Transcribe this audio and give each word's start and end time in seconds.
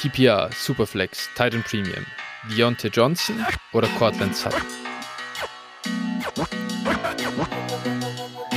PPR, 0.00 0.48
Superflex, 0.54 1.28
Titan 1.34 1.62
Premium, 1.62 2.06
Deontay 2.56 2.88
Johnson 2.88 3.44
oder 3.74 3.86
Cortland 3.98 4.34
Sutton? 4.34 4.62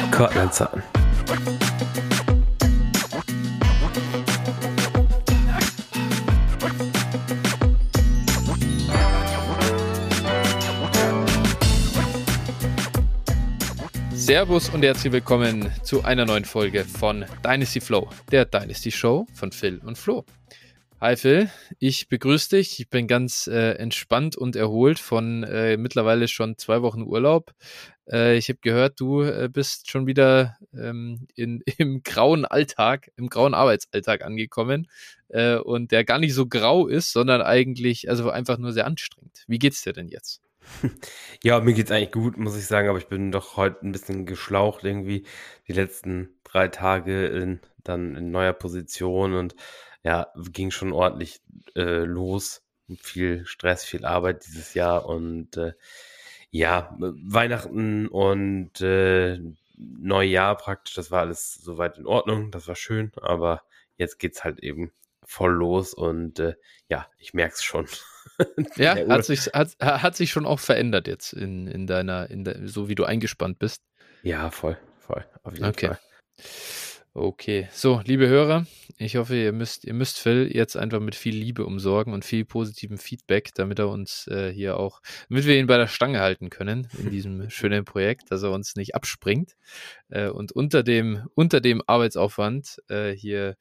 Cortland 0.10 0.54
Sutton. 0.54 0.82
Servus 14.14 14.70
und 14.70 14.84
herzlich 14.84 15.12
willkommen 15.12 15.70
zu 15.84 16.06
einer 16.06 16.24
neuen 16.24 16.46
Folge 16.46 16.86
von 16.86 17.26
Dynasty 17.44 17.82
Flow, 17.82 18.10
der 18.32 18.46
Dynasty 18.46 18.90
Show 18.90 19.28
von 19.34 19.52
Phil 19.52 19.82
und 19.84 19.98
Flo. 19.98 20.24
Phil, 21.18 21.50
ich 21.80 22.08
begrüße 22.08 22.56
dich. 22.56 22.80
Ich 22.80 22.90
bin 22.90 23.08
ganz 23.08 23.48
äh, 23.48 23.74
entspannt 23.74 24.38
und 24.38 24.56
erholt 24.56 25.00
von 25.00 25.44
äh, 25.44 25.76
mittlerweile 25.76 26.30
schon 26.30 26.58
zwei 26.58 26.82
Wochen 26.82 27.02
Urlaub. 27.02 27.54
Äh, 28.10 28.38
ich 28.38 28.48
habe 28.48 28.60
gehört, 28.62 29.02
du 29.02 29.22
äh, 29.22 29.50
bist 29.52 29.92
schon 29.92 30.08
wieder 30.08 30.58
ähm, 30.74 31.28
in, 31.36 31.62
im 31.78 32.04
grauen 32.04 32.46
Alltag, 32.46 33.12
im 33.18 33.28
grauen 33.28 33.54
Arbeitsalltag 33.54 34.24
angekommen 34.24 34.88
äh, 35.28 35.58
und 35.58 35.92
der 35.92 36.06
gar 36.06 36.20
nicht 36.20 36.34
so 36.34 36.48
grau 36.48 36.88
ist, 36.88 37.12
sondern 37.12 37.42
eigentlich 37.42 38.10
also 38.10 38.30
einfach 38.30 38.58
nur 38.58 38.72
sehr 38.72 38.88
anstrengend. 38.88 39.44
Wie 39.46 39.60
geht's 39.60 39.84
dir 39.84 39.92
denn 39.92 40.08
jetzt? 40.08 40.42
Ja, 41.44 41.60
mir 41.60 41.74
geht's 41.74 41.92
eigentlich 41.92 42.14
gut, 42.14 42.38
muss 42.38 42.58
ich 42.58 42.66
sagen, 42.66 42.88
aber 42.88 42.98
ich 42.98 43.08
bin 43.08 43.34
doch 43.34 43.58
heute 43.58 43.86
ein 43.86 43.92
bisschen 43.92 44.26
geschlaucht 44.26 44.86
irgendwie 44.86 45.26
die 45.68 45.74
letzten 45.74 46.30
drei 46.46 46.70
Tage 46.70 47.26
in, 47.28 47.60
dann 47.84 48.16
in 48.16 48.32
neuer 48.32 48.54
Position 48.54 49.34
und 49.34 49.54
ja, 50.04 50.28
ging 50.52 50.72
schon 50.72 50.92
ordentlich 50.92 51.42
äh, 51.76 52.04
los. 52.04 52.62
Viel 53.00 53.46
Stress, 53.46 53.86
viel 53.86 54.06
Arbeit 54.06 54.46
dieses 54.46 54.74
Jahr 54.74 55.06
und 55.06 55.56
äh, 55.58 55.74
ja, 56.52 56.96
Weihnachten 57.00 58.08
und 58.08 58.80
äh, 58.82 59.40
Neujahr 59.76 60.56
praktisch, 60.56 60.94
das 60.94 61.10
war 61.10 61.22
alles 61.22 61.56
soweit 61.56 61.98
in 61.98 62.06
Ordnung, 62.06 62.52
das 62.52 62.68
war 62.68 62.76
schön, 62.76 63.12
aber 63.22 63.64
jetzt 63.98 64.20
geht's 64.20 64.44
halt 64.44 64.60
eben 64.60 64.92
voll 65.26 65.54
los 65.54 65.94
und 65.94 66.40
äh, 66.40 66.56
ja, 66.90 67.08
ich 67.18 67.34
merk's 67.34 67.64
schon. 67.64 67.88
ja, 68.76 68.96
hat 69.08 69.26
sich, 69.26 69.48
hat, 69.48 69.76
hat 69.80 70.16
sich 70.16 70.32
schon 70.32 70.46
auch 70.46 70.60
verändert 70.60 71.08
jetzt 71.08 71.34
in, 71.34 71.68
in 71.68 71.88
deiner, 71.88 72.30
in 72.30 72.44
der, 72.44 72.68
so 72.68 72.88
wie 72.90 72.96
du 72.96 73.06
eingespannt 73.06 73.60
bist. 73.60 73.82
Ja, 74.22 74.52
voll, 74.52 74.78
voll, 75.00 75.26
auf 75.44 75.54
jeden 75.54 75.66
okay. 75.66 75.88
Fall. 75.88 76.00
Okay, 77.16 77.68
so, 77.72 78.02
liebe 78.06 78.28
Hörer, 78.28 78.66
ich 78.98 79.18
hoffe, 79.18 79.36
ihr 79.36 79.52
müsst, 79.52 79.86
ihr 79.86 79.94
müsst 79.94 80.18
Phil 80.18 80.50
jetzt 80.52 80.76
einfach 80.76 81.00
mit 81.00 81.14
viel 81.14 81.36
Liebe 81.36 81.64
umsorgen 81.64 82.12
und 82.12 82.26
viel 82.26 82.44
positivem 82.44 82.98
Feedback, 82.98 83.52
damit 83.54 83.78
er 83.78 83.90
uns 83.90 84.26
äh, 84.30 84.52
hier 84.52 84.80
auch, 84.80 85.00
damit 85.30 85.46
wir 85.46 85.56
ihn 85.60 85.68
bei 85.68 85.78
der 85.78 85.86
Stange 85.86 86.22
halten 86.22 86.50
können 86.50 86.88
in 86.98 87.12
diesem 87.12 87.52
schönen 87.52 87.86
Projekt, 87.86 88.32
dass 88.32 88.42
er 88.42 88.50
uns 88.50 88.76
nicht 88.76 88.96
abspringt 88.96 89.52
äh, 90.10 90.28
und 90.28 90.54
unter 90.54 90.82
dem, 90.82 91.28
unter 91.36 91.62
dem 91.62 91.84
Arbeitsaufwand 91.86 92.82
äh, 92.90 93.12
hier 93.12 93.58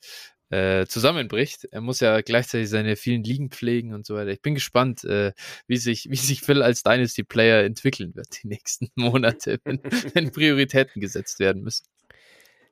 äh, 0.48 0.86
zusammenbricht. 0.86 1.66
Er 1.72 1.82
muss 1.82 2.00
ja 2.00 2.22
gleichzeitig 2.22 2.70
seine 2.70 2.96
vielen 2.96 3.22
Ligen 3.22 3.50
pflegen 3.50 3.92
und 3.92 4.06
so 4.06 4.14
weiter. 4.14 4.30
Ich 4.30 4.40
bin 4.40 4.54
gespannt, 4.54 5.04
äh, 5.04 5.32
wie 5.66 5.76
sich, 5.76 6.08
wie 6.08 6.16
sich 6.16 6.40
Phil 6.40 6.62
als 6.62 6.84
Dynasty 6.84 7.22
Player 7.22 7.64
entwickeln 7.64 8.14
wird 8.14 8.28
die 8.42 8.48
nächsten 8.48 8.88
Monate, 8.94 9.58
wenn, 9.64 9.78
wenn 10.14 10.32
Prioritäten 10.32 11.02
gesetzt 11.02 11.38
werden 11.38 11.62
müssen. 11.62 11.84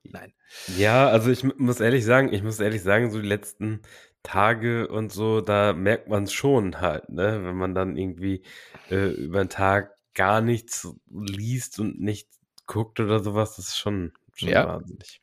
Nein. 0.03 0.33
Ja, 0.77 1.09
also 1.09 1.31
ich 1.31 1.45
muss 1.45 1.81
ehrlich 1.81 2.05
sagen, 2.05 2.33
ich 2.33 2.43
muss 2.43 2.61
ehrlich 2.61 2.83
sagen, 2.83 3.11
so 3.11 3.21
die 3.21 3.29
letzten 3.29 3.83
Tage 4.23 4.89
und 4.89 5.13
so, 5.13 5.41
da 5.41 5.73
merkt 5.73 6.09
man 6.09 6.25
es 6.25 6.33
schon 6.33 6.81
halt, 6.81 7.09
ne, 7.09 7.43
wenn 7.45 7.57
man 7.57 7.75
dann 7.75 7.97
irgendwie 7.97 8.43
äh, 8.91 9.09
über 9.11 9.45
den 9.45 9.49
Tag 9.49 9.97
gar 10.15 10.41
nichts 10.41 10.89
liest 11.09 11.79
und 11.79 12.01
nicht 12.01 12.29
guckt 12.67 13.01
oder 13.01 13.21
sowas, 13.21 13.57
das 13.57 13.69
ist 13.69 13.79
schon, 13.79 14.13
schon 14.35 14.51
ja. 14.51 14.67
wahnsinnig. 14.67 15.21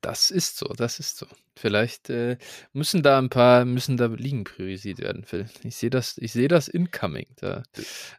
Das 0.00 0.30
ist 0.30 0.56
so, 0.58 0.66
das 0.76 1.00
ist 1.00 1.16
so. 1.16 1.26
Vielleicht 1.56 2.08
äh, 2.08 2.38
müssen 2.72 3.02
da 3.02 3.18
ein 3.18 3.30
paar, 3.30 3.64
müssen 3.64 3.96
da 3.96 4.06
Ligen 4.06 4.44
priorisiert 4.44 5.00
werden, 5.00 5.24
Phil. 5.24 5.48
Ich 5.64 5.76
sehe 5.76 5.90
das, 5.90 6.18
ich 6.18 6.32
sehe 6.32 6.46
das 6.46 6.68
incoming. 6.68 7.26
Da, 7.36 7.64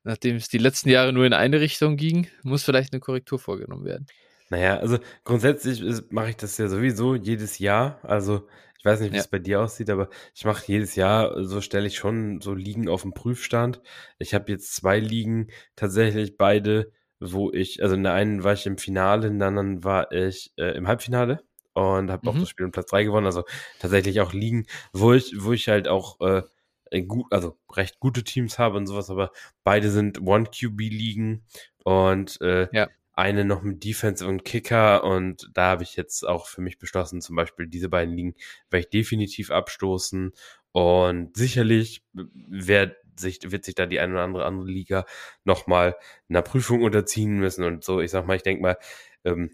nachdem 0.04 0.36
es 0.36 0.50
die 0.50 0.58
letzten 0.58 0.90
Jahre 0.90 1.14
nur 1.14 1.26
in 1.26 1.34
eine 1.34 1.62
Richtung 1.62 1.96
ging, 1.96 2.28
muss 2.44 2.64
vielleicht 2.64 2.92
eine 2.92 3.00
Korrektur 3.00 3.40
vorgenommen 3.40 3.86
werden. 3.86 4.08
Naja, 4.50 4.78
also 4.78 4.98
grundsätzlich 5.24 5.84
mache 6.10 6.32
ich 6.32 6.38
das 6.38 6.58
ja 6.58 6.68
sowieso 6.68 7.16
jedes 7.16 7.60
Jahr. 7.60 8.00
Also 8.04 8.48
ich 8.80 8.86
weiß 8.86 9.02
nicht, 9.02 9.12
wie 9.12 9.18
ja. 9.18 9.22
es 9.22 9.28
bei 9.28 9.40
dir 9.40 9.62
aussieht, 9.62 9.90
aber 9.90 10.10
ich 10.34 10.46
mache 10.46 10.64
jedes 10.66 10.96
Jahr, 10.96 11.44
so 11.44 11.60
stelle 11.60 11.88
ich 11.88 11.98
schon 11.98 12.40
so 12.42 12.54
Ligen 12.54 12.88
auf 12.88 13.02
den 13.02 13.14
Prüfstand. 13.14 13.82
Ich 14.20 14.34
habe 14.34 14.52
jetzt 14.52 14.74
zwei 14.74 15.00
Ligen, 15.00 15.50
tatsächlich 15.76 16.38
beide, 16.38 16.92
wo 17.20 17.52
ich, 17.52 17.84
also 17.84 17.96
in 17.96 18.04
der 18.04 18.14
einen 18.14 18.44
war 18.44 18.54
ich 18.54 18.66
im 18.66 18.78
Finale, 18.78 19.28
in 19.28 19.40
der 19.40 19.50
anderen 19.50 19.84
war 19.84 20.12
ich 20.14 20.54
äh, 20.56 20.78
im 20.78 20.88
Halbfinale 20.88 21.44
und 21.74 22.10
habe 22.10 22.22
mhm. 22.24 22.30
auch 22.30 22.40
das 22.40 22.50
Spiel 22.50 22.66
um 22.66 22.72
Platz 22.72 22.90
3 22.90 23.04
gewonnen. 23.04 23.26
Also 23.26 23.44
tatsächlich 23.80 24.22
auch 24.22 24.32
liegen, 24.32 24.66
wo 24.94 25.12
ich, 25.12 25.34
wo 25.38 25.52
ich 25.52 25.68
halt 25.68 25.90
auch 25.90 26.20
äh, 26.22 27.02
gut, 27.02 27.26
also 27.32 27.58
recht 27.76 28.00
gute 28.00 28.24
Teams 28.24 28.58
habe 28.58 28.78
und 28.78 28.88
sowas, 28.88 29.10
aber 29.10 29.32
beide 29.66 29.90
sind 29.90 30.22
One-QB-Ligen 30.22 31.44
und 31.84 32.40
äh, 32.42 32.68
ja. 32.72 32.88
Eine 33.20 33.46
noch 33.46 33.62
mit 33.62 33.84
Defense 33.84 34.26
und 34.26 34.46
Kicker 34.46 35.04
und 35.04 35.50
da 35.54 35.68
habe 35.68 35.84
ich 35.84 35.96
jetzt 35.96 36.28
auch 36.28 36.48
für 36.48 36.62
mich 36.62 36.80
beschlossen, 36.80 37.22
zum 37.22 37.36
Beispiel 37.36 37.68
diese 37.68 37.90
beiden 37.90 38.16
Ligen 38.16 38.36
werde 38.72 38.86
ich 38.86 38.90
definitiv 38.90 39.52
abstoßen 39.52 40.32
und 40.72 41.38
sicherlich 41.38 42.04
wird 42.14 42.96
sich, 43.18 43.40
wird 43.52 43.66
sich 43.66 43.76
da 43.76 43.86
die 43.86 44.00
eine 44.00 44.14
oder 44.14 44.24
andere 44.24 44.46
andere 44.46 44.68
Liga 44.68 45.06
nochmal 45.44 45.96
einer 46.30 46.42
Prüfung 46.42 46.84
unterziehen 46.84 47.38
müssen 47.40 47.64
und 47.66 47.84
so. 47.84 48.00
Ich 48.00 48.12
sag 48.12 48.26
mal, 48.26 48.36
ich 48.36 48.44
denke 48.44 48.62
mal, 48.62 48.78
ähm, 49.26 49.52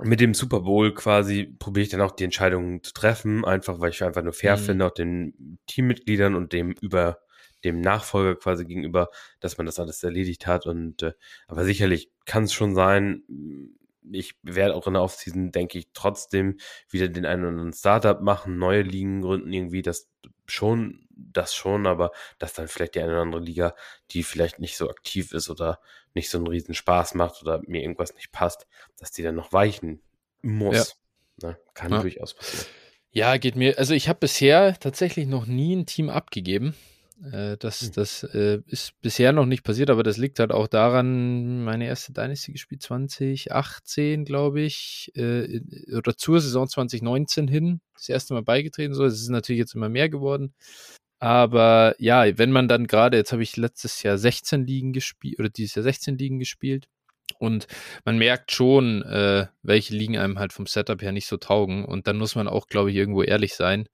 mit 0.00 0.20
dem 0.20 0.34
Super 0.34 0.60
Bowl 0.60 0.94
quasi 0.94 1.44
probiere 1.58 1.82
ich 1.82 1.88
dann 1.88 2.00
auch 2.00 2.12
die 2.12 2.24
Entscheidungen 2.24 2.82
zu 2.84 2.92
treffen, 2.92 3.44
einfach 3.44 3.80
weil 3.80 3.90
ich 3.90 4.04
einfach 4.04 4.22
nur 4.22 4.32
fair 4.32 4.56
mhm. 4.56 4.60
finde, 4.60 4.86
auch 4.86 4.94
den 4.94 5.58
Teammitgliedern 5.66 6.36
und 6.36 6.52
dem 6.52 6.72
über 6.80 7.18
dem 7.64 7.80
Nachfolger 7.80 8.36
quasi 8.36 8.64
gegenüber, 8.64 9.10
dass 9.40 9.58
man 9.58 9.66
das 9.66 9.78
alles 9.78 10.02
erledigt 10.02 10.46
hat. 10.46 10.66
Und 10.66 11.02
äh, 11.02 11.12
aber 11.46 11.64
sicherlich 11.64 12.10
kann 12.24 12.44
es 12.44 12.52
schon 12.52 12.74
sein, 12.74 13.22
ich 14.10 14.36
werde 14.42 14.74
auch 14.74 14.86
in 14.86 14.94
der 14.94 15.02
Offseason, 15.02 15.52
denke 15.52 15.78
ich, 15.78 15.88
trotzdem 15.92 16.58
wieder 16.88 17.08
den 17.08 17.26
einen 17.26 17.42
oder 17.42 17.50
anderen 17.50 17.72
Startup 17.72 18.20
machen, 18.20 18.58
neue 18.58 18.82
Ligen 18.82 19.22
gründen, 19.22 19.52
irgendwie 19.52 19.82
das 19.82 20.08
schon, 20.46 21.06
das 21.10 21.54
schon, 21.54 21.86
aber 21.86 22.12
dass 22.38 22.54
dann 22.54 22.68
vielleicht 22.68 22.94
die 22.94 23.00
eine 23.00 23.12
oder 23.12 23.22
andere 23.22 23.42
Liga, 23.42 23.74
die 24.10 24.22
vielleicht 24.22 24.58
nicht 24.60 24.76
so 24.76 24.88
aktiv 24.88 25.32
ist 25.32 25.50
oder 25.50 25.80
nicht 26.14 26.30
so 26.30 26.38
einen 26.38 26.46
riesen 26.46 26.74
Spaß 26.74 27.14
macht 27.14 27.42
oder 27.42 27.60
mir 27.66 27.82
irgendwas 27.82 28.14
nicht 28.14 28.32
passt, 28.32 28.66
dass 28.98 29.10
die 29.10 29.22
dann 29.22 29.34
noch 29.34 29.52
weichen 29.52 30.00
muss. 30.42 30.96
Ja. 31.42 31.50
Ne? 31.50 31.58
Kann 31.74 31.92
ja. 31.92 32.00
durchaus 32.00 32.34
passieren. 32.34 32.66
Ja, 33.10 33.36
geht 33.36 33.56
mir. 33.56 33.78
Also 33.78 33.94
ich 33.94 34.08
habe 34.08 34.20
bisher 34.20 34.78
tatsächlich 34.78 35.26
noch 35.26 35.46
nie 35.46 35.74
ein 35.74 35.86
Team 35.86 36.10
abgegeben. 36.10 36.74
Äh, 37.32 37.56
das 37.58 37.80
hm. 37.80 37.92
das 37.94 38.22
äh, 38.22 38.60
ist 38.66 38.92
bisher 39.00 39.32
noch 39.32 39.46
nicht 39.46 39.64
passiert, 39.64 39.90
aber 39.90 40.02
das 40.02 40.16
liegt 40.16 40.38
halt 40.38 40.52
auch 40.52 40.68
daran, 40.68 41.64
meine 41.64 41.86
erste 41.86 42.12
Dynasty 42.12 42.52
gespielt 42.52 42.82
2018, 42.82 44.24
glaube 44.24 44.60
ich, 44.60 45.10
äh, 45.16 45.60
oder 45.96 46.16
zur 46.16 46.40
Saison 46.40 46.68
2019 46.68 47.48
hin, 47.48 47.80
das 47.94 48.08
erste 48.08 48.34
Mal 48.34 48.42
beigetreten. 48.42 48.94
So, 48.94 49.04
es 49.04 49.20
ist 49.20 49.30
natürlich 49.30 49.58
jetzt 49.58 49.74
immer 49.74 49.88
mehr 49.88 50.08
geworden. 50.08 50.54
Aber 51.20 51.96
ja, 51.98 52.38
wenn 52.38 52.52
man 52.52 52.68
dann 52.68 52.86
gerade, 52.86 53.16
jetzt 53.16 53.32
habe 53.32 53.42
ich 53.42 53.56
letztes 53.56 54.02
Jahr 54.04 54.18
16 54.18 54.66
Ligen 54.66 54.92
gespielt 54.92 55.40
oder 55.40 55.48
dieses 55.48 55.74
Jahr 55.74 55.82
16 55.82 56.16
Ligen 56.16 56.38
gespielt 56.38 56.88
und 57.38 57.66
man 58.04 58.18
merkt 58.18 58.52
schon, 58.52 59.02
äh, 59.02 59.46
welche 59.62 59.94
Ligen 59.96 60.16
einem 60.18 60.38
halt 60.38 60.52
vom 60.52 60.66
Setup 60.66 61.02
her 61.02 61.12
nicht 61.12 61.26
so 61.26 61.36
taugen 61.36 61.84
und 61.84 62.06
dann 62.06 62.18
muss 62.18 62.36
man 62.36 62.48
auch, 62.48 62.68
glaube 62.68 62.90
ich, 62.90 62.96
irgendwo 62.96 63.22
ehrlich 63.22 63.54
sein 63.54 63.88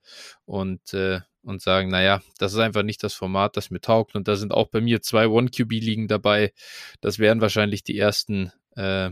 und, 0.45 0.93
äh, 0.93 1.21
und 1.45 1.63
sagen, 1.63 1.89
naja, 1.91 2.23
das 2.39 2.53
ist 2.53 2.59
einfach 2.59 2.83
nicht 2.83 3.03
das 3.03 3.15
Format, 3.15 3.57
das 3.57 3.71
mir 3.71 3.81
taugt 3.81 4.15
und 4.15 4.29
da 4.29 4.37
sind 4.37 4.53
auch 4.53 4.69
bei 4.69 4.81
mir 4.81 5.03
zwei 5.03 5.29
One-QB-Ligen 5.29 6.09
dabei. 6.09 6.53
Das 7.01 7.19
wären 7.19 7.41
wahrscheinlich 7.41 7.85
die 7.85 7.99
ersten, 7.99 8.53
äh, 8.77 9.11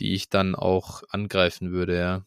die 0.00 0.14
ich 0.14 0.28
dann 0.28 0.54
auch 0.54 1.02
angreifen 1.10 1.72
würde, 1.72 1.98
ja. 1.98 2.24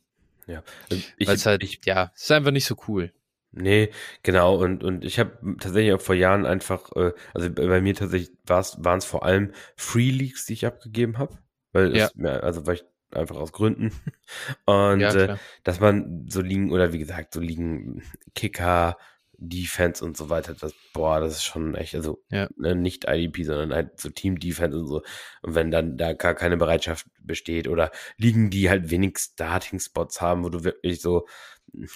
Ja, 0.48 0.64
Weil 0.90 1.36
es 1.36 1.46
halt, 1.46 1.64
ich, 1.64 1.82
ja, 1.86 2.12
ist 2.16 2.32
einfach 2.32 2.52
nicht 2.52 2.66
so 2.66 2.76
cool. 2.88 3.14
Nee, 3.52 3.92
genau. 4.24 4.56
Und, 4.58 4.84
und 4.84 5.04
ich 5.04 5.20
habe 5.20 5.38
tatsächlich 5.60 5.94
auch 5.94 6.02
vor 6.02 6.16
Jahren 6.16 6.46
einfach, 6.46 6.92
äh, 6.96 7.14
also 7.34 7.50
bei 7.52 7.82
mir 7.82 7.96
tatsächlich 7.96 8.36
waren 8.46 8.98
es 8.98 9.06
vor 9.06 9.24
allem 9.24 9.54
Free 9.76 10.12
Leagues, 10.12 10.46
die 10.46 10.54
ich 10.54 10.66
abgegeben 10.66 11.18
habe. 11.18 11.38
Weil 11.72 11.96
ja. 11.96 12.06
es 12.08 12.26
also 12.26 12.66
weil 12.66 12.76
ich 12.76 12.86
einfach 13.12 13.38
aus 13.38 13.52
Gründen. 13.52 13.92
Und 14.66 15.00
ja, 15.00 15.14
äh, 15.14 15.38
dass 15.64 15.80
man 15.80 16.26
so 16.30 16.42
liegen, 16.42 16.72
oder 16.72 16.94
wie 16.94 17.00
gesagt, 17.00 17.34
so 17.34 17.40
liegen 17.40 18.04
Kicker, 18.36 18.98
Defense 19.42 20.04
und 20.04 20.18
so 20.18 20.30
weiter, 20.30 20.54
das, 20.54 20.74
boah, 20.94 21.20
das 21.20 21.34
ist 21.34 21.44
schon 21.44 21.76
echt, 21.76 21.96
also 21.96 22.22
ja. 22.30 22.50
ne, 22.58 22.76
nicht 22.76 23.06
IDP, 23.08 23.44
sondern 23.44 23.74
halt 23.74 24.00
so 24.00 24.10
Team 24.10 24.40
Defense 24.40 24.78
und 24.78 24.88
so. 24.88 25.02
Und 25.42 25.56
wenn 25.56 25.72
dann 25.72 25.98
da 25.98 26.14
gar 26.14 26.36
keine 26.36 26.58
Bereitschaft 26.58 27.08
besteht 27.22 27.68
oder 27.68 27.92
liegen 28.18 28.50
die 28.50 28.70
halt 28.70 28.90
wenig 28.90 29.18
Starting 29.18 29.80
Spots 29.80 30.20
haben, 30.22 30.44
wo 30.44 30.50
du 30.50 30.64
wirklich 30.64 31.02
so, 31.02 31.26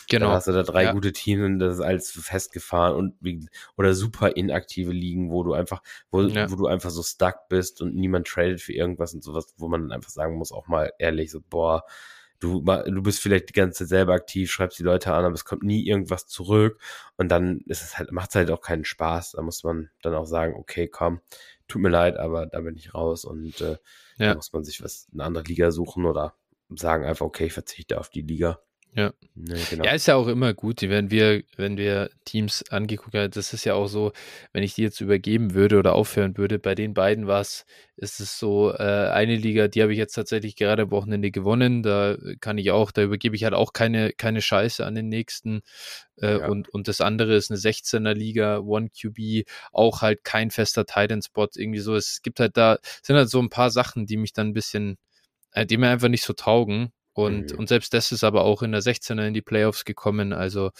genau, 0.09 0.29
hast 0.29 0.47
du 0.47 0.53
da 0.53 0.63
drei 0.63 0.83
ja. 0.83 0.91
gute 0.93 1.11
Teams 1.11 1.43
und 1.43 1.59
das 1.59 1.75
ist 1.75 1.81
alles 1.81 2.11
festgefahren 2.11 2.95
und 2.95 3.15
wie, 3.19 3.45
oder 3.77 3.93
super 3.93 4.35
inaktive 4.37 4.91
Ligen, 4.91 5.29
wo 5.29 5.43
du 5.43 5.53
einfach, 5.53 5.81
wo, 6.11 6.21
ja. 6.21 6.49
wo 6.49 6.55
du 6.55 6.67
einfach 6.67 6.91
so 6.91 7.03
stuck 7.03 7.49
bist 7.49 7.81
und 7.81 7.95
niemand 7.95 8.27
tradet 8.27 8.61
für 8.61 8.73
irgendwas 8.73 9.13
und 9.13 9.23
sowas, 9.23 9.53
wo 9.57 9.67
man 9.67 9.91
einfach 9.91 10.11
sagen 10.11 10.37
muss, 10.37 10.51
auch 10.51 10.67
mal 10.67 10.91
ehrlich, 10.97 11.31
so, 11.31 11.41
boah, 11.41 11.83
du, 12.43 12.61
du 12.61 13.01
bist 13.01 13.21
vielleicht 13.21 13.49
die 13.49 13.53
ganze 13.53 13.79
Zeit 13.79 13.87
selber 13.87 14.13
aktiv, 14.13 14.51
schreibst 14.51 14.77
die 14.77 14.83
Leute 14.83 15.13
an, 15.13 15.23
aber 15.23 15.33
es 15.33 15.45
kommt 15.45 15.63
nie 15.63 15.87
irgendwas 15.87 16.27
zurück 16.27 16.79
und 17.15 17.29
dann 17.29 17.61
ist 17.67 17.81
es 17.81 17.97
halt, 17.97 18.11
macht 18.11 18.31
es 18.31 18.35
halt 18.35 18.51
auch 18.51 18.61
keinen 18.61 18.83
Spaß. 18.83 19.31
Da 19.31 19.41
muss 19.41 19.63
man 19.63 19.89
dann 20.01 20.13
auch 20.13 20.25
sagen, 20.25 20.53
okay, 20.55 20.87
komm, 20.87 21.21
tut 21.67 21.81
mir 21.81 21.89
leid, 21.89 22.17
aber 22.17 22.45
da 22.45 22.59
bin 22.59 22.75
ich 22.75 22.93
raus 22.93 23.23
und 23.23 23.61
äh, 23.61 23.77
ja. 24.17 24.29
da 24.29 24.35
muss 24.35 24.51
man 24.51 24.65
sich 24.65 24.83
was, 24.83 25.07
eine 25.13 25.23
andere 25.23 25.45
Liga 25.45 25.71
suchen 25.71 26.05
oder 26.05 26.35
sagen 26.69 27.05
einfach, 27.05 27.25
okay, 27.25 27.45
ich 27.45 27.53
verzichte 27.53 27.99
auf 27.99 28.09
die 28.09 28.21
Liga. 28.21 28.59
Ja. 28.95 29.11
Ne, 29.33 29.57
genau. 29.69 29.85
Ja, 29.85 29.91
ist 29.93 30.05
ja 30.05 30.15
auch 30.15 30.27
immer 30.27 30.53
gut, 30.53 30.83
wenn 30.83 31.09
wir, 31.09 31.43
wenn 31.57 31.77
wir 31.77 32.11
Teams 32.25 32.63
angeguckt 32.69 33.15
haben, 33.15 33.31
das 33.31 33.51
ist 33.51 33.65
ja 33.65 33.73
auch 33.73 33.87
so, 33.87 34.11
wenn 34.51 34.61
ich 34.61 34.75
die 34.75 34.83
jetzt 34.83 35.01
übergeben 35.01 35.55
würde 35.55 35.79
oder 35.79 35.95
aufhören 35.95 36.37
würde, 36.37 36.59
bei 36.59 36.75
den 36.75 36.93
beiden 36.93 37.25
war 37.25 37.41
es, 37.41 37.65
ist 37.95 38.19
es 38.19 38.37
so, 38.37 38.71
äh, 38.71 39.09
eine 39.09 39.35
Liga, 39.35 39.67
die 39.67 39.81
habe 39.81 39.91
ich 39.93 39.97
jetzt 39.97 40.13
tatsächlich 40.13 40.55
gerade 40.55 40.83
am 40.83 40.91
Wochenende 40.91 41.31
gewonnen, 41.31 41.81
da 41.81 42.15
kann 42.39 42.59
ich 42.59 42.69
auch, 42.69 42.91
da 42.91 43.01
übergebe 43.01 43.35
ich 43.35 43.43
halt 43.43 43.55
auch 43.55 43.73
keine, 43.73 44.11
keine 44.11 44.41
Scheiße 44.41 44.85
an 44.85 44.93
den 44.93 45.09
nächsten 45.09 45.61
äh, 46.17 46.37
ja. 46.37 46.47
und, 46.47 46.69
und 46.69 46.87
das 46.87 47.01
andere 47.01 47.33
ist 47.35 47.49
eine 47.49 47.59
16er 47.59 48.13
Liga, 48.13 48.59
One 48.59 48.89
QB, 48.89 49.49
auch 49.71 50.03
halt 50.03 50.23
kein 50.23 50.51
fester 50.51 50.85
Titan 50.85 51.23
Spot, 51.23 51.47
irgendwie 51.55 51.79
so, 51.79 51.95
es 51.95 52.21
gibt 52.21 52.39
halt 52.39 52.55
da, 52.57 52.77
sind 53.01 53.15
halt 53.15 53.29
so 53.29 53.41
ein 53.41 53.49
paar 53.49 53.71
Sachen, 53.71 54.05
die 54.05 54.17
mich 54.17 54.33
dann 54.33 54.49
ein 54.49 54.53
bisschen, 54.53 54.97
äh, 55.53 55.65
die 55.65 55.77
mir 55.77 55.89
einfach 55.89 56.09
nicht 56.09 56.23
so 56.23 56.33
taugen 56.33 56.91
und, 57.13 57.51
mhm. 57.51 57.59
und 57.59 57.69
selbst 57.69 57.93
das 57.93 58.11
ist 58.11 58.23
aber 58.23 58.43
auch 58.43 58.61
in 58.61 58.71
der 58.71 58.81
16er 58.81 59.27
in 59.27 59.33
die 59.33 59.41
Playoffs 59.41 59.85
gekommen. 59.85 60.33
Also 60.33 60.71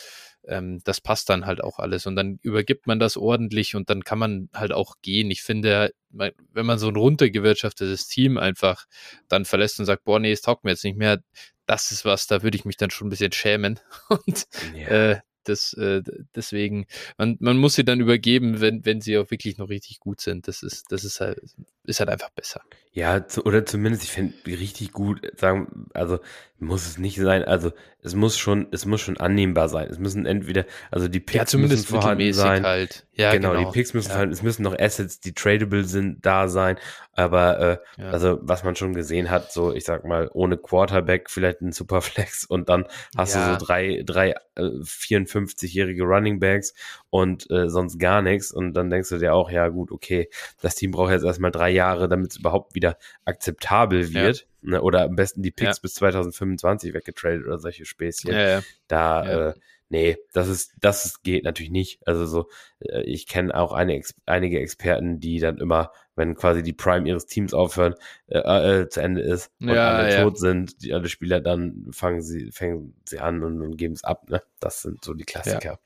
ähm, 0.46 0.82
das 0.84 1.00
passt 1.00 1.30
dann 1.30 1.46
halt 1.46 1.64
auch 1.64 1.80
alles. 1.80 2.06
Und 2.06 2.16
dann 2.16 2.40
übergibt 2.42 2.88
man 2.88 3.00
das 3.00 3.18
ordentlich 3.18 3.76
und 3.76 3.90
dann 3.90 4.04
kann 4.04 4.20
man 4.20 4.50
halt 4.54 4.72
auch 4.72 4.96
gehen. 5.02 5.32
Ich 5.32 5.42
finde, 5.42 5.94
wenn 6.10 6.66
man 6.66 6.80
so 6.80 6.88
ein 6.88 6.96
runtergewirtschaftetes 6.96 8.08
Team 8.08 8.38
einfach 8.38 8.86
dann 9.28 9.46
verlässt 9.46 9.80
und 9.80 9.86
sagt, 9.86 10.04
boah, 10.04 10.20
nee, 10.20 10.32
es 10.32 10.42
taugt 10.42 10.64
mir 10.64 10.72
jetzt 10.72 10.84
nicht 10.84 10.98
mehr, 10.98 11.20
das 11.66 11.92
ist 11.92 12.04
was, 12.06 12.28
da 12.28 12.44
würde 12.44 12.58
ich 12.58 12.66
mich 12.66 12.78
dann 12.78 12.90
schon 12.90 13.08
ein 13.08 13.10
bisschen 13.10 13.32
schämen. 13.32 13.80
Und 14.10 14.46
ja. 14.76 14.88
äh, 14.88 15.20
das, 15.44 15.74
äh, 15.74 16.02
deswegen, 16.36 16.86
man, 17.18 17.38
man 17.40 17.58
muss 17.58 17.76
sie 17.76 17.84
dann 17.84 18.00
übergeben, 18.00 18.62
wenn, 18.62 18.86
wenn 18.86 19.02
sie 19.02 19.18
auch 19.18 19.32
wirklich 19.32 19.58
noch 19.58 19.70
richtig 19.70 20.00
gut 20.00 20.22
sind. 20.22 20.48
Das 20.48 20.64
ist, 20.64 20.92
das 20.92 21.04
ist 21.04 21.20
halt, 21.20 21.40
ist 21.84 22.00
halt 22.00 22.10
einfach 22.10 22.30
besser. 22.32 22.62
Ja, 22.92 23.28
zu, 23.28 23.46
oder 23.46 23.66
zumindest, 23.66 24.04
ich 24.04 24.12
finde 24.12 24.34
richtig 24.46 24.92
gut, 24.92 25.22
sagen, 25.38 25.88
also 25.94 26.20
muss 26.60 26.86
es 26.86 26.98
nicht 26.98 27.18
sein, 27.18 27.44
also 27.44 27.72
es 28.02 28.16
muss 28.16 28.38
schon, 28.38 28.68
es 28.72 28.86
muss 28.86 29.02
schon 29.02 29.18
annehmbar 29.18 29.70
sein. 29.70 29.88
Es 29.90 30.00
müssen 30.00 30.26
entweder, 30.26 30.66
also 30.92 31.08
die 31.08 31.20
Picks 31.20 31.36
ja, 31.36 31.46
zumindest 31.46 31.90
müssen 31.90 32.02
vorhanden 32.02 32.34
sein. 32.34 32.64
Halt. 32.64 33.06
Ja, 33.16 33.32
genau, 33.32 33.52
genau, 33.52 33.66
die 33.66 33.72
Picks 33.72 33.94
müssen 33.94 34.10
ja. 34.10 34.18
halt, 34.18 34.32
es 34.32 34.42
müssen 34.42 34.64
noch 34.64 34.78
Assets, 34.78 35.20
die 35.20 35.34
tradable 35.34 35.84
sind, 35.84 36.26
da 36.26 36.48
sein. 36.48 36.78
Aber 37.12 37.60
äh, 37.98 38.02
ja. 38.02 38.10
also 38.10 38.40
was 38.42 38.64
man 38.64 38.76
schon 38.76 38.96
gesehen 38.96 39.30
hat, 39.30 39.52
so 39.52 39.72
ich 39.72 39.84
sag 39.84 40.04
mal, 40.04 40.32
ohne 40.34 40.58
Quarterback 40.58 41.30
vielleicht 41.30 41.62
ein 41.62 41.72
Superflex 41.72 42.46
und 42.50 42.70
dann 42.70 42.86
hast 43.16 43.36
ja. 43.36 43.54
du 43.54 43.60
so 43.60 43.66
drei, 43.66 44.02
drei 44.04 44.32
äh, 44.56 44.62
54-jährige 44.62 46.04
Running 46.04 46.40
Backs 46.40 46.74
und 47.12 47.50
äh, 47.52 47.70
sonst 47.70 48.00
gar 48.00 48.24
nichts. 48.24 48.52
Und 48.52 48.74
dann 48.74 48.90
denkst 48.90 49.10
du 49.10 49.20
dir 49.20 49.36
auch, 49.36 49.52
ja 49.52 49.68
gut, 49.68 49.92
okay, 49.92 50.30
das 50.62 50.74
Team 50.74 50.90
braucht 50.92 51.12
jetzt 51.12 51.24
erstmal 51.24 51.52
drei 51.52 51.70
Jahre, 51.70 52.10
damit 52.10 52.32
es 52.32 52.38
überhaupt 52.38 52.74
wieder 52.74 52.98
akzeptabel 53.26 54.14
wird. 54.14 54.48
Ja. 54.64 54.72
Ne? 54.72 54.82
Oder 54.82 55.04
am 55.04 55.16
besten 55.16 55.44
die 55.44 55.52
Picks 55.52 55.78
ja. 55.78 55.82
bis 55.82 55.94
2025 55.96 56.94
weggetradet 56.94 57.46
oder 57.46 57.60
solche 57.60 57.86
Späßchen. 57.86 58.34
Ja, 58.34 58.62
da, 58.88 59.50
äh, 59.50 59.54
nee, 59.94 60.18
das 60.34 60.48
ist, 60.48 60.74
das 60.82 61.22
geht 61.22 61.44
natürlich 61.44 61.72
nicht. 61.72 62.06
Also 62.08 62.26
so, 62.26 62.50
äh, 62.80 63.04
ich 63.04 63.28
kenne 63.28 63.56
auch 63.56 63.72
eine, 63.74 64.02
einige 64.26 64.60
Experten, 64.60 65.20
die 65.20 65.40
dann 65.40 65.60
immer, 65.60 65.92
wenn 66.16 66.34
quasi 66.34 66.64
die 66.64 66.74
Prime 66.74 67.08
ihres 67.08 67.28
Teams 67.28 67.54
aufhören, 67.54 67.94
äh, 68.26 68.40
äh, 68.40 68.90
zu 68.90 69.02
Ende 69.02 69.22
ist 69.22 69.52
und 69.62 69.70
alle 69.70 70.24
tot 70.24 70.40
sind, 70.40 70.82
die 70.84 70.94
alle 70.94 71.10
Spieler, 71.10 71.42
dann 71.42 71.86
fangen 71.92 72.24
sie, 72.24 72.52
fangen 72.52 72.96
sie 73.08 73.20
an 73.20 73.44
und, 73.44 73.62
und 73.62 73.78
geben 73.78 73.94
es 73.94 74.04
ab. 74.04 74.28
Ne? 74.30 74.42
Das 74.60 74.82
sind 74.82 75.06
so 75.06 75.14
die 75.14 75.26
Klassiker. 75.26 75.80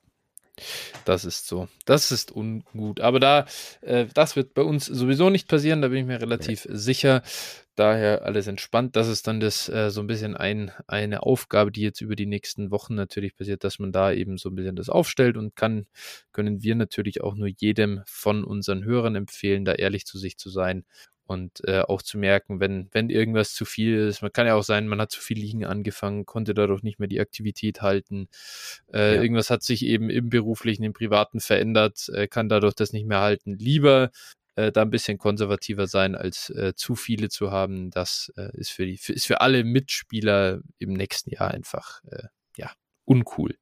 Das 1.06 1.26
ist 1.26 1.48
so. 1.48 1.68
Das 1.86 2.12
ist 2.12 2.32
ungut. 2.32 3.00
Aber 3.00 3.20
da, 3.20 3.46
äh, 3.82 4.06
das 4.14 4.36
wird 4.36 4.54
bei 4.54 4.62
uns 4.62 4.86
sowieso 4.86 5.30
nicht 5.30 5.48
passieren, 5.48 5.82
da 5.82 5.90
bin 5.90 6.00
ich 6.00 6.06
mir 6.06 6.22
relativ 6.22 6.66
ja. 6.66 6.76
sicher. 6.76 7.24
Daher 7.76 8.26
alles 8.26 8.48
entspannt. 8.48 8.96
Das 8.96 9.08
ist 9.08 9.28
dann 9.28 9.40
das 9.40 9.70
äh, 9.70 9.92
so 9.92 10.02
ein 10.02 10.08
bisschen 10.08 10.36
ein, 10.36 10.72
eine 10.88 11.22
Aufgabe, 11.22 11.72
die 11.72 11.82
jetzt 11.82 12.02
über 12.02 12.16
die 12.16 12.26
nächsten 12.26 12.72
Wochen 12.72 12.96
natürlich 12.96 13.36
passiert, 13.36 13.64
dass 13.64 13.78
man 13.78 13.92
da 13.92 14.12
eben 14.12 14.40
so 14.40 14.50
ein 14.50 14.56
bisschen 14.56 14.76
das 14.76 14.90
aufstellt 14.90 15.38
und 15.38 15.56
kann, 15.56 15.86
können 16.32 16.64
wir 16.64 16.74
natürlich 16.74 17.22
auch 17.22 17.36
nur 17.36 17.48
jedem 17.48 18.02
von 18.08 18.44
unseren 18.44 18.84
Hörern 18.84 19.16
empfehlen, 19.16 19.64
da 19.64 19.74
ehrlich 19.74 20.08
zu 20.08 20.18
sich 20.18 20.38
zu 20.38 20.50
sein 20.50 20.86
und 21.28 21.62
äh, 21.68 21.82
auch 21.82 22.02
zu 22.02 22.18
merken, 22.18 22.60
wenn, 22.60 22.90
wenn 22.92 23.10
irgendwas 23.10 23.54
zu 23.54 23.66
viel 23.66 23.98
ist. 23.98 24.22
Man 24.22 24.32
kann 24.32 24.48
ja 24.48 24.56
auch 24.56 24.64
sein, 24.64 24.88
man 24.88 25.02
hat 25.02 25.12
zu 25.12 25.22
viel 25.22 25.38
liegen 25.38 25.66
angefangen, 25.66 26.26
konnte 26.26 26.54
dadurch 26.54 26.84
nicht 26.84 27.00
mehr 27.00 27.08
die 27.08 27.20
Aktivität 27.20 27.82
halten. 27.82 28.30
Äh, 28.94 29.16
ja. 29.16 29.22
Irgendwas 29.22 29.50
hat 29.50 29.64
sich 29.64 29.86
eben 29.86 30.10
im 30.10 30.30
beruflichen, 30.30 30.84
im 30.84 30.94
privaten 30.94 31.40
verändert, 31.40 32.10
äh, 32.14 32.28
kann 32.28 32.50
dadurch 32.50 32.76
das 32.76 32.94
nicht 32.94 33.06
mehr 33.06 33.22
halten. 33.22 33.58
Lieber 33.58 34.12
äh, 34.56 34.72
da 34.72 34.82
ein 34.82 34.90
bisschen 34.90 35.18
konservativer 35.18 35.88
sein, 35.88 36.16
als 36.16 36.50
äh, 36.50 36.74
zu 36.76 36.96
viele 36.96 37.30
zu 37.30 37.52
haben. 37.52 37.92
Das 37.92 38.34
äh, 38.38 38.50
ist, 38.58 38.72
für 38.72 38.86
die, 38.86 38.98
für, 38.98 39.14
ist 39.14 39.28
für 39.28 39.42
alle 39.42 39.64
Mitspieler 39.64 40.62
im 40.80 40.94
nächsten 40.94 41.30
Jahr 41.30 41.52
einfach 41.52 42.02
ja 42.58 42.72
uncool. 43.06 43.56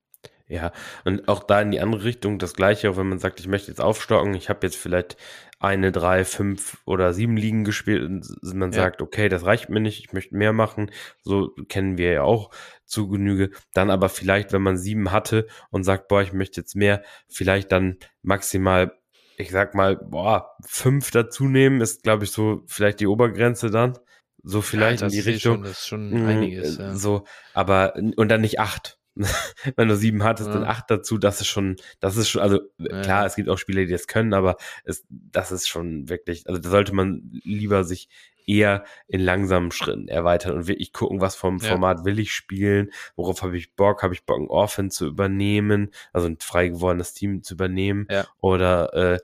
Ja, 0.47 0.71
und 1.06 1.27
auch 1.27 1.44
da 1.44 1.59
in 1.59 1.71
die 1.71 1.80
andere 1.80 2.03
Richtung 2.03 2.38
das 2.38 2.53
gleiche, 2.53 2.92
auch 2.92 2.97
wenn 2.97 3.09
man 3.09 3.18
sagt, 3.18 3.39
ich 3.39 3.47
möchte 3.47 3.71
jetzt 3.71 3.81
aufstocken, 3.81 4.36
ich 4.36 4.47
habe 4.50 4.59
jetzt 4.68 4.75
vielleicht 4.75 5.18
eine, 5.59 5.92
drei, 5.92 6.24
fünf 6.24 6.77
oder 6.86 7.13
sieben 7.13 7.36
Ligen 7.36 7.63
gespielt 7.63 8.03
und 8.03 8.27
man 8.53 8.71
ja. 8.71 8.83
sagt, 8.83 9.01
okay, 9.01 9.27
das 9.27 9.45
reicht 9.45 9.69
mir 9.69 9.80
nicht, 9.80 10.06
ich 10.06 10.13
möchte 10.13 10.36
mehr 10.36 10.53
machen, 10.53 10.92
so 11.24 11.50
kennen 11.68 11.97
wir 11.97 12.12
ja 12.12 12.21
auch 12.21 12.51
zu 12.86 13.07
Genüge. 13.07 13.50
Dann 13.74 13.89
aber 13.89 14.09
vielleicht, 14.09 14.53
wenn 14.53 14.62
man 14.62 14.77
sieben 14.77 15.12
hatte 15.12 15.47
und 15.71 15.83
sagt, 15.83 16.09
boah, 16.09 16.21
ich 16.21 16.33
möchte 16.33 16.62
jetzt 16.62 16.75
mehr, 16.75 17.01
vielleicht 17.27 17.71
dann 17.71 17.97
maximal, 18.21 18.94
ich 19.38 19.50
sag 19.50 19.74
mal, 19.74 19.95
boah, 19.95 20.56
fünf 20.63 21.09
dazu 21.09 21.45
nehmen, 21.45 21.81
ist, 21.81 22.03
glaube 22.03 22.25
ich, 22.25 22.31
so 22.31 22.62
vielleicht 22.68 23.00
die 23.00 23.07
Obergrenze 23.07 23.71
dann. 23.71 23.97
So 24.44 24.62
vielleicht 24.62 25.01
ja, 25.01 25.07
in 25.07 25.13
die 25.13 25.19
Richtung. 25.21 25.56
Schon, 25.56 25.63
das 25.63 25.71
ist 25.71 25.88
schon 25.88 26.25
einiges. 26.27 26.77
Ja. 26.77 26.94
So, 26.94 27.24
aber 27.56 27.95
und 27.95 28.30
dann 28.30 28.42
nicht 28.42 28.59
acht 28.59 29.00
wenn 29.75 29.88
du 29.88 29.95
sieben 29.95 30.23
hattest, 30.23 30.50
ja. 30.50 30.53
dann 30.53 30.63
acht 30.63 30.89
dazu, 30.89 31.17
das 31.17 31.41
ist 31.41 31.47
schon, 31.47 31.77
das 32.00 32.17
ist 32.17 32.29
schon, 32.29 32.41
also 32.41 32.59
ja. 32.77 33.01
klar, 33.01 33.25
es 33.25 33.35
gibt 33.35 33.49
auch 33.49 33.57
Spieler, 33.57 33.85
die 33.85 33.92
das 33.92 34.07
können, 34.07 34.33
aber 34.33 34.57
es, 34.83 35.06
das 35.09 35.51
ist 35.51 35.68
schon 35.68 36.09
wirklich, 36.09 36.47
also 36.47 36.59
da 36.59 36.69
sollte 36.69 36.94
man 36.94 37.21
lieber 37.44 37.83
sich 37.83 38.09
eher 38.47 38.83
in 39.07 39.21
langsamen 39.21 39.71
Schritten 39.71 40.07
erweitern 40.07 40.54
und 40.54 40.68
wirklich 40.68 40.94
gucken, 40.94 41.21
was 41.21 41.35
vom 41.35 41.57
ja. 41.57 41.69
Format 41.69 42.06
will 42.06 42.19
ich 42.19 42.31
spielen, 42.31 42.92
worauf 43.16 43.42
habe 43.42 43.57
ich 43.57 43.73
Bock, 43.75 44.04
habe 44.04 44.13
ich 44.13 44.25
Bock, 44.25 44.40
ein 44.40 44.47
Orphan 44.47 44.92
zu 44.92 45.07
übernehmen, 45.07 45.92
also 46.13 46.28
ein 46.28 46.37
frei 46.40 46.69
gewordenes 46.69 47.13
Team 47.13 47.44
zu 47.44 47.56
übernehmen 47.56 48.07
ja. 48.09 48.25
oder 48.42 48.94
äh, 48.94 49.19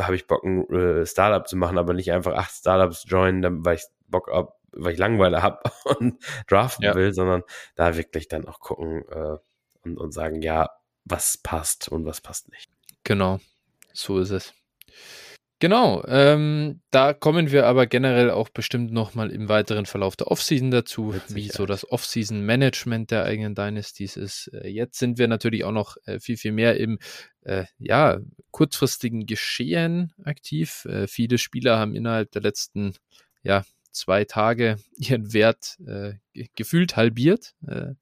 habe 0.00 0.16
ich 0.16 0.26
Bock, 0.26 0.44
ein 0.44 0.68
äh, 0.70 1.06
Startup 1.06 1.46
zu 1.46 1.56
machen, 1.56 1.78
aber 1.78 1.92
nicht 1.92 2.12
einfach 2.12 2.34
acht 2.34 2.52
Startups 2.52 3.04
joinen, 3.08 3.64
weil 3.64 3.76
ich 3.76 3.84
Bock 4.08 4.30
habe, 4.32 4.52
weil 4.76 4.92
ich 4.92 4.98
Langeweile 4.98 5.42
habe 5.42 5.60
und 5.98 6.22
draften 6.46 6.84
ja. 6.84 6.94
will, 6.94 7.12
sondern 7.12 7.42
da 7.74 7.96
wirklich 7.96 8.28
dann 8.28 8.46
auch 8.46 8.60
gucken 8.60 9.04
äh, 9.10 9.36
und, 9.82 9.98
und 9.98 10.12
sagen, 10.12 10.42
ja, 10.42 10.70
was 11.04 11.38
passt 11.38 11.88
und 11.88 12.04
was 12.04 12.20
passt 12.20 12.50
nicht. 12.50 12.70
Genau, 13.04 13.40
so 13.92 14.18
ist 14.18 14.30
es. 14.30 14.52
Genau, 15.58 16.04
ähm, 16.06 16.82
da 16.90 17.14
kommen 17.14 17.50
wir 17.50 17.64
aber 17.66 17.86
generell 17.86 18.30
auch 18.30 18.50
bestimmt 18.50 18.92
nochmal 18.92 19.30
im 19.30 19.48
weiteren 19.48 19.86
Verlauf 19.86 20.14
der 20.14 20.26
Offseason 20.26 20.70
dazu, 20.70 21.14
wie 21.28 21.48
so 21.48 21.64
das 21.64 21.90
Offseason-Management 21.90 23.10
der 23.10 23.24
eigenen 23.24 23.54
Dynasties 23.54 24.18
ist. 24.18 24.50
Äh, 24.52 24.68
jetzt 24.68 24.98
sind 24.98 25.16
wir 25.16 25.28
natürlich 25.28 25.64
auch 25.64 25.72
noch 25.72 25.96
äh, 26.04 26.20
viel, 26.20 26.36
viel 26.36 26.52
mehr 26.52 26.76
im 26.76 26.98
äh, 27.40 27.64
ja, 27.78 28.18
kurzfristigen 28.50 29.24
Geschehen 29.24 30.12
aktiv. 30.24 30.84
Äh, 30.84 31.06
viele 31.06 31.38
Spieler 31.38 31.78
haben 31.78 31.94
innerhalb 31.94 32.32
der 32.32 32.42
letzten 32.42 32.92
ja, 33.42 33.64
zwei 33.96 34.24
Tage 34.24 34.76
ihren 34.96 35.32
Wert 35.32 35.78
äh, 35.86 36.14
gefühlt 36.54 36.96
halbiert. 36.96 37.54
Äh, 37.66 37.94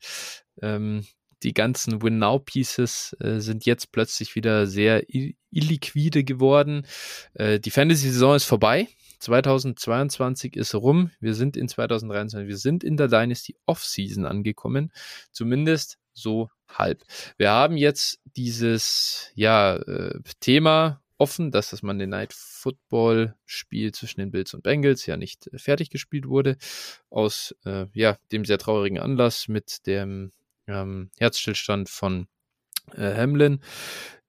ähm, 0.61 1.07
die 1.43 1.53
ganzen 1.53 2.03
Win-Now-Pieces 2.03 3.17
äh, 3.21 3.39
sind 3.39 3.67
jetzt 3.67 3.93
plötzlich 3.93 4.35
wieder 4.35 4.67
sehr 4.67 5.05
illiquide 5.51 6.25
geworden. 6.25 6.87
Äh, 7.35 7.61
die 7.61 7.71
Fantasy-Saison 7.71 8.37
ist 8.37 8.45
vorbei. 8.45 8.89
2022 9.21 10.57
ist 10.57 10.75
rum. 10.75 11.11
Wir 11.21 11.35
sind 11.35 11.57
in 11.57 11.69
2023. 11.69 12.49
Wir 12.49 12.57
sind 12.57 12.83
in 12.83 12.97
der 12.97 13.09
Dynasty 13.09 13.57
Off-Season 13.67 14.25
angekommen. 14.25 14.91
Zumindest 15.33 15.99
so 16.15 16.49
halb. 16.69 17.03
Wir 17.37 17.51
haben 17.51 17.77
jetzt 17.77 18.21
dieses 18.37 19.31
ja, 19.35 19.77
äh, 19.77 20.21
Thema 20.41 21.03
offen, 21.19 21.51
dass 21.51 21.71
das 21.71 21.83
Monday 21.83 22.07
Night 22.07 22.33
Football 22.33 23.35
Spiel 23.45 23.93
zwischen 23.93 24.21
den 24.21 24.31
Bills 24.31 24.55
und 24.55 24.63
Bengals 24.63 25.07
ja 25.07 25.17
nicht 25.17 25.47
äh, 25.53 25.59
fertig 25.59 25.91
gespielt 25.91 26.27
wurde 26.27 26.57
aus 27.11 27.55
äh, 27.65 27.87
ja 27.95 28.17
dem 28.33 28.45
sehr 28.45 28.59
traurigen 28.59 28.99
Anlass 28.99 29.49
mit 29.49 29.87
dem 29.87 30.33
ähm, 30.67 31.11
Herzstillstand 31.19 31.89
von 31.89 32.27
äh, 32.95 33.15
Hamlin. 33.15 33.61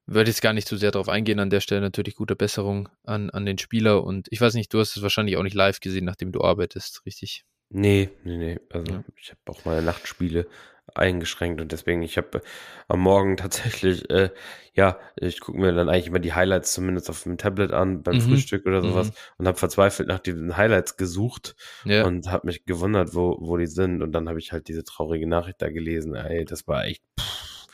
Würde 0.06 0.30
jetzt 0.30 0.42
gar 0.42 0.52
nicht 0.52 0.68
zu 0.68 0.76
so 0.76 0.80
sehr 0.80 0.92
darauf 0.92 1.08
eingehen. 1.08 1.40
An 1.40 1.50
der 1.50 1.60
Stelle 1.60 1.80
natürlich 1.80 2.14
gute 2.14 2.36
Besserung 2.36 2.88
an, 3.02 3.30
an 3.30 3.44
den 3.44 3.58
Spieler. 3.58 4.04
Und 4.04 4.28
ich 4.30 4.40
weiß 4.40 4.54
nicht, 4.54 4.72
du 4.72 4.78
hast 4.78 4.96
es 4.96 5.02
wahrscheinlich 5.02 5.36
auch 5.36 5.42
nicht 5.42 5.54
live 5.54 5.80
gesehen, 5.80 6.04
nachdem 6.04 6.30
du 6.30 6.42
arbeitest, 6.42 7.04
richtig? 7.06 7.44
Nee, 7.70 8.10
nee, 8.22 8.36
nee. 8.36 8.60
Also 8.70 8.92
ja. 8.92 9.04
ich 9.20 9.30
habe 9.30 9.40
auch 9.46 9.64
meine 9.64 9.82
Nachtspiele 9.82 10.46
eingeschränkt 10.94 11.60
und 11.60 11.72
deswegen, 11.72 12.02
ich 12.02 12.16
habe 12.16 12.40
am 12.88 13.00
Morgen 13.00 13.36
tatsächlich, 13.36 14.08
äh, 14.10 14.30
ja, 14.74 14.98
ich 15.16 15.40
gucke 15.40 15.58
mir 15.58 15.72
dann 15.72 15.88
eigentlich 15.88 16.08
immer 16.08 16.18
die 16.18 16.34
Highlights 16.34 16.72
zumindest 16.72 17.10
auf 17.10 17.22
dem 17.22 17.38
Tablet 17.38 17.72
an 17.72 18.02
beim 18.02 18.16
mhm. 18.16 18.20
Frühstück 18.20 18.66
oder 18.66 18.82
sowas 18.82 19.08
mhm. 19.08 19.14
und 19.38 19.48
habe 19.48 19.58
verzweifelt 19.58 20.08
nach 20.08 20.18
diesen 20.18 20.56
Highlights 20.56 20.96
gesucht 20.96 21.56
ja. 21.84 22.04
und 22.04 22.30
habe 22.30 22.46
mich 22.46 22.64
gewundert, 22.64 23.14
wo, 23.14 23.36
wo 23.40 23.56
die 23.56 23.66
sind 23.66 24.02
und 24.02 24.12
dann 24.12 24.28
habe 24.28 24.38
ich 24.38 24.52
halt 24.52 24.68
diese 24.68 24.84
traurige 24.84 25.26
Nachricht 25.26 25.62
da 25.62 25.70
gelesen. 25.70 26.14
Ey, 26.14 26.44
das 26.44 26.68
war 26.68 26.84
echt, 26.84 27.02
pff, 27.18 27.66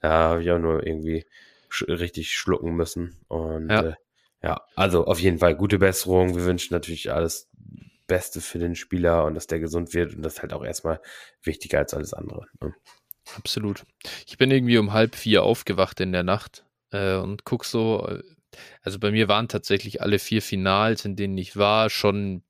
da 0.00 0.10
habe 0.10 0.42
ich 0.42 0.50
auch 0.50 0.58
nur 0.58 0.86
irgendwie 0.86 1.24
sch 1.68 1.84
richtig 1.88 2.32
schlucken 2.32 2.74
müssen 2.74 3.16
und 3.28 3.70
ja. 3.70 3.80
Äh, 3.82 3.94
ja, 4.42 4.62
also 4.74 5.04
auf 5.04 5.20
jeden 5.20 5.38
Fall 5.38 5.54
gute 5.54 5.78
Besserung. 5.78 6.34
Wir 6.34 6.46
wünschen 6.46 6.72
natürlich 6.72 7.12
alles 7.12 7.50
Beste 8.10 8.40
für 8.40 8.58
den 8.58 8.74
Spieler 8.74 9.24
und 9.24 9.34
dass 9.34 9.46
der 9.46 9.60
gesund 9.60 9.94
wird 9.94 10.14
und 10.14 10.22
das 10.22 10.34
ist 10.34 10.42
halt 10.42 10.52
auch 10.52 10.64
erstmal 10.64 11.00
wichtiger 11.44 11.78
als 11.78 11.94
alles 11.94 12.12
andere. 12.12 12.46
Ne? 12.60 12.74
Absolut. 13.36 13.84
Ich 14.26 14.36
bin 14.36 14.50
irgendwie 14.50 14.78
um 14.78 14.92
halb 14.92 15.14
vier 15.14 15.44
aufgewacht 15.44 16.00
in 16.00 16.10
der 16.10 16.24
Nacht 16.24 16.64
äh, 16.90 17.14
und 17.14 17.44
guck 17.44 17.64
so, 17.64 18.04
äh, 18.08 18.22
also 18.82 18.98
bei 18.98 19.12
mir 19.12 19.28
waren 19.28 19.46
tatsächlich 19.46 20.02
alle 20.02 20.18
vier 20.18 20.42
Finals, 20.42 21.04
in 21.04 21.14
denen 21.14 21.38
ich 21.38 21.56
war, 21.56 21.88
schon 21.88 22.42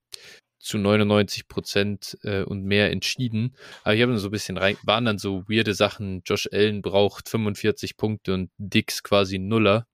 zu 0.58 0.78
99 0.78 1.46
Prozent 1.46 2.18
äh, 2.22 2.42
und 2.42 2.64
mehr 2.64 2.90
entschieden. 2.90 3.54
Aber 3.82 3.94
ich 3.94 4.02
habe 4.02 4.16
so 4.18 4.28
ein 4.28 4.30
bisschen 4.30 4.56
rein, 4.56 4.78
waren 4.82 5.04
dann 5.04 5.18
so 5.18 5.44
weirde 5.46 5.74
Sachen. 5.74 6.22
Josh 6.24 6.48
Allen 6.50 6.80
braucht 6.80 7.28
45 7.28 7.98
Punkte 7.98 8.32
und 8.32 8.50
Dix 8.56 9.02
quasi 9.02 9.38
Nuller, 9.38 9.86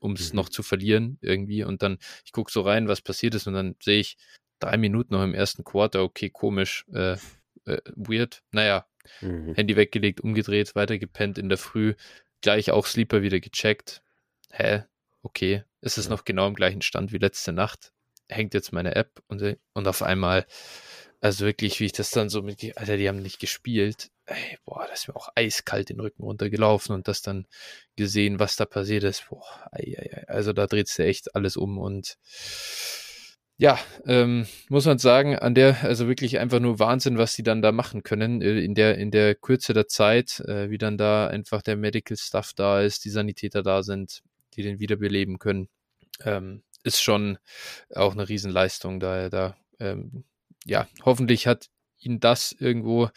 um 0.00 0.12
es 0.12 0.32
mhm. 0.32 0.36
noch 0.36 0.50
zu 0.50 0.62
verlieren 0.62 1.16
irgendwie. 1.22 1.64
Und 1.64 1.82
dann, 1.82 1.96
ich 2.26 2.32
gucke 2.32 2.52
so 2.52 2.60
rein, 2.60 2.88
was 2.88 3.00
passiert 3.00 3.34
ist 3.34 3.46
und 3.46 3.54
dann 3.54 3.74
sehe 3.82 4.00
ich, 4.00 4.18
drei 4.64 4.76
Minuten 4.76 5.14
noch 5.14 5.22
im 5.22 5.34
ersten 5.34 5.64
Quarter, 5.64 6.02
okay, 6.02 6.30
komisch, 6.30 6.86
äh, 6.92 7.16
äh, 7.66 7.78
weird. 7.94 8.42
Naja, 8.50 8.86
mhm. 9.20 9.54
Handy 9.54 9.76
weggelegt, 9.76 10.20
umgedreht, 10.20 10.74
weitergepennt 10.74 11.38
in 11.38 11.48
der 11.48 11.58
Früh, 11.58 11.94
gleich 12.40 12.70
auch 12.70 12.86
Sleeper 12.86 13.22
wieder 13.22 13.40
gecheckt. 13.40 14.02
Hä? 14.50 14.84
Okay, 15.22 15.64
ist 15.80 15.98
es 15.98 16.06
ja. 16.06 16.10
noch 16.10 16.24
genau 16.24 16.46
im 16.46 16.54
gleichen 16.54 16.82
Stand 16.82 17.12
wie 17.12 17.18
letzte 17.18 17.52
Nacht? 17.52 17.92
Hängt 18.28 18.54
jetzt 18.54 18.72
meine 18.72 18.94
App 18.94 19.22
und, 19.28 19.42
und 19.74 19.88
auf 19.88 20.02
einmal, 20.02 20.46
also 21.20 21.44
wirklich, 21.44 21.80
wie 21.80 21.86
ich 21.86 21.92
das 21.92 22.10
dann 22.10 22.30
so 22.30 22.42
mit, 22.42 22.76
Alter, 22.76 22.96
die 22.96 23.08
haben 23.08 23.20
nicht 23.20 23.40
gespielt. 23.40 24.10
Ey, 24.26 24.58
boah, 24.64 24.86
das 24.88 25.00
ist 25.00 25.08
mir 25.08 25.16
auch 25.16 25.28
eiskalt 25.34 25.90
den 25.90 26.00
Rücken 26.00 26.22
runtergelaufen 26.22 26.94
und 26.94 27.08
das 27.08 27.20
dann 27.20 27.46
gesehen, 27.96 28.38
was 28.38 28.56
da 28.56 28.64
passiert 28.64 29.04
ist. 29.04 29.28
Boah, 29.28 29.68
ei, 29.72 29.94
ei, 29.98 30.10
ei. 30.16 30.28
also 30.28 30.54
da 30.54 30.66
dreht 30.66 30.88
sich 30.88 31.04
echt 31.04 31.34
alles 31.34 31.58
um 31.58 31.76
und 31.76 32.16
ja, 33.56 33.78
ähm, 34.06 34.46
muss 34.68 34.86
man 34.86 34.98
sagen, 34.98 35.36
an 35.36 35.54
der, 35.54 35.84
also 35.84 36.08
wirklich 36.08 36.38
einfach 36.38 36.60
nur 36.60 36.78
Wahnsinn, 36.80 37.18
was 37.18 37.36
die 37.36 37.44
dann 37.44 37.62
da 37.62 37.70
machen 37.72 38.02
können, 38.02 38.42
äh, 38.42 38.58
in 38.60 38.74
der, 38.74 38.98
in 38.98 39.10
der 39.10 39.34
Kürze 39.34 39.72
der 39.72 39.86
Zeit, 39.86 40.40
äh, 40.40 40.70
wie 40.70 40.78
dann 40.78 40.98
da 40.98 41.28
einfach 41.28 41.62
der 41.62 41.76
Medical 41.76 42.16
Stuff 42.16 42.52
da 42.54 42.80
ist, 42.80 43.04
die 43.04 43.10
Sanitäter 43.10 43.62
da 43.62 43.82
sind, 43.82 44.22
die 44.54 44.62
den 44.62 44.80
wiederbeleben 44.80 45.38
können, 45.38 45.68
ähm, 46.24 46.62
ist 46.82 47.00
schon 47.00 47.38
auch 47.94 48.12
eine 48.12 48.28
Riesenleistung, 48.28 49.00
da 49.00 49.28
da, 49.28 49.56
ähm, 49.78 50.24
ja, 50.64 50.88
hoffentlich 51.04 51.46
hat 51.46 51.68
ihn 51.98 52.20
das 52.20 52.52
irgendwo 52.52 53.10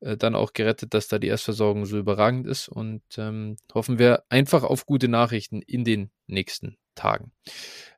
äh, 0.00 0.16
dann 0.16 0.34
auch 0.34 0.52
gerettet, 0.52 0.94
dass 0.94 1.08
da 1.08 1.18
die 1.18 1.28
Erstversorgung 1.28 1.86
so 1.86 1.98
überragend 1.98 2.46
ist. 2.46 2.68
Und 2.68 3.02
ähm, 3.16 3.56
hoffen 3.74 3.98
wir 3.98 4.24
einfach 4.28 4.62
auf 4.62 4.86
gute 4.86 5.08
Nachrichten 5.08 5.62
in 5.62 5.84
den 5.84 6.10
nächsten 6.26 6.76
Tagen. 6.98 7.32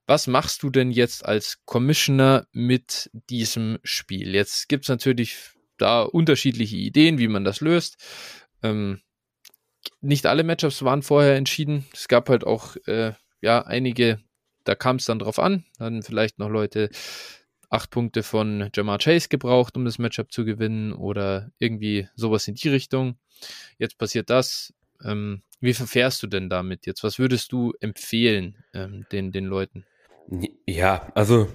Was 0.07 0.26
machst 0.26 0.62
du 0.62 0.71
denn 0.71 0.90
jetzt 0.90 1.25
als 1.25 1.61
Commissioner 1.64 2.47
mit 2.52 3.11
diesem 3.12 3.78
Spiel? 3.83 4.35
Jetzt 4.35 4.69
gibt 4.69 4.85
es 4.85 4.88
natürlich 4.88 5.37
da 5.78 6.02
unterschiedliche 6.02 6.76
Ideen, 6.76 7.19
wie 7.19 7.28
man 7.28 7.45
das 7.45 7.61
löst. 7.61 7.97
Ähm, 8.62 9.00
nicht 10.00 10.26
alle 10.26 10.45
Matchups 10.45 10.83
waren 10.83 11.02
vorher 11.02 11.37
entschieden. 11.37 11.87
Es 11.92 12.09
gab 12.09 12.28
halt 12.28 12.45
auch 12.45 12.76
äh, 12.87 13.12
ja 13.40 13.62
einige, 13.62 14.21
da 14.64 14.75
kam 14.75 14.97
es 14.97 15.04
dann 15.04 15.19
drauf 15.19 15.38
an. 15.38 15.64
Dann 15.78 16.02
vielleicht 16.02 16.38
noch 16.38 16.49
Leute 16.49 16.90
acht 17.71 17.90
Punkte 17.90 18.23
von 18.23 18.69
Jamar 18.75 18.99
Chase 18.99 19.28
gebraucht, 19.28 19.76
um 19.76 19.85
das 19.85 19.99
Matchup 19.99 20.33
zu 20.33 20.45
gewinnen 20.45 20.92
oder 20.92 21.52
irgendwie 21.59 22.09
sowas 22.16 22.49
in 22.49 22.57
die 22.57 22.69
Richtung. 22.69 23.16
Jetzt 23.78 23.97
passiert 23.97 24.28
das. 24.28 24.75
Ähm, 25.04 25.42
wie 25.61 25.75
verfährst 25.75 26.23
du 26.23 26.26
denn 26.26 26.49
damit 26.49 26.87
jetzt? 26.87 27.05
Was 27.05 27.19
würdest 27.19 27.52
du 27.52 27.73
empfehlen 27.81 28.64
ähm, 28.75 29.07
den, 29.12 29.33
den 29.33 29.45
Leuten? 29.45 29.85
Ja, 30.67 31.11
also 31.14 31.49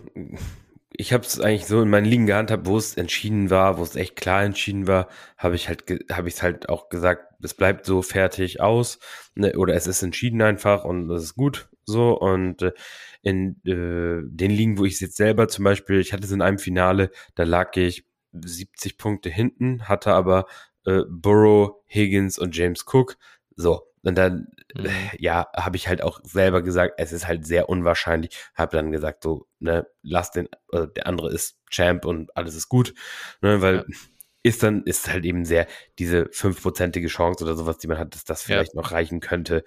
ich 0.91 1.13
habe 1.13 1.23
es 1.23 1.39
eigentlich 1.39 1.65
so 1.65 1.81
in 1.81 1.89
meinen 1.89 2.05
Ligen 2.05 2.25
gehandhabt, 2.25 2.67
wo 2.67 2.77
es 2.77 2.95
entschieden 2.95 3.49
war, 3.49 3.77
wo 3.77 3.83
es 3.83 3.95
echt 3.95 4.15
klar 4.15 4.43
entschieden 4.43 4.87
war, 4.87 5.07
habe 5.37 5.55
ich 5.55 5.67
halt 5.67 5.83
habe 6.11 6.27
ich 6.27 6.41
halt 6.41 6.69
auch 6.69 6.89
gesagt, 6.89 7.33
es 7.41 7.53
bleibt 7.53 7.85
so 7.85 8.01
fertig 8.01 8.61
aus 8.61 8.99
ne, 9.35 9.57
oder 9.57 9.75
es 9.75 9.87
ist 9.87 10.03
entschieden 10.03 10.41
einfach 10.41 10.83
und 10.85 11.07
das 11.07 11.23
ist 11.23 11.35
gut 11.35 11.69
so 11.85 12.17
und 12.19 12.61
äh, 12.61 12.73
in 13.21 13.61
äh, 13.65 14.21
den 14.23 14.51
Ligen, 14.51 14.77
wo 14.77 14.85
ich 14.85 14.99
jetzt 14.99 15.17
selber 15.17 15.47
zum 15.47 15.65
Beispiel, 15.65 15.99
ich 15.99 16.13
hatte 16.13 16.25
es 16.25 16.31
in 16.31 16.41
einem 16.41 16.59
Finale, 16.59 17.11
da 17.35 17.43
lag 17.43 17.75
ich 17.75 18.05
70 18.33 18.97
Punkte 18.97 19.29
hinten, 19.29 19.87
hatte 19.87 20.13
aber 20.13 20.45
äh, 20.85 21.01
Burrow, 21.09 21.81
Higgins 21.87 22.37
und 22.37 22.55
James 22.55 22.85
Cook. 22.85 23.17
So, 23.55 23.83
und 24.05 24.15
dann, 24.15 24.47
mhm. 24.75 24.89
ja, 25.17 25.47
habe 25.55 25.77
ich 25.77 25.87
halt 25.87 26.03
auch 26.03 26.19
selber 26.23 26.61
gesagt, 26.61 26.93
es 26.97 27.11
ist 27.11 27.27
halt 27.27 27.45
sehr 27.45 27.69
unwahrscheinlich. 27.69 28.37
Habe 28.53 28.77
dann 28.77 28.91
gesagt, 28.91 29.23
so, 29.23 29.47
ne, 29.59 29.87
lass 30.03 30.29
den, 30.29 30.47
äh, 30.71 30.87
der 30.95 31.07
andere 31.07 31.33
ist 31.33 31.57
Champ 31.71 32.05
und 32.05 32.29
alles 32.37 32.53
ist 32.53 32.69
gut. 32.69 32.93
Ne, 33.41 33.61
weil 33.63 33.77
ja. 33.77 33.83
ist 34.43 34.61
dann, 34.61 34.83
ist 34.83 35.11
halt 35.11 35.25
eben 35.25 35.43
sehr 35.43 35.65
diese 35.97 36.29
fünfprozentige 36.31 37.07
Chance 37.07 37.43
oder 37.43 37.55
sowas, 37.55 37.79
die 37.79 37.87
man 37.87 37.97
hat, 37.97 38.13
dass 38.13 38.25
das 38.25 38.43
vielleicht 38.43 38.75
ja. 38.75 38.81
noch 38.81 38.91
reichen 38.91 39.21
könnte. 39.21 39.63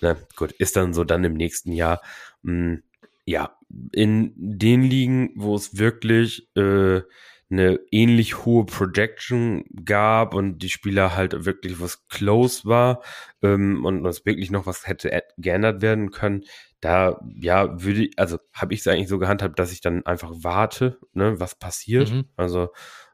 Ne, 0.00 0.16
gut, 0.36 0.52
ist 0.52 0.76
dann 0.76 0.94
so 0.94 1.02
dann 1.02 1.24
im 1.24 1.34
nächsten 1.34 1.72
Jahr. 1.72 2.00
Mh, 2.42 2.52
hm, 2.52 2.82
ja, 3.24 3.58
in 3.92 4.32
den 4.36 4.82
Ligen, 4.82 5.32
wo 5.34 5.54
es 5.56 5.78
wirklich 5.78 6.48
äh, 6.56 7.02
eine 7.50 7.80
ähnlich 7.90 8.44
hohe 8.44 8.64
Projection 8.64 9.64
gab 9.84 10.34
und 10.34 10.58
die 10.58 10.68
Spieler 10.68 11.16
halt 11.16 11.44
wirklich 11.44 11.80
was 11.80 12.06
close 12.08 12.64
war 12.64 13.02
ähm, 13.42 13.84
und 13.84 14.06
es 14.06 14.24
wirklich 14.24 14.50
noch 14.50 14.66
was 14.66 14.86
hätte 14.86 15.22
geändert 15.36 15.82
werden 15.82 16.12
können, 16.12 16.44
da 16.80 17.20
ja 17.34 17.82
würde 17.82 18.04
ich, 18.04 18.18
also 18.18 18.38
habe 18.52 18.74
ich 18.74 18.80
es 18.80 18.86
eigentlich 18.86 19.08
so 19.08 19.18
gehandhabt, 19.18 19.58
dass 19.58 19.72
ich 19.72 19.80
dann 19.80 20.06
einfach 20.06 20.30
warte, 20.34 20.98
ne, 21.12 21.40
was 21.40 21.54
passiert. 21.56 22.10
Mhm. 22.12 22.24
Also 22.36 22.68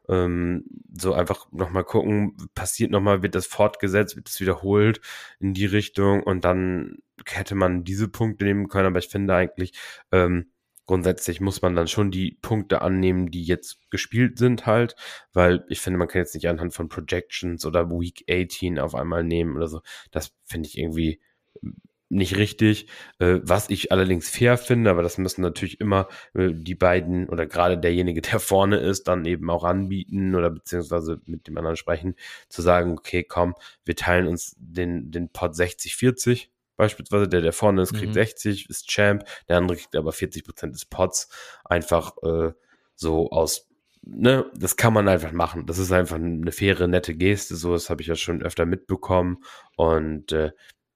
ähm, 0.07 0.63
so 0.97 1.13
einfach 1.13 1.51
nochmal 1.51 1.83
gucken, 1.83 2.37
passiert 2.55 2.91
nochmal, 2.91 3.23
wird 3.23 3.35
das 3.35 3.47
fortgesetzt, 3.47 4.15
wird 4.15 4.27
das 4.27 4.39
wiederholt 4.39 5.01
in 5.39 5.53
die 5.53 5.65
Richtung 5.65 6.23
und 6.23 6.45
dann 6.45 6.97
hätte 7.25 7.55
man 7.55 7.83
diese 7.83 8.07
Punkte 8.07 8.45
nehmen 8.45 8.67
können, 8.69 8.87
aber 8.87 8.99
ich 8.99 9.09
finde 9.09 9.35
eigentlich, 9.35 9.73
ähm, 10.11 10.51
grundsätzlich 10.87 11.41
muss 11.41 11.61
man 11.61 11.75
dann 11.75 11.87
schon 11.87 12.09
die 12.09 12.39
Punkte 12.41 12.81
annehmen, 12.81 13.29
die 13.29 13.43
jetzt 13.43 13.91
gespielt 13.91 14.39
sind 14.39 14.65
halt, 14.65 14.95
weil 15.33 15.63
ich 15.69 15.79
finde, 15.81 15.99
man 15.99 16.07
kann 16.07 16.21
jetzt 16.21 16.33
nicht 16.33 16.47
anhand 16.47 16.73
von 16.73 16.89
Projections 16.89 17.65
oder 17.65 17.89
Week 17.91 18.25
18 18.29 18.79
auf 18.79 18.95
einmal 18.95 19.23
nehmen 19.23 19.55
oder 19.55 19.67
so. 19.67 19.81
Das 20.11 20.33
finde 20.45 20.69
ich 20.69 20.77
irgendwie 20.77 21.21
nicht 22.09 22.37
richtig. 22.37 22.87
Äh, 23.19 23.39
was 23.43 23.69
ich 23.69 23.91
allerdings 23.91 24.29
fair 24.29 24.57
finde, 24.57 24.89
aber 24.89 25.03
das 25.03 25.17
müssen 25.17 25.41
natürlich 25.41 25.79
immer 25.81 26.07
äh, 26.33 26.51
die 26.53 26.75
beiden 26.75 27.27
oder 27.29 27.45
gerade 27.45 27.77
derjenige, 27.77 28.21
der 28.31 28.39
vorne 28.39 28.77
ist, 28.77 29.07
dann 29.07 29.25
eben 29.25 29.49
auch 29.49 29.63
anbieten 29.63 30.35
oder 30.35 30.49
beziehungsweise 30.49 31.21
mit 31.25 31.47
dem 31.47 31.57
anderen 31.57 31.77
sprechen, 31.77 32.15
zu 32.49 32.61
sagen, 32.61 32.97
okay, 32.97 33.23
komm, 33.23 33.55
wir 33.85 33.95
teilen 33.95 34.27
uns 34.27 34.55
den, 34.57 35.11
den 35.11 35.29
Pot 35.29 35.53
60-40 35.53 36.47
beispielsweise, 36.77 37.27
der, 37.27 37.41
der 37.41 37.53
vorne 37.53 37.81
ist, 37.81 37.93
kriegt 37.93 38.09
mhm. 38.09 38.13
60, 38.13 38.69
ist 38.69 38.87
Champ, 38.87 39.25
der 39.49 39.57
andere 39.57 39.77
kriegt 39.77 39.95
aber 39.95 40.11
40 40.11 40.45
Prozent 40.45 40.73
des 40.73 40.85
Pots. 40.85 41.29
Einfach 41.65 42.15
äh, 42.23 42.53
so 42.95 43.29
aus, 43.31 43.67
ne, 44.03 44.45
das 44.55 44.77
kann 44.77 44.93
man 44.93 45.07
einfach 45.07 45.31
machen. 45.31 45.65
Das 45.65 45.79
ist 45.79 45.91
einfach 45.91 46.15
eine 46.15 46.51
faire, 46.51 46.87
nette 46.87 47.15
Geste, 47.15 47.55
so, 47.55 47.73
das 47.73 47.89
habe 47.89 48.01
ich 48.01 48.07
ja 48.07 48.15
schon 48.15 48.41
öfter 48.41 48.65
mitbekommen. 48.65 49.43
Und 49.75 50.31
äh, 50.31 50.51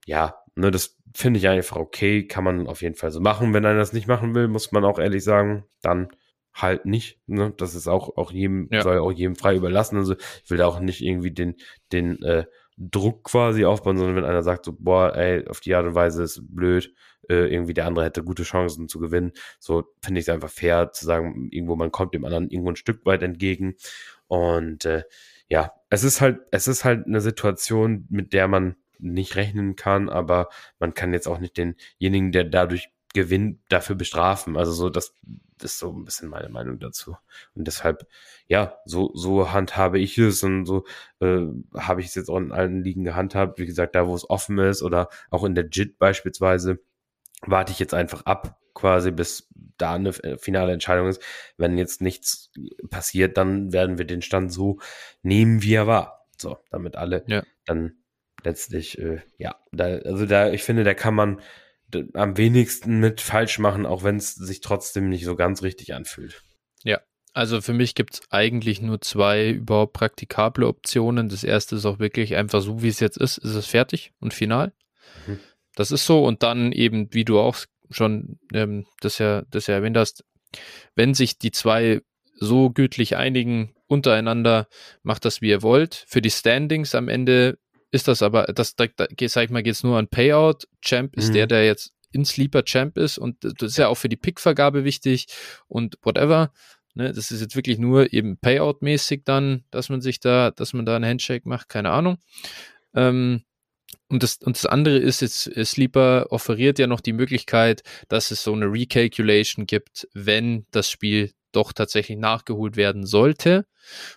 ja, 0.05 0.35
ne, 0.55 0.71
das 0.71 0.97
finde 1.13 1.39
ich 1.39 1.47
einfach 1.47 1.77
okay, 1.77 2.25
kann 2.27 2.43
man 2.43 2.67
auf 2.67 2.81
jeden 2.81 2.95
Fall 2.95 3.11
so 3.11 3.19
machen. 3.19 3.53
Wenn 3.53 3.65
einer 3.65 3.79
das 3.79 3.93
nicht 3.93 4.07
machen 4.07 4.33
will, 4.35 4.47
muss 4.47 4.71
man 4.71 4.85
auch 4.85 4.99
ehrlich 4.99 5.23
sagen, 5.23 5.65
dann 5.81 6.09
halt 6.53 6.85
nicht. 6.85 7.19
Ne? 7.27 7.53
Das 7.57 7.75
ist 7.75 7.87
auch, 7.87 8.17
auch 8.17 8.31
jedem, 8.31 8.67
ja. 8.71 8.81
soll 8.81 8.99
auch 8.99 9.11
jedem 9.11 9.35
frei 9.35 9.55
überlassen. 9.55 9.97
Also 9.97 10.15
ich 10.43 10.49
will 10.49 10.57
da 10.57 10.67
auch 10.67 10.79
nicht 10.79 11.01
irgendwie 11.01 11.31
den, 11.31 11.55
den 11.91 12.21
äh, 12.23 12.45
Druck 12.89 13.25
quasi 13.25 13.65
aufbauen, 13.65 13.97
sondern 13.97 14.15
wenn 14.15 14.25
einer 14.25 14.43
sagt, 14.43 14.65
so, 14.65 14.73
boah, 14.77 15.15
ey, 15.15 15.47
auf 15.47 15.59
die 15.59 15.75
Art 15.75 15.85
und 15.85 15.95
Weise 15.95 16.23
ist 16.23 16.41
blöd, 16.49 16.93
äh, 17.29 17.53
irgendwie 17.53 17.73
der 17.73 17.85
andere 17.85 18.05
hätte 18.05 18.23
gute 18.23 18.43
Chancen 18.43 18.87
zu 18.87 18.99
gewinnen. 18.99 19.33
So 19.59 19.83
finde 20.03 20.19
ich 20.19 20.25
es 20.27 20.33
einfach 20.33 20.49
fair 20.49 20.91
zu 20.91 21.05
sagen, 21.05 21.49
irgendwo 21.51 21.75
man 21.75 21.91
kommt 21.91 22.13
dem 22.13 22.25
anderen 22.25 22.49
irgendwo 22.49 22.71
ein 22.71 22.75
Stück 22.75 23.05
weit 23.05 23.21
entgegen. 23.21 23.75
Und 24.27 24.85
äh, 24.85 25.03
ja, 25.47 25.73
es 25.89 26.03
ist 26.03 26.21
halt, 26.21 26.39
es 26.51 26.67
ist 26.67 26.85
halt 26.85 27.05
eine 27.05 27.21
Situation, 27.21 28.07
mit 28.09 28.33
der 28.33 28.47
man 28.47 28.75
nicht 28.97 29.35
rechnen 29.35 29.75
kann, 29.75 30.09
aber 30.09 30.49
man 30.79 30.93
kann 30.93 31.13
jetzt 31.13 31.27
auch 31.27 31.39
nicht 31.39 31.57
denjenigen, 31.57 32.31
der 32.31 32.45
dadurch 32.45 32.89
gewinnt, 33.13 33.59
dafür 33.69 33.95
bestrafen. 33.95 34.57
Also 34.57 34.71
so, 34.71 34.89
das, 34.89 35.15
ist 35.63 35.79
so 35.79 35.91
ein 35.91 36.05
bisschen 36.05 36.29
meine 36.29 36.49
Meinung 36.49 36.79
dazu. 36.79 37.17
Und 37.53 37.65
deshalb, 37.67 38.07
ja, 38.47 38.77
so, 38.85 39.11
so 39.13 39.51
handhabe 39.51 39.99
ich 39.99 40.17
es 40.17 40.43
und 40.43 40.65
so 40.65 40.85
äh, 41.19 41.47
habe 41.77 42.01
ich 42.01 42.07
es 42.07 42.15
jetzt 42.15 42.29
auch 42.29 42.37
in 42.37 42.51
allen 42.51 42.83
Ligen 42.83 43.03
gehandhabt. 43.03 43.59
Wie 43.59 43.65
gesagt, 43.65 43.95
da 43.95 44.07
wo 44.07 44.15
es 44.15 44.29
offen 44.29 44.57
ist 44.59 44.83
oder 44.83 45.09
auch 45.29 45.43
in 45.43 45.55
der 45.55 45.67
JIT 45.69 45.97
beispielsweise, 45.97 46.79
warte 47.41 47.71
ich 47.71 47.79
jetzt 47.79 47.93
einfach 47.93 48.25
ab, 48.25 48.59
quasi 48.73 49.11
bis 49.11 49.49
da 49.77 49.95
eine 49.95 50.09
äh, 50.09 50.37
finale 50.37 50.73
Entscheidung 50.73 51.07
ist. 51.07 51.21
Wenn 51.57 51.77
jetzt 51.77 52.01
nichts 52.01 52.51
passiert, 52.89 53.37
dann 53.37 53.73
werden 53.73 53.97
wir 53.97 54.05
den 54.05 54.21
Stand 54.21 54.51
so 54.51 54.79
nehmen, 55.23 55.61
wie 55.61 55.73
er 55.73 55.87
war. 55.87 56.27
So, 56.37 56.57
damit 56.69 56.95
alle 56.95 57.23
ja. 57.27 57.43
dann 57.65 57.97
letztlich, 58.43 58.97
äh, 58.97 59.21
ja, 59.37 59.55
da, 59.71 59.85
also 59.85 60.25
da, 60.25 60.51
ich 60.51 60.63
finde, 60.63 60.83
da 60.83 60.93
kann 60.93 61.13
man 61.13 61.41
am 62.13 62.37
wenigsten 62.37 62.99
mit 62.99 63.21
falsch 63.21 63.59
machen, 63.59 63.85
auch 63.85 64.03
wenn 64.03 64.17
es 64.17 64.35
sich 64.35 64.61
trotzdem 64.61 65.09
nicht 65.09 65.25
so 65.25 65.35
ganz 65.35 65.61
richtig 65.61 65.93
anfühlt. 65.93 66.43
Ja, 66.83 66.99
also 67.33 67.61
für 67.61 67.73
mich 67.73 67.95
gibt 67.95 68.15
es 68.15 68.21
eigentlich 68.29 68.81
nur 68.81 69.01
zwei 69.01 69.51
überhaupt 69.51 69.93
praktikable 69.93 70.67
Optionen. 70.67 71.29
Das 71.29 71.43
erste 71.43 71.75
ist 71.75 71.85
auch 71.85 71.99
wirklich 71.99 72.35
einfach 72.35 72.61
so, 72.61 72.81
wie 72.81 72.89
es 72.89 72.99
jetzt 72.99 73.17
ist, 73.17 73.37
ist 73.37 73.55
es 73.55 73.67
fertig 73.67 74.13
und 74.19 74.33
final. 74.33 74.73
Mhm. 75.27 75.39
Das 75.75 75.91
ist 75.91 76.05
so. 76.05 76.25
Und 76.25 76.43
dann 76.43 76.71
eben, 76.71 77.13
wie 77.13 77.25
du 77.25 77.39
auch 77.39 77.57
schon 77.89 78.39
ähm, 78.53 78.85
das, 78.99 79.17
ja, 79.19 79.43
das 79.49 79.67
ja 79.67 79.75
erwähnt 79.75 79.97
hast, 79.97 80.25
wenn 80.95 81.13
sich 81.13 81.37
die 81.37 81.51
zwei 81.51 82.01
so 82.35 82.69
gütlich 82.69 83.15
einigen 83.15 83.75
untereinander, 83.87 84.67
macht 85.03 85.25
das, 85.25 85.41
wie 85.41 85.49
ihr 85.49 85.61
wollt. 85.61 86.05
Für 86.07 86.21
die 86.21 86.31
Standings 86.31 86.95
am 86.95 87.07
Ende 87.07 87.59
ist 87.91 88.07
das 88.07 88.21
aber, 88.21 88.43
das, 88.43 88.75
da, 88.75 88.87
da 88.87 89.05
sag 89.27 89.45
ich 89.45 89.49
mal, 89.49 89.63
geht 89.63 89.75
es 89.75 89.83
nur 89.83 89.97
an 89.97 90.07
Payout. 90.07 90.67
Champ 90.81 91.15
ist 91.15 91.29
mhm. 91.29 91.33
der, 91.33 91.47
der 91.47 91.65
jetzt 91.65 91.93
in 92.11 92.25
Sleeper 92.25 92.63
Champ 92.63 92.97
ist 92.97 93.17
und 93.17 93.37
das 93.43 93.71
ist 93.71 93.77
ja 93.77 93.87
auch 93.87 93.95
für 93.95 94.09
die 94.09 94.17
Pickvergabe 94.17 94.83
wichtig 94.83 95.27
und 95.67 95.97
whatever. 96.01 96.51
Ne, 96.93 97.13
das 97.13 97.31
ist 97.31 97.39
jetzt 97.39 97.55
wirklich 97.55 97.77
nur 97.77 98.11
eben 98.11 98.37
Payout-mäßig 98.37 99.21
dann, 99.23 99.63
dass 99.71 99.87
man 99.87 100.01
sich 100.01 100.19
da, 100.19 100.51
dass 100.51 100.73
man 100.73 100.85
da 100.85 100.97
einen 100.97 101.05
Handshake 101.05 101.47
macht, 101.47 101.69
keine 101.69 101.91
Ahnung. 101.91 102.17
Ähm, 102.93 103.43
und 104.09 104.23
das, 104.23 104.37
und 104.37 104.57
das 104.57 104.65
andere 104.65 104.97
ist 104.97 105.21
jetzt, 105.21 105.47
äh, 105.55 105.63
Sleeper 105.63 106.27
offeriert 106.31 106.79
ja 106.79 106.87
noch 106.87 106.99
die 106.99 107.13
Möglichkeit, 107.13 107.83
dass 108.09 108.31
es 108.31 108.43
so 108.43 108.51
eine 108.53 108.65
Recalculation 108.65 109.65
gibt, 109.65 110.07
wenn 110.13 110.65
das 110.71 110.89
Spiel 110.89 111.31
doch 111.53 111.71
tatsächlich 111.71 112.17
nachgeholt 112.17 112.75
werden 112.75 113.05
sollte. 113.05 113.65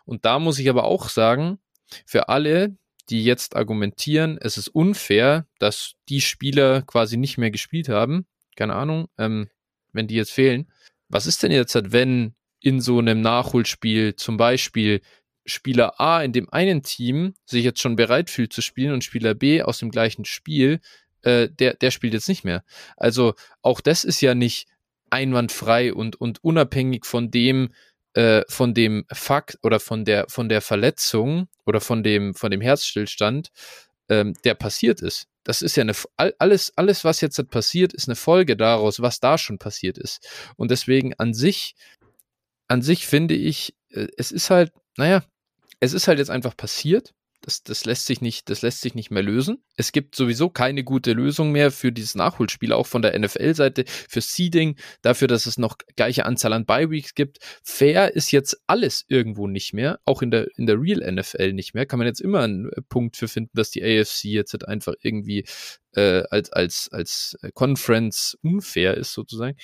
Und 0.04 0.24
da 0.24 0.40
muss 0.40 0.58
ich 0.58 0.68
aber 0.68 0.84
auch 0.84 1.08
sagen, 1.08 1.58
für 2.06 2.28
alle, 2.28 2.76
die 3.10 3.24
jetzt 3.24 3.56
argumentieren, 3.56 4.38
es 4.40 4.56
ist 4.56 4.68
unfair, 4.68 5.46
dass 5.58 5.94
die 6.08 6.20
Spieler 6.20 6.82
quasi 6.82 7.16
nicht 7.16 7.38
mehr 7.38 7.50
gespielt 7.50 7.88
haben. 7.88 8.26
Keine 8.56 8.74
Ahnung, 8.74 9.08
ähm, 9.18 9.48
wenn 9.92 10.06
die 10.06 10.14
jetzt 10.14 10.32
fehlen. 10.32 10.70
Was 11.08 11.26
ist 11.26 11.42
denn 11.42 11.52
jetzt, 11.52 11.74
wenn 11.92 12.34
in 12.60 12.80
so 12.80 12.98
einem 12.98 13.20
Nachholspiel 13.20 14.16
zum 14.16 14.36
Beispiel 14.36 15.00
Spieler 15.46 16.00
A 16.00 16.22
in 16.22 16.32
dem 16.32 16.50
einen 16.50 16.82
Team 16.82 17.34
sich 17.44 17.64
jetzt 17.64 17.80
schon 17.80 17.96
bereit 17.96 18.30
fühlt 18.30 18.52
zu 18.52 18.62
spielen 18.62 18.92
und 18.92 19.04
Spieler 19.04 19.34
B 19.34 19.62
aus 19.62 19.78
dem 19.78 19.90
gleichen 19.90 20.24
Spiel, 20.24 20.80
äh, 21.22 21.50
der, 21.50 21.74
der 21.74 21.90
spielt 21.90 22.14
jetzt 22.14 22.28
nicht 22.28 22.44
mehr. 22.44 22.64
Also 22.96 23.34
auch 23.60 23.80
das 23.80 24.04
ist 24.04 24.22
ja 24.22 24.34
nicht 24.34 24.66
einwandfrei 25.10 25.92
und, 25.92 26.16
und 26.20 26.42
unabhängig 26.42 27.04
von 27.04 27.30
dem, 27.30 27.72
äh, 28.14 28.42
von 28.48 28.74
dem 28.74 29.04
Fakt 29.12 29.58
oder 29.62 29.80
von 29.80 30.04
der, 30.04 30.26
von 30.28 30.48
der 30.48 30.60
Verletzung 30.60 31.48
oder 31.66 31.80
von 31.80 32.02
dem, 32.02 32.34
von 32.34 32.50
dem 32.50 32.60
Herzstillstand, 32.60 33.50
ähm, 34.08 34.34
der 34.44 34.54
passiert 34.54 35.00
ist. 35.00 35.26
Das 35.44 35.60
ist 35.60 35.76
ja 35.76 35.82
eine, 35.82 35.94
alles, 36.38 36.72
alles, 36.76 37.04
was 37.04 37.20
jetzt 37.20 37.50
passiert, 37.50 37.92
ist 37.92 38.08
eine 38.08 38.16
Folge 38.16 38.56
daraus, 38.56 39.00
was 39.00 39.20
da 39.20 39.36
schon 39.36 39.58
passiert 39.58 39.98
ist. 39.98 40.26
Und 40.56 40.70
deswegen 40.70 41.14
an 41.14 41.34
sich, 41.34 41.74
an 42.66 42.80
sich 42.80 43.06
finde 43.06 43.34
ich, 43.34 43.74
äh, 43.90 44.08
es 44.16 44.32
ist 44.32 44.50
halt, 44.50 44.72
naja, 44.96 45.22
es 45.80 45.92
ist 45.92 46.08
halt 46.08 46.18
jetzt 46.18 46.30
einfach 46.30 46.56
passiert 46.56 47.14
das, 47.44 47.62
das, 47.62 47.84
lässt 47.84 48.06
sich 48.06 48.20
nicht, 48.20 48.48
das 48.48 48.62
lässt 48.62 48.80
sich 48.80 48.94
nicht 48.94 49.10
mehr 49.10 49.22
lösen. 49.22 49.62
Es 49.76 49.92
gibt 49.92 50.14
sowieso 50.14 50.48
keine 50.48 50.82
gute 50.82 51.12
Lösung 51.12 51.52
mehr 51.52 51.70
für 51.70 51.92
dieses 51.92 52.14
Nachholspiel, 52.14 52.72
auch 52.72 52.86
von 52.86 53.02
der 53.02 53.18
NFL-Seite, 53.18 53.84
für 53.86 54.20
Seeding, 54.22 54.76
dafür, 55.02 55.28
dass 55.28 55.44
es 55.44 55.58
noch 55.58 55.76
gleiche 55.96 56.24
Anzahl 56.24 56.54
an 56.54 56.64
Bye-Weeks 56.64 57.14
gibt. 57.14 57.38
Fair 57.62 58.14
ist 58.14 58.30
jetzt 58.32 58.60
alles 58.66 59.04
irgendwo 59.08 59.46
nicht 59.46 59.74
mehr, 59.74 60.00
auch 60.06 60.22
in 60.22 60.30
der, 60.30 60.48
in 60.56 60.66
der 60.66 60.80
Real 60.80 61.00
NFL 61.12 61.52
nicht 61.52 61.74
mehr. 61.74 61.84
Kann 61.84 61.98
man 61.98 62.08
jetzt 62.08 62.20
immer 62.20 62.40
einen 62.40 62.70
äh, 62.70 62.80
Punkt 62.88 63.16
für 63.16 63.28
finden, 63.28 63.50
dass 63.54 63.70
die 63.70 63.82
AFC 63.84 64.24
jetzt 64.24 64.54
halt 64.54 64.66
einfach 64.66 64.94
irgendwie 65.02 65.44
äh, 65.92 66.22
als, 66.30 66.50
als, 66.50 66.88
als 66.92 67.36
Conference 67.52 68.38
unfair 68.42 68.96
ist, 68.96 69.12
sozusagen. 69.12 69.58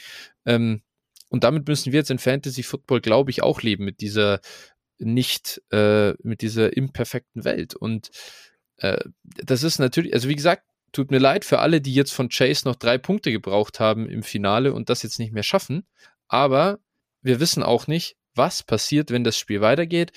Ähm, 0.44 0.82
und 1.30 1.44
damit 1.44 1.66
müssen 1.68 1.92
wir 1.92 2.00
jetzt 2.00 2.10
in 2.10 2.18
Fantasy 2.18 2.62
Football, 2.62 3.00
glaube 3.00 3.30
ich, 3.30 3.42
auch 3.42 3.62
leben 3.62 3.84
mit 3.84 4.00
dieser 4.00 4.40
nicht 5.00 5.62
äh, 5.70 6.12
mit 6.22 6.42
dieser 6.42 6.76
imperfekten 6.76 7.44
Welt. 7.44 7.74
Und 7.74 8.10
äh, 8.76 8.98
das 9.22 9.62
ist 9.62 9.78
natürlich, 9.78 10.14
also 10.14 10.28
wie 10.28 10.36
gesagt, 10.36 10.64
tut 10.92 11.10
mir 11.10 11.18
leid 11.18 11.44
für 11.44 11.60
alle, 11.60 11.80
die 11.80 11.94
jetzt 11.94 12.12
von 12.12 12.28
Chase 12.28 12.66
noch 12.66 12.76
drei 12.76 12.98
Punkte 12.98 13.32
gebraucht 13.32 13.80
haben 13.80 14.08
im 14.08 14.22
Finale 14.22 14.72
und 14.72 14.90
das 14.90 15.02
jetzt 15.02 15.18
nicht 15.18 15.32
mehr 15.32 15.42
schaffen. 15.42 15.86
Aber 16.28 16.80
wir 17.22 17.40
wissen 17.40 17.62
auch 17.62 17.86
nicht, 17.86 18.16
was 18.34 18.62
passiert, 18.62 19.10
wenn 19.10 19.24
das 19.24 19.36
Spiel 19.36 19.60
weitergeht 19.60 20.12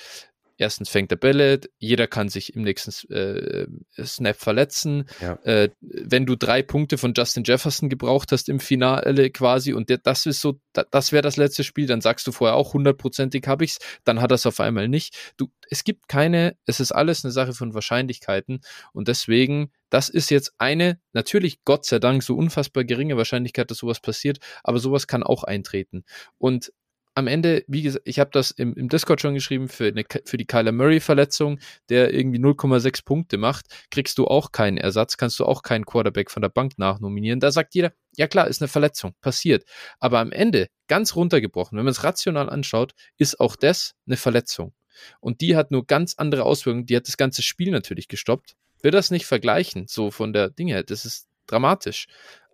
erstens 0.56 0.88
fängt 0.88 1.10
der 1.10 1.16
Bälle, 1.16 1.60
jeder 1.78 2.06
kann 2.06 2.28
sich 2.28 2.54
im 2.54 2.62
nächsten 2.62 3.12
äh, 3.12 3.66
Snap 4.04 4.36
verletzen. 4.36 5.06
Ja. 5.20 5.34
Äh, 5.44 5.70
wenn 5.80 6.26
du 6.26 6.36
drei 6.36 6.62
Punkte 6.62 6.98
von 6.98 7.12
Justin 7.16 7.44
Jefferson 7.44 7.88
gebraucht 7.88 8.32
hast 8.32 8.48
im 8.48 8.60
Finale 8.60 9.30
quasi 9.30 9.72
und 9.72 9.88
der, 9.88 9.98
das 9.98 10.26
ist 10.26 10.40
so, 10.40 10.60
da, 10.72 10.84
das 10.90 11.12
wäre 11.12 11.22
das 11.22 11.36
letzte 11.36 11.64
Spiel, 11.64 11.86
dann 11.86 12.00
sagst 12.00 12.26
du 12.26 12.32
vorher 12.32 12.56
auch 12.56 12.74
hundertprozentig 12.74 13.46
habe 13.46 13.64
ich's, 13.64 13.78
dann 14.04 14.20
hat 14.20 14.32
es 14.32 14.46
auf 14.46 14.60
einmal 14.60 14.88
nicht. 14.88 15.34
Du, 15.36 15.48
es 15.68 15.84
gibt 15.84 16.08
keine, 16.08 16.56
es 16.66 16.80
ist 16.80 16.92
alles 16.92 17.24
eine 17.24 17.32
Sache 17.32 17.52
von 17.52 17.74
Wahrscheinlichkeiten 17.74 18.60
und 18.92 19.08
deswegen, 19.08 19.72
das 19.90 20.08
ist 20.08 20.30
jetzt 20.30 20.54
eine, 20.58 20.98
natürlich 21.12 21.64
Gott 21.64 21.84
sei 21.84 21.98
Dank 21.98 22.22
so 22.22 22.36
unfassbar 22.36 22.84
geringe 22.84 23.16
Wahrscheinlichkeit, 23.16 23.70
dass 23.70 23.78
sowas 23.78 24.00
passiert, 24.00 24.38
aber 24.62 24.78
sowas 24.78 25.06
kann 25.06 25.22
auch 25.22 25.44
eintreten. 25.44 26.04
Und 26.38 26.72
am 27.14 27.28
Ende, 27.28 27.64
wie 27.68 27.82
gesagt, 27.82 28.06
ich 28.06 28.18
habe 28.18 28.30
das 28.32 28.50
im, 28.50 28.74
im, 28.74 28.88
Discord 28.88 29.20
schon 29.20 29.34
geschrieben, 29.34 29.68
für, 29.68 29.86
eine, 29.86 30.04
für 30.24 30.36
die 30.36 30.46
Kyler 30.46 30.72
Murray-Verletzung, 30.72 31.60
der 31.88 32.12
irgendwie 32.12 32.40
0,6 32.40 33.04
Punkte 33.04 33.38
macht, 33.38 33.66
kriegst 33.90 34.18
du 34.18 34.26
auch 34.26 34.50
keinen 34.52 34.78
Ersatz, 34.78 35.16
kannst 35.16 35.38
du 35.38 35.44
auch 35.44 35.62
keinen 35.62 35.86
Quarterback 35.86 36.30
von 36.30 36.42
der 36.42 36.48
Bank 36.48 36.76
nachnominieren. 36.76 37.40
Da 37.40 37.52
sagt 37.52 37.74
jeder, 37.74 37.92
ja 38.16 38.26
klar, 38.26 38.48
ist 38.48 38.60
eine 38.60 38.68
Verletzung, 38.68 39.14
passiert. 39.20 39.64
Aber 40.00 40.18
am 40.18 40.32
Ende, 40.32 40.68
ganz 40.88 41.14
runtergebrochen, 41.14 41.78
wenn 41.78 41.84
man 41.84 41.92
es 41.92 42.04
rational 42.04 42.50
anschaut, 42.50 42.94
ist 43.16 43.38
auch 43.38 43.56
das 43.56 43.94
eine 44.06 44.16
Verletzung. 44.16 44.74
Und 45.20 45.40
die 45.40 45.56
hat 45.56 45.70
nur 45.70 45.86
ganz 45.86 46.14
andere 46.16 46.44
Auswirkungen, 46.44 46.86
die 46.86 46.96
hat 46.96 47.06
das 47.06 47.16
ganze 47.16 47.42
Spiel 47.42 47.70
natürlich 47.70 48.08
gestoppt. 48.08 48.54
Will 48.82 48.90
das 48.90 49.10
nicht 49.10 49.26
vergleichen, 49.26 49.86
so 49.88 50.10
von 50.10 50.32
der 50.32 50.50
Dinge 50.50 50.74
her, 50.74 50.82
das 50.82 51.04
ist 51.04 51.26
dramatisch. 51.46 52.06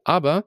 Aber 0.05 0.45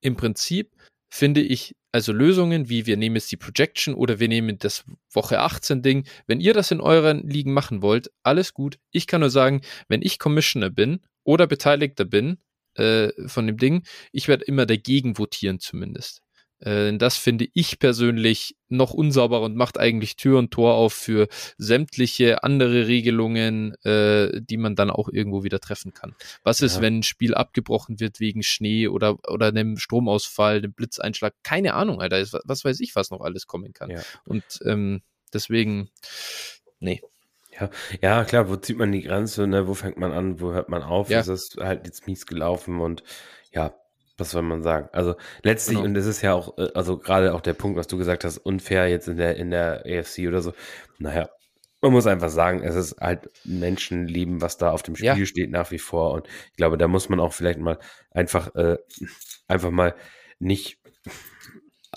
im 0.00 0.16
Prinzip 0.16 0.72
finde 1.16 1.40
ich 1.40 1.74
also 1.96 2.12
Lösungen 2.12 2.68
wie 2.68 2.84
wir 2.84 2.98
nehmen 2.98 3.16
jetzt 3.16 3.32
die 3.32 3.38
Projection 3.38 3.94
oder 3.94 4.20
wir 4.20 4.28
nehmen 4.28 4.58
das 4.58 4.84
Woche 5.10 5.40
18 5.40 5.80
Ding. 5.80 6.06
Wenn 6.26 6.40
ihr 6.40 6.52
das 6.52 6.70
in 6.70 6.80
euren 6.82 7.26
Ligen 7.26 7.54
machen 7.54 7.80
wollt, 7.80 8.10
alles 8.22 8.52
gut. 8.52 8.78
Ich 8.90 9.06
kann 9.06 9.22
nur 9.22 9.30
sagen, 9.30 9.62
wenn 9.88 10.02
ich 10.02 10.18
Commissioner 10.18 10.68
bin 10.68 11.00
oder 11.24 11.46
Beteiligter 11.46 12.04
bin 12.04 12.36
äh, 12.74 13.10
von 13.26 13.46
dem 13.46 13.56
Ding, 13.56 13.82
ich 14.12 14.28
werde 14.28 14.44
immer 14.44 14.66
dagegen 14.66 15.16
votieren 15.16 15.58
zumindest. 15.58 16.20
Äh, 16.60 16.96
das 16.96 17.16
finde 17.16 17.48
ich 17.52 17.78
persönlich 17.78 18.56
noch 18.68 18.92
unsauberer 18.92 19.42
und 19.42 19.56
macht 19.56 19.78
eigentlich 19.78 20.16
Tür 20.16 20.38
und 20.38 20.50
Tor 20.50 20.74
auf 20.74 20.92
für 20.92 21.28
sämtliche 21.58 22.42
andere 22.42 22.86
Regelungen, 22.86 23.74
äh, 23.84 24.40
die 24.40 24.56
man 24.56 24.74
dann 24.74 24.90
auch 24.90 25.08
irgendwo 25.08 25.44
wieder 25.44 25.60
treffen 25.60 25.92
kann. 25.92 26.14
Was 26.42 26.60
ist, 26.60 26.76
ja. 26.76 26.82
wenn 26.82 26.98
ein 26.98 27.02
Spiel 27.02 27.34
abgebrochen 27.34 28.00
wird 28.00 28.20
wegen 28.20 28.42
Schnee 28.42 28.88
oder, 28.88 29.16
oder 29.28 29.46
einem 29.46 29.76
Stromausfall, 29.76 30.58
einem 30.58 30.72
Blitzeinschlag? 30.72 31.34
Keine 31.42 31.74
Ahnung, 31.74 32.00
Alter. 32.00 32.24
Was 32.44 32.64
weiß 32.64 32.80
ich, 32.80 32.96
was 32.96 33.10
noch 33.10 33.20
alles 33.20 33.46
kommen 33.46 33.72
kann. 33.72 33.90
Ja. 33.90 34.00
Und 34.24 34.44
ähm, 34.64 35.02
deswegen, 35.32 35.90
nee. 36.80 37.02
Ja, 37.58 37.70
ja, 38.02 38.24
klar, 38.24 38.48
wo 38.50 38.56
zieht 38.56 38.76
man 38.76 38.92
die 38.92 39.02
Grenze, 39.02 39.46
ne? 39.46 39.66
wo 39.66 39.72
fängt 39.74 39.96
man 39.96 40.12
an, 40.12 40.40
wo 40.40 40.52
hört 40.52 40.68
man 40.68 40.82
auf? 40.82 41.08
Ja. 41.08 41.20
Es 41.20 41.28
ist 41.28 41.56
halt 41.58 41.86
jetzt 41.86 42.06
mies 42.06 42.26
gelaufen 42.26 42.80
und 42.80 43.02
ja, 43.52 43.74
was 44.18 44.30
soll 44.30 44.42
man 44.42 44.62
sagen? 44.62 44.88
Also 44.92 45.14
letztlich, 45.42 45.76
genau. 45.76 45.88
und 45.88 45.94
das 45.94 46.06
ist 46.06 46.22
ja 46.22 46.34
auch, 46.34 46.56
äh, 46.58 46.68
also 46.74 46.98
gerade 46.98 47.34
auch 47.34 47.40
der 47.40 47.54
Punkt, 47.54 47.76
was 47.76 47.86
du 47.86 47.98
gesagt 47.98 48.24
hast, 48.24 48.38
unfair 48.38 48.88
jetzt 48.88 49.08
in 49.08 49.16
der, 49.16 49.36
in 49.36 49.50
der 49.50 49.84
AFC 49.86 50.26
oder 50.26 50.40
so. 50.40 50.52
Naja, 50.98 51.28
man 51.82 51.92
muss 51.92 52.06
einfach 52.06 52.30
sagen, 52.30 52.62
es 52.62 52.74
ist 52.74 52.96
halt 53.00 53.30
Menschenleben, 53.44 54.40
was 54.40 54.56
da 54.56 54.70
auf 54.70 54.82
dem 54.82 54.96
Spiel 54.96 55.08
ja. 55.08 55.26
steht 55.26 55.50
nach 55.50 55.70
wie 55.70 55.78
vor. 55.78 56.12
Und 56.12 56.26
ich 56.50 56.56
glaube, 56.56 56.78
da 56.78 56.88
muss 56.88 57.08
man 57.08 57.20
auch 57.20 57.32
vielleicht 57.32 57.60
mal 57.60 57.78
einfach, 58.10 58.54
äh, 58.54 58.78
einfach 59.46 59.70
mal 59.70 59.94
nicht 60.38 60.78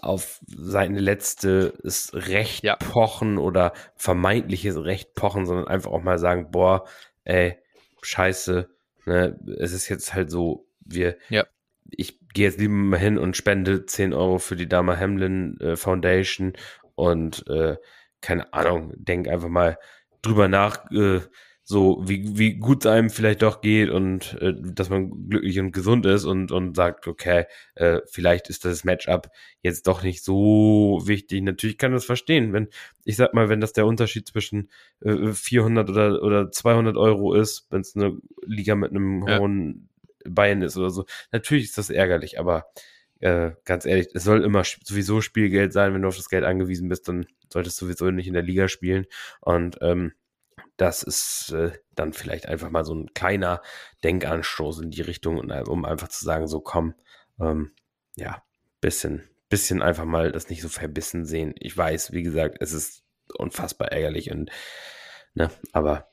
auf 0.01 0.39
seine 0.47 0.99
letzte 0.99 1.73
Recht 2.13 2.63
ja. 2.63 2.75
pochen 2.75 3.38
oder 3.38 3.73
vermeintliches 3.95 4.77
Recht 4.77 5.13
pochen, 5.13 5.45
sondern 5.45 5.67
einfach 5.67 5.91
auch 5.91 6.01
mal 6.01 6.19
sagen, 6.19 6.51
boah, 6.51 6.86
ey, 7.23 7.58
scheiße, 8.01 8.69
ne, 9.05 9.39
es 9.60 9.73
ist 9.73 9.89
jetzt 9.89 10.13
halt 10.13 10.32
so, 10.32 10.67
wir, 10.82 11.17
ja. 11.29 11.45
Ich 11.91 12.19
gehe 12.34 12.45
jetzt 12.45 12.60
lieber 12.60 12.73
mal 12.73 12.99
hin 12.99 13.17
und 13.17 13.38
spende 13.38 13.86
10 13.86 14.13
Euro 14.13 14.39
für 14.39 14.56
die 14.56 14.67
Dama 14.67 14.97
Hamlin 14.97 15.58
äh, 15.60 15.75
Foundation 15.75 16.54
und 16.95 17.47
äh, 17.47 17.78
keine 18.21 18.54
Ahnung, 18.54 18.93
denk 18.97 19.28
einfach 19.28 19.49
mal 19.49 19.78
drüber 20.21 20.47
nach, 20.47 20.91
äh, 20.91 21.21
so 21.63 22.02
wie, 22.04 22.36
wie 22.36 22.56
gut 22.56 22.84
es 22.84 22.91
einem 22.91 23.12
vielleicht 23.12 23.43
doch 23.43 23.62
geht 23.62 23.91
und 23.91 24.36
äh, 24.41 24.54
dass 24.58 24.89
man 24.89 25.30
glücklich 25.30 25.60
und 25.60 25.71
gesund 25.71 26.08
ist 26.08 26.25
und, 26.25 26.52
und 26.52 26.75
sagt, 26.75 27.06
okay, 27.08 27.45
äh, 27.75 27.99
vielleicht 28.08 28.49
ist 28.49 28.65
das 28.65 28.84
Matchup 28.84 29.30
jetzt 29.62 29.86
doch 29.86 30.02
nicht 30.02 30.23
so 30.23 30.99
wichtig. 31.04 31.43
Natürlich 31.43 31.78
kann 31.78 31.91
das 31.91 32.06
verstehen, 32.06 32.54
wenn, 32.54 32.69
ich 33.04 33.17
sag 33.17 33.36
mal, 33.36 33.49
wenn 33.49 33.62
das 33.62 33.71
der 33.73 33.86
Unterschied 33.86 34.28
zwischen 34.28 34.71
äh, 35.02 35.32
400 35.32 35.91
oder, 35.91 36.23
oder 36.23 36.52
200 36.52 36.97
Euro 36.97 37.36
ist, 37.36 37.67
wenn 37.69 37.82
es 37.82 37.95
eine 37.95 38.17
Liga 38.47 38.73
mit 38.73 38.89
einem 38.89 39.28
ja. 39.28 39.38
hohen 39.38 39.88
Bein 40.25 40.62
ist 40.62 40.77
oder 40.77 40.89
so. 40.89 41.05
Natürlich 41.32 41.65
ist 41.65 41.77
das 41.77 41.89
ärgerlich, 41.89 42.39
aber 42.39 42.71
äh, 43.19 43.51
ganz 43.65 43.86
ehrlich, 43.86 44.10
es 44.13 44.23
soll 44.23 44.43
immer 44.43 44.63
sowieso 44.63 45.21
Spielgeld 45.21 45.73
sein. 45.73 45.93
Wenn 45.93 46.01
du 46.01 46.08
auf 46.08 46.17
das 46.17 46.29
Geld 46.29 46.43
angewiesen 46.43 46.89
bist, 46.89 47.08
dann 47.08 47.27
solltest 47.51 47.79
du 47.82 47.86
sowieso 47.86 48.12
nicht 48.12 48.27
in 48.27 48.34
der 48.34 48.43
Liga 48.43 48.67
spielen. 48.67 49.05
Und 49.41 49.77
ähm, 49.82 50.13
das 50.77 51.03
ist 51.03 51.51
äh, 51.51 51.71
dann 51.95 52.13
vielleicht 52.13 52.47
einfach 52.47 52.69
mal 52.69 52.86
so 52.86 52.95
ein 52.95 53.13
kleiner 53.13 53.62
Denkanstoß 54.03 54.79
in 54.79 54.91
die 54.91 55.01
Richtung, 55.01 55.38
um 55.38 55.86
einfach 55.86 56.08
zu 56.08 56.23
sagen, 56.23 56.47
so 56.47 56.62
komm, 56.62 56.95
ähm, 57.39 57.71
ja, 58.15 58.41
bisschen, 58.79 59.29
bisschen 59.49 59.82
einfach 59.82 60.05
mal 60.05 60.32
das 60.32 60.49
nicht 60.49 60.62
so 60.62 60.69
verbissen 60.69 61.25
sehen. 61.25 61.53
Ich 61.60 61.75
weiß, 61.75 62.13
wie 62.13 62.23
gesagt, 62.23 62.58
es 62.62 62.71
ist 62.71 63.03
unfassbar 63.38 63.91
ärgerlich 63.91 64.32
und, 64.32 64.49
ne, 65.34 65.51
aber 65.73 66.10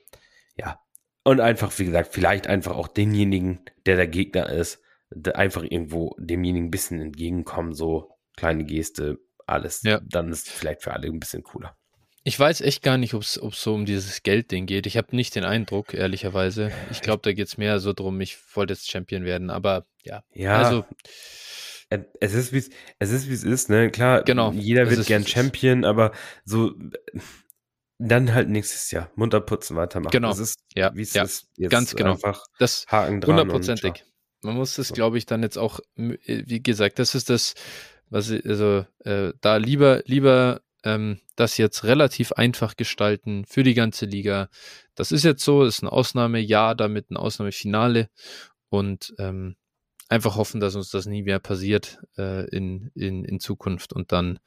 ja. 0.56 0.80
Und 1.26 1.40
einfach, 1.40 1.76
wie 1.80 1.86
gesagt, 1.86 2.14
vielleicht 2.14 2.46
einfach 2.46 2.76
auch 2.76 2.86
denjenigen, 2.86 3.58
der 3.84 3.96
der 3.96 4.06
Gegner 4.06 4.48
ist, 4.48 4.80
einfach 5.34 5.64
irgendwo 5.64 6.14
demjenigen 6.20 6.68
ein 6.68 6.70
bisschen 6.70 7.00
entgegenkommen, 7.00 7.74
so 7.74 8.12
kleine 8.36 8.62
Geste, 8.62 9.18
alles. 9.44 9.82
Ja. 9.82 10.00
Dann 10.08 10.30
ist 10.30 10.48
vielleicht 10.48 10.84
für 10.84 10.92
alle 10.92 11.08
ein 11.08 11.18
bisschen 11.18 11.42
cooler. 11.42 11.76
Ich 12.22 12.38
weiß 12.38 12.60
echt 12.60 12.84
gar 12.84 12.96
nicht, 12.96 13.12
ob 13.12 13.22
es 13.22 13.34
so 13.34 13.74
um 13.74 13.86
dieses 13.86 14.22
Geldding 14.22 14.66
geht. 14.66 14.86
Ich 14.86 14.96
habe 14.96 15.16
nicht 15.16 15.34
den 15.34 15.42
Eindruck, 15.42 15.94
ehrlicherweise. 15.94 16.70
Ich 16.92 17.02
glaube, 17.02 17.22
da 17.24 17.32
geht 17.32 17.48
es 17.48 17.58
mehr 17.58 17.80
so 17.80 17.92
drum, 17.92 18.20
ich 18.20 18.38
wollte 18.54 18.74
jetzt 18.74 18.88
Champion 18.88 19.24
werden, 19.24 19.50
aber 19.50 19.84
ja. 20.04 20.22
Ja. 20.32 20.62
Also, 20.62 20.84
es 22.20 22.34
ist 22.34 22.52
wie 22.52 22.62
es 23.00 23.10
ist 23.10 23.28
wie 23.28 23.34
es 23.34 23.42
ist, 23.42 23.68
ne? 23.68 23.90
Klar, 23.90 24.22
genau, 24.22 24.52
jeder 24.52 24.88
wird 24.88 25.04
gern 25.06 25.26
Champion, 25.26 25.84
aber 25.84 26.12
so 26.44 26.72
dann 27.98 28.34
halt 28.34 28.48
nächstes 28.48 28.90
Jahr 28.90 29.10
munter 29.14 29.40
putzen, 29.40 29.76
weitermachen. 29.76 30.12
Genau. 30.12 30.28
Das 30.28 30.38
ist 30.38 30.60
ja, 30.74 30.94
wie 30.94 31.02
es 31.02 31.14
ja, 31.14 31.24
ist. 31.24 31.48
Jetzt 31.56 31.70
ganz 31.70 31.94
genau. 31.94 32.12
Einfach 32.12 32.44
das 32.58 32.86
Haken 32.88 33.20
dran. 33.20 33.38
Hundertprozentig. 33.38 34.04
Man 34.42 34.56
muss 34.56 34.74
das, 34.74 34.92
glaube 34.92 35.18
ich, 35.18 35.26
dann 35.26 35.42
jetzt 35.42 35.56
auch, 35.56 35.80
wie 35.96 36.62
gesagt, 36.62 36.98
das 36.98 37.14
ist 37.14 37.30
das, 37.30 37.54
was 38.10 38.30
ich, 38.30 38.44
also 38.46 38.84
äh, 39.04 39.32
da 39.40 39.56
lieber 39.56 40.02
lieber 40.04 40.60
ähm, 40.84 41.20
das 41.34 41.56
jetzt 41.56 41.84
relativ 41.84 42.32
einfach 42.32 42.76
gestalten 42.76 43.44
für 43.44 43.62
die 43.62 43.74
ganze 43.74 44.06
Liga. 44.06 44.48
Das 44.94 45.10
ist 45.10 45.24
jetzt 45.24 45.44
so, 45.44 45.64
ist 45.64 45.82
ein 45.82 45.88
Ausnahmejahr, 45.88 46.74
damit 46.74 47.10
ein 47.10 47.16
Ausnahmefinale 47.16 48.08
und 48.68 49.14
ähm, 49.18 49.56
einfach 50.08 50.36
hoffen, 50.36 50.60
dass 50.60 50.76
uns 50.76 50.90
das 50.90 51.06
nie 51.06 51.22
mehr 51.22 51.40
passiert 51.40 51.98
äh, 52.16 52.48
in, 52.50 52.90
in, 52.94 53.24
in 53.24 53.40
Zukunft. 53.40 53.92
Und 53.92 54.12
dann, 54.12 54.38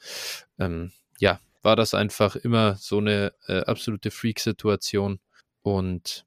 ähm, 0.58 0.92
ja, 1.20 1.40
war 1.62 1.76
das 1.76 1.94
einfach 1.94 2.36
immer 2.36 2.76
so 2.76 2.98
eine 3.00 3.34
äh, 3.48 3.62
absolute 3.62 4.12
Freak-Situation 4.12 5.20
und, 5.62 6.26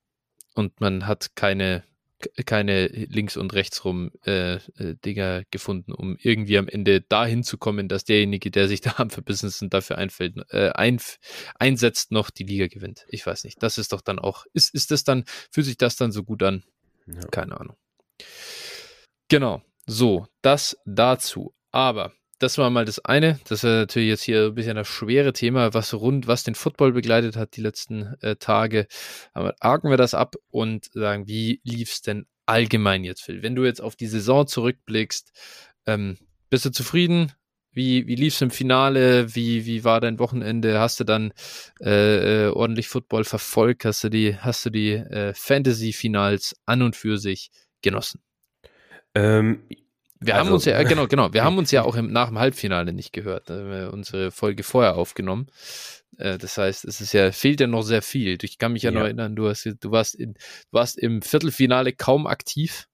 und 0.54 0.80
man 0.80 1.06
hat 1.06 1.34
keine 1.34 1.84
keine 2.46 2.86
links 2.86 3.36
und 3.36 3.52
rechts 3.52 3.84
rum 3.84 4.10
äh, 4.24 4.54
äh, 4.54 4.94
Dinger 5.04 5.42
gefunden, 5.50 5.92
um 5.92 6.16
irgendwie 6.20 6.58
am 6.58 6.68
Ende 6.68 7.00
dahin 7.00 7.42
zu 7.42 7.58
kommen, 7.58 7.88
dass 7.88 8.04
derjenige, 8.04 8.50
der 8.50 8.68
sich 8.68 8.80
da 8.80 8.94
am 8.96 9.10
verbissen 9.10 9.48
ist 9.48 9.62
und 9.62 9.74
dafür 9.74 9.98
einfällt, 9.98 10.36
äh, 10.50 10.70
ein, 10.70 11.00
einsetzt, 11.58 12.12
noch 12.12 12.30
die 12.30 12.44
Liga 12.44 12.66
gewinnt. 12.68 13.04
Ich 13.08 13.26
weiß 13.26 13.44
nicht. 13.44 13.62
Das 13.62 13.78
ist 13.78 13.92
doch 13.92 14.00
dann 14.00 14.18
auch, 14.18 14.46
ist, 14.52 14.74
ist 14.74 14.90
das 14.90 15.04
dann, 15.04 15.24
fühlt 15.50 15.66
sich 15.66 15.76
das 15.76 15.96
dann 15.96 16.12
so 16.12 16.22
gut 16.22 16.42
an? 16.42 16.62
Ja. 17.06 17.26
Keine 17.30 17.58
Ahnung. 17.58 17.76
Genau. 19.28 19.62
So, 19.86 20.26
das 20.42 20.76
dazu. 20.84 21.54
Aber 21.72 22.12
das 22.42 22.58
war 22.58 22.70
mal 22.70 22.84
das 22.84 22.98
eine. 23.04 23.38
Das 23.44 23.60
ist 23.60 23.64
natürlich 23.64 24.08
jetzt 24.08 24.22
hier 24.22 24.46
ein 24.46 24.54
bisschen 24.54 24.74
das 24.74 24.88
schwere 24.88 25.32
Thema, 25.32 25.74
was 25.74 25.94
rund, 25.94 26.26
was 26.26 26.42
den 26.42 26.56
Football 26.56 26.92
begleitet 26.92 27.36
hat 27.36 27.56
die 27.56 27.60
letzten 27.60 28.14
äh, 28.20 28.36
Tage. 28.36 28.88
Aber 29.32 29.54
haken 29.62 29.90
wir 29.90 29.96
das 29.96 30.14
ab 30.14 30.34
und 30.50 30.90
sagen, 30.92 31.28
wie 31.28 31.60
lief 31.62 31.92
es 31.92 32.02
denn 32.02 32.26
allgemein 32.46 33.04
jetzt, 33.04 33.22
Phil? 33.22 33.42
Wenn 33.42 33.54
du 33.54 33.64
jetzt 33.64 33.80
auf 33.80 33.94
die 33.94 34.08
Saison 34.08 34.46
zurückblickst, 34.46 35.30
ähm, 35.86 36.18
bist 36.50 36.64
du 36.64 36.70
zufrieden? 36.70 37.32
Wie, 37.70 38.06
wie 38.08 38.16
lief 38.16 38.34
es 38.34 38.42
im 38.42 38.50
Finale? 38.50 39.34
Wie, 39.34 39.64
wie 39.64 39.84
war 39.84 40.00
dein 40.00 40.18
Wochenende? 40.18 40.80
Hast 40.80 40.98
du 40.98 41.04
dann 41.04 41.32
äh, 41.80 42.46
äh, 42.46 42.48
ordentlich 42.48 42.88
Football 42.88 43.22
verfolgt? 43.24 43.84
Hast 43.84 44.02
du 44.02 44.08
die, 44.08 44.36
hast 44.36 44.66
du 44.66 44.70
die 44.70 44.92
äh, 44.92 45.32
Fantasy-Finals 45.32 46.56
an 46.66 46.82
und 46.82 46.96
für 46.96 47.18
sich 47.18 47.50
genossen? 47.82 48.20
Ähm, 49.14 49.62
wir 50.24 50.34
also, 50.34 50.46
haben 50.46 50.54
uns 50.54 50.64
ja, 50.64 50.82
genau, 50.82 51.06
genau, 51.06 51.32
wir 51.32 51.44
haben 51.44 51.58
uns 51.58 51.70
ja 51.70 51.82
auch 51.82 51.96
im, 51.96 52.12
nach 52.12 52.28
dem 52.28 52.38
Halbfinale 52.38 52.92
nicht 52.92 53.12
gehört. 53.12 53.48
Wir 53.48 53.90
unsere 53.92 54.30
Folge 54.30 54.62
vorher 54.62 54.96
aufgenommen. 54.96 55.46
Äh, 56.18 56.38
das 56.38 56.58
heißt, 56.58 56.84
es 56.84 57.00
ist 57.00 57.12
ja, 57.12 57.32
fehlt 57.32 57.60
ja 57.60 57.66
noch 57.66 57.82
sehr 57.82 58.02
viel. 58.02 58.38
Ich 58.42 58.58
kann 58.58 58.72
mich 58.72 58.82
ja, 58.82 58.90
ja. 58.90 58.98
noch 58.98 59.04
erinnern, 59.04 59.36
du, 59.36 59.48
hast, 59.48 59.64
du, 59.64 59.90
warst 59.90 60.14
in, 60.14 60.34
du 60.34 60.40
warst 60.72 60.98
im 60.98 61.22
Viertelfinale 61.22 61.92
kaum 61.92 62.26
aktiv. 62.26 62.88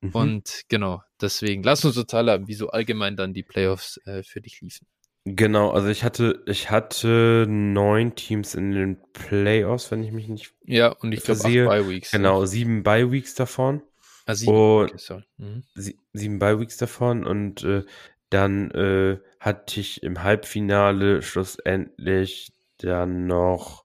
Mhm. 0.00 0.10
Und 0.12 0.62
genau, 0.68 1.02
deswegen 1.20 1.62
lass 1.62 1.84
uns 1.84 1.94
total 1.94 2.30
haben, 2.30 2.48
wie 2.48 2.54
so 2.54 2.68
allgemein 2.68 3.16
dann 3.16 3.32
die 3.34 3.42
Playoffs 3.42 3.98
äh, 4.04 4.22
für 4.22 4.40
dich 4.40 4.60
liefen. 4.60 4.86
Genau, 5.24 5.70
also 5.70 5.86
ich 5.86 6.02
hatte, 6.02 6.42
ich 6.46 6.70
hatte 6.70 7.46
neun 7.48 8.16
Teams 8.16 8.56
in 8.56 8.72
den 8.72 8.98
Playoffs, 9.12 9.92
wenn 9.92 10.02
ich 10.02 10.10
mich 10.10 10.26
nicht. 10.26 10.52
Ja, 10.64 10.88
und 10.88 11.12
ich 11.12 11.22
glaube 11.22 11.40
acht 11.40 11.44
Bye 11.44 11.88
Weeks. 11.88 12.10
Genau, 12.10 12.44
sieben 12.44 12.82
Bye 12.82 13.12
Weeks 13.12 13.36
davon. 13.36 13.82
Ah, 14.26 14.34
sieben, 14.34 14.52
und 14.52 14.92
okay, 14.92 15.22
mhm. 15.38 15.64
sieben 16.12 16.38
Bye-Weeks 16.38 16.76
davon 16.76 17.24
und 17.26 17.64
äh, 17.64 17.84
dann 18.30 18.70
äh, 18.70 19.18
hatte 19.40 19.80
ich 19.80 20.02
im 20.02 20.22
Halbfinale 20.22 21.22
schlussendlich 21.22 22.52
dann 22.78 23.26
noch 23.26 23.84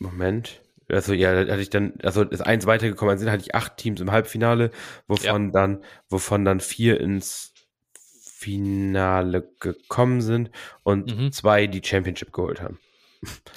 Moment. 0.00 0.60
Also 0.88 1.12
ja, 1.12 1.44
da 1.44 1.52
hatte 1.52 1.62
ich 1.62 1.70
dann, 1.70 1.94
also 2.02 2.22
ist 2.22 2.40
eins 2.40 2.66
weitergekommen, 2.66 3.12
also 3.12 3.30
hatte 3.30 3.44
ich 3.44 3.54
acht 3.54 3.76
Teams 3.76 4.00
im 4.00 4.10
Halbfinale, 4.10 4.70
wovon 5.06 5.46
ja. 5.46 5.50
dann, 5.52 5.84
wovon 6.08 6.44
dann 6.44 6.58
vier 6.58 7.00
ins 7.00 7.52
Finale 7.92 9.48
gekommen 9.60 10.20
sind 10.20 10.50
und 10.82 11.16
mhm. 11.16 11.32
zwei 11.32 11.66
die 11.66 11.82
Championship 11.84 12.32
geholt 12.32 12.60
haben. 12.60 12.78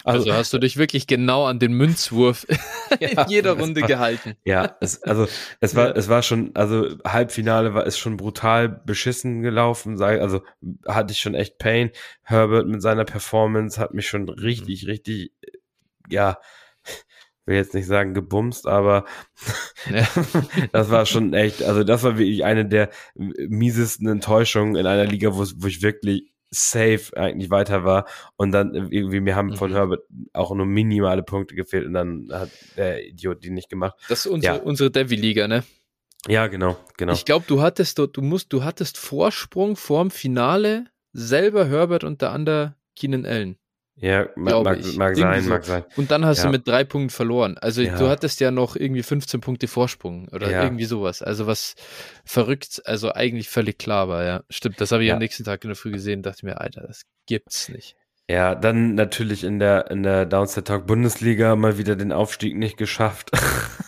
Also, 0.04 0.30
also, 0.30 0.34
hast 0.34 0.54
du 0.54 0.58
dich 0.58 0.76
wirklich 0.76 1.08
genau 1.08 1.45
an 1.45 1.58
den 1.58 1.73
Münzwurf 1.73 2.45
ja, 2.99 3.08
in 3.23 3.30
jeder 3.30 3.54
Runde 3.54 3.82
war, 3.82 3.88
gehalten. 3.88 4.36
Ja, 4.43 4.76
es, 4.82 5.02
also 5.04 5.28
es 5.62 5.76
war, 5.76 5.95
es 5.95 6.10
war 6.10 6.21
schon, 6.21 6.52
also 6.56 6.97
Halbfinale 7.06 7.73
war 7.73 7.88
es 7.88 7.97
schon 7.97 8.17
brutal 8.17 8.67
beschissen 8.67 9.41
gelaufen. 9.41 10.02
Also 10.02 10.41
hatte 10.86 11.13
ich 11.13 11.19
schon 11.19 11.36
echt 11.36 11.58
Pain. 11.58 11.91
Herbert 12.23 12.67
mit 12.67 12.82
seiner 12.82 13.06
Performance 13.06 13.80
hat 13.80 13.93
mich 13.93 14.08
schon 14.08 14.28
richtig, 14.28 14.84
mhm. 14.84 14.89
richtig, 14.89 15.32
ja, 16.10 16.38
will 17.45 17.56
jetzt 17.56 17.73
nicht 17.73 17.88
sagen 17.88 18.13
gebumst, 18.13 18.67
aber 18.67 19.06
ja. 19.89 20.08
das 20.71 20.89
war 20.89 21.06
schon 21.06 21.34
echt, 21.34 21.63
also 21.63 21.84
das 21.84 22.04
war 22.04 22.17
wirklich 22.17 22.43
eine 22.43 22.65
der 22.65 22.89
miesesten 23.15 24.08
Enttäuschungen 24.08 24.76
in 24.76 24.86
einer 24.86 25.06
Liga, 25.06 25.36
wo, 25.36 25.45
wo 25.58 25.67
ich 25.67 25.82
wirklich 25.82 26.33
safe 26.54 27.16
eigentlich 27.16 27.50
weiter 27.50 27.84
war. 27.84 28.06
Und 28.36 28.52
dann 28.52 28.74
irgendwie, 28.74 29.20
mir 29.20 29.36
haben 29.36 29.56
von 29.56 29.72
mhm. 29.72 29.76
Herbert 29.76 30.04
auch 30.34 30.54
nur 30.54 30.66
minimale 30.66 31.24
Punkte 31.24 31.56
gefehlt 31.56 31.86
und 31.86 31.94
dann 31.94 32.30
hat 32.32 32.50
der 32.78 33.06
Idiot 33.06 33.44
die 33.44 33.50
nicht 33.50 33.70
gemacht. 33.70 33.96
Das 34.10 34.26
ist 34.26 34.32
unsere, 34.32 34.58
ja. 34.58 34.62
unsere 34.62 34.92
Devi-Liga, 34.92 35.48
ne? 35.48 35.63
Ja, 36.28 36.48
genau, 36.48 36.78
genau. 36.98 37.13
Ich 37.13 37.26
glaube, 37.26 37.46
du 37.48 37.62
hattest 37.62 37.98
du 37.98 38.10
musst, 38.22 38.54
du 38.54 38.63
hattest 38.63 38.98
Vorsprung 38.98 39.76
vorm 39.76 40.10
Finale 40.10 40.86
selber 41.12 41.68
Herbert 41.68 42.04
und 42.04 42.22
der 42.22 42.32
andere 42.32 42.76
Keenan 42.96 43.26
Allen. 43.26 43.58
Ja, 43.95 44.27
mag, 44.36 44.63
mag 44.97 45.15
sein, 45.15 45.43
so. 45.43 45.49
mag 45.49 45.65
sein. 45.65 45.84
Und 45.95 46.10
dann 46.10 46.25
hast 46.25 46.39
ja. 46.39 46.45
du 46.45 46.51
mit 46.51 46.67
drei 46.67 46.84
Punkten 46.84 47.12
verloren. 47.12 47.58
Also 47.60 47.82
ja. 47.82 47.97
du 47.97 48.10
hattest 48.10 48.39
ja 48.39 48.49
noch 48.49 48.75
irgendwie 48.75 49.03
15 49.03 49.39
Punkte 49.39 49.67
Vorsprung 49.67 50.27
oder 50.29 50.49
ja. 50.49 50.63
irgendwie 50.63 50.86
sowas. 50.86 51.21
Also 51.21 51.45
was 51.45 51.75
verrückt, 52.25 52.82
also 52.86 53.13
eigentlich 53.13 53.49
völlig 53.49 53.77
klar 53.77 54.08
war, 54.08 54.23
ja. 54.25 54.43
Stimmt, 54.49 54.82
das 54.82 54.91
habe 54.91 55.06
ich 55.06 55.12
am 55.12 55.19
nächsten 55.19 55.43
Tag 55.43 55.63
in 55.63 55.69
der 55.69 55.75
Früh 55.75 55.91
gesehen 55.91 56.23
dachte 56.23 56.45
mir, 56.45 56.60
Alter, 56.60 56.82
das 56.88 57.03
gibt's 57.27 57.69
nicht. 57.69 57.95
Ja, 58.29 58.56
dann 58.56 58.95
natürlich 58.95 59.43
in 59.43 59.60
der, 59.60 59.91
in 59.91 60.01
der 60.01 60.25
Downset 60.25 60.65
Talk 60.65 60.88
Bundesliga 60.88 61.58
mal 61.58 61.77
wieder 61.77 61.97
den 61.97 62.13
Aufstieg 62.13 62.56
nicht 62.56 62.77
geschafft. 62.77 63.32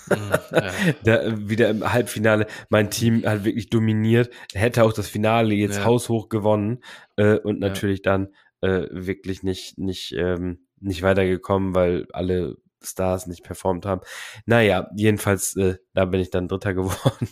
Mhm, 0.09 0.31
ja. 0.51 0.71
der, 1.05 1.49
wieder 1.49 1.69
im 1.69 1.91
Halbfinale 1.93 2.45
mein 2.69 2.89
Team 2.89 3.23
hat 3.25 3.45
wirklich 3.45 3.69
dominiert. 3.69 4.29
Hätte 4.53 4.83
auch 4.83 4.91
das 4.91 5.07
Finale 5.07 5.55
jetzt 5.55 5.77
ja. 5.77 5.85
haushoch 5.85 6.27
gewonnen 6.27 6.83
äh, 7.15 7.37
und 7.37 7.59
natürlich 7.59 7.99
ja. 8.05 8.11
dann 8.11 8.27
äh, 8.61 8.87
wirklich 8.91 9.43
nicht, 9.43 9.77
nicht, 9.77 10.13
ähm, 10.17 10.67
nicht 10.79 11.01
weitergekommen, 11.01 11.75
weil 11.75 12.07
alle 12.11 12.57
Stars 12.81 13.27
nicht 13.27 13.43
performt 13.43 13.85
haben. 13.85 14.01
Naja, 14.45 14.89
jedenfalls, 14.95 15.55
äh, 15.55 15.77
da 15.93 16.05
bin 16.05 16.21
ich 16.21 16.29
dann 16.29 16.47
Dritter 16.47 16.73
geworden. 16.75 17.27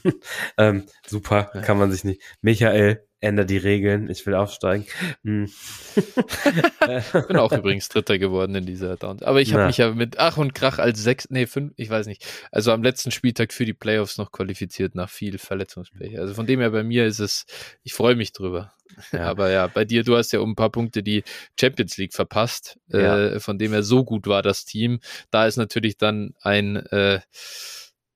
ähm, 0.57 0.86
super, 1.07 1.43
kann 1.43 1.77
man 1.77 1.91
sich 1.91 2.03
nicht. 2.03 2.21
Michael, 2.41 3.05
ändert 3.23 3.49
die 3.49 3.57
Regeln, 3.57 4.09
ich 4.09 4.25
will 4.25 4.36
aufsteigen. 4.36 4.86
Hm. 5.23 5.49
ich 5.95 7.27
bin 7.27 7.38
auch 7.38 7.53
übrigens 7.53 7.88
Dritter 7.88 8.17
geworden 8.19 8.53
in 8.53 8.65
dieser 8.65 8.97
Down. 8.97 9.21
Aber 9.23 9.39
ich 9.39 9.53
habe 9.53 9.67
mich 9.67 9.77
ja 9.77 9.91
mit 9.91 10.19
Ach 10.19 10.38
und 10.38 10.53
Krach 10.53 10.77
als 10.77 11.01
sechs, 11.01 11.29
nee, 11.29 11.47
fünf, 11.47 11.73
ich 11.77 11.89
weiß 11.89 12.05
nicht. 12.07 12.25
Also 12.51 12.73
am 12.73 12.83
letzten 12.83 13.12
Spieltag 13.12 13.53
für 13.53 13.65
die 13.65 13.73
Playoffs 13.73 14.17
noch 14.17 14.33
qualifiziert 14.33 14.93
nach 14.93 15.09
viel 15.09 15.38
Verletzungspech. 15.38 16.19
Also 16.19 16.33
von 16.33 16.45
dem 16.45 16.59
her 16.59 16.71
bei 16.71 16.83
mir 16.83 17.05
ist 17.05 17.19
es, 17.19 17.45
ich 17.83 17.93
freue 17.93 18.15
mich 18.15 18.33
drüber. 18.33 18.73
Ja. 19.12 19.19
Aber 19.29 19.49
ja, 19.49 19.67
bei 19.67 19.86
dir, 19.86 20.03
du 20.03 20.15
hast 20.15 20.32
ja 20.32 20.39
um 20.39 20.51
ein 20.51 20.56
paar 20.56 20.71
Punkte 20.71 21.03
die 21.03 21.23
Champions 21.60 21.97
League 21.97 22.13
verpasst, 22.13 22.77
ja. 22.88 23.17
äh, 23.17 23.39
von 23.39 23.58
dem 23.58 23.71
her 23.71 23.84
so 23.84 24.03
gut 24.03 24.27
war 24.27 24.41
das 24.41 24.65
Team. 24.65 24.99
Da 25.32 25.45
ist 25.47 25.58
natürlich 25.58 25.97
dann 25.97 26.34
ein 26.41 26.77
äh, 26.77 27.19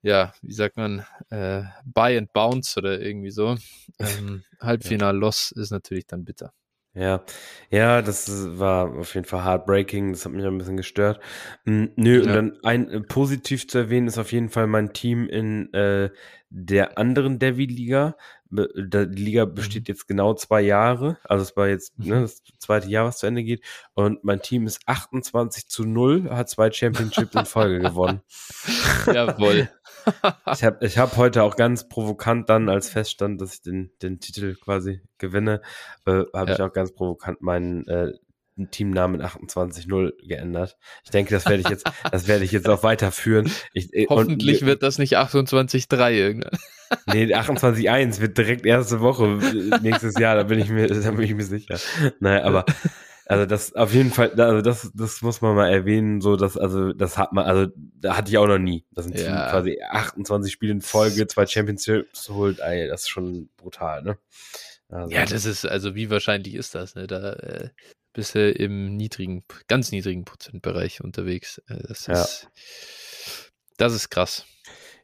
ja, 0.04 0.34
wie 0.42 0.54
sagt 0.54 0.78
man, 0.78 1.06
äh, 1.30 1.64
Buy 1.84 2.18
and 2.18 2.32
Bounce 2.32 2.78
oder 2.78 3.02
irgendwie 3.02 3.32
so. 3.32 3.58
Ähm, 4.00 4.44
Halbfinal-Loss 4.62 5.52
ist 5.52 5.72
natürlich 5.72 6.08
dann 6.08 6.24
bitter. 6.24 6.54
Ja, 6.98 7.24
ja, 7.70 8.02
das 8.02 8.28
war 8.58 8.98
auf 8.98 9.14
jeden 9.14 9.28
Fall 9.28 9.46
heartbreaking. 9.46 10.14
Das 10.14 10.26
hat 10.26 10.32
mich 10.32 10.44
ein 10.44 10.58
bisschen 10.58 10.78
gestört. 10.78 11.20
Hm, 11.66 11.92
nö, 11.96 12.16
ja. 12.16 12.24
und 12.24 12.34
dann 12.34 12.58
ein 12.64 12.90
äh, 12.90 13.02
positiv 13.02 13.68
zu 13.68 13.78
erwähnen 13.78 14.08
ist 14.08 14.18
auf 14.18 14.32
jeden 14.32 14.50
Fall 14.50 14.66
mein 14.66 14.94
Team 14.94 15.28
in 15.28 15.72
äh, 15.74 16.10
der 16.50 16.98
anderen 16.98 17.38
Devi-Liga. 17.38 18.16
Die 18.50 19.22
Liga 19.22 19.46
besteht 19.46 19.84
mhm. 19.84 19.94
jetzt 19.94 20.08
genau 20.08 20.34
zwei 20.34 20.62
Jahre. 20.62 21.18
Also 21.24 21.44
es 21.44 21.56
war 21.56 21.68
jetzt 21.68 22.00
ne, 22.00 22.16
mhm. 22.16 22.22
das 22.22 22.42
zweite 22.58 22.88
Jahr, 22.90 23.06
was 23.06 23.20
zu 23.20 23.28
Ende 23.28 23.44
geht. 23.44 23.64
Und 23.94 24.24
mein 24.24 24.42
Team 24.42 24.66
ist 24.66 24.82
28 24.88 25.68
zu 25.68 25.84
0, 25.84 26.32
hat 26.32 26.50
zwei 26.50 26.72
Championships 26.72 27.36
in 27.36 27.46
Folge 27.46 27.80
gewonnen. 27.80 28.22
Jawohl. 29.06 29.70
Ich 30.54 30.64
habe 30.64 30.86
ich 30.86 30.98
hab 30.98 31.18
heute 31.18 31.44
auch 31.44 31.56
ganz 31.56 31.88
provokant 31.88 32.50
dann 32.50 32.70
als 32.70 32.90
Feststand, 32.90 33.42
dass 33.42 33.56
ich 33.56 33.62
den, 33.62 33.92
den 34.02 34.20
Titel 34.20 34.56
quasi 34.56 35.02
gewinne, 35.18 35.62
äh, 36.06 36.24
habe 36.34 36.50
ja. 36.50 36.54
ich 36.54 36.62
auch 36.62 36.74
ganz 36.74 36.94
provokant 36.94 37.42
meinen 37.42 37.88
äh, 37.88 38.14
Teamnamen 38.72 39.22
28-0 39.22 40.14
geändert. 40.28 40.78
Ich 41.04 41.12
denke, 41.12 41.32
das 41.32 41.46
werde 41.46 41.62
ich 41.62 41.70
jetzt, 41.70 41.90
das 42.12 42.28
werde 42.28 42.44
ich 42.44 42.52
jetzt 42.52 42.68
auch 42.68 42.84
weiterführen. 42.84 43.52
Ich, 43.74 43.94
äh, 43.94 44.08
Hoffentlich 44.10 44.62
und, 44.62 44.68
wird 44.68 44.84
das 44.84 44.98
nicht 44.98 45.18
28-3 45.18 46.12
irgendwann. 46.12 46.58
Nee, 47.06 47.26
28-1 47.26 48.22
wird 48.22 48.38
direkt 48.38 48.66
erste 48.66 49.02
Woche 49.02 49.26
äh, 49.26 49.78
nächstes 49.82 50.18
Jahr, 50.18 50.38
da 50.38 50.44
bin 50.44 50.58
ich 50.58 50.70
mir, 50.70 50.88
da 50.88 51.12
bin 51.12 51.26
ich 51.26 51.34
mir 51.34 51.44
sicher. 51.44 51.78
Naja, 52.22 52.46
aber 52.46 52.64
also 53.30 53.46
das 53.46 53.74
auf 53.74 53.94
jeden 53.94 54.12
Fall, 54.12 54.40
also 54.40 54.62
das, 54.62 54.92
das 54.94 55.22
muss 55.22 55.42
man 55.42 55.56
mal 55.56 55.70
erwähnen, 55.70 56.22
so 56.22 56.38
dass, 56.38 56.58
also 56.58 56.94
das 56.94 57.18
hat 57.18 57.34
man, 57.34 57.46
also 57.46 57.72
da 57.76 58.16
hatte 58.16 58.30
ich 58.30 58.38
auch 58.38 58.48
noch 58.48 58.58
nie. 58.58 58.86
Das 58.92 59.06
sind 59.06 59.18
ja. 59.18 59.50
quasi 59.50 59.80
28 59.82 60.52
Spiele 60.52 60.72
in 60.72 60.82
Folge, 60.82 61.28
zwei 61.28 61.46
Championships 61.46 62.30
holt, 62.30 62.60
ey, 62.60 62.88
das 62.88 63.02
ist 63.02 63.10
schon 63.10 63.50
brutal, 63.58 64.02
ne? 64.04 64.18
Also. 64.90 65.14
Ja, 65.14 65.26
das 65.26 65.46
ist, 65.46 65.66
also 65.66 65.96
wie 65.96 66.10
wahrscheinlich 66.10 66.56
ist 66.56 66.74
das, 66.74 66.96
ne? 66.96 67.08
Da 67.08 67.34
äh, 67.34 67.70
bist 68.14 68.36
du 68.36 68.50
im 68.50 68.96
niedrigen, 68.96 69.44
ganz 69.68 69.92
niedrigen 69.92 70.24
Prozentbereich 70.24 71.02
unterwegs. 71.02 71.62
Äh, 71.68 71.84
das 71.88 72.08
ist, 72.08 72.08
ja. 72.08 72.26
das 73.78 73.94
ist 73.94 74.10
krass. 74.10 74.46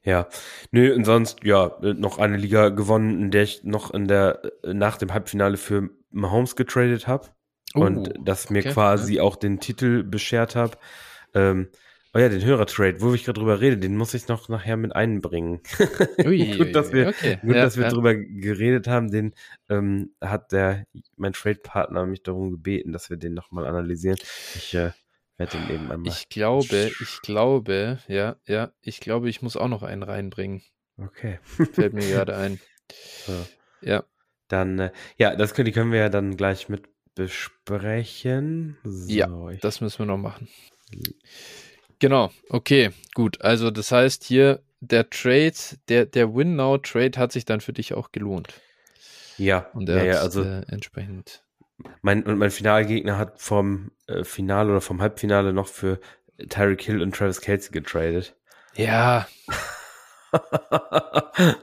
Ja, 0.06 0.30
nö, 0.72 0.94
und 0.96 1.04
sonst, 1.06 1.44
ja, 1.44 1.78
noch 1.82 2.20
eine 2.20 2.38
Liga 2.38 2.70
gewonnen, 2.70 3.22
in 3.22 3.32
der 3.32 3.44
ich 3.44 3.64
noch 3.64 3.94
in 3.94 4.08
der, 4.08 4.42
nach 4.64 4.98
dem 4.98 5.14
Halbfinale 5.14 5.58
für 5.58 5.90
Mahomes 6.12 6.56
getradet 6.56 7.08
habe 7.08 7.30
und 7.74 8.10
uh, 8.10 8.24
das 8.24 8.50
mir 8.50 8.60
okay, 8.60 8.74
quasi 8.74 9.16
ja. 9.16 9.24
auch 9.24 9.36
den 9.36 9.60
Titel 9.60 10.04
beschert 10.04 10.56
habe. 10.56 10.78
Ähm, 11.34 11.70
oh 12.14 12.20
ja, 12.20 12.30
den 12.30 12.44
Hörertrade, 12.44 13.02
wo 13.02 13.14
ich 13.14 13.26
gerade 13.26 13.40
drüber 13.40 13.60
rede, 13.60 13.78
den 13.78 13.98
muss 13.98 14.14
ich 14.14 14.28
noch 14.28 14.50
nachher 14.50 14.78
mit 14.78 14.96
einbringen. 14.96 15.62
Ui, 16.26 16.58
gut, 16.58 16.76
dass 16.76 16.94
wir, 16.94 17.10
okay. 17.10 17.40
gut, 17.42 17.56
ja, 17.56 17.64
dass 17.64 17.78
wir 17.78 17.86
ja. 17.86 17.90
drüber 17.90 18.16
geredet 18.16 18.88
haben. 18.88 19.12
Den 19.12 19.34
ähm, 19.70 20.12
hat 20.22 20.52
der 20.52 20.86
mein 21.18 21.34
Trade-Partner 21.34 22.06
mich 22.06 22.24
darum 22.24 22.52
gebeten, 22.52 22.94
dass 22.94 23.10
wir 23.10 23.18
den 23.18 23.34
nochmal 23.34 23.66
analysieren. 23.66 24.18
Ich 24.56 24.74
äh, 24.76 24.92
werde 25.38 25.58
den 25.58 25.70
eben 25.70 25.92
einmal. 25.92 26.12
Ich 26.12 26.30
glaube, 26.30 26.92
ich 27.02 27.22
glaube, 27.22 28.00
ja, 28.08 28.36
ja, 28.46 28.72
ich 28.82 29.00
glaube, 29.00 29.30
ich 29.30 29.42
muss 29.42 29.58
auch 29.58 29.68
noch 29.68 29.84
einen 29.84 30.04
reinbringen. 30.04 30.62
Okay. 30.98 31.40
Fällt 31.44 31.94
mir 31.94 32.08
gerade 32.10 32.38
ein. 32.38 32.60
So. 33.26 33.34
Ja. 33.82 34.04
Dann, 34.48 34.78
äh, 34.78 34.92
ja, 35.18 35.36
das 35.36 35.56
können, 35.56 35.66
die 35.66 35.72
können 35.72 35.92
wir 35.92 36.00
ja 36.00 36.10
dann 36.10 36.38
gleich 36.38 36.70
mit 36.70 36.93
besprechen. 37.16 38.78
So, 38.84 39.12
ja, 39.12 39.28
das 39.62 39.82
müssen 39.82 40.00
wir 40.00 40.06
noch 40.06 40.18
machen. 40.18 40.48
Genau, 42.00 42.32
okay, 42.50 42.92
gut. 43.14 43.42
Also 43.42 43.72
das 43.72 43.92
heißt 43.92 44.24
hier, 44.24 44.62
der 44.82 45.10
Trade, 45.10 45.54
der, 45.88 46.06
der 46.06 46.36
Win-Now-Trade 46.36 47.18
hat 47.18 47.32
sich 47.32 47.46
dann 47.46 47.62
für 47.62 47.74
dich 47.74 47.94
auch 47.94 48.12
gelohnt. 48.12 48.54
Ja, 49.38 49.70
und 49.74 49.90
er 49.90 50.04
ja, 50.04 50.14
also 50.20 50.44
äh, 50.44 50.64
entsprechend. 50.68 51.44
Mein, 52.02 52.24
und 52.24 52.38
mein 52.38 52.52
Finalgegner 52.52 53.18
hat 53.18 53.42
vom 53.42 53.92
äh, 54.08 54.24
Finale 54.24 54.72
oder 54.72 54.82
vom 54.82 55.02
Halbfinale 55.02 55.54
noch 55.54 55.68
für 55.68 56.00
Tyreek 56.50 56.82
Hill 56.82 57.02
und 57.02 57.16
Travis 57.16 57.42
Kelsey 57.42 57.72
getradet. 57.72 58.36
Ja. 58.76 59.28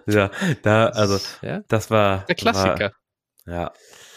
ja, 0.07 0.31
da, 0.63 0.87
also, 0.87 1.19
ja? 1.43 1.63
das 1.69 1.91
war. 1.91 2.25
Der 2.27 2.35
Klassiker. 2.35 2.93
War, 3.45 3.55
ja, 3.55 3.73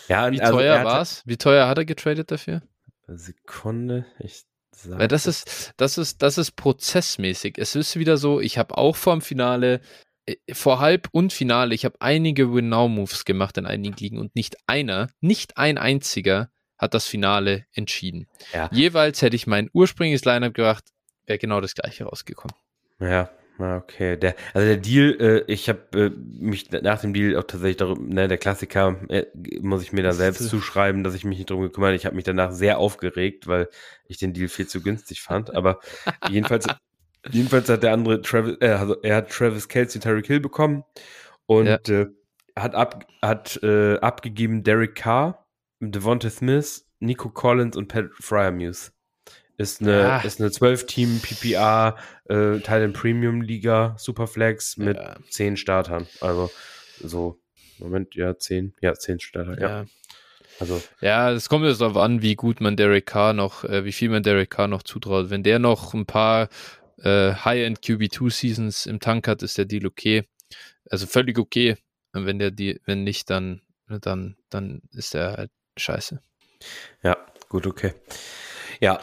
ja, 0.08 0.32
Wie 0.32 0.42
also 0.42 0.54
teuer 0.54 0.84
war 0.84 1.02
es? 1.02 1.24
Wie 1.26 1.38
teuer 1.38 1.68
hat 1.68 1.78
er 1.78 1.86
getradet 1.86 2.32
dafür? 2.32 2.62
Sekunde, 3.08 4.06
ich 4.20 4.44
sag 4.72 5.00
Weil 5.00 5.08
das 5.08 5.28
ist, 5.28 5.74
das 5.78 5.98
ist, 5.98 6.22
das 6.22 6.38
ist 6.38 6.52
prozessmäßig. 6.52 7.58
Es 7.58 7.76
ist 7.76 7.98
wieder 7.98 8.18
so, 8.18 8.40
ich 8.40 8.58
habe 8.58 8.78
auch 8.78 8.96
vorm 8.96 9.22
Finale, 9.22 9.82
äh, 10.26 10.36
vor 10.54 10.80
Halb 10.80 11.10
und 11.12 11.34
Finale, 11.34 11.76
ich 11.76 11.86
habe 11.86 11.96
einige 12.00 12.54
Win-Now-Moves 12.54 13.26
gemacht 13.26 13.58
in 13.58 13.66
einigen 13.66 13.96
Ligen 13.96 14.18
und 14.20 14.36
nicht 14.36 14.58
einer, 14.68 15.10
nicht 15.20 15.58
ein 15.58 15.78
einziger 15.78 16.50
hat 16.78 16.94
das 16.94 17.06
Finale 17.06 17.66
entschieden. 17.74 18.28
Ja. 18.54 18.70
Jeweils 18.72 19.22
hätte 19.22 19.36
ich 19.36 19.48
mein 19.48 19.70
ursprüngliches 19.74 20.26
Lineup 20.26 20.54
gemacht, 20.54 20.84
wäre 21.26 21.40
genau 21.40 21.62
das 21.62 21.76
gleiche 21.76 22.06
rausgekommen. 22.06 22.56
Ja, 23.00 23.30
okay, 23.60 24.18
der, 24.18 24.36
also 24.54 24.68
der 24.68 24.78
Deal, 24.78 25.18
äh, 25.20 25.44
ich 25.48 25.70
habe 25.70 25.82
äh, 25.94 26.10
mich 26.10 26.72
nach 26.72 27.02
dem 27.02 27.14
Deal 27.14 27.38
auch 27.38 27.44
tatsächlich 27.44 27.78
darum, 27.78 28.10
ne, 28.10 28.28
der 28.28 28.38
Klassiker, 28.38 28.98
äh, 29.10 29.26
muss 29.62 29.84
ich 29.84 29.94
mir 29.94 30.04
da 30.04 30.12
selbst 30.12 30.48
zuschreiben, 30.50 31.04
dass 31.04 31.14
ich 31.14 31.24
mich 31.24 31.38
nicht 31.38 31.50
drum 31.50 31.62
gekümmert 31.62 31.90
habe. 31.90 31.96
Ich 31.96 32.06
habe 32.06 32.16
mich 32.16 32.26
danach 32.26 32.52
sehr 32.52 32.80
aufgeregt, 32.80 33.48
weil 33.48 33.70
ich 34.08 34.18
den 34.18 34.34
Deal 34.34 34.48
viel 34.48 34.68
zu 34.68 34.82
günstig 34.82 35.22
fand. 35.22 35.56
Aber 35.56 35.80
jedenfalls, 36.30 36.66
jedenfalls 37.30 37.70
hat 37.70 37.84
der 37.84 37.94
andere 37.94 38.22
Travis, 38.22 38.58
äh, 38.60 38.70
also 38.70 39.02
er 39.02 39.18
hat 39.18 39.30
Travis 39.30 39.68
Kelsey 39.68 40.00
und 40.00 40.04
Tyreek 40.04 40.28
Hill 40.28 40.40
bekommen 40.40 40.84
und 41.46 41.68
ja. 41.68 41.78
äh, 41.88 42.08
hat 42.58 42.76
ab, 42.76 43.06
hat 43.22 43.62
äh, 43.64 44.00
abgegeben 44.00 44.64
Derek 44.64 44.96
Carr, 44.96 45.48
Devonta 45.80 46.30
Smith, 46.30 46.88
Nico 47.00 47.30
Collins 47.30 47.76
und 47.76 47.88
Pat 47.88 48.10
Fryermuse. 48.14 48.92
Ist 49.58 49.82
eine, 49.82 50.14
ah. 50.14 50.22
ist 50.22 50.42
eine 50.42 50.50
12-Team 50.50 51.22
PPA, 51.22 51.98
äh, 52.26 52.60
Teil 52.60 52.84
in 52.84 52.94
Premium 52.94 53.42
Liga, 53.42 53.96
Superflex 54.00 54.78
mit 54.78 54.98
ja. 54.98 55.16
10 55.30 55.58
Startern. 55.58 56.08
Also 56.22 56.50
so, 57.00 57.40
Moment, 57.78 58.16
ja, 58.16 58.38
10, 58.38 58.74
ja, 58.82 58.94
10 58.94 59.20
Starter, 59.20 59.60
ja. 59.62 59.70
ja. 59.70 59.86
Also. 60.60 60.82
Ja, 61.02 61.32
es 61.32 61.50
kommt 61.50 61.66
jetzt 61.66 61.82
darauf 61.82 61.98
an, 61.98 62.22
wie 62.22 62.36
gut 62.36 62.62
man 62.62 62.78
Derek 62.78 63.08
Carr 63.08 63.34
noch, 63.34 63.64
äh, 63.64 63.86
wie 63.86 63.92
viel 63.92 64.10
man 64.10 64.24
Derek 64.24 64.50
Carr 64.50 64.68
noch 64.68 64.84
zutraut. 64.84 65.30
Wenn 65.30 65.44
der 65.44 65.60
noch 65.60 65.94
ein 65.94 66.06
paar 66.06 66.50
äh, 66.98 67.34
High-End 67.34 67.80
QB2 67.80 68.32
Seasons 68.32 68.86
im 68.86 69.00
Tank 69.00 69.28
hat, 69.28 69.44
ist 69.44 69.58
der 69.58 69.66
Deal 69.66 69.86
okay. 69.86 70.28
Also 70.90 71.08
völlig 71.08 71.38
okay. 71.38 71.78
Und 72.14 72.26
wenn 72.26 72.40
der 72.40 72.52
die, 72.52 72.80
wenn 72.86 73.04
nicht, 73.04 73.30
dann, 73.30 73.62
dann, 73.88 74.38
dann 74.50 74.82
ist 74.92 75.14
der 75.16 75.34
halt 75.34 75.52
scheiße. 75.78 76.22
Ja, 77.02 77.18
gut, 77.50 77.66
okay. 77.66 77.94
Ja, 78.80 79.00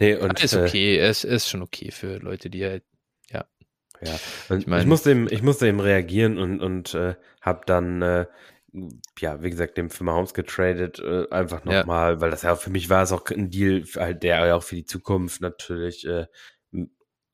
Nee, 0.00 0.14
und, 0.16 0.42
ist 0.42 0.54
äh, 0.54 0.64
okay, 0.64 0.96
äh, 0.96 1.08
es 1.08 1.24
ist 1.24 1.48
schon 1.48 1.62
okay 1.62 1.90
für 1.90 2.18
Leute, 2.18 2.50
die 2.50 2.64
halt, 2.64 2.84
ja. 3.30 3.44
Ja, 4.00 4.18
und 4.48 4.60
ich, 4.60 4.66
mein, 4.66 4.80
ich 4.80 4.86
musste 4.86 5.10
eben, 5.10 5.30
ich 5.30 5.42
musste 5.42 5.68
eben 5.68 5.78
reagieren 5.78 6.38
und, 6.38 6.60
und 6.60 6.94
äh, 6.94 7.14
habe 7.42 7.60
dann, 7.66 8.00
äh, 8.00 8.26
ja, 9.18 9.42
wie 9.42 9.50
gesagt, 9.50 9.76
dem 9.76 9.90
für 9.90 10.04
Mahomes 10.04 10.32
getradet, 10.32 10.98
äh, 11.00 11.28
einfach 11.30 11.64
nochmal, 11.64 12.14
ja. 12.14 12.20
weil 12.20 12.30
das 12.30 12.42
ja 12.42 12.56
für 12.56 12.70
mich 12.70 12.88
war 12.88 13.02
es 13.02 13.12
auch 13.12 13.26
ein 13.26 13.50
Deal, 13.50 13.84
halt, 13.96 14.22
der 14.22 14.46
ja 14.46 14.54
auch 14.54 14.62
für 14.62 14.76
die 14.76 14.86
Zukunft 14.86 15.42
natürlich 15.42 16.06
äh, 16.06 16.26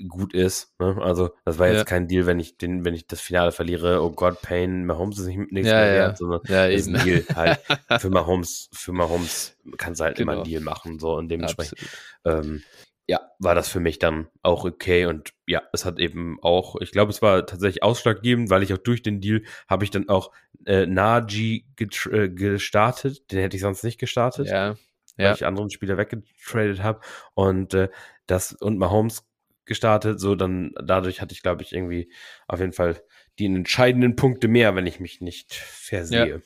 gut 0.09 0.35
ist. 0.35 0.75
Ne? 0.79 0.99
Also 1.01 1.31
das 1.45 1.59
war 1.59 1.69
jetzt 1.69 1.79
ja. 1.79 1.85
kein 1.85 2.09
Deal, 2.09 2.27
wenn 2.27 2.39
ich 2.39 2.59
den, 2.59 2.85
wenn 2.85 2.95
ich 2.95 3.07
das 3.07 3.21
Finale 3.21 3.53
verliere, 3.53 4.03
oh 4.03 4.11
Gott, 4.11 4.43
Payne, 4.43 4.85
Mahomes 4.85 5.19
ist 5.19 5.27
nicht 5.27 5.53
nichts 5.53 5.71
ja, 5.71 5.77
mehr 5.77 5.95
wert, 5.95 6.19
sondern 6.19 6.41
ja, 6.49 6.67
ist 6.67 6.89
ein 6.89 7.03
Deal 7.05 7.25
halt. 7.35 7.61
für 8.01 8.11
Mahomes, 8.11 8.69
für 8.73 8.93
Mahomes 8.93 9.57
kannst 9.79 10.01
du 10.01 10.05
halt 10.05 10.17
genau. 10.17 10.33
immer 10.33 10.43
einen 10.43 10.51
Deal 10.51 10.63
machen. 10.63 10.99
So 10.99 11.15
und 11.15 11.29
dementsprechend 11.29 11.79
ähm, 12.25 12.63
ja, 13.09 13.21
war 13.39 13.55
das 13.55 13.69
für 13.69 13.81
mich 13.81 13.99
dann 13.99 14.29
auch 14.43 14.65
okay 14.65 15.07
und 15.07 15.33
ja, 15.47 15.63
es 15.73 15.85
hat 15.85 16.01
eben 16.01 16.39
auch, 16.43 16.77
ich 16.81 16.91
glaube, 16.91 17.11
es 17.11 17.23
war 17.23 17.47
tatsächlich 17.47 17.83
ausschlaggebend, 17.83 18.51
weil 18.51 18.65
ich 18.65 18.73
auch 18.73 18.79
durch 18.79 19.03
den 19.03 19.21
Deal 19.21 19.43
habe 19.69 19.85
ich 19.85 19.91
dann 19.91 20.09
auch 20.09 20.33
äh, 20.67 20.87
Najee 20.87 21.65
äh, 21.79 22.29
gestartet, 22.29 23.31
den 23.31 23.39
hätte 23.39 23.57
ich 23.57 23.63
sonst 23.63 23.85
nicht 23.85 23.99
gestartet, 23.99 24.49
ja, 24.49 24.77
weil 25.17 25.35
ich 25.35 25.47
anderen 25.47 25.71
Spieler 25.71 25.97
weggetradet 25.97 26.83
habe 26.83 27.01
und 27.35 27.75
äh, 27.75 27.89
das 28.27 28.53
und 28.53 28.79
Mahomes 28.79 29.26
gestartet, 29.67 30.21
so 30.21 30.35
dann 30.35 30.73
dadurch 30.83 31.21
hatte 31.21 31.35
ich, 31.35 31.43
glaube 31.43 31.63
ich, 31.63 31.73
irgendwie 31.73 32.11
auf 32.47 32.61
jeden 32.61 32.73
Fall 32.73 33.01
die 33.39 33.47
entscheidenden 33.47 34.17
Punkte 34.17 34.49
mehr, 34.49 34.75
wenn 34.75 34.87
ich 34.87 35.01
mich 35.01 35.21
nicht 35.21 35.55
versehe. 35.55 36.27
Ja. 36.27 36.41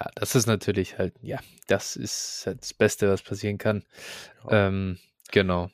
Ja, 0.00 0.10
das 0.14 0.36
ist 0.36 0.46
natürlich 0.46 0.96
halt, 0.96 1.14
ja, 1.22 1.40
das 1.66 1.96
ist 1.96 2.44
halt 2.46 2.62
das 2.62 2.72
Beste, 2.72 3.10
was 3.10 3.22
passieren 3.22 3.58
kann. 3.58 3.84
Ja. 4.48 4.68
Ähm, 4.68 4.98
Genau. 5.30 5.70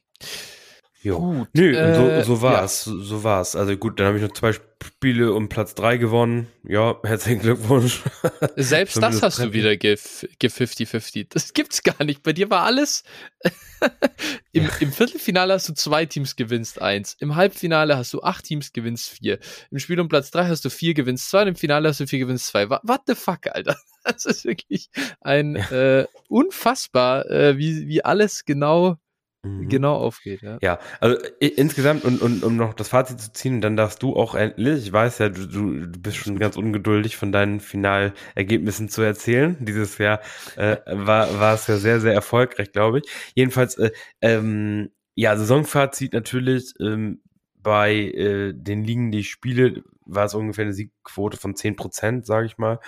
Jo. 1.03 1.19
Gut, 1.19 1.49
Nö, 1.53 1.77
äh, 1.77 2.23
so, 2.23 2.35
so 2.35 2.43
war's. 2.43 2.87
Ja. 2.87 2.93
So 2.99 3.25
war's. 3.25 3.57
Also 3.57 3.77
gut, 3.77 4.01
dann 4.01 4.07
habe 4.07 4.17
ich 4.17 4.23
noch 4.23 4.33
zwei 4.33 4.53
Spiele 4.85 5.33
um 5.33 5.49
Platz 5.49 5.75
drei 5.75 5.97
gewonnen. 5.97 6.49
Ja, 6.63 6.99
herzlichen 7.03 7.41
Glückwunsch. 7.41 8.03
Selbst 8.57 9.03
das 9.03 9.23
hast 9.23 9.39
du 9.39 9.53
wieder 9.53 9.77
ge-50-50. 9.77 11.29
Das 11.31 11.53
gibt's 11.53 11.83
gar 11.83 12.05
nicht. 12.05 12.23
Bei 12.23 12.33
dir 12.33 12.51
war 12.51 12.65
alles. 12.65 13.03
Im, 14.53 14.69
Im, 14.81 14.93
Viertelfinale 14.93 15.55
hast 15.55 15.69
du 15.69 15.75
zwei 15.75 16.07
Teams 16.07 16.37
gewinnst 16.37 16.81
eins. 16.81 17.17
Im 17.21 17.35
Halbfinale 17.35 17.97
hast 17.97 18.13
du 18.13 18.23
acht 18.23 18.45
Teams 18.45 18.73
gewinnst 18.73 19.11
vier. 19.11 19.39
Im 19.71 19.79
Spiel 19.79 20.01
um 20.01 20.09
Platz 20.09 20.31
drei 20.31 20.47
hast 20.47 20.65
du 20.65 20.71
vier 20.71 20.95
gewinnst 20.95 21.31
zwei. 21.31 21.43
Und 21.43 21.49
im 21.49 21.57
Finale 21.57 21.89
hast 21.89 22.01
du 22.01 22.07
vier 22.07 22.19
gewinnst 22.19 22.49
zwei. 22.49 22.69
What 22.69 23.03
the 23.07 23.15
fuck, 23.15 23.47
Alter? 23.47 23.77
Das 24.07 24.27
ist 24.27 24.45
wirklich 24.45 24.91
ein 25.23 25.57
äh, 25.57 26.05
unfassbar, 26.29 27.25
äh, 27.31 27.57
wie, 27.57 27.89
wie 27.89 28.05
alles 28.05 28.45
genau 28.45 28.99
Mhm. 29.45 29.69
genau 29.69 29.95
aufgeht. 29.97 30.43
Ja, 30.43 30.59
ja 30.61 30.79
also 31.01 31.17
insgesamt 31.39 32.05
und, 32.05 32.23
und 32.23 32.43
um 32.43 32.57
noch 32.57 32.75
das 32.75 32.89
Fazit 32.89 33.21
zu 33.21 33.33
ziehen, 33.33 33.61
dann 33.61 33.77
darfst 33.77 34.03
du 34.03 34.17
auch 34.17 34.35
endlich, 34.35 34.87
ich 34.87 34.93
weiß 34.93 35.19
ja, 35.19 35.29
du, 35.29 35.47
du, 35.47 36.01
bist 36.01 36.17
schon 36.17 36.39
ganz 36.39 36.57
ungeduldig 36.57 37.17
von 37.17 37.31
deinen 37.33 37.61
Finalergebnissen 37.61 38.89
zu 38.89 39.03
erzählen. 39.03 39.57
Dieses 39.61 39.99
Jahr 39.99 40.21
äh, 40.57 40.79
war, 40.87 41.39
war 41.39 41.55
es 41.55 41.67
ja 41.67 41.77
sehr, 41.77 42.01
sehr 42.01 42.15
erfolgreich, 42.15 42.73
glaube 42.73 43.01
ich. 43.01 43.05
Jedenfalls, 43.35 43.77
äh, 43.79 43.91
ähm, 44.21 44.91
ja, 45.15 45.37
Saisonfazit 45.37 46.13
natürlich, 46.13 46.75
ähm, 46.81 47.21
bei 47.65 47.95
äh, 47.95 48.53
den 48.55 48.85
Ligen, 48.85 49.11
die 49.11 49.21
ich 49.21 49.31
spiele, 49.31 49.83
war 50.05 50.27
es 50.27 50.35
ungefähr 50.35 50.65
eine 50.65 50.75
Siegquote 50.75 51.37
von 51.37 51.57
zehn 51.57 51.77
Prozent, 51.77 52.27
sage 52.27 52.47
ich 52.47 52.59
mal. 52.59 52.79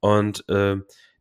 Und 0.00 0.46
äh, 0.48 0.76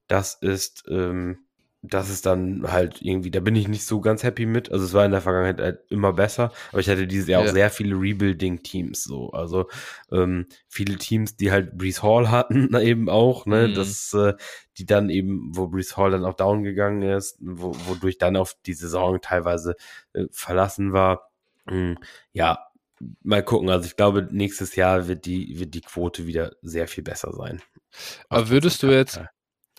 das 0.07 0.35
ist 0.41 0.83
ähm, 0.89 1.45
das 1.85 2.09
ist 2.09 2.25
dann 2.25 2.71
halt 2.71 3.01
irgendwie, 3.01 3.29
da 3.29 3.41
bin 3.41 3.57
ich 3.57 3.67
nicht 3.67 3.85
so 3.85 3.99
ganz 3.99 4.23
happy 4.23 4.45
mit. 4.45 4.71
Also 4.71 4.85
es 4.85 4.93
war 4.93 5.03
in 5.05 5.11
der 5.11 5.19
Vergangenheit 5.19 5.59
halt 5.59 5.79
immer 5.89 6.13
besser, 6.13 6.53
aber 6.71 6.79
ich 6.79 6.87
hatte 6.87 7.05
dieses 7.07 7.27
Jahr 7.27 7.43
ja. 7.43 7.49
auch 7.49 7.53
sehr 7.53 7.69
viele 7.69 7.95
Rebuilding-Teams 7.95 9.03
so. 9.03 9.31
Also 9.31 9.67
ähm, 10.09 10.47
viele 10.69 10.97
Teams, 10.97 11.35
die 11.35 11.51
halt 11.51 11.77
Brees 11.77 12.01
Hall 12.01 12.31
hatten, 12.31 12.73
eben 12.79 13.09
auch, 13.09 13.45
ne, 13.45 13.67
mhm. 13.67 13.73
das, 13.73 14.13
äh, 14.13 14.33
die 14.77 14.85
dann 14.85 15.09
eben, 15.09 15.51
wo 15.53 15.67
Brees 15.67 15.97
Hall 15.97 16.11
dann 16.11 16.23
auch 16.23 16.35
down 16.35 16.63
gegangen 16.63 17.01
ist, 17.01 17.37
wo, 17.41 17.75
wodurch 17.85 18.17
dann 18.17 18.37
auf 18.37 18.55
die 18.65 18.73
Saison 18.73 19.19
teilweise 19.21 19.75
äh, 20.13 20.25
verlassen 20.31 20.93
war. 20.93 21.31
Mhm. 21.69 21.97
Ja, 22.31 22.67
mal 23.23 23.43
gucken. 23.43 23.69
Also 23.69 23.87
ich 23.87 23.97
glaube, 23.97 24.29
nächstes 24.31 24.77
Jahr 24.77 25.09
wird 25.09 25.25
die, 25.25 25.59
wird 25.59 25.73
die 25.73 25.81
Quote 25.81 26.27
wieder 26.27 26.55
sehr 26.61 26.87
viel 26.87 27.03
besser 27.03 27.33
sein. 27.33 27.61
Aber 28.29 28.49
würdest 28.49 28.83
du 28.83 28.87
jetzt, 28.87 29.19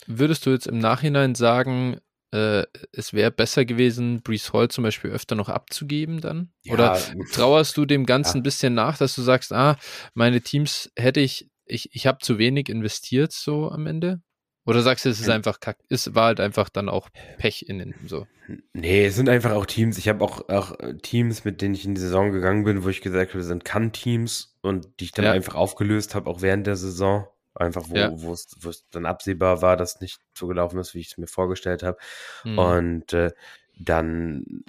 Würdest 0.07 0.47
du 0.47 0.51
jetzt 0.51 0.67
im 0.67 0.79
Nachhinein 0.79 1.35
sagen, 1.35 1.99
äh, 2.35 2.65
es 2.93 3.13
wäre 3.13 3.31
besser 3.31 3.65
gewesen, 3.65 4.23
Brees 4.23 4.53
Hall 4.53 4.69
zum 4.69 4.83
Beispiel 4.83 5.11
öfter 5.11 5.37
noch 5.37 5.49
abzugeben 5.49 6.21
dann? 6.21 6.53
Ja, 6.63 6.75
Oder 6.75 7.01
trauerst 7.33 7.77
du 7.77 7.87
dem 7.87 8.07
Ganzen 8.07 8.39
ein 8.39 8.43
bisschen 8.43 8.75
nach, 8.75 8.99
dass 8.99 9.15
du 9.15 9.23
sagst, 9.23 9.53
ah, 9.53 9.77
meine 10.15 10.41
Teams 10.41 10.91
hätte 10.97 11.21
ich, 11.21 11.49
ich, 11.65 11.95
ich 11.95 12.07
habe 12.07 12.19
zu 12.19 12.39
wenig 12.39 12.69
investiert 12.69 13.33
so 13.33 13.71
am 13.71 13.87
Ende? 13.87 14.21
Oder 14.67 14.83
sagst 14.83 15.05
du, 15.05 15.11
es 15.11 15.21
ist 15.21 15.29
einfach 15.29 15.61
kack, 15.61 15.79
es 15.91 16.15
war 16.15 16.27
halt 16.27 16.41
einfach 16.41 16.71
dann 16.71 16.89
auch 16.89 17.11
Pech 17.39 17.69
in 17.69 17.79
den 17.79 17.95
so? 18.07 18.27
Nee, 18.73 19.07
es 19.07 19.17
sind 19.17 19.29
einfach 19.29 19.53
auch 19.53 19.67
Teams. 19.67 19.99
Ich 19.99 20.09
habe 20.09 20.25
auch, 20.25 20.49
auch 20.49 20.77
Teams, 21.03 21.45
mit 21.45 21.61
denen 21.61 21.75
ich 21.75 21.85
in 21.85 21.95
die 21.95 22.01
Saison 22.01 22.33
gegangen 22.33 22.65
bin, 22.65 22.83
wo 22.83 22.89
ich 22.89 23.03
gesagt 23.03 23.33
habe, 23.33 23.43
sind 23.43 23.65
Kann-Teams 23.65 24.57
und 24.63 24.89
die 25.01 25.05
ich 25.05 25.13
dann 25.13 25.27
ja. 25.27 25.33
einfach 25.33 25.55
aufgelöst 25.55 26.15
habe, 26.15 26.29
auch 26.31 26.41
während 26.41 26.67
der 26.67 26.77
Saison. 26.77 27.27
Einfach, 27.55 27.85
wo, 27.89 27.95
ja. 27.95 28.11
wo, 28.13 28.33
es, 28.33 28.49
wo 28.61 28.71
es 28.71 28.85
dann 28.91 29.07
absehbar 29.07 29.63
war, 29.63 29.77
dass 29.77 30.01
nicht 30.01 30.21
so 30.35 30.47
gelaufen 30.47 30.79
ist, 30.79 30.95
wie 30.95 31.01
ich 31.01 31.13
es 31.13 31.19
mir 31.19 31.27
vorgestellt 31.27 31.83
habe. 31.83 31.99
Mhm. 32.43 32.59
Und 32.59 33.13
äh, 33.13 33.33
dann, 33.79 34.65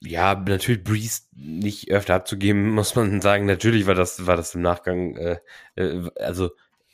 ja, 0.00 0.34
natürlich 0.34 0.84
Breeze 0.84 1.22
nicht 1.34 1.90
öfter 1.90 2.14
abzugeben, 2.14 2.70
muss 2.74 2.94
man 2.94 3.20
sagen. 3.20 3.46
Natürlich 3.46 3.86
war 3.86 3.94
das, 3.94 4.26
war 4.26 4.36
das 4.36 4.54
im 4.54 4.62
Nachgang, 4.62 5.16
äh, 5.16 5.38
äh, 5.74 6.08
also 6.20 6.50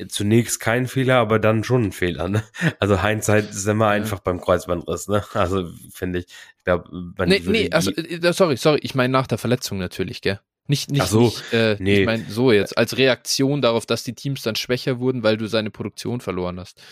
zunächst 0.09 0.61
kein 0.61 0.87
Fehler, 0.87 1.17
aber 1.17 1.39
dann 1.39 1.65
schon 1.65 1.85
ein 1.85 1.93
Fehler. 1.93 2.29
Ne? 2.29 2.43
Also 2.81 3.03
Hindsight 3.03 3.51
ist 3.51 3.67
immer 3.67 3.87
ja. 3.87 3.91
einfach 3.93 4.21
beim 4.21 4.41
Kreuzbandriss. 4.41 5.09
Ne? 5.09 5.25
Also 5.35 5.71
finde 5.93 6.21
ich, 6.21 6.27
ich 6.59 6.65
glaube, 6.65 6.89
nee, 7.27 7.43
nee, 7.45 7.71
also, 7.71 7.91
äh, 7.91 8.33
sorry, 8.33 8.57
sorry, 8.57 8.79
ich 8.83 8.95
meine 8.95 9.13
nach 9.13 9.27
der 9.27 9.39
Verletzung 9.39 9.79
natürlich, 9.79 10.21
gell? 10.21 10.41
Nicht, 10.69 10.91
nicht, 10.91 11.03
Ach 11.03 11.07
so, 11.07 11.21
nicht, 11.21 11.53
äh, 11.53 11.77
nee. 11.79 12.01
ich 12.01 12.07
meine, 12.07 12.25
so 12.29 12.51
jetzt, 12.51 12.77
als 12.77 12.97
Reaktion 12.97 13.63
darauf, 13.63 13.87
dass 13.87 14.03
die 14.03 14.15
Teams 14.15 14.43
dann 14.43 14.57
schwächer 14.57 14.99
wurden, 14.99 15.23
weil 15.23 15.37
du 15.37 15.47
seine 15.47 15.71
Produktion 15.71 16.21
verloren 16.21 16.59
hast. 16.59 16.83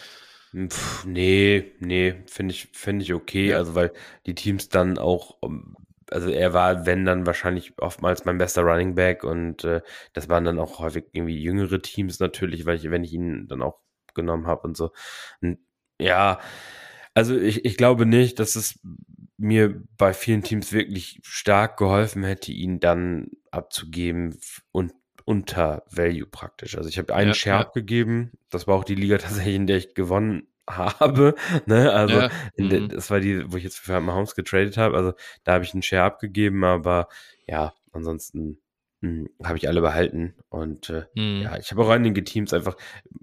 Pff, 0.54 1.04
nee, 1.04 1.72
nee, 1.80 2.22
finde 2.26 2.54
ich, 2.54 2.68
finde 2.72 3.02
ich 3.02 3.12
okay. 3.12 3.48
Ja. 3.48 3.58
Also, 3.58 3.74
weil 3.74 3.92
die 4.26 4.36
Teams 4.36 4.68
dann 4.68 4.98
auch, 4.98 5.36
ähm, 5.42 5.76
also 6.10 6.28
er 6.30 6.52
war, 6.52 6.86
wenn 6.86 7.04
dann 7.04 7.26
wahrscheinlich 7.26 7.72
oftmals 7.78 8.24
mein 8.24 8.38
bester 8.38 8.62
Running 8.62 8.94
Back 8.94 9.24
und 9.24 9.64
äh, 9.64 9.80
das 10.12 10.28
waren 10.28 10.44
dann 10.44 10.60
auch 10.60 10.78
häufig 10.78 11.06
irgendwie 11.12 11.42
jüngere 11.42 11.82
Teams 11.82 12.20
natürlich, 12.20 12.66
weil 12.66 12.76
ich, 12.76 12.88
wenn 12.90 13.02
ich 13.02 13.12
ihn 13.12 13.48
dann 13.48 13.62
auch 13.62 13.80
genommen 14.14 14.46
habe 14.46 14.68
und 14.68 14.76
so. 14.76 14.92
Und, 15.40 15.58
ja, 16.00 16.38
also 17.14 17.36
ich, 17.36 17.64
ich 17.64 17.76
glaube 17.76 18.06
nicht, 18.06 18.38
dass 18.38 18.54
es 18.54 18.80
mir 19.36 19.82
bei 19.96 20.12
vielen 20.12 20.42
Teams 20.42 20.72
wirklich 20.72 21.20
stark 21.22 21.76
geholfen 21.76 22.22
hätte, 22.24 22.52
ihn 22.52 22.80
dann 22.80 23.30
abzugeben 23.54 24.38
und 24.72 24.92
unter 25.24 25.84
Value 25.90 26.26
praktisch. 26.26 26.76
Also 26.76 26.88
ich 26.88 26.98
habe 26.98 27.14
einen 27.14 27.28
ja, 27.28 27.34
Share 27.34 27.56
ja. 27.56 27.60
abgegeben. 27.62 28.32
Das 28.50 28.66
war 28.66 28.76
auch 28.76 28.84
die 28.84 28.94
Liga 28.94 29.18
tatsächlich, 29.18 29.56
in 29.56 29.66
der 29.66 29.78
ich 29.78 29.94
gewonnen 29.94 30.46
habe. 30.68 31.34
Ne? 31.66 31.92
Also 31.92 32.14
ja. 32.14 32.30
der, 32.58 32.80
mhm. 32.80 32.88
das 32.88 33.10
war 33.10 33.20
die, 33.20 33.50
wo 33.50 33.56
ich 33.56 33.64
jetzt 33.64 33.78
für 33.78 34.00
Mahomes 34.00 34.34
getradet 34.34 34.76
habe. 34.76 34.96
Also 34.96 35.14
da 35.44 35.54
habe 35.54 35.64
ich 35.64 35.72
einen 35.72 35.82
Share 35.82 36.04
abgegeben, 36.04 36.64
aber 36.64 37.08
ja, 37.46 37.74
ansonsten 37.92 38.58
hm, 39.00 39.28
habe 39.42 39.58
ich 39.58 39.68
alle 39.68 39.80
behalten. 39.80 40.34
Und 40.48 40.90
äh, 40.90 41.04
mhm. 41.14 41.42
ja, 41.42 41.58
ich 41.58 41.70
habe 41.70 41.82
auch 41.82 41.90
einige 41.90 42.24
Teams 42.24 42.52
einfach 42.52 42.76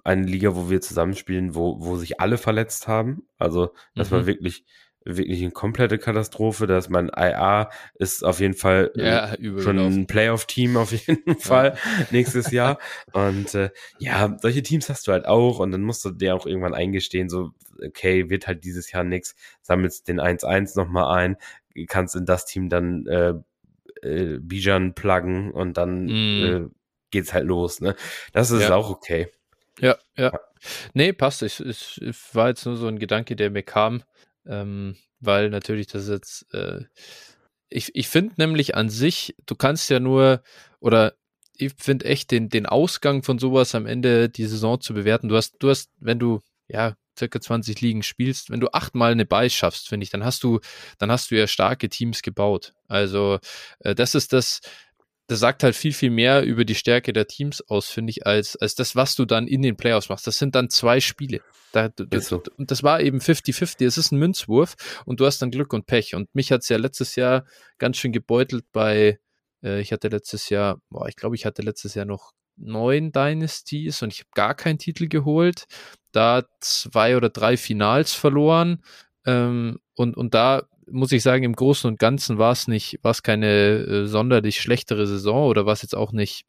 eine 0.03 0.25
Liga, 0.25 0.55
wo 0.55 0.69
wir 0.69 0.81
zusammenspielen, 0.81 1.55
wo, 1.55 1.77
wo 1.79 1.97
sich 1.97 2.19
alle 2.19 2.37
verletzt 2.37 2.87
haben. 2.87 3.27
Also 3.37 3.73
das 3.95 4.09
mhm. 4.09 4.15
war 4.15 4.25
wirklich 4.27 4.65
wirklich 5.03 5.41
eine 5.41 5.51
komplette 5.51 5.97
Katastrophe. 5.97 6.67
dass 6.67 6.89
mein 6.89 7.09
IA 7.15 7.69
ist 7.95 8.23
auf 8.23 8.39
jeden 8.39 8.53
Fall 8.53 8.91
äh, 8.95 9.05
ja, 9.05 9.35
schon 9.61 9.79
ein 9.79 10.07
Playoff-Team 10.07 10.77
auf 10.77 10.91
jeden 10.91 11.37
Fall 11.39 11.75
ja. 11.75 12.05
nächstes 12.11 12.51
Jahr. 12.51 12.77
Und 13.13 13.55
äh, 13.55 13.71
ja, 13.99 14.37
solche 14.41 14.63
Teams 14.63 14.89
hast 14.89 15.07
du 15.07 15.11
halt 15.11 15.25
auch 15.25 15.59
und 15.59 15.71
dann 15.71 15.81
musst 15.81 16.05
du 16.05 16.11
dir 16.11 16.35
auch 16.35 16.45
irgendwann 16.45 16.73
eingestehen, 16.73 17.29
so, 17.29 17.51
okay, 17.85 18.29
wird 18.29 18.47
halt 18.47 18.63
dieses 18.63 18.91
Jahr 18.91 19.03
nix, 19.03 19.35
sammelst 19.61 20.07
den 20.07 20.19
1-1 20.19 20.77
nochmal 20.77 21.17
ein, 21.17 21.37
kannst 21.87 22.15
in 22.15 22.25
das 22.25 22.45
Team 22.45 22.69
dann 22.69 23.05
äh, 23.07 23.33
äh, 24.01 24.39
Bijan 24.39 24.93
pluggen 24.93 25.51
und 25.51 25.77
dann 25.77 26.05
mm. 26.05 26.45
äh, 26.45 26.69
geht's 27.11 27.33
halt 27.33 27.45
los. 27.45 27.81
Ne? 27.81 27.95
Das 28.33 28.51
ist 28.51 28.63
ja. 28.63 28.75
auch 28.75 28.89
okay. 28.89 29.27
Ja, 29.79 29.97
ja. 30.15 30.31
Nee, 30.93 31.11
passt. 31.13 31.41
Ich, 31.41 31.59
ich 31.59 32.19
war 32.33 32.49
jetzt 32.49 32.65
nur 32.65 32.75
so 32.75 32.87
ein 32.87 32.99
Gedanke, 32.99 33.35
der 33.35 33.49
mir 33.49 33.63
kam 33.63 34.03
ähm, 34.45 34.95
weil 35.19 35.49
natürlich 35.49 35.87
das 35.87 36.07
jetzt, 36.07 36.53
äh, 36.53 36.81
ich, 37.69 37.95
ich 37.95 38.07
finde 38.07 38.35
nämlich 38.37 38.75
an 38.75 38.89
sich, 38.89 39.35
du 39.45 39.55
kannst 39.55 39.89
ja 39.89 39.99
nur, 39.99 40.43
oder 40.79 41.13
ich 41.55 41.73
finde 41.77 42.05
echt 42.05 42.31
den, 42.31 42.49
den 42.49 42.65
Ausgang 42.65 43.23
von 43.23 43.39
sowas 43.39 43.75
am 43.75 43.85
Ende 43.85 44.29
die 44.29 44.45
Saison 44.45 44.81
zu 44.81 44.93
bewerten. 44.93 45.29
Du 45.29 45.35
hast, 45.35 45.55
du 45.59 45.69
hast, 45.69 45.91
wenn 45.99 46.19
du, 46.19 46.41
ja, 46.67 46.95
circa 47.17 47.39
20 47.39 47.81
Ligen 47.81 48.03
spielst, 48.03 48.49
wenn 48.49 48.59
du 48.59 48.69
achtmal 48.71 49.11
eine 49.11 49.25
Buy 49.25 49.49
schaffst, 49.49 49.89
finde 49.89 50.05
ich, 50.05 50.09
dann 50.09 50.25
hast 50.25 50.43
du, 50.43 50.59
dann 50.97 51.11
hast 51.11 51.29
du 51.29 51.37
ja 51.37 51.45
starke 51.47 51.89
Teams 51.89 52.21
gebaut. 52.21 52.73
Also, 52.87 53.39
äh, 53.79 53.93
das 53.93 54.15
ist 54.15 54.33
das, 54.33 54.61
das 55.31 55.39
sagt 55.39 55.63
halt 55.63 55.77
viel, 55.77 55.93
viel 55.93 56.09
mehr 56.09 56.43
über 56.43 56.65
die 56.65 56.75
Stärke 56.75 57.13
der 57.13 57.25
Teams 57.25 57.61
aus, 57.69 57.87
finde 57.87 58.11
ich, 58.11 58.27
als, 58.27 58.57
als 58.57 58.75
das, 58.75 58.97
was 58.97 59.15
du 59.15 59.23
dann 59.23 59.47
in 59.47 59.61
den 59.61 59.77
Playoffs 59.77 60.09
machst. 60.09 60.27
Das 60.27 60.37
sind 60.37 60.55
dann 60.55 60.69
zwei 60.69 60.99
Spiele. 60.99 61.39
Da, 61.71 61.89
so. 62.19 62.43
Und 62.57 62.69
das 62.69 62.83
war 62.83 62.99
eben 62.99 63.19
50-50. 63.19 63.85
Es 63.85 63.97
ist 63.97 64.11
ein 64.11 64.19
Münzwurf 64.19 64.75
und 65.05 65.21
du 65.21 65.25
hast 65.25 65.41
dann 65.41 65.49
Glück 65.49 65.71
und 65.71 65.85
Pech. 65.85 66.15
Und 66.15 66.35
mich 66.35 66.51
hat 66.51 66.63
es 66.63 66.69
ja 66.69 66.75
letztes 66.75 67.15
Jahr 67.15 67.45
ganz 67.77 67.95
schön 67.95 68.11
gebeutelt 68.11 68.65
bei, 68.73 69.19
Äh, 69.63 69.79
ich 69.79 69.93
hatte 69.93 70.09
letztes 70.09 70.49
Jahr, 70.49 70.81
boah, 70.89 71.07
ich 71.07 71.15
glaube, 71.15 71.35
ich 71.35 71.45
hatte 71.45 71.61
letztes 71.61 71.93
Jahr 71.95 72.05
noch 72.05 72.33
neun 72.57 73.13
Dynasties 73.13 74.01
und 74.01 74.11
ich 74.11 74.19
habe 74.19 74.31
gar 74.33 74.53
keinen 74.53 74.79
Titel 74.79 75.07
geholt. 75.07 75.65
Da 76.11 76.43
zwei 76.59 77.15
oder 77.15 77.29
drei 77.29 77.55
Finals 77.55 78.13
verloren. 78.13 78.83
Ähm, 79.25 79.79
und, 79.95 80.17
und 80.17 80.33
da 80.33 80.63
muss 80.91 81.11
ich 81.11 81.23
sagen, 81.23 81.43
im 81.43 81.55
Großen 81.55 81.89
und 81.89 81.99
Ganzen 81.99 82.37
war 82.37 82.51
es 82.51 82.67
nicht, 82.67 82.99
war 83.01 83.11
es 83.11 83.23
keine 83.23 83.47
äh, 83.47 84.05
sonderlich 84.05 84.61
schlechtere 84.61 85.07
Saison 85.07 85.47
oder 85.47 85.65
war 85.65 85.73
es 85.73 85.81
jetzt 85.81 85.95
auch 85.95 86.11
nicht 86.11 86.45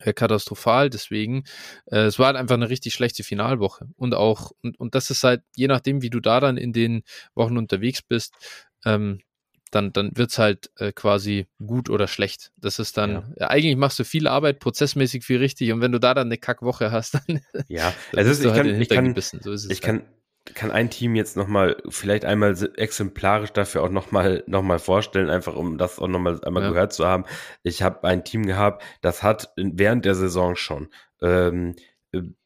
äh, 0.00 0.12
katastrophal. 0.12 0.90
Deswegen, 0.90 1.44
äh, 1.86 2.00
es 2.00 2.18
war 2.18 2.26
halt 2.26 2.36
einfach 2.36 2.56
eine 2.56 2.68
richtig 2.68 2.94
schlechte 2.94 3.22
Finalwoche. 3.22 3.88
Und 3.96 4.14
auch, 4.14 4.52
und, 4.62 4.78
und 4.78 4.94
das 4.94 5.10
ist 5.10 5.24
halt, 5.24 5.42
je 5.54 5.68
nachdem, 5.68 6.02
wie 6.02 6.10
du 6.10 6.20
da 6.20 6.40
dann 6.40 6.56
in 6.56 6.72
den 6.72 7.02
Wochen 7.34 7.56
unterwegs 7.56 8.02
bist, 8.02 8.34
ähm, 8.84 9.20
dann, 9.70 9.92
dann 9.92 10.16
wird 10.16 10.30
es 10.30 10.38
halt 10.38 10.70
äh, 10.76 10.92
quasi 10.92 11.46
gut 11.64 11.90
oder 11.90 12.06
schlecht. 12.06 12.52
Das 12.56 12.78
ist 12.78 12.96
dann, 12.96 13.10
ja. 13.10 13.24
Ja, 13.38 13.48
eigentlich 13.48 13.76
machst 13.76 13.98
du 13.98 14.04
viel 14.04 14.28
Arbeit, 14.28 14.60
prozessmäßig 14.60 15.24
viel 15.24 15.38
richtig 15.38 15.72
und 15.72 15.80
wenn 15.80 15.92
du 15.92 15.98
da 15.98 16.14
dann 16.14 16.28
eine 16.28 16.38
Kackwoche 16.38 16.92
hast, 16.92 17.14
dann, 17.14 17.40
ja, 17.68 17.92
also 18.14 18.30
ist, 18.30 18.44
ich, 18.44 18.50
halt 18.50 18.62
kann, 18.62 18.80
ich, 18.80 18.88
kann, 18.88 19.14
so 19.14 19.52
ich 19.52 19.68
halt. 19.68 19.82
kann, 19.82 20.02
kann 20.54 20.70
ein 20.70 20.90
Team 20.90 21.14
jetzt 21.14 21.36
nochmal, 21.36 21.76
vielleicht 21.88 22.24
einmal 22.24 22.56
exemplarisch 22.76 23.52
dafür 23.52 23.82
auch 23.82 23.90
nochmal 23.90 24.44
noch 24.46 24.62
mal 24.62 24.78
vorstellen, 24.78 25.30
einfach 25.30 25.56
um 25.56 25.78
das 25.78 25.98
auch 25.98 26.08
nochmal 26.08 26.40
einmal 26.44 26.62
ja. 26.62 26.68
gehört 26.70 26.92
zu 26.92 27.06
haben. 27.06 27.24
Ich 27.62 27.82
habe 27.82 28.06
ein 28.06 28.24
Team 28.24 28.46
gehabt, 28.46 28.84
das 29.00 29.22
hat 29.22 29.52
während 29.56 30.04
der 30.04 30.14
Saison 30.14 30.56
schon 30.56 30.88
ähm, 31.20 31.74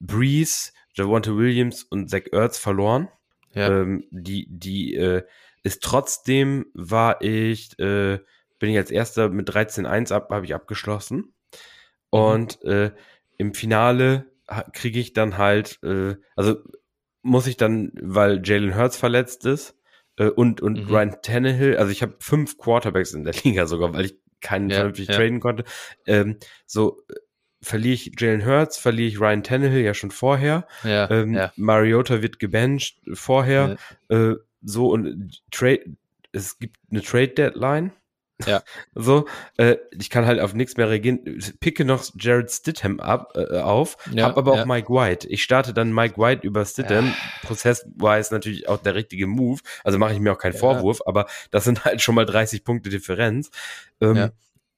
Breeze, 0.01 0.73
Javonte 0.95 1.37
Williams 1.37 1.85
und 1.85 2.11
Zach 2.11 2.23
Ertz 2.33 2.59
verloren. 2.59 3.09
Ja. 3.55 3.81
Ähm, 3.81 4.05
die, 4.11 4.47
die 4.49 4.95
äh, 4.95 5.23
ist 5.63 5.83
trotzdem 5.83 6.67
war 6.75 7.23
ich, 7.23 7.79
äh, 7.79 8.19
bin 8.59 8.71
ich 8.71 8.77
als 8.77 8.91
erster 8.91 9.29
mit 9.29 9.51
13-1 9.51 10.13
ab, 10.13 10.31
habe 10.31 10.45
ich 10.45 10.55
abgeschlossen. 10.55 11.17
Mhm. 11.17 11.25
Und 12.11 12.65
äh, 12.65 12.93
im 13.37 13.55
Finale 13.55 14.27
kriege 14.73 14.99
ich 14.99 15.13
dann 15.13 15.39
halt, 15.39 15.79
äh, 15.83 16.17
also 16.35 16.57
muss 17.23 17.47
ich 17.47 17.57
dann, 17.57 17.93
weil 18.01 18.41
Jalen 18.45 18.77
Hurts 18.77 18.97
verletzt 18.97 19.45
ist 19.47 19.77
äh, 20.16 20.29
und, 20.29 20.61
und 20.61 20.85
mhm. 20.85 20.95
Ryan 20.95 21.16
Tannehill, 21.23 21.77
also 21.77 21.91
ich 21.91 22.03
habe 22.03 22.16
fünf 22.18 22.59
Quarterbacks 22.59 23.12
in 23.12 23.25
der 23.25 23.35
Liga 23.45 23.66
sogar, 23.66 23.93
weil 23.95 24.07
ich 24.07 24.18
keinen 24.41 24.71
ja, 24.71 24.77
vernünftig 24.77 25.09
ja. 25.09 25.14
traden 25.14 25.41
konnte. 25.41 25.64
Ähm, 26.07 26.39
so 26.66 27.03
äh, 27.09 27.14
verliere 27.62 27.95
ich 27.95 28.12
Jalen 28.18 28.47
Hurts, 28.47 28.79
verliere 28.79 29.09
ich 29.09 29.21
Ryan 29.21 29.43
Tannehill 29.43 29.83
ja 29.83 29.95
schon 29.95 30.11
vorher. 30.11 30.66
Ja, 30.83 31.11
ähm, 31.11 31.35
ja. 31.35 31.53
Mariota 31.57 32.23
wird 32.23 32.39
gebencht 32.39 33.01
vorher. 33.12 33.77
Ja. 34.09 34.31
Äh, 34.31 34.37
so 34.62 34.91
und 34.91 35.43
Trade, 35.51 35.85
es 36.33 36.59
gibt 36.59 36.77
eine 36.91 37.03
Trade 37.03 37.29
Deadline 37.29 37.93
ja. 38.47 38.62
So, 38.95 39.26
äh, 39.57 39.76
ich 39.99 40.11
kann 40.11 40.26
halt 40.26 40.41
auf 40.41 40.55
nichts 40.55 40.76
mehr 40.76 40.88
reagieren. 40.88 41.41
Picke 41.61 41.84
noch 41.84 42.05
Jared 42.18 42.51
Stidham 42.51 43.01
ab, 43.01 43.32
äh, 43.34 43.59
auf, 43.59 43.97
ja, 44.12 44.24
hab 44.24 44.36
aber 44.36 44.53
auch 44.53 44.66
Mike 44.66 44.93
White. 44.93 45.28
Ich 45.28 45.43
starte 45.43 45.72
dann 45.72 45.93
Mike 45.93 46.18
White 46.18 46.47
über 46.47 46.64
Stidham. 46.64 47.07
Ja. 47.07 47.14
Prozess-wise 47.43 48.32
natürlich 48.32 48.68
auch 48.68 48.78
der 48.78 48.95
richtige 48.95 49.26
Move. 49.26 49.61
Also 49.84 49.99
mache 49.99 50.12
ich 50.12 50.20
mir 50.20 50.32
auch 50.32 50.38
keinen 50.38 50.55
Vorwurf, 50.55 51.01
aber 51.07 51.26
das 51.51 51.64
sind 51.64 51.84
halt 51.84 52.03
schon 52.03 52.14
mal 52.14 52.26
30 52.26 52.64
Punkte 52.64 52.91
Differenz. 52.91 53.51
Ähm, 54.01 54.30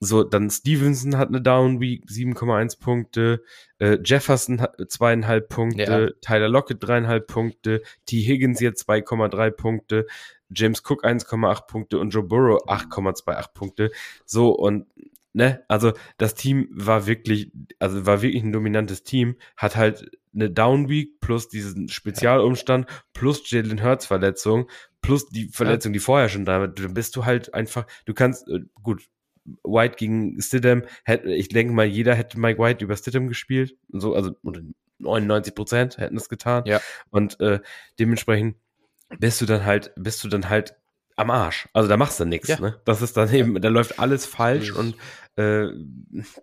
so, 0.05 0.24
dann 0.24 0.50
Stevenson 0.50 1.16
hat 1.16 1.28
eine 1.28 1.40
Down 1.40 1.80
Week, 1.80 2.05
7,1 2.07 2.80
Punkte. 2.80 3.44
Äh, 3.78 3.98
Jefferson 4.05 4.61
hat 4.61 4.74
zweieinhalb 4.88 5.48
Punkte. 5.48 5.82
Ja. 5.82 6.20
Tyler 6.20 6.48
Lockett 6.48 6.78
dreieinhalb 6.80 7.28
Punkte. 7.28 7.82
T. 8.05 8.20
Higgins 8.20 8.59
jetzt 8.59 8.88
2,3 8.88 9.50
Punkte. 9.53 10.07
James 10.50 10.82
Cook 10.84 11.05
1,8 11.05 11.66
Punkte 11.68 11.98
und 12.00 12.11
Joe 12.11 12.24
Burrow 12.24 12.61
8,28 12.66 13.53
Punkte. 13.55 13.92
So 14.26 14.50
und 14.50 14.86
ne, 15.34 15.62
also 15.68 15.92
das 16.18 16.34
Team 16.34 16.68
war 16.72 17.07
wirklich, 17.07 17.53
also 17.78 18.05
war 18.05 18.22
wirklich 18.22 18.42
ein 18.42 18.53
dominantes 18.53 19.05
Team, 19.05 19.36
hat 19.57 19.76
halt 19.76 20.11
eine 20.34 20.50
Down 20.50 20.88
Week 20.88 21.20
plus 21.20 21.48
diesen 21.48 21.88
Spezialumstand 21.88 22.86
plus 23.12 23.48
Jalen 23.48 23.84
Hurts 23.84 24.07
Verletzung 24.07 24.68
plus 25.00 25.28
die 25.28 25.48
Verletzung, 25.48 25.92
die 25.92 25.98
vorher 25.98 26.28
schon 26.28 26.44
da 26.44 26.61
war. 26.61 26.68
Dann 26.68 26.94
bist 26.94 27.14
du 27.16 27.24
halt 27.24 27.55
einfach, 27.55 27.86
du 28.05 28.14
kannst, 28.14 28.48
äh, 28.48 28.61
gut, 28.82 29.03
White 29.64 29.97
gegen 29.97 30.40
Stidham, 30.40 30.84
ich 31.24 31.49
denke 31.49 31.72
mal, 31.72 31.86
jeder 31.86 32.14
hätte 32.14 32.38
Mike 32.38 32.61
White 32.61 32.84
über 32.84 32.97
Stidham 32.97 33.28
gespielt. 33.28 33.76
So, 33.88 34.14
also 34.14 34.32
99 34.99 35.55
Prozent 35.55 35.99
hätten 35.99 36.16
es 36.16 36.28
getan. 36.28 36.64
Ja. 36.66 36.80
Und 37.11 37.40
äh, 37.40 37.61
dementsprechend 37.99 38.57
bist 39.18 39.40
du 39.40 39.47
dann 39.47 39.64
halt, 39.64 39.93
bist 39.97 40.22
du 40.24 40.28
dann 40.28 40.49
halt 40.49 40.76
am 41.16 41.30
Arsch. 41.30 41.68
Also 41.72 41.88
da 41.88 41.97
machst 41.97 42.20
du 42.20 42.24
nichts. 42.24 42.49
Ja. 42.49 42.61
Ne? 42.61 42.80
Das 42.84 43.03
ist 43.03 43.16
dann 43.16 43.32
eben, 43.32 43.61
da 43.61 43.68
läuft 43.68 43.99
alles 43.99 44.26
falsch 44.26 44.72
mhm. 44.72 44.78
und 44.78 44.97
äh, 45.36 45.68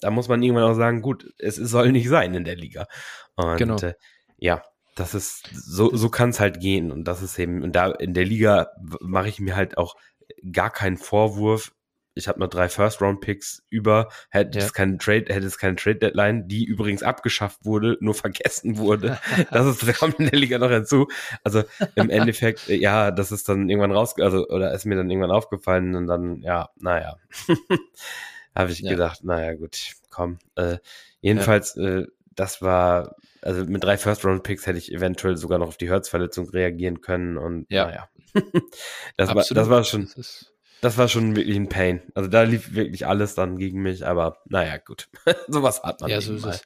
da 0.01 0.11
muss 0.11 0.27
man 0.27 0.41
irgendwann 0.41 0.69
auch 0.69 0.75
sagen, 0.75 1.01
gut, 1.01 1.33
es 1.37 1.55
soll 1.55 1.91
nicht 1.91 2.09
sein 2.09 2.33
in 2.33 2.43
der 2.43 2.55
Liga. 2.55 2.87
Und 3.35 3.57
genau. 3.57 3.77
äh, 3.77 3.93
ja, 4.37 4.63
das 4.95 5.13
ist, 5.13 5.49
so, 5.53 5.95
so 5.95 6.09
kann 6.09 6.29
es 6.29 6.39
halt 6.39 6.59
gehen. 6.59 6.91
Und 6.91 7.05
das 7.05 7.21
ist 7.21 7.39
eben, 7.39 7.63
und 7.63 7.75
da 7.75 7.91
in 7.91 8.13
der 8.13 8.25
Liga 8.25 8.71
mache 9.01 9.29
ich 9.29 9.39
mir 9.39 9.55
halt 9.55 9.77
auch 9.77 9.95
gar 10.51 10.71
keinen 10.71 10.97
Vorwurf, 10.97 11.73
ich 12.19 12.27
habe 12.27 12.39
noch 12.39 12.49
drei 12.49 12.69
First-Round-Picks 12.69 13.63
über, 13.69 14.09
hätte 14.29 14.59
ja. 14.59 14.65
es 14.65 14.73
keinen 14.73 14.99
Trade, 14.99 15.25
hätte 15.29 15.47
es 15.47 15.57
keine 15.57 15.75
Trade-Deadline, 15.75 16.47
die 16.47 16.65
übrigens 16.65 17.01
abgeschafft 17.01 17.65
wurde, 17.65 17.97
nur 18.01 18.13
vergessen 18.13 18.77
wurde. 18.77 19.17
das 19.51 19.65
ist, 19.65 19.87
das 19.87 19.97
kommt 19.97 20.19
in 20.19 20.29
der 20.29 20.37
Liga 20.37 20.59
noch 20.59 20.69
hinzu. 20.69 21.07
Also 21.43 21.63
im 21.95 22.09
Endeffekt, 22.09 22.67
ja, 22.67 23.11
das 23.11 23.31
ist 23.31 23.49
dann 23.49 23.69
irgendwann 23.69 23.91
raus, 23.91 24.15
also, 24.19 24.47
oder 24.47 24.73
ist 24.73 24.85
mir 24.85 24.95
dann 24.95 25.09
irgendwann 25.09 25.31
aufgefallen 25.31 25.95
und 25.95 26.07
dann, 26.07 26.41
ja, 26.41 26.69
naja. 26.77 27.17
habe 28.55 28.71
ich 28.71 28.79
ja. 28.79 28.91
gedacht, 28.91 29.23
naja, 29.23 29.53
gut, 29.53 29.93
komm. 30.09 30.37
Äh, 30.55 30.77
jedenfalls, 31.21 31.75
ja. 31.75 31.99
äh, 31.99 32.07
das 32.35 32.61
war, 32.61 33.15
also 33.41 33.65
mit 33.65 33.83
drei 33.83 33.97
First-Round-Picks 33.97 34.67
hätte 34.67 34.77
ich 34.77 34.93
eventuell 34.93 35.37
sogar 35.37 35.57
noch 35.57 35.67
auf 35.67 35.77
die 35.77 35.89
Hertzverletzung 35.89 36.49
reagieren 36.49 37.01
können 37.01 37.37
und 37.37 37.65
ja. 37.69 37.85
naja. 37.85 38.09
das, 39.17 39.33
war, 39.33 39.43
das 39.49 39.69
war 39.69 39.83
schon. 39.83 40.09
Das 40.15 40.51
das 40.81 40.97
war 40.97 41.07
schon 41.07 41.35
wirklich 41.35 41.57
ein 41.57 41.69
Pain. 41.69 42.01
Also 42.15 42.29
da 42.29 42.43
lief 42.43 42.73
wirklich 42.73 43.05
alles 43.05 43.35
dann 43.35 43.57
gegen 43.57 43.81
mich, 43.81 44.05
aber 44.05 44.37
naja, 44.45 44.77
gut. 44.77 45.09
Sowas 45.47 45.83
hat 45.83 46.01
man. 46.01 46.09
Ja, 46.09 46.21
so 46.21 46.35
ist 46.35 46.45
es. 46.45 46.61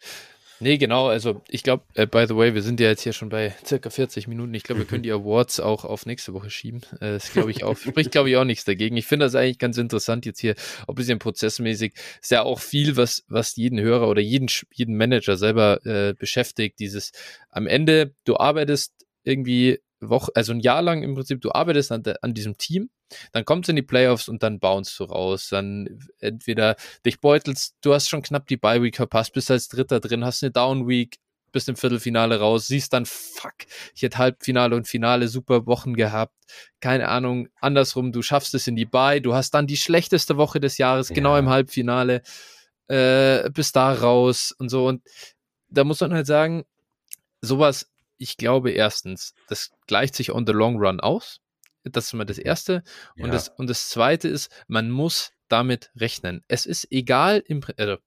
Nee, 0.59 0.77
genau. 0.77 1.07
Also 1.07 1.41
ich 1.49 1.61
glaube, 1.63 1.83
äh, 1.95 2.07
by 2.07 2.25
the 2.27 2.37
way, 2.37 2.53
wir 2.53 2.61
sind 2.61 2.79
ja 2.79 2.87
jetzt 2.87 3.01
hier 3.01 3.11
schon 3.11 3.27
bei 3.27 3.53
circa 3.65 3.89
40 3.89 4.27
Minuten. 4.27 4.53
Ich 4.53 4.63
glaube, 4.63 4.79
wir 4.79 4.85
können 4.87 5.03
die 5.03 5.11
Awards 5.11 5.59
auch 5.59 5.83
auf 5.83 6.05
nächste 6.05 6.33
Woche 6.33 6.49
schieben. 6.49 6.81
Äh, 7.01 7.11
das 7.11 7.33
glaube 7.33 7.51
ich 7.51 7.63
auch, 7.63 7.75
spricht 7.77 8.11
glaube 8.11 8.29
ich 8.29 8.37
auch 8.37 8.45
nichts 8.45 8.63
dagegen. 8.63 8.95
Ich 8.95 9.05
finde 9.05 9.25
das 9.25 9.35
eigentlich 9.35 9.57
ganz 9.57 9.77
interessant 9.77 10.25
jetzt 10.25 10.39
hier, 10.39 10.55
auch 10.83 10.89
ein 10.89 10.95
bisschen 10.95 11.19
prozessmäßig. 11.19 11.93
Ist 12.21 12.31
ja 12.31 12.43
auch 12.43 12.59
viel, 12.59 12.95
was, 12.95 13.25
was 13.27 13.55
jeden 13.57 13.79
Hörer 13.79 14.07
oder 14.07 14.21
jeden, 14.21 14.47
jeden 14.71 14.95
Manager 14.95 15.35
selber 15.35 15.85
äh, 15.85 16.13
beschäftigt. 16.13 16.79
Dieses 16.79 17.11
am 17.49 17.67
Ende, 17.67 18.13
du 18.23 18.37
arbeitest 18.37 18.93
irgendwie 19.23 19.79
Woche, 19.99 20.31
also 20.35 20.53
ein 20.53 20.59
Jahr 20.59 20.81
lang 20.81 21.03
im 21.03 21.15
Prinzip, 21.15 21.41
du 21.41 21.51
arbeitest 21.51 21.91
an, 21.91 22.03
de, 22.03 22.15
an 22.21 22.33
diesem 22.33 22.57
Team, 22.57 22.89
dann 23.31 23.45
kommst 23.45 23.67
du 23.67 23.71
in 23.71 23.75
die 23.75 23.81
Playoffs 23.81 24.27
und 24.27 24.43
dann 24.43 24.59
bounce 24.59 24.97
du 24.97 25.05
raus. 25.05 25.49
Dann 25.49 25.99
entweder 26.19 26.75
dich 27.05 27.19
beutelst, 27.19 27.75
du 27.81 27.93
hast 27.93 28.09
schon 28.09 28.21
knapp 28.21 28.47
die 28.47 28.57
Bye-Week 28.57 28.95
verpasst, 28.95 29.33
bist 29.33 29.51
als 29.51 29.67
Dritter 29.67 29.99
drin, 29.99 30.25
hast 30.25 30.43
eine 30.43 30.51
Down-Week, 30.51 31.17
bist 31.51 31.69
im 31.69 31.75
Viertelfinale 31.75 32.39
raus, 32.39 32.67
siehst 32.67 32.93
dann, 32.93 33.05
fuck, 33.05 33.53
ich 33.93 34.01
hätte 34.01 34.17
Halbfinale 34.17 34.75
und 34.75 34.87
Finale 34.87 35.27
super 35.27 35.65
Wochen 35.67 35.93
gehabt. 35.93 36.35
Keine 36.79 37.09
Ahnung, 37.09 37.47
andersrum, 37.61 38.11
du 38.11 38.21
schaffst 38.21 38.53
es 38.55 38.67
in 38.67 38.75
die 38.75 38.85
Bye, 38.85 39.21
du 39.21 39.33
hast 39.35 39.51
dann 39.51 39.67
die 39.67 39.77
schlechteste 39.77 40.37
Woche 40.37 40.59
des 40.59 40.77
Jahres, 40.77 41.09
ja. 41.09 41.15
genau 41.15 41.37
im 41.37 41.49
Halbfinale, 41.49 42.23
äh, 42.87 43.49
bist 43.51 43.75
da 43.75 43.93
raus 43.93 44.53
und 44.57 44.69
so. 44.69 44.87
Und 44.87 45.03
da 45.69 45.83
muss 45.83 46.01
man 46.01 46.13
halt 46.13 46.27
sagen, 46.27 46.63
sowas 47.41 47.87
ich 48.23 48.37
glaube 48.37 48.71
erstens, 48.71 49.33
das 49.49 49.71
gleicht 49.85 50.15
sich 50.15 50.31
on 50.31 50.47
the 50.47 50.53
long 50.53 50.77
run 50.77 50.99
aus. 50.99 51.39
Das 51.83 52.05
ist 52.05 52.13
mal 52.13 52.25
das 52.25 52.37
Erste. 52.37 52.83
Und, 53.15 53.27
ja. 53.27 53.31
das, 53.31 53.49
und 53.49 53.69
das 53.69 53.89
Zweite 53.89 54.27
ist, 54.27 54.51
man 54.67 54.89
muss 54.89 55.31
damit 55.49 55.91
rechnen. 55.95 56.43
Es 56.47 56.65
ist 56.65 56.91
egal 56.91 57.43
im, 57.45 57.61
also, 57.77 57.97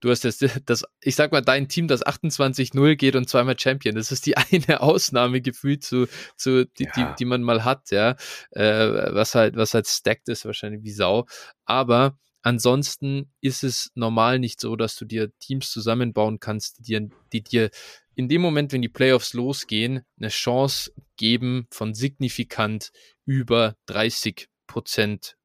du 0.00 0.10
hast 0.10 0.24
jetzt 0.24 0.42
das, 0.66 0.84
ich 1.00 1.14
sag 1.14 1.32
mal, 1.32 1.40
dein 1.40 1.68
Team, 1.68 1.88
das 1.88 2.04
28-0 2.04 2.96
geht 2.96 3.16
und 3.16 3.28
zweimal 3.28 3.58
Champion. 3.58 3.94
Das 3.94 4.12
ist 4.12 4.26
die 4.26 4.36
eine 4.36 4.80
Ausnahme 4.80 5.40
gefühlt 5.40 5.84
zu, 5.84 6.06
zu 6.36 6.66
die, 6.66 6.84
ja. 6.84 6.90
die, 6.96 7.06
die 7.18 7.24
man 7.24 7.42
mal 7.42 7.64
hat, 7.64 7.90
ja. 7.90 8.16
Äh, 8.50 9.14
was 9.14 9.34
halt, 9.34 9.56
was 9.56 9.74
halt 9.74 9.86
stacked 9.86 10.28
ist, 10.28 10.44
wahrscheinlich 10.44 10.82
wie 10.82 10.92
Sau. 10.92 11.26
Aber 11.64 12.18
ansonsten 12.42 13.30
ist 13.40 13.64
es 13.64 13.90
normal 13.94 14.38
nicht 14.38 14.60
so, 14.60 14.76
dass 14.76 14.96
du 14.96 15.04
dir 15.04 15.30
Teams 15.38 15.70
zusammenbauen 15.70 16.40
kannst, 16.40 16.78
die 16.78 16.82
dir, 16.82 17.08
die 17.32 17.42
dir 17.42 17.70
in 18.14 18.28
dem 18.28 18.40
Moment, 18.40 18.72
wenn 18.72 18.82
die 18.82 18.88
Playoffs 18.88 19.32
losgehen, 19.32 20.00
eine 20.18 20.28
Chance 20.28 20.92
geben 21.16 21.68
von 21.70 21.94
signifikant 21.94 22.90
über 23.28 23.76
30% 23.88 24.46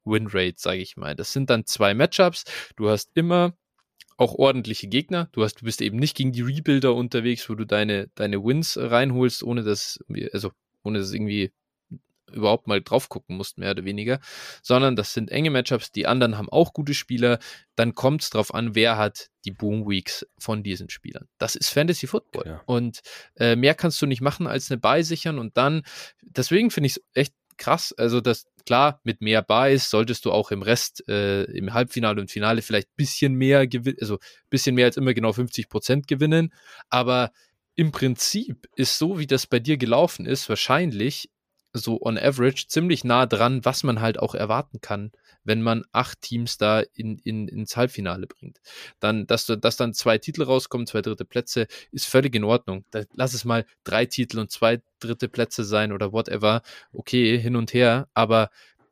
Winrate, 0.04 0.54
sage 0.56 0.80
ich 0.80 0.96
mal. 0.96 1.14
Das 1.14 1.34
sind 1.34 1.50
dann 1.50 1.66
zwei 1.66 1.92
Matchups. 1.92 2.44
Du 2.76 2.88
hast 2.88 3.10
immer 3.14 3.52
auch 4.16 4.34
ordentliche 4.34 4.88
Gegner. 4.88 5.28
Du 5.32 5.44
hast, 5.44 5.60
du 5.60 5.66
bist 5.66 5.82
eben 5.82 5.98
nicht 5.98 6.16
gegen 6.16 6.32
die 6.32 6.40
Rebuilder 6.40 6.94
unterwegs, 6.94 7.48
wo 7.50 7.54
du 7.54 7.66
deine, 7.66 8.08
deine 8.14 8.42
Wins 8.42 8.78
reinholst, 8.80 9.42
ohne 9.42 9.62
dass, 9.64 9.98
also 10.32 10.50
ohne 10.82 11.00
dass 11.00 11.12
irgendwie 11.12 11.52
überhaupt 12.32 12.66
mal 12.66 12.80
drauf 12.80 13.10
gucken 13.10 13.36
musst, 13.36 13.58
mehr 13.58 13.72
oder 13.72 13.84
weniger, 13.84 14.18
sondern 14.62 14.96
das 14.96 15.12
sind 15.12 15.30
enge 15.30 15.50
Matchups. 15.50 15.92
Die 15.92 16.06
anderen 16.06 16.38
haben 16.38 16.48
auch 16.48 16.72
gute 16.72 16.94
Spieler. 16.94 17.38
Dann 17.76 17.94
kommt 17.94 18.22
es 18.22 18.30
darauf 18.30 18.54
an, 18.54 18.74
wer 18.74 18.96
hat 18.96 19.28
die 19.44 19.52
Boom 19.52 19.86
Weeks 19.86 20.26
von 20.38 20.62
diesen 20.62 20.88
Spielern. 20.88 21.28
Das 21.38 21.54
ist 21.54 21.68
Fantasy 21.68 22.06
Football. 22.06 22.44
Ja. 22.46 22.62
Und 22.64 23.02
äh, 23.36 23.56
mehr 23.56 23.74
kannst 23.74 24.00
du 24.00 24.06
nicht 24.06 24.22
machen 24.22 24.46
als 24.46 24.70
eine 24.70 24.80
Buy 24.80 25.02
sichern 25.04 25.38
und 25.38 25.56
dann, 25.58 25.82
deswegen 26.22 26.70
finde 26.70 26.86
ich 26.86 26.96
es 26.96 27.02
echt 27.12 27.34
krass. 27.56 27.92
Also, 27.96 28.20
das 28.20 28.46
klar, 28.64 29.00
mit 29.04 29.20
mehr 29.20 29.42
Buys 29.42 29.90
solltest 29.90 30.24
du 30.24 30.32
auch 30.32 30.50
im 30.50 30.62
Rest, 30.62 31.06
äh, 31.08 31.44
im 31.44 31.74
Halbfinale 31.74 32.20
und 32.20 32.30
Finale 32.30 32.62
vielleicht 32.62 32.88
ein 32.88 32.96
bisschen 32.96 33.34
mehr 33.34 33.66
gewinnen, 33.66 33.98
also 34.00 34.14
ein 34.14 34.50
bisschen 34.50 34.74
mehr 34.74 34.86
als 34.86 34.96
immer 34.96 35.14
genau 35.14 35.32
50 35.32 35.68
Prozent 35.68 36.08
gewinnen. 36.08 36.52
Aber 36.88 37.30
im 37.76 37.92
Prinzip 37.92 38.68
ist 38.76 38.98
so, 38.98 39.18
wie 39.18 39.26
das 39.26 39.46
bei 39.46 39.58
dir 39.58 39.76
gelaufen 39.76 40.26
ist, 40.26 40.48
wahrscheinlich 40.48 41.30
so 41.74 42.00
on 42.00 42.16
average 42.16 42.68
ziemlich 42.68 43.04
nah 43.04 43.26
dran, 43.26 43.64
was 43.64 43.82
man 43.82 44.00
halt 44.00 44.18
auch 44.18 44.34
erwarten 44.34 44.80
kann, 44.80 45.10
wenn 45.42 45.60
man 45.60 45.84
acht 45.92 46.20
Teams 46.22 46.56
da 46.56 46.80
in, 46.94 47.18
in, 47.18 47.48
ins 47.48 47.76
Halbfinale 47.76 48.28
bringt. 48.28 48.60
Dann, 49.00 49.26
dass, 49.26 49.46
dass 49.46 49.76
dann 49.76 49.92
zwei 49.92 50.18
Titel 50.18 50.44
rauskommen, 50.44 50.86
zwei 50.86 51.02
dritte 51.02 51.24
Plätze, 51.24 51.66
ist 51.90 52.06
völlig 52.06 52.34
in 52.36 52.44
Ordnung. 52.44 52.84
Da, 52.92 53.02
lass 53.12 53.34
es 53.34 53.44
mal 53.44 53.66
drei 53.82 54.06
Titel 54.06 54.38
und 54.38 54.52
zwei 54.52 54.80
dritte 55.00 55.28
Plätze 55.28 55.64
sein 55.64 55.92
oder 55.92 56.12
whatever. 56.12 56.62
Okay, 56.92 57.38
hin 57.38 57.56
und 57.56 57.74
her, 57.74 58.08
aber 58.14 58.50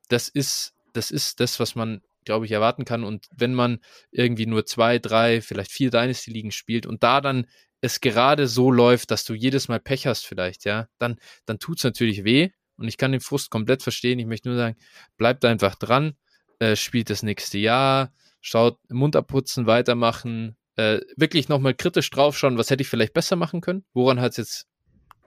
das 0.08 0.28
ist, 0.28 0.74
das 0.92 1.12
ist 1.12 1.40
das, 1.40 1.60
was 1.60 1.74
man 1.74 2.02
glaube 2.24 2.46
ich, 2.46 2.52
erwarten 2.52 2.84
kann. 2.84 3.02
Und 3.02 3.26
wenn 3.36 3.52
man 3.52 3.80
irgendwie 4.12 4.46
nur 4.46 4.64
zwei, 4.64 5.00
drei, 5.00 5.40
vielleicht 5.40 5.72
vier 5.72 5.90
Dynasty-Ligen 5.90 6.52
spielt 6.52 6.86
und 6.86 7.02
da 7.02 7.20
dann 7.20 7.48
es 7.80 8.00
gerade 8.00 8.46
so 8.46 8.70
läuft, 8.70 9.10
dass 9.10 9.24
du 9.24 9.34
jedes 9.34 9.66
Mal 9.66 9.80
Pech 9.80 10.06
hast 10.06 10.24
vielleicht, 10.24 10.64
ja, 10.64 10.86
dann, 10.98 11.18
dann 11.46 11.58
tut's 11.58 11.82
natürlich 11.82 12.22
weh 12.22 12.50
und 12.76 12.88
ich 12.88 12.96
kann 12.96 13.12
den 13.12 13.20
Frust 13.20 13.50
komplett 13.50 13.82
verstehen. 13.82 14.18
Ich 14.18 14.26
möchte 14.26 14.48
nur 14.48 14.58
sagen, 14.58 14.76
bleibt 15.16 15.44
einfach 15.44 15.74
dran, 15.74 16.14
äh, 16.58 16.76
spielt 16.76 17.10
das 17.10 17.22
nächste 17.22 17.58
Jahr, 17.58 18.12
schaut, 18.40 18.78
Mund 18.90 19.16
abputzen, 19.16 19.66
weitermachen, 19.66 20.56
äh, 20.76 21.00
wirklich 21.16 21.48
nochmal 21.48 21.74
kritisch 21.74 22.10
draufschauen, 22.10 22.58
was 22.58 22.70
hätte 22.70 22.82
ich 22.82 22.88
vielleicht 22.88 23.12
besser 23.12 23.36
machen 23.36 23.60
können, 23.60 23.84
woran 23.92 24.20
hat 24.20 24.32
es 24.32 24.36
jetzt 24.38 24.66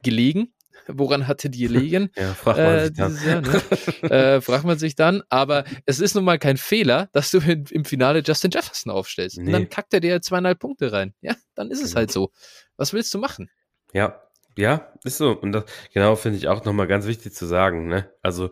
gelegen, 0.04 0.54
woran 0.88 1.28
hatte 1.28 1.50
die 1.50 1.68
gelegen? 1.68 2.12
ja, 2.16 2.34
fragt 2.34 2.60
man, 2.60 2.76
äh, 2.76 2.86
sich 2.88 2.96
dann. 2.96 3.16
Jahr, 3.26 3.42
ne? 3.42 4.12
äh, 4.12 4.42
fragt 4.42 4.66
man 4.66 4.78
sich 4.78 4.96
dann. 4.96 5.24
Aber 5.30 5.64
es 5.86 6.00
ist 6.00 6.16
nun 6.16 6.24
mal 6.24 6.40
kein 6.40 6.58
Fehler, 6.58 7.10
dass 7.14 7.32
du 7.32 7.40
in, 7.40 7.66
im 7.72 7.86
Finale 7.86 8.22
Justin 8.26 8.52
Jefferson 8.52 8.92
aufstellst. 8.92 9.38
Nee. 9.38 9.46
Und 9.46 9.52
dann 9.54 9.70
kackt 9.70 9.94
er 9.94 10.00
dir 10.00 10.22
zweieinhalb 10.22 10.60
Punkte 10.60 10.92
rein. 10.92 11.14
Ja, 11.22 11.36
dann 11.56 11.72
ist 11.72 11.82
es 11.82 11.92
genau. 11.92 12.00
halt 12.00 12.12
so. 12.12 12.32
Was 12.78 12.94
willst 12.94 13.14
du 13.14 13.20
machen? 13.20 13.50
Ja, 13.94 14.22
ja, 14.58 14.94
ist 15.04 15.18
so. 15.18 15.32
Und 15.32 15.52
das 15.52 15.66
genau 15.94 16.16
finde 16.16 16.38
ich 16.38 16.48
auch 16.48 16.66
nochmal 16.66 16.88
ganz 16.88 17.08
wichtig 17.08 17.34
zu 17.34 17.46
sagen. 17.46 17.88
Ne? 17.88 18.10
Also 18.22 18.52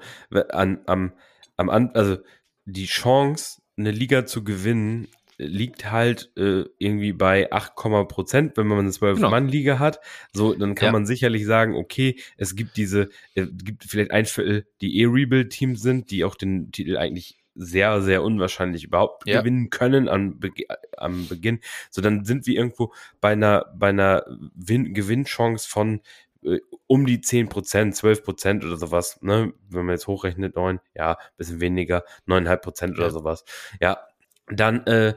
an, 0.49 0.81
am, 0.85 1.13
am, 1.57 1.69
also 1.93 2.17
die 2.65 2.85
Chance, 2.85 3.61
eine 3.77 3.91
Liga 3.91 4.25
zu 4.25 4.43
gewinnen, 4.43 5.07
liegt 5.37 5.91
halt 5.91 6.31
äh, 6.37 6.65
irgendwie 6.77 7.13
bei 7.13 7.51
8, 7.51 7.75
Prozent, 8.07 8.57
wenn 8.57 8.67
man 8.67 8.79
eine 8.79 8.89
12-Mann-Liga 8.89 9.73
genau. 9.73 9.83
hat. 9.83 9.99
So, 10.31 10.53
dann 10.53 10.75
kann 10.75 10.87
ja. 10.87 10.91
man 10.91 11.05
sicherlich 11.05 11.45
sagen, 11.45 11.75
okay, 11.75 12.19
es 12.37 12.55
gibt 12.55 12.77
diese, 12.77 13.09
es 13.33 13.47
gibt 13.51 13.83
vielleicht 13.83 14.11
ein 14.11 14.25
Viertel, 14.25 14.67
die 14.81 14.99
eh 14.99 15.05
Rebuild-Teams 15.05 15.81
sind, 15.81 16.11
die 16.11 16.23
auch 16.23 16.35
den 16.35 16.71
Titel 16.71 16.97
eigentlich 16.97 17.42
sehr, 17.55 18.01
sehr 18.01 18.23
unwahrscheinlich 18.23 18.83
überhaupt 18.83 19.27
ja. 19.27 19.39
gewinnen 19.39 19.69
können 19.69 20.07
am, 20.09 20.39
Be 20.39 20.51
am 20.97 21.27
Beginn. 21.27 21.59
So, 21.89 22.01
dann 22.01 22.25
sind 22.25 22.47
wir 22.47 22.55
irgendwo 22.55 22.93
bei 23.21 23.33
einer, 23.33 23.71
bei 23.75 23.89
einer 23.89 24.25
Win 24.55 24.93
Gewinnchance 24.93 25.67
von 25.67 26.01
äh, 26.43 26.59
um 26.87 27.05
die 27.05 27.21
10 27.21 27.49
Prozent, 27.49 27.95
12 27.95 28.23
Prozent 28.23 28.65
oder 28.65 28.77
sowas, 28.77 29.19
ne? 29.21 29.53
Wenn 29.69 29.85
man 29.85 29.95
jetzt 29.95 30.07
hochrechnet, 30.07 30.55
neun, 30.55 30.79
ja, 30.93 31.17
bisschen 31.37 31.61
weniger, 31.61 32.03
neuneinhalb 32.25 32.61
Prozent 32.61 32.95
oder 32.97 33.07
ja. 33.07 33.11
sowas. 33.11 33.45
Ja, 33.79 33.99
dann, 34.47 34.85
äh, 34.85 35.15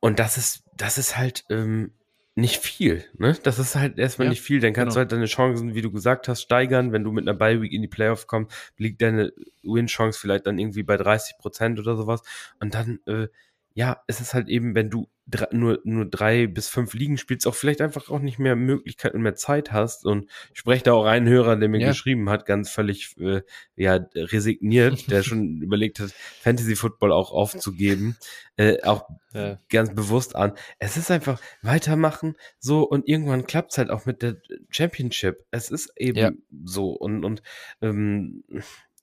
und 0.00 0.18
das 0.18 0.36
ist, 0.36 0.64
das 0.76 0.98
ist 0.98 1.16
halt, 1.16 1.44
ähm, 1.50 1.92
nicht 2.34 2.58
viel, 2.58 3.04
ne? 3.18 3.36
Das 3.42 3.58
ist 3.58 3.74
halt 3.74 3.98
erstmal 3.98 4.26
ja, 4.26 4.30
nicht 4.30 4.42
viel. 4.42 4.60
Dann 4.60 4.72
kannst 4.72 4.94
genau. 4.94 4.94
du 4.94 4.98
halt 5.00 5.12
deine 5.12 5.26
Chancen, 5.26 5.74
wie 5.74 5.82
du 5.82 5.90
gesagt 5.90 6.28
hast, 6.28 6.42
steigern. 6.42 6.92
Wenn 6.92 7.04
du 7.04 7.12
mit 7.12 7.28
einer 7.28 7.36
Bye-Week 7.36 7.72
in 7.72 7.82
die 7.82 7.88
Playoff 7.88 8.26
kommst, 8.26 8.52
liegt 8.76 9.02
deine 9.02 9.32
Win-Chance 9.62 10.18
vielleicht 10.18 10.46
dann 10.46 10.58
irgendwie 10.58 10.82
bei 10.82 10.96
30 10.96 11.38
Prozent 11.38 11.78
oder 11.78 11.96
sowas. 11.96 12.22
Und 12.60 12.74
dann, 12.74 13.00
äh, 13.06 13.28
ja, 13.74 14.02
es 14.06 14.20
ist 14.20 14.34
halt 14.34 14.48
eben, 14.48 14.74
wenn 14.74 14.90
du 14.90 15.08
drei, 15.30 15.48
nur, 15.52 15.80
nur 15.84 16.06
drei 16.06 16.46
bis 16.46 16.68
fünf 16.68 16.94
Ligen 16.94 17.16
spielst, 17.18 17.46
auch 17.46 17.54
vielleicht 17.54 17.80
einfach 17.80 18.10
auch 18.10 18.18
nicht 18.18 18.38
mehr 18.38 18.56
Möglichkeit 18.56 19.14
und 19.14 19.22
mehr 19.22 19.34
Zeit 19.34 19.72
hast. 19.72 20.04
Und 20.04 20.28
ich 20.52 20.58
spreche 20.58 20.84
da 20.84 20.92
auch 20.92 21.04
einen 21.04 21.28
Hörer, 21.28 21.56
der 21.56 21.68
mir 21.68 21.80
ja. 21.80 21.88
geschrieben 21.88 22.28
hat, 22.28 22.46
ganz 22.46 22.70
völlig 22.70 23.16
äh, 23.18 23.42
ja, 23.76 24.00
resigniert, 24.14 25.10
der 25.10 25.22
schon 25.22 25.62
überlegt 25.62 26.00
hat, 26.00 26.12
Fantasy 26.12 26.76
Football 26.76 27.12
auch 27.12 27.32
aufzugeben, 27.32 28.16
äh, 28.56 28.82
auch 28.82 29.08
ja. 29.32 29.58
ganz 29.68 29.94
bewusst 29.94 30.36
an. 30.36 30.52
Es 30.78 30.96
ist 30.96 31.10
einfach 31.10 31.40
weitermachen, 31.62 32.36
so 32.58 32.82
und 32.82 33.08
irgendwann 33.08 33.46
klappt 33.46 33.72
es 33.72 33.78
halt 33.78 33.90
auch 33.90 34.06
mit 34.06 34.22
der 34.22 34.36
Championship. 34.70 35.44
Es 35.50 35.70
ist 35.70 35.92
eben 35.96 36.42
so 36.64 36.90
und, 36.90 37.24
und 37.24 37.42
ähm, 37.80 38.44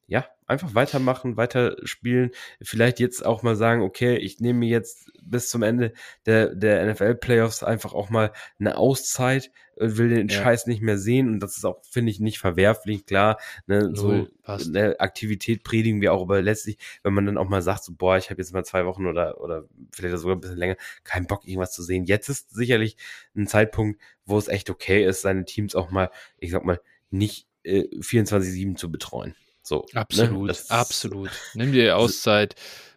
ja, 0.07 0.25
einfach 0.45 0.73
weitermachen, 0.73 1.35
weiterspielen. 1.35 2.31
Vielleicht 2.61 2.99
jetzt 3.01 3.25
auch 3.25 3.43
mal 3.43 3.57
sagen, 3.57 3.81
okay, 3.81 4.15
ich 4.15 4.39
nehme 4.39 4.59
mir 4.59 4.69
jetzt 4.69 5.11
bis 5.21 5.49
zum 5.49 5.63
Ende 5.63 5.91
der, 6.25 6.55
der 6.55 6.85
NFL-Playoffs 6.93 7.61
einfach 7.61 7.93
auch 7.93 8.09
mal 8.09 8.31
eine 8.57 8.77
Auszeit, 8.77 9.51
will 9.75 10.09
den 10.09 10.29
ja. 10.29 10.41
Scheiß 10.41 10.65
nicht 10.65 10.81
mehr 10.81 10.97
sehen 10.97 11.27
und 11.27 11.39
das 11.41 11.57
ist 11.57 11.65
auch, 11.65 11.83
finde 11.83 12.09
ich, 12.09 12.21
nicht 12.21 12.39
verwerflich, 12.39 13.05
klar. 13.05 13.37
Ne, 13.67 13.91
so 13.93 14.27
eine 14.45 14.99
Aktivität 14.99 15.63
predigen 15.63 15.99
wir 15.99 16.13
auch, 16.13 16.21
aber 16.21 16.41
letztlich, 16.41 16.77
wenn 17.03 17.13
man 17.13 17.25
dann 17.25 17.37
auch 17.37 17.49
mal 17.49 17.61
sagt, 17.61 17.83
so, 17.83 17.93
boah, 17.93 18.17
ich 18.17 18.29
habe 18.29 18.41
jetzt 18.41 18.53
mal 18.53 18.63
zwei 18.65 18.85
Wochen 18.85 19.05
oder, 19.05 19.41
oder 19.41 19.65
vielleicht 19.91 20.17
sogar 20.17 20.37
ein 20.37 20.41
bisschen 20.41 20.57
länger 20.57 20.77
keinen 21.03 21.27
Bock, 21.27 21.45
irgendwas 21.45 21.73
zu 21.73 21.83
sehen. 21.83 22.05
Jetzt 22.05 22.29
ist 22.29 22.55
sicherlich 22.55 22.95
ein 23.35 23.45
Zeitpunkt, 23.45 24.01
wo 24.25 24.37
es 24.37 24.47
echt 24.47 24.69
okay 24.69 25.05
ist, 25.05 25.21
seine 25.21 25.43
Teams 25.43 25.75
auch 25.75 25.91
mal, 25.91 26.09
ich 26.39 26.51
sag 26.51 26.63
mal, 26.63 26.79
nicht 27.11 27.47
äh, 27.63 27.83
24-7 27.99 28.77
zu 28.77 28.89
betreuen. 28.89 29.35
So, 29.67 29.85
ne? 29.93 29.99
absolut, 29.99 30.47
ne? 30.47 30.55
absolut. 30.69 31.31
Nimm 31.53 31.73
dir 31.73 31.97
Auszeit, 31.97 32.55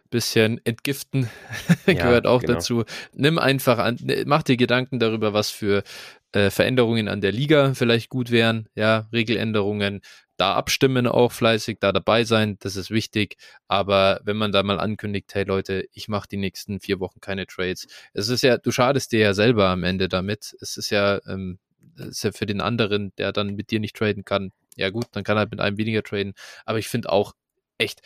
bisschen 0.09 0.63
entgiften 0.65 1.29
gehört 1.85 2.25
ja, 2.25 2.31
auch 2.31 2.41
genau. 2.41 2.53
dazu. 2.53 2.83
Nimm 3.13 3.37
einfach 3.37 3.77
an, 3.77 3.97
ne, 4.01 4.23
mach 4.25 4.43
dir 4.43 4.57
Gedanken 4.57 4.99
darüber, 4.99 5.33
was 5.33 5.49
für 5.49 5.83
äh, 6.31 6.49
Veränderungen 6.49 7.07
an 7.07 7.19
der 7.19 7.31
Liga 7.31 7.73
vielleicht 7.73 8.09
gut 8.09 8.31
wären, 8.31 8.69
ja, 8.75 9.09
Regeländerungen, 9.11 10.01
da 10.37 10.53
abstimmen 10.53 11.07
auch 11.07 11.33
fleißig, 11.33 11.79
da 11.81 11.91
dabei 11.91 12.23
sein, 12.23 12.57
das 12.59 12.77
ist 12.77 12.89
wichtig. 12.89 13.35
Aber 13.67 14.21
wenn 14.23 14.37
man 14.37 14.53
da 14.53 14.63
mal 14.63 14.79
ankündigt, 14.79 15.33
hey 15.35 15.43
Leute, 15.43 15.85
ich 15.91 16.07
mache 16.07 16.27
die 16.29 16.37
nächsten 16.37 16.79
vier 16.79 16.99
Wochen 16.99 17.19
keine 17.19 17.47
Trades, 17.47 17.87
es 18.13 18.29
ist 18.29 18.43
ja, 18.43 18.57
du 18.57 18.71
schadest 18.71 19.11
dir 19.11 19.19
ja 19.19 19.33
selber 19.33 19.67
am 19.67 19.83
Ende 19.83 20.07
damit. 20.07 20.55
Es 20.61 20.77
ist 20.77 20.89
ja, 20.89 21.19
ähm, 21.27 21.59
ist 21.97 22.23
ja 22.23 22.31
für 22.31 22.45
den 22.45 22.61
anderen, 22.61 23.13
der 23.17 23.33
dann 23.33 23.55
mit 23.55 23.71
dir 23.71 23.79
nicht 23.79 23.95
traden 23.95 24.23
kann, 24.23 24.51
ja 24.75 24.89
gut, 24.89 25.07
dann 25.11 25.23
kann 25.23 25.37
er 25.37 25.47
mit 25.49 25.59
einem 25.59 25.77
weniger 25.77 26.03
traden. 26.03 26.33
Aber 26.65 26.79
ich 26.79 26.87
finde 26.87 27.11
auch 27.11 27.33
echt, 27.77 28.01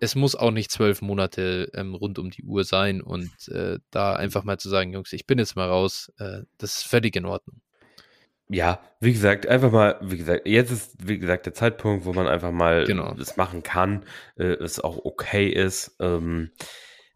es 0.00 0.14
muss 0.14 0.36
auch 0.36 0.50
nicht 0.50 0.70
zwölf 0.70 1.02
Monate 1.02 1.70
ähm, 1.74 1.94
rund 1.94 2.18
um 2.18 2.30
die 2.30 2.44
Uhr 2.44 2.64
sein 2.64 3.02
und 3.02 3.30
äh, 3.48 3.78
da 3.90 4.14
einfach 4.14 4.44
mal 4.44 4.58
zu 4.58 4.68
sagen, 4.68 4.92
Jungs, 4.92 5.12
ich 5.12 5.26
bin 5.26 5.38
jetzt 5.38 5.56
mal 5.56 5.68
raus, 5.68 6.12
äh, 6.18 6.42
das 6.58 6.76
ist 6.76 6.86
völlig 6.86 7.16
in 7.16 7.26
Ordnung. 7.26 7.60
Ja, 8.48 8.80
wie 9.00 9.12
gesagt, 9.12 9.48
einfach 9.48 9.72
mal, 9.72 9.98
wie 10.00 10.18
gesagt, 10.18 10.46
jetzt 10.46 10.70
ist, 10.70 11.08
wie 11.08 11.18
gesagt, 11.18 11.46
der 11.46 11.54
Zeitpunkt, 11.54 12.04
wo 12.04 12.12
man 12.12 12.28
einfach 12.28 12.52
mal 12.52 12.84
genau. 12.84 13.12
das 13.14 13.36
machen 13.36 13.64
kann, 13.64 14.04
äh, 14.36 14.44
es 14.44 14.78
auch 14.78 15.04
okay 15.04 15.48
ist. 15.48 15.96
Ähm, 15.98 16.52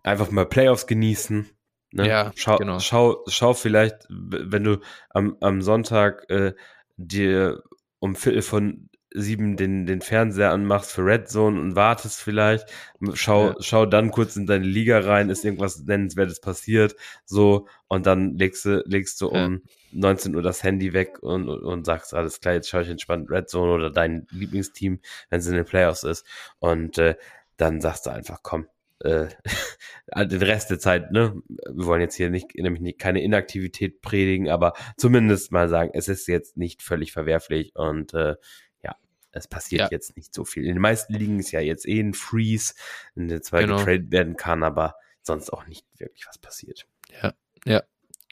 einfach 0.03 0.33
mal 0.33 0.47
Playoffs 0.47 0.89
genießen. 0.89 1.49
Ne? 1.93 2.09
Ja, 2.09 2.33
schau, 2.35 2.57
genau. 2.57 2.81
schau, 2.81 3.25
schau 3.29 3.55
vielleicht, 3.55 4.07
wenn 4.09 4.65
du 4.65 4.79
am, 5.11 5.37
am 5.41 5.63
Sonntag 5.63 6.29
äh, 6.31 6.55
dir 6.97 7.63
um 8.01 8.17
Viertel 8.17 8.43
von 8.43 8.91
sieben 9.13 9.57
den, 9.57 9.87
den 9.87 10.01
Fernseher 10.01 10.53
anmachst 10.53 10.93
für 10.93 11.05
Red 11.05 11.29
Zone 11.29 11.61
und 11.61 11.75
wartest 11.75 12.21
vielleicht, 12.21 12.67
schau, 13.15 13.49
ja. 13.49 13.57
schau 13.59 13.87
dann 13.87 14.11
kurz 14.11 14.37
in 14.37 14.47
deine 14.47 14.65
Liga 14.65 15.01
rein, 15.01 15.31
ist 15.31 15.45
irgendwas 15.45 15.81
Nennenswertes 15.81 16.41
passiert, 16.41 16.95
so, 17.25 17.67
und 17.89 18.07
dann 18.07 18.37
legst 18.37 18.65
du, 18.65 18.83
legst 18.87 19.21
du 19.21 19.29
um 19.29 19.63
ja. 19.65 20.11
19 20.11 20.37
Uhr 20.37 20.43
das 20.43 20.63
Handy 20.63 20.93
weg 20.93 21.19
und, 21.23 21.49
und, 21.49 21.63
und 21.63 21.85
sagst, 21.85 22.15
alles 22.15 22.41
klar, 22.41 22.55
jetzt 22.55 22.69
schaue 22.69 22.83
ich 22.83 22.89
entspannt 22.89 23.31
Red 23.31 23.49
Zone 23.49 23.73
oder 23.73 23.91
dein 23.91 24.27
Lieblingsteam, 24.31 25.01
wenn 25.29 25.41
es 25.41 25.47
in 25.47 25.55
den 25.55 25.65
Playoffs 25.65 26.05
ist, 26.05 26.25
und 26.61 26.99
äh, 26.99 27.17
dann 27.57 27.81
sagst 27.81 28.07
du 28.07 28.11
einfach, 28.11 28.41
komm, 28.43 28.67
äh, 29.01 29.29
den 30.27 30.43
Rest 30.43 30.71
der 30.71 30.79
Zeit, 30.79 31.13
ne, 31.13 31.41
wir 31.49 31.87
wollen 31.87 32.01
jetzt 32.01 32.17
hier 32.17 32.31
nicht, 32.31 32.55
nämlich 32.55 32.83
nicht, 32.83 32.99
keine 32.99 33.23
Inaktivität 33.23 34.01
predigen, 34.03 34.49
aber 34.49 34.75
zumindest 34.97 35.53
mal 35.53 35.69
sagen, 35.69 35.91
es 35.95 36.09
ist 36.09 36.27
jetzt 36.27 36.57
nicht 36.57 36.83
völlig 36.83 37.13
verwerflich 37.13 37.75
und 37.75 38.15
äh, 38.15 38.37
ja, 38.83 38.97
es 39.33 39.49
passiert 39.49 39.83
ja. 39.83 39.89
jetzt 39.91 40.17
nicht 40.17 40.35
so 40.35 40.45
viel. 40.45 40.65
In 40.65 40.75
den 40.75 40.83
meisten 40.83 41.15
Ligen 41.15 41.39
ist 41.39 41.53
ja 41.53 41.61
jetzt 41.61 41.87
eh 41.87 42.01
ein 42.01 42.15
Freeze, 42.15 42.75
in 43.15 43.29
der 43.29 43.43
zwar 43.43 43.61
genau. 43.61 43.79
getradet 43.79 44.11
werden 44.11 44.37
kann, 44.37 44.63
aber 44.63 44.95
sonst 45.23 45.51
auch 45.51 45.67
nicht 45.67 45.87
wirklich 45.99 46.27
was 46.27 46.39
passiert. 46.39 46.87
Ja, 47.23 47.35
ja, 47.65 47.83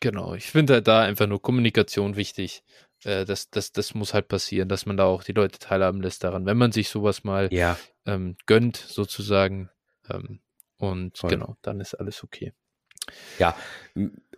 genau. 0.01 0.35
Ich 0.35 0.51
finde 0.51 0.75
halt 0.75 0.89
da 0.89 1.03
einfach 1.03 1.27
nur 1.27 1.43
Kommunikation 1.43 2.17
wichtig 2.17 2.63
äh, 3.05 3.25
das, 3.25 3.51
das, 3.51 3.73
das 3.73 3.95
muss 3.95 4.15
halt 4.15 4.29
passieren, 4.29 4.69
dass 4.69 4.87
man 4.87 4.97
da 4.97 5.05
auch 5.05 5.23
die 5.23 5.33
Leute 5.33 5.59
teilhaben 5.59 6.01
lässt 6.01 6.25
daran, 6.25 6.47
wenn 6.47 6.57
man 6.57 6.73
sich 6.73 6.89
sowas 6.89 7.25
mal 7.25 7.49
Ja, 7.53 7.79
ähm, 8.07 8.37
gönnt, 8.47 8.77
sozusagen. 8.77 9.71
Ähm, 10.11 10.41
und 10.79 11.19
Voll. 11.19 11.31
genau, 11.31 11.57
dann 11.63 11.81
ist 11.81 11.95
alles 11.95 12.25
okay. 12.25 12.53
ja. 13.39 13.55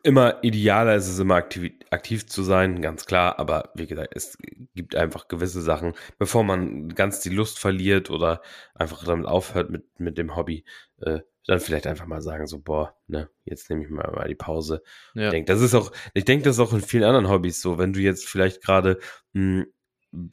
Immer 0.03 0.43
idealer 0.43 0.95
ist 0.95 1.09
es 1.09 1.19
immer 1.19 1.35
aktiv, 1.35 1.73
aktiv 1.91 2.27
zu 2.27 2.43
sein, 2.43 2.81
ganz 2.81 3.05
klar. 3.05 3.39
Aber 3.39 3.71
wie 3.75 3.87
gesagt, 3.87 4.15
es 4.17 4.39
gibt 4.75 4.97
einfach 4.97 5.29
gewisse 5.29 5.61
Sachen, 5.61 5.93
bevor 6.19 6.43
man 6.43 6.89
ganz 6.89 7.21
die 7.21 7.29
Lust 7.29 7.59
verliert 7.59 8.09
oder 8.09 8.41
einfach 8.75 9.05
damit 9.05 9.27
aufhört 9.27 9.69
mit, 9.69 9.85
mit 10.01 10.17
dem 10.17 10.37
Hobby, 10.37 10.65
äh, 11.03 11.21
dann 11.47 11.61
vielleicht 11.61 11.87
einfach 11.87 12.07
mal 12.07 12.23
sagen 12.23 12.47
so, 12.47 12.61
boah, 12.61 12.97
ne, 13.09 13.29
jetzt 13.45 13.69
nehme 13.69 13.85
ich 13.85 13.91
mal, 13.91 14.11
mal 14.13 14.29
die 14.29 14.35
Pause. 14.35 14.83
Ja. 15.15 15.25
Ich 15.25 15.31
denke, 15.31 15.53
das 15.53 15.61
ist 15.61 15.75
auch, 15.75 15.93
ich 16.15 16.25
denke, 16.25 16.45
das 16.45 16.57
ist 16.57 16.61
auch 16.61 16.73
in 16.73 16.81
vielen 16.81 17.05
anderen 17.05 17.29
Hobbys 17.29 17.61
so, 17.61 17.77
wenn 17.77 17.93
du 17.93 18.01
jetzt 18.01 18.27
vielleicht 18.27 18.63
gerade 18.63 18.99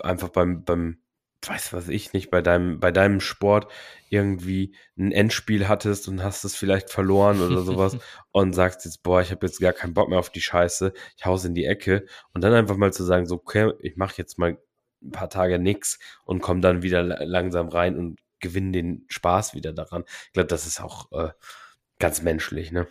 einfach 0.01 0.29
beim, 0.29 0.63
beim, 0.63 1.01
weiß 1.45 1.73
was 1.73 1.87
ich 1.89 2.13
nicht, 2.13 2.31
bei 2.31 2.41
deinem, 2.41 2.79
bei 2.79 2.91
deinem 2.91 3.19
Sport 3.19 3.71
irgendwie 4.09 4.75
ein 4.97 5.11
Endspiel 5.11 5.67
hattest 5.67 6.07
und 6.07 6.23
hast 6.23 6.43
es 6.43 6.55
vielleicht 6.55 6.89
verloren 6.89 7.41
oder 7.41 7.61
sowas 7.61 7.97
und 8.31 8.53
sagst 8.53 8.85
jetzt, 8.85 9.03
boah, 9.03 9.21
ich 9.21 9.31
habe 9.31 9.45
jetzt 9.45 9.59
gar 9.59 9.73
keinen 9.73 9.93
Bock 9.93 10.09
mehr 10.09 10.19
auf 10.19 10.31
die 10.31 10.41
Scheiße, 10.41 10.93
ich 11.17 11.25
hau's 11.25 11.45
in 11.45 11.53
die 11.53 11.65
Ecke 11.65 12.05
und 12.33 12.43
dann 12.43 12.53
einfach 12.53 12.77
mal 12.77 12.93
zu 12.93 13.03
sagen, 13.03 13.25
so, 13.25 13.35
okay, 13.35 13.71
ich 13.81 13.97
mache 13.97 14.15
jetzt 14.17 14.39
mal 14.39 14.57
ein 15.03 15.11
paar 15.11 15.29
Tage 15.29 15.59
nix 15.59 15.99
und 16.25 16.41
komme 16.41 16.61
dann 16.61 16.81
wieder 16.81 17.03
la- 17.03 17.23
langsam 17.23 17.69
rein 17.69 17.97
und 17.97 18.19
gewinne 18.39 18.71
den 18.71 19.05
Spaß 19.07 19.53
wieder 19.53 19.73
daran. 19.73 20.03
Ich 20.27 20.33
glaube, 20.33 20.47
das 20.47 20.65
ist 20.65 20.81
auch 20.81 21.11
äh, 21.11 21.31
ganz 21.99 22.21
menschlich, 22.21 22.71
ne? 22.71 22.87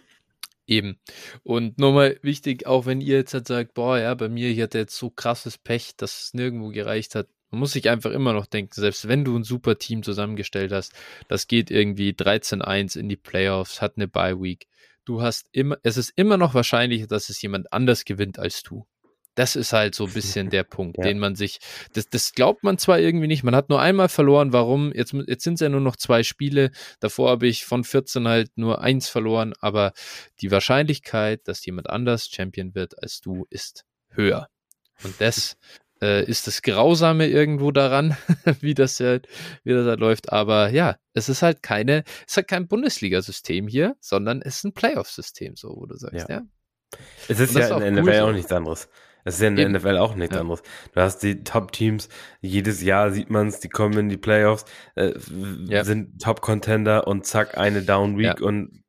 Eben. 0.69 0.99
Und 1.45 1.79
nochmal 1.79 2.19
wichtig, 2.23 2.67
auch 2.67 2.87
wenn 2.87 3.01
ihr 3.01 3.17
jetzt 3.19 3.35
halt 3.35 3.47
sagt, 3.47 3.75
boah, 3.75 3.99
ja, 3.99 4.15
bei 4.15 4.29
mir, 4.29 4.49
ich 4.51 4.61
hatte 4.61 4.79
jetzt 4.79 4.97
so 4.97 5.11
krasses 5.11 5.59
Pech, 5.59 5.97
dass 5.97 6.25
es 6.25 6.35
nirgendwo 6.35 6.69
gereicht 6.71 7.15
hat. 7.15 7.29
Man 7.51 7.61
muss 7.61 7.73
sich 7.73 7.89
einfach 7.89 8.11
immer 8.11 8.33
noch 8.33 8.47
denken, 8.47 8.73
selbst 8.75 9.09
wenn 9.09 9.25
du 9.25 9.37
ein 9.37 9.45
super 9.45 9.79
Team 9.79 10.03
zusammengestellt 10.03 10.73
hast, 10.73 10.93
das 11.29 11.47
geht 11.47 11.71
irgendwie 11.71 12.11
13-1 12.11 12.99
in 12.99 13.09
die 13.09 13.17
Playoffs, 13.17 13.81
hat 13.81 13.95
eine 13.97 14.09
Bye 14.09 14.41
Week. 14.41 14.67
Du 15.05 15.23
hast 15.23 15.47
immer, 15.53 15.77
es 15.85 15.97
ist 15.97 16.13
immer 16.17 16.37
noch 16.37 16.55
wahrscheinlicher, 16.55 17.07
dass 17.07 17.29
es 17.29 17.41
jemand 17.41 17.73
anders 17.73 18.05
gewinnt 18.05 18.39
als 18.41 18.63
du. 18.65 18.87
Das 19.37 19.55
ist 19.55 19.73
halt 19.75 19.95
so 19.95 20.07
ein 20.07 20.13
bisschen 20.15 20.49
der 20.51 20.65
Punkt, 20.65 20.97
Ja. 20.99 21.05
den 21.05 21.19
man 21.19 21.37
sich, 21.37 21.61
das, 21.93 22.09
das 22.09 22.33
glaubt 22.33 22.65
man 22.65 22.79
zwar 22.79 22.99
irgendwie 22.99 23.27
nicht, 23.29 23.45
man 23.45 23.55
hat 23.55 23.69
nur 23.69 23.81
einmal 23.81 24.09
verloren, 24.09 24.53
warum? 24.53 24.93
Jetzt, 24.93 25.13
jetzt 25.13 25.45
sind 25.45 25.55
es 25.55 25.61
ja 25.61 25.69
nur 25.69 25.83
noch 25.83 25.97
zwei 25.97 26.23
Spiele, 26.25 26.71
davor 27.01 27.31
habe 27.31 27.47
ich 27.47 27.65
von 27.67 27.85
14 27.85 28.27
halt 28.27 28.51
nur 28.57 28.81
eins 28.81 29.09
verloren, 29.09 29.53
aber 29.61 29.93
die 30.41 30.51
Wahrscheinlichkeit, 30.51 31.47
dass 31.47 31.65
jemand 31.67 31.91
anders 31.91 32.29
Champion 32.29 32.75
wird 32.75 33.01
als 33.03 33.21
du, 33.21 33.47
ist 33.51 33.85
höher. 34.09 34.49
Und 35.05 35.15
das 35.21 35.57
äh, 36.03 36.25
ist 36.25 36.47
das 36.47 36.63
Grausame 36.63 37.27
irgendwo 37.27 37.71
daran, 37.73 38.17
wie 38.61 38.75
das 38.75 39.01
halt, 39.01 39.29
wie 39.65 39.73
das 39.73 39.87
halt 39.87 40.01
läuft. 40.01 40.33
Aber 40.33 40.71
ja, 40.71 40.97
es 41.15 41.29
ist 41.29 41.43
halt 41.43 41.63
keine, 41.63 42.05
es 42.27 42.33
ist 42.33 42.37
halt 42.37 42.49
kein 42.49 42.69
Bundesliga-System 42.69 43.69
hier, 43.69 43.97
sondern 44.01 44.43
es 44.43 44.57
ist 44.59 44.65
ein 44.65 44.73
Playoff-System, 44.75 45.57
so 45.57 45.75
wo 45.77 45.87
du 45.87 45.97
sagst, 45.97 46.29
Ja. 46.29 46.37
ja. 46.37 46.43
Es 47.29 47.41
ist 47.41 47.55
Und 47.57 47.61
ja 47.63 47.79
in 47.79 47.95
der 47.97 48.05
cool 48.05 48.11
NFL 48.11 48.19
so. 48.21 48.27
auch 48.27 48.33
nichts 48.33 48.53
anderes. 48.53 48.89
Es 49.25 49.35
ist 49.35 49.41
ja 49.41 49.49
in 49.49 49.57
der 49.57 49.65
Eben. 49.67 49.75
NFL 49.75 49.97
auch 49.97 50.15
nichts 50.15 50.35
Ja. 50.37 50.41
anderes. 50.43 50.63
Du 50.95 51.01
hast 51.01 51.19
die 51.25 51.43
Top-Teams, 51.43 52.09
jedes 52.41 52.81
Jahr 52.81 53.11
sieht 53.11 53.29
man 53.29 53.49
es, 53.49 53.59
die 53.59 53.69
kommen 53.69 53.99
in 53.99 54.09
die 54.09 54.17
Playoffs, 54.17 54.65
äh, 54.95 55.13
Ja. 55.67 55.83
sind 55.85 56.23
Top-Contender 56.23 57.09
und 57.09 57.27
zack, 57.27 57.59
eine 57.59 57.83
Down-Week 57.83 58.41
und 58.41 58.85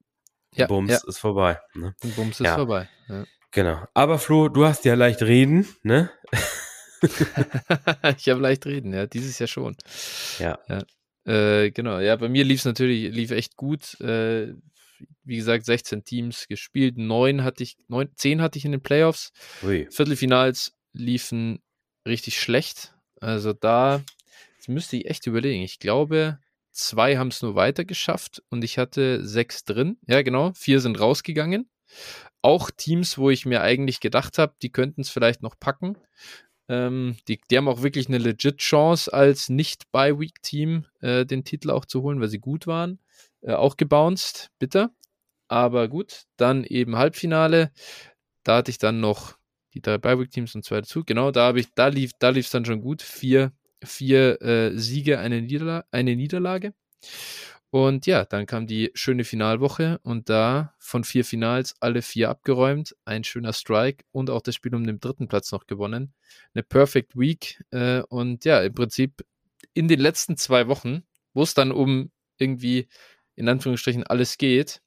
Ja, 0.54 0.68
Bums 0.68 0.92
ja. 0.92 1.00
ist 1.08 1.18
vorbei. 1.18 1.60
Ne? 1.74 1.96
Und 2.04 2.16
Bums 2.16 2.40
ist 2.40 2.46
Ja. 2.46 2.56
vorbei. 2.56 2.88
Ja. 3.10 3.24
Genau. 3.52 3.80
Aber 3.96 4.20
Flo, 4.20 4.48
du 4.50 4.66
hast 4.66 4.86
ja 4.86 4.94
leicht 4.94 5.24
reden, 5.24 5.68
ne? 5.82 6.12
ich 8.18 8.30
habe 8.30 8.42
leicht 8.42 8.66
reden, 8.66 8.94
ja, 8.94 9.08
dieses 9.08 9.40
Jahr 9.40 9.48
schon. 9.48 9.76
Ja. 10.40 10.60
Äh, 11.26 11.72
genau, 11.72 12.00
ja, 12.00 12.16
bei 12.16 12.30
mir 12.30 12.46
lief 12.46 12.60
es 12.60 12.66
natürlich, 12.66 13.14
lief 13.14 13.32
echt 13.32 13.58
gut. 13.58 14.00
Äh, 14.00 14.54
wie 15.24 15.36
gesagt, 15.36 15.66
16 15.66 16.04
Teams 16.04 16.48
gespielt, 16.48 16.98
neun 16.98 17.44
hatte 17.44 17.64
ich, 17.64 17.78
neun, 17.88 18.10
zehn 18.16 18.42
hatte 18.42 18.58
ich 18.58 18.66
in 18.66 18.72
den 18.72 18.82
Playoffs. 18.82 19.32
Ui. 19.64 19.88
Viertelfinals 19.92 20.74
liefen 20.94 21.60
richtig 22.08 22.40
schlecht. 22.40 22.96
Also 23.20 23.54
da, 23.54 24.04
jetzt 24.56 24.70
müsste 24.70 24.98
ich 24.98 25.06
echt 25.06 25.28
überlegen. 25.28 25.64
Ich 25.64 25.80
glaube, 25.80 26.40
zwei 26.72 27.18
haben 27.18 27.28
es 27.28 27.42
nur 27.42 27.56
weiter 27.56 27.86
geschafft 27.86 28.42
und 28.50 28.64
ich 28.64 28.78
hatte 28.78 29.26
sechs 29.26 29.66
drin. 29.66 29.98
Ja, 30.08 30.22
genau, 30.22 30.54
vier 30.54 30.80
sind 30.80 31.00
rausgegangen. 31.00 31.70
Auch 32.42 32.72
Teams, 32.72 33.18
wo 33.18 33.30
ich 33.30 33.46
mir 33.46 33.62
eigentlich 33.62 34.00
gedacht 34.00 34.38
habe, 34.38 34.56
die 34.62 34.72
könnten 34.72 35.02
es 35.02 35.10
vielleicht 35.10 35.42
noch 35.42 35.60
packen. 35.60 35.98
Ähm, 36.70 37.16
die, 37.28 37.40
die 37.50 37.58
haben 37.58 37.68
auch 37.68 37.82
wirklich 37.82 38.08
eine 38.08 38.18
legit 38.18 38.58
Chance, 38.58 39.14
als 39.14 39.50
Nicht-By-Week-Team 39.50 40.86
äh, 41.02 41.26
den 41.26 41.44
Titel 41.44 41.72
auch 41.72 41.86
zu 41.86 42.02
holen, 42.02 42.20
weil 42.20 42.28
sie 42.28 42.40
gut 42.40 42.68
waren. 42.68 43.00
Äh, 43.42 43.54
auch 43.54 43.78
gebounced, 43.78 44.50
bitter. 44.60 44.92
Aber 45.48 45.88
gut, 45.88 46.24
dann 46.36 46.64
eben 46.64 46.98
Halbfinale. 46.98 47.72
Da 48.44 48.58
hatte 48.58 48.72
ich 48.72 48.78
dann 48.78 49.00
noch 49.00 49.38
die 49.74 49.82
drei 49.82 49.98
Bye-Week-Teams 49.98 50.56
und 50.56 50.66
zwei 50.66 50.82
dazu. 50.82 51.04
Genau, 51.06 51.32
da 51.32 51.54
ich, 51.56 51.74
da 51.74 51.88
lief, 51.88 52.12
da 52.20 52.30
es 52.30 52.50
dann 52.50 52.66
schon 52.66 52.82
gut. 52.82 53.02
Vier, 53.02 53.54
vier 53.84 54.42
äh, 54.42 54.78
Siege, 54.78 55.20
eine, 55.20 55.42
Niederla 55.42 55.86
eine 55.92 56.16
Niederlage. 56.16 56.74
Und 57.70 58.06
ja, 58.06 58.24
dann 58.24 58.46
kam 58.46 58.66
die 58.66 58.92
schöne 58.94 59.26
Finalwoche 59.26 60.00
und 60.04 60.30
da 60.30 60.74
von 60.80 61.04
vier 61.04 61.26
Finals 61.26 61.76
alle 61.82 62.02
vier 62.02 62.30
abgeräumt. 62.30 62.96
Ein 63.06 63.24
schöner 63.24 63.54
Strike 63.54 64.06
und 64.12 64.30
auch 64.30 64.42
das 64.42 64.56
Spiel 64.56 64.74
um 64.74 64.86
den 64.86 65.00
dritten 65.00 65.28
Platz 65.28 65.52
noch 65.52 65.68
gewonnen. 65.68 66.14
Eine 66.54 66.64
Perfect 66.64 67.18
Week. 67.18 67.62
Äh, 67.72 68.02
und 68.04 68.46
ja, 68.46 68.62
im 68.62 68.74
Prinzip 68.74 69.26
in 69.74 69.88
den 69.88 70.00
letzten 70.00 70.38
zwei 70.38 70.68
Wochen, 70.68 71.04
wo 71.34 71.44
es 71.44 71.54
dann 71.54 71.72
um 71.72 72.12
irgendwie 72.38 72.88
in 73.36 73.50
Anführungsstrichen 73.50 74.04
alles 74.04 74.38
geht, 74.38 74.82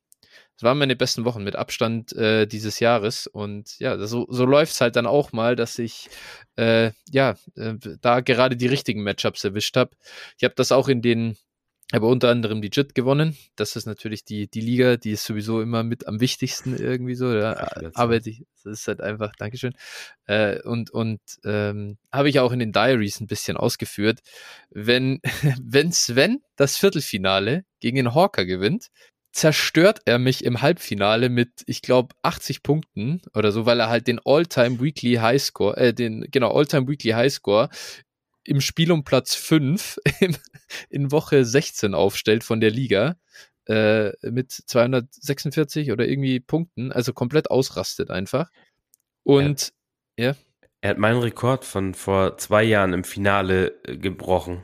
das 0.60 0.66
waren 0.66 0.78
meine 0.78 0.94
besten 0.94 1.24
Wochen 1.24 1.42
mit 1.42 1.56
Abstand 1.56 2.12
äh, 2.12 2.46
dieses 2.46 2.80
Jahres. 2.80 3.26
Und 3.26 3.78
ja, 3.78 3.96
so, 4.06 4.26
so 4.28 4.44
läuft 4.44 4.72
es 4.72 4.80
halt 4.82 4.94
dann 4.94 5.06
auch 5.06 5.32
mal, 5.32 5.56
dass 5.56 5.78
ich 5.78 6.10
äh, 6.56 6.90
ja 7.10 7.36
äh, 7.56 7.74
da 8.02 8.20
gerade 8.20 8.56
die 8.58 8.66
richtigen 8.66 9.02
Matchups 9.02 9.42
erwischt 9.42 9.76
habe. 9.78 9.96
Ich 10.36 10.44
habe 10.44 10.54
das 10.54 10.70
auch 10.70 10.88
in 10.88 11.00
den, 11.00 11.38
aber 11.92 12.08
unter 12.08 12.28
anderem 12.28 12.62
die 12.62 12.70
JIT 12.72 12.94
gewonnen. 12.94 13.36
Das 13.56 13.74
ist 13.74 13.86
natürlich 13.86 14.24
die, 14.24 14.48
die 14.48 14.60
Liga, 14.60 14.96
die 14.96 15.12
ist 15.12 15.24
sowieso 15.24 15.60
immer 15.60 15.82
mit 15.82 16.06
am 16.06 16.20
wichtigsten 16.20 16.76
irgendwie 16.76 17.14
so. 17.14 17.32
Da 17.32 17.54
Gratulation. 17.54 17.96
arbeite 17.96 18.30
ich, 18.30 18.44
das 18.62 18.80
ist 18.80 18.88
halt 18.88 19.00
einfach, 19.00 19.32
Dankeschön. 19.36 19.74
Äh, 20.26 20.60
und 20.62 20.90
und 20.90 21.20
ähm, 21.44 21.98
habe 22.12 22.28
ich 22.28 22.38
auch 22.38 22.52
in 22.52 22.60
den 22.60 22.72
Diaries 22.72 23.20
ein 23.20 23.26
bisschen 23.26 23.56
ausgeführt. 23.56 24.20
Wenn, 24.70 25.20
wenn 25.62 25.92
Sven 25.92 26.42
das 26.56 26.76
Viertelfinale 26.76 27.64
gegen 27.80 27.96
den 27.96 28.14
Hawker 28.14 28.44
gewinnt, 28.46 28.88
zerstört 29.32 30.00
er 30.06 30.18
mich 30.18 30.44
im 30.44 30.60
Halbfinale 30.60 31.28
mit, 31.28 31.62
ich 31.66 31.82
glaube, 31.82 32.14
80 32.22 32.62
Punkten 32.62 33.22
oder 33.34 33.52
so, 33.52 33.64
weil 33.64 33.80
er 33.80 33.88
halt 33.88 34.06
den 34.08 34.20
All-Time 34.24 34.80
Weekly 34.80 35.14
Highscore, 35.14 35.76
äh, 35.76 35.94
den, 35.94 36.26
genau, 36.30 36.52
All-Time 36.52 36.88
Weekly 36.88 37.12
Highscore 37.12 37.68
im 38.44 38.60
Spiel 38.60 38.90
um 38.92 39.04
Platz 39.04 39.34
5 39.34 39.98
im, 40.20 40.36
in 40.88 41.10
Woche 41.12 41.44
16 41.44 41.94
aufstellt 41.94 42.44
von 42.44 42.60
der 42.60 42.70
Liga 42.70 43.16
äh, 43.66 44.12
mit 44.22 44.50
246 44.52 45.92
oder 45.92 46.06
irgendwie 46.08 46.40
Punkten, 46.40 46.92
also 46.92 47.12
komplett 47.12 47.50
ausrastet 47.50 48.10
einfach. 48.10 48.50
Und 49.22 49.72
Er 50.80 50.90
hat 50.90 50.98
meinen 50.98 51.20
Rekord 51.20 51.64
von 51.64 51.94
vor 51.94 52.38
zwei 52.38 52.62
Jahren 52.62 52.92
im 52.94 53.04
Finale 53.04 53.78
äh, 53.84 53.96
gebrochen. 53.96 54.62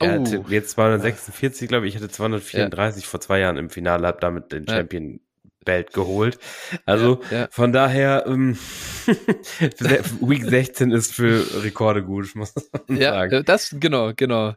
Er 0.00 0.18
Oh. 0.20 0.26
hatte 0.26 0.44
jetzt 0.48 0.70
246, 0.72 1.68
glaube 1.68 1.86
ich. 1.86 1.94
Ich 1.94 2.02
hatte 2.02 2.10
234 2.12 3.06
vor 3.06 3.20
zwei 3.20 3.38
Jahren 3.38 3.56
im 3.56 3.70
Finale, 3.70 4.06
habe 4.08 4.18
damit 4.20 4.50
den 4.52 4.64
Ja. 4.66 4.74
Champion 4.74 5.20
Belt 5.64 5.92
geholt. 5.92 6.38
Also 6.86 7.20
ja, 7.30 7.40
ja. 7.40 7.48
von 7.50 7.72
daher, 7.72 8.24
ähm, 8.26 8.58
Week 10.20 10.44
16 10.44 10.90
ist 10.90 11.12
für 11.12 11.62
Rekorde 11.62 12.02
gut, 12.02 12.34
muss 12.34 12.52
man 12.86 12.98
Ja, 12.98 13.12
sagen. 13.12 13.32
äh, 13.32 13.44
das, 13.44 13.74
genau, 13.78 14.12
genau. 14.14 14.54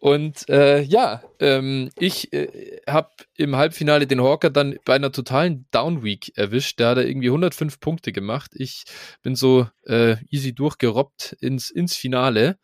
Und 0.00 0.48
äh, 0.48 0.80
ja, 0.82 1.22
ähm, 1.40 1.90
ich 1.98 2.32
äh, 2.32 2.80
habe 2.88 3.10
im 3.36 3.56
Halbfinale 3.56 4.06
den 4.06 4.20
Hawker 4.22 4.50
dann 4.50 4.76
bei 4.84 4.94
einer 4.94 5.12
totalen 5.12 5.66
Downweek 5.70 6.36
erwischt. 6.36 6.80
Da 6.80 6.90
hat 6.90 6.98
er 6.98 7.06
irgendwie 7.06 7.28
105 7.28 7.80
Punkte 7.80 8.12
gemacht. 8.12 8.52
Ich 8.54 8.84
bin 9.22 9.34
so 9.36 9.66
äh, 9.86 10.16
easy 10.30 10.54
durchgerobbt 10.54 11.36
ins, 11.40 11.70
ins 11.70 11.96
Finale. 11.96 12.58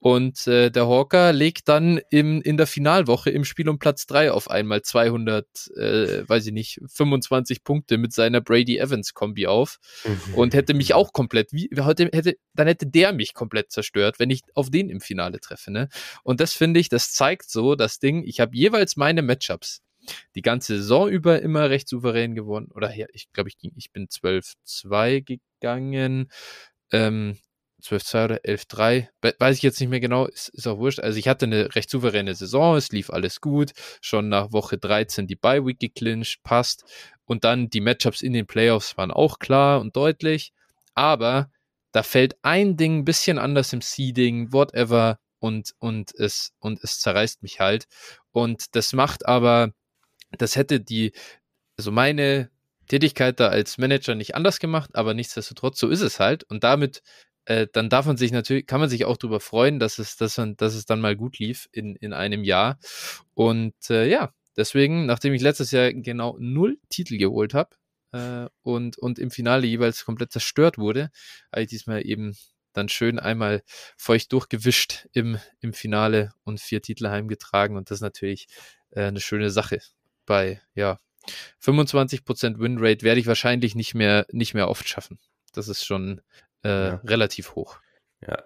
Und 0.00 0.46
äh, 0.46 0.70
der 0.70 0.86
Hawker 0.86 1.32
legt 1.32 1.68
dann 1.68 2.00
im, 2.10 2.40
in 2.42 2.56
der 2.56 2.68
Finalwoche 2.68 3.30
im 3.30 3.44
Spiel 3.44 3.68
um 3.68 3.78
Platz 3.78 4.06
3 4.06 4.30
auf 4.30 4.48
einmal 4.48 4.82
200, 4.82 5.46
äh, 5.76 6.28
weiß 6.28 6.46
ich 6.46 6.52
nicht, 6.52 6.80
25 6.86 7.64
Punkte 7.64 7.98
mit 7.98 8.12
seiner 8.12 8.40
Brady 8.40 8.78
Evans 8.78 9.12
Kombi 9.12 9.48
auf 9.48 9.78
und 10.34 10.54
hätte 10.54 10.74
mich 10.74 10.94
auch 10.94 11.12
komplett, 11.12 11.52
wie, 11.52 11.68
heute 11.80 12.10
hätte, 12.12 12.36
dann 12.54 12.68
hätte 12.68 12.86
der 12.86 13.12
mich 13.12 13.34
komplett 13.34 13.72
zerstört, 13.72 14.20
wenn 14.20 14.30
ich 14.30 14.42
auf 14.54 14.70
den 14.70 14.88
im 14.88 15.00
Finale 15.00 15.40
treffe, 15.40 15.72
ne? 15.72 15.88
Und 16.22 16.40
das 16.40 16.52
finde 16.52 16.78
ich, 16.78 16.88
das 16.88 17.12
zeigt 17.12 17.50
so 17.50 17.74
das 17.74 17.98
Ding, 17.98 18.22
ich 18.24 18.38
habe 18.40 18.56
jeweils 18.56 18.96
meine 18.96 19.22
Matchups 19.22 19.82
die 20.34 20.42
ganze 20.42 20.76
Saison 20.76 21.08
über 21.08 21.42
immer 21.42 21.70
recht 21.70 21.88
souverän 21.88 22.34
gewonnen. 22.34 22.70
Oder 22.74 22.94
ja, 22.94 23.06
ich 23.12 23.30
glaube, 23.32 23.48
ich 23.48 23.58
ging, 23.58 23.72
ich 23.76 23.92
bin 23.92 24.06
12-2 24.06 25.38
gegangen. 25.60 26.30
Ähm, 26.92 27.36
12-2 27.82 28.24
oder 28.24 28.44
11-3, 28.44 29.08
weiß 29.38 29.56
ich 29.56 29.62
jetzt 29.62 29.80
nicht 29.80 29.88
mehr 29.88 30.00
genau, 30.00 30.26
ist, 30.26 30.48
ist 30.50 30.66
auch 30.66 30.78
wurscht. 30.78 31.00
Also 31.00 31.18
ich 31.18 31.28
hatte 31.28 31.46
eine 31.46 31.74
recht 31.74 31.90
souveräne 31.90 32.34
Saison, 32.34 32.76
es 32.76 32.90
lief 32.90 33.10
alles 33.10 33.40
gut, 33.40 33.72
schon 34.00 34.28
nach 34.28 34.52
Woche 34.52 34.78
13 34.78 35.26
die 35.26 35.36
Bye-Week 35.36 35.78
geclincht, 35.78 36.42
passt. 36.42 36.84
Und 37.24 37.44
dann 37.44 37.68
die 37.70 37.80
Matchups 37.80 38.22
in 38.22 38.32
den 38.32 38.46
Playoffs 38.46 38.96
waren 38.96 39.10
auch 39.10 39.38
klar 39.38 39.80
und 39.80 39.94
deutlich, 39.96 40.52
aber 40.94 41.50
da 41.92 42.02
fällt 42.02 42.36
ein 42.42 42.76
Ding 42.76 42.98
ein 42.98 43.04
bisschen 43.04 43.38
anders 43.38 43.72
im 43.72 43.80
Seeding, 43.80 44.52
whatever, 44.52 45.18
und, 45.40 45.74
und, 45.78 46.14
es, 46.16 46.52
und 46.58 46.82
es 46.82 47.00
zerreißt 47.00 47.42
mich 47.42 47.60
halt. 47.60 47.86
Und 48.32 48.74
das 48.74 48.92
macht 48.92 49.26
aber, 49.26 49.72
das 50.32 50.56
hätte 50.56 50.80
die, 50.80 51.12
also 51.76 51.92
meine 51.92 52.50
Tätigkeit 52.88 53.38
da 53.40 53.48
als 53.48 53.78
Manager 53.78 54.14
nicht 54.14 54.34
anders 54.34 54.58
gemacht, 54.58 54.90
aber 54.94 55.14
nichtsdestotrotz, 55.14 55.78
so 55.78 55.88
ist 55.88 56.00
es 56.00 56.20
halt. 56.20 56.44
Und 56.44 56.64
damit, 56.64 57.02
äh, 57.48 57.66
dann 57.72 57.88
darf 57.88 58.04
man 58.04 58.18
sich 58.18 58.30
natürlich, 58.30 58.66
kann 58.66 58.78
man 58.78 58.90
sich 58.90 59.06
auch 59.06 59.16
darüber 59.16 59.40
freuen, 59.40 59.78
dass 59.78 59.98
es, 59.98 60.16
dass, 60.18 60.36
man, 60.36 60.56
dass 60.58 60.74
es 60.74 60.84
dann 60.84 61.00
mal 61.00 61.16
gut 61.16 61.38
lief 61.38 61.66
in, 61.72 61.96
in 61.96 62.12
einem 62.12 62.44
Jahr. 62.44 62.78
Und 63.32 63.74
äh, 63.88 64.06
ja, 64.06 64.34
deswegen, 64.54 65.06
nachdem 65.06 65.32
ich 65.32 65.40
letztes 65.40 65.70
Jahr 65.70 65.90
genau 65.94 66.36
null 66.38 66.78
Titel 66.90 67.16
geholt 67.16 67.54
habe 67.54 67.70
äh, 68.12 68.50
und, 68.60 68.98
und 68.98 69.18
im 69.18 69.30
Finale 69.30 69.66
jeweils 69.66 70.04
komplett 70.04 70.30
zerstört 70.30 70.76
wurde, 70.76 71.10
habe 71.50 71.62
ich 71.62 71.68
diesmal 71.68 72.06
eben 72.06 72.36
dann 72.74 72.90
schön 72.90 73.18
einmal 73.18 73.62
feucht 73.96 74.30
durchgewischt 74.34 75.08
im, 75.14 75.38
im 75.60 75.72
Finale 75.72 76.32
und 76.44 76.60
vier 76.60 76.82
Titel 76.82 77.08
heimgetragen. 77.08 77.78
Und 77.78 77.90
das 77.90 77.98
ist 77.98 78.02
natürlich 78.02 78.46
äh, 78.90 79.04
eine 79.04 79.20
schöne 79.20 79.48
Sache 79.48 79.80
bei, 80.26 80.60
ja, 80.74 80.98
25% 81.62 82.58
Winrate 82.58 83.04
werde 83.04 83.20
ich 83.20 83.26
wahrscheinlich 83.26 83.74
nicht 83.74 83.94
mehr, 83.94 84.26
nicht 84.32 84.52
mehr 84.52 84.68
oft 84.68 84.86
schaffen. 84.86 85.18
Das 85.54 85.68
ist 85.68 85.84
schon 85.84 86.20
äh, 86.64 86.68
ja. 86.68 87.00
relativ 87.04 87.54
hoch. 87.54 87.78
Ja. 88.26 88.38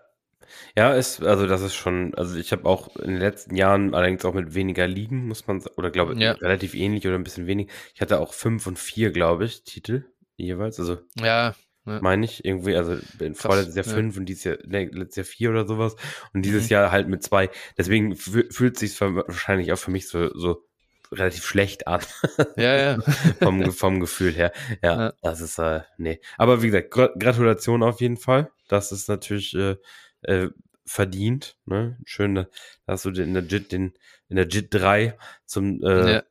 Ja, 0.76 0.94
ist, 0.94 1.22
also 1.22 1.46
das 1.46 1.62
ist 1.62 1.74
schon, 1.74 2.14
also 2.14 2.36
ich 2.36 2.52
habe 2.52 2.66
auch 2.66 2.96
in 2.96 3.12
den 3.12 3.20
letzten 3.20 3.56
Jahren 3.56 3.94
allerdings 3.94 4.24
auch 4.24 4.34
mit 4.34 4.54
weniger 4.54 4.86
Ligen, 4.86 5.26
muss 5.26 5.46
man, 5.46 5.62
oder 5.76 5.90
glaube 5.90 6.14
ja. 6.18 6.32
relativ 6.32 6.74
ähnlich 6.74 7.06
oder 7.06 7.16
ein 7.16 7.24
bisschen 7.24 7.46
wenig. 7.46 7.70
Ich 7.94 8.00
hatte 8.00 8.20
auch 8.20 8.34
fünf 8.34 8.66
und 8.66 8.78
vier, 8.78 9.12
glaube 9.12 9.44
ich, 9.44 9.64
Titel 9.64 10.04
jeweils. 10.36 10.78
Also 10.78 10.98
ja, 11.18 11.54
ja. 11.86 12.00
meine 12.00 12.24
ich, 12.24 12.44
irgendwie, 12.44 12.76
also 12.76 12.96
in 13.18 13.34
vorletztes 13.34 13.76
Jahr 13.76 13.84
fünf 13.84 14.16
und 14.16 14.26
dieses 14.26 14.44
Jahr, 14.44 14.58
ne, 14.64 14.86
letztes 14.92 15.16
Jahr 15.16 15.24
vier 15.24 15.50
oder 15.50 15.66
sowas 15.66 15.96
und 16.32 16.42
dieses 16.42 16.64
mhm. 16.64 16.70
Jahr 16.70 16.92
halt 16.92 17.08
mit 17.08 17.22
zwei. 17.22 17.50
Deswegen 17.76 18.16
fühlt 18.16 18.78
sich 18.78 19.00
wahrscheinlich 19.00 19.72
auch 19.72 19.78
für 19.78 19.90
mich 19.90 20.08
so, 20.08 20.36
so 20.36 20.66
relativ 21.12 21.44
schlecht 21.44 21.86
an. 21.86 22.00
Ja, 22.56 22.76
ja. 22.76 22.98
vom, 23.40 23.72
vom 23.72 24.00
Gefühl 24.00 24.32
her. 24.32 24.52
Ja, 24.82 25.00
ja, 25.00 25.12
das 25.22 25.40
ist, 25.40 25.58
äh, 25.58 25.80
nee. 25.98 26.20
Aber 26.36 26.62
wie 26.62 26.70
gesagt, 26.70 26.90
Gratulation 26.90 27.82
auf 27.82 28.00
jeden 28.00 28.16
Fall. 28.16 28.50
Das 28.68 28.92
ist 28.92 29.08
natürlich 29.08 29.54
äh, 29.54 29.76
äh, 30.22 30.48
verdient. 30.84 31.56
Ne? 31.66 31.98
Schön, 32.04 32.46
dass 32.86 33.02
du 33.02 33.10
in 33.10 33.34
der 33.34 33.44
JIT, 33.44 33.72
den, 33.72 33.92
in 34.28 34.36
der 34.36 34.46
JIT 34.46 34.68
3 34.74 35.16
zum 35.44 35.82
äh, 35.82 36.14
ja. 36.14 36.22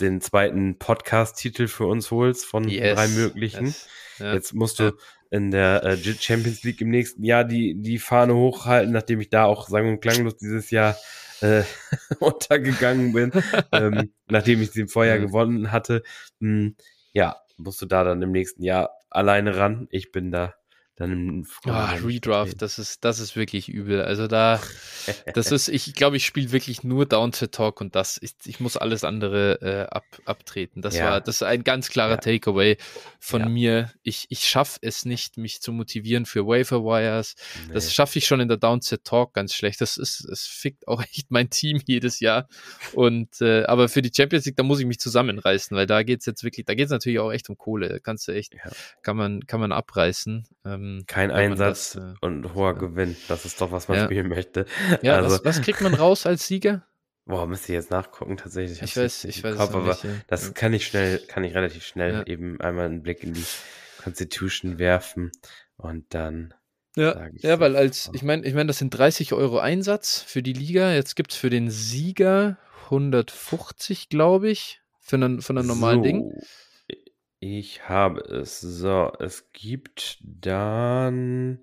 den 0.00 0.20
zweiten 0.20 0.78
Podcast-Titel 0.78 1.68
für 1.68 1.86
uns 1.86 2.10
holst 2.10 2.44
von 2.44 2.68
yes. 2.68 2.94
drei 2.94 3.08
möglichen. 3.08 3.66
Yes. 3.66 3.88
Ja. 4.18 4.34
Jetzt 4.34 4.54
musst 4.54 4.80
du 4.80 4.96
in 5.30 5.50
der 5.50 5.84
äh, 5.84 5.94
JIT 5.94 6.22
Champions 6.22 6.62
League 6.64 6.80
im 6.80 6.90
nächsten 6.90 7.22
Jahr 7.22 7.44
die, 7.44 7.74
die 7.80 7.98
Fahne 7.98 8.34
hochhalten, 8.34 8.92
nachdem 8.92 9.20
ich 9.20 9.30
da 9.30 9.44
auch 9.44 9.68
sang- 9.68 9.88
und 9.88 10.00
klanglos 10.00 10.36
dieses 10.36 10.70
Jahr 10.70 10.96
äh, 11.40 11.62
untergegangen 12.20 13.12
bin, 13.12 13.32
ähm, 13.72 14.12
nachdem 14.28 14.62
ich 14.62 14.72
sie 14.72 14.82
im 14.82 14.88
Vorjahr 14.88 15.18
mhm. 15.18 15.22
gewonnen 15.22 15.72
hatte. 15.72 16.02
Mh, 16.40 16.60
hm, 16.60 16.76
ja, 17.12 17.36
musst 17.56 17.82
du 17.82 17.86
da 17.86 18.04
dann 18.04 18.22
im 18.22 18.32
nächsten 18.32 18.62
Jahr 18.62 18.90
alleine 19.10 19.56
ran. 19.56 19.88
Ich 19.90 20.12
bin 20.12 20.30
da 20.30 20.54
dann 20.98 21.12
im 21.12 21.46
oh, 21.64 21.70
Redraft, 22.04 22.60
das 22.60 22.80
ist, 22.80 23.04
das 23.04 23.20
ist 23.20 23.36
wirklich 23.36 23.68
übel. 23.68 24.02
Also 24.02 24.26
da, 24.26 24.60
das 25.34 25.52
ist, 25.52 25.68
ich 25.68 25.94
glaube, 25.94 26.16
ich 26.16 26.26
spiele 26.26 26.50
wirklich 26.50 26.82
nur 26.82 27.06
Down 27.06 27.30
to 27.30 27.46
Talk 27.46 27.80
und 27.80 27.94
das, 27.94 28.18
ich, 28.20 28.32
ich 28.46 28.58
muss 28.58 28.76
alles 28.76 29.04
andere 29.04 29.62
äh, 29.62 29.94
ab, 29.94 30.04
abtreten. 30.24 30.82
Das 30.82 30.96
ja. 30.96 31.04
war, 31.04 31.20
das 31.20 31.36
ist 31.36 31.42
ein 31.44 31.62
ganz 31.62 31.88
klarer 31.88 32.14
ja. 32.14 32.16
Takeaway 32.16 32.78
von 33.20 33.42
ja. 33.42 33.48
mir. 33.48 33.92
Ich, 34.02 34.26
ich 34.30 34.40
schaffe 34.40 34.80
es 34.82 35.04
nicht, 35.04 35.38
mich 35.38 35.62
zu 35.62 35.70
motivieren 35.70 36.26
für 36.26 36.46
Wafer 36.46 36.82
Wires. 36.82 37.36
Nee. 37.68 37.74
Das 37.74 37.94
schaffe 37.94 38.18
ich 38.18 38.26
schon 38.26 38.40
in 38.40 38.48
der 38.48 38.56
Down 38.56 38.80
to 38.80 38.96
Talk 38.96 39.34
ganz 39.34 39.54
schlecht. 39.54 39.80
Das 39.80 39.98
ist, 39.98 40.24
es 40.24 40.46
fickt 40.46 40.88
auch 40.88 41.00
echt 41.14 41.30
mein 41.30 41.48
Team 41.48 41.80
jedes 41.86 42.18
Jahr. 42.18 42.48
Und, 42.92 43.40
äh, 43.40 43.62
aber 43.66 43.88
für 43.88 44.02
die 44.02 44.10
Champions 44.12 44.46
League, 44.46 44.56
da 44.56 44.64
muss 44.64 44.80
ich 44.80 44.86
mich 44.86 44.98
zusammenreißen, 44.98 45.76
weil 45.76 45.86
da 45.86 46.02
geht's 46.02 46.26
jetzt 46.26 46.42
wirklich, 46.42 46.66
da 46.66 46.74
geht's 46.74 46.90
natürlich 46.90 47.20
auch 47.20 47.30
echt 47.30 47.48
um 47.48 47.56
Kohle. 47.56 47.88
Da 47.88 47.98
kannst 48.00 48.26
du 48.26 48.32
echt, 48.32 48.56
kann 49.02 49.16
man, 49.16 49.46
kann 49.46 49.60
man 49.60 49.70
abreißen. 49.70 50.44
Ähm, 50.64 50.87
ähm, 50.96 51.04
Kein 51.06 51.30
Einsatz 51.30 51.92
das, 51.92 52.02
äh, 52.02 52.14
und 52.20 52.54
hoher 52.54 52.72
ja. 52.72 52.78
Gewinn. 52.78 53.16
Das 53.28 53.44
ist 53.44 53.60
doch, 53.60 53.72
was 53.72 53.88
man 53.88 53.98
ja. 53.98 54.04
spielen 54.04 54.28
möchte. 54.28 54.66
Ja, 55.02 55.16
also, 55.16 55.36
was, 55.36 55.44
was, 55.44 55.62
kriegt 55.62 55.80
man 55.80 55.94
raus 55.94 56.26
als 56.26 56.46
Sieger? 56.46 56.84
Boah, 57.26 57.46
müsste 57.46 57.72
ich 57.72 57.76
jetzt 57.76 57.90
nachgucken 57.90 58.36
tatsächlich. 58.38 58.80
Ich 58.80 58.96
weiß, 58.96 59.24
ich 59.24 59.44
weiß 59.44 59.56
Kopf, 59.56 59.74
aber 59.74 59.88
nicht, 59.88 60.06
das 60.28 60.54
kann 60.54 60.72
ich 60.72 60.86
schnell, 60.86 61.18
kann 61.18 61.44
ich 61.44 61.54
relativ 61.54 61.84
schnell 61.84 62.24
eben 62.26 62.58
einmal 62.60 62.86
einen 62.86 63.02
Blick 63.02 63.22
in 63.22 63.34
die 63.34 63.44
Constitution 64.02 64.78
werfen 64.78 65.30
und 65.76 66.06
dann 66.14 66.54
ja, 66.96 67.28
ja, 67.36 67.60
weil 67.60 67.76
als, 67.76 68.10
ich 68.12 68.22
meine, 68.22 68.44
ich 68.44 68.54
meine, 68.54 68.66
das 68.66 68.78
sind 68.78 68.90
30 68.90 69.32
Euro 69.32 69.58
Einsatz 69.58 70.20
für 70.20 70.42
die 70.42 70.52
Liga. 70.52 70.92
Jetzt 70.94 71.14
gibt 71.14 71.30
es 71.32 71.38
für 71.38 71.50
den 71.50 71.70
Sieger 71.70 72.58
150, 72.86 74.08
glaube 74.08 74.50
ich, 74.50 74.80
für 74.98 75.14
einen, 75.14 75.40
für 75.40 75.52
einen 75.52 75.66
normalen 75.66 75.98
so. 75.98 76.02
Ding. 76.02 76.32
Ich 77.40 77.88
habe 77.88 78.20
es. 78.20 78.60
So, 78.60 79.12
es 79.20 79.52
gibt 79.52 80.18
dann 80.20 81.60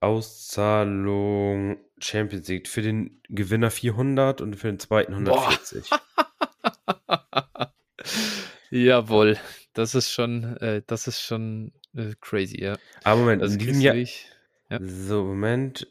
Auszahlung 0.00 1.78
Champions 2.00 2.48
League 2.48 2.68
für 2.68 2.82
den 2.82 3.20
Gewinner 3.28 3.70
400 3.70 4.40
und 4.40 4.56
für 4.56 4.68
den 4.68 4.78
zweiten 4.78 5.12
140. 5.12 5.90
Jawohl, 8.70 9.38
das 9.72 9.94
ist 9.94 10.10
schon, 10.10 10.56
äh, 10.58 10.82
das 10.86 11.06
ist 11.06 11.22
schon 11.22 11.72
äh, 11.94 12.14
crazy, 12.20 12.62
ja. 12.62 12.76
Aber 13.04 13.20
Moment, 13.20 13.42
das 13.42 13.52
in 13.52 13.58
diesem 13.58 13.80
Jahr, 13.80 13.96
ja. 14.70 14.78
So, 14.82 15.24
Moment. 15.24 15.88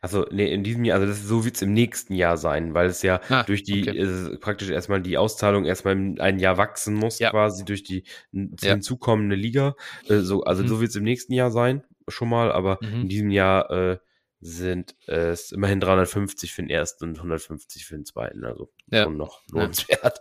Also, 0.00 0.26
nee, 0.32 0.52
in 0.52 0.64
diesem 0.64 0.84
Jahr, 0.84 0.98
also 0.98 1.06
das, 1.10 1.22
so 1.22 1.44
wird 1.44 1.54
es 1.54 1.62
im 1.62 1.72
nächsten 1.72 2.14
Jahr 2.14 2.36
sein, 2.36 2.74
weil 2.74 2.88
es 2.88 3.02
ja 3.02 3.20
ah, 3.28 3.44
durch 3.44 3.62
die, 3.62 3.88
okay. 3.88 3.98
äh, 3.98 4.36
praktisch 4.38 4.70
erstmal 4.70 5.00
die 5.00 5.16
Auszahlung 5.16 5.64
erstmal 5.64 5.94
ein 6.18 6.38
Jahr 6.40 6.58
wachsen 6.58 6.94
muss, 6.94 7.20
ja. 7.20 7.30
quasi 7.30 7.64
durch 7.64 7.84
die 7.84 8.02
ja. 8.32 8.72
hinzukommende 8.72 9.36
Liga. 9.36 9.76
Äh, 10.08 10.18
so, 10.18 10.42
also 10.42 10.64
mhm. 10.64 10.68
so 10.68 10.80
wird 10.80 10.90
es 10.90 10.96
im 10.96 11.04
nächsten 11.04 11.32
Jahr 11.32 11.52
sein, 11.52 11.84
schon 12.08 12.28
mal, 12.28 12.50
aber 12.50 12.78
mhm. 12.80 13.02
in 13.02 13.08
diesem 13.08 13.30
Jahr 13.30 13.70
äh, 13.70 13.98
sind 14.40 14.96
es 15.06 15.52
immerhin 15.52 15.80
350 15.80 16.52
für 16.52 16.62
den 16.62 16.70
ersten 16.70 17.04
und 17.04 17.16
150 17.16 17.84
für 17.84 17.94
den 17.94 18.06
zweiten, 18.06 18.44
also 18.44 18.72
ja. 18.90 19.04
schon 19.04 19.16
noch 19.16 19.42
lohnenswert. 19.52 20.20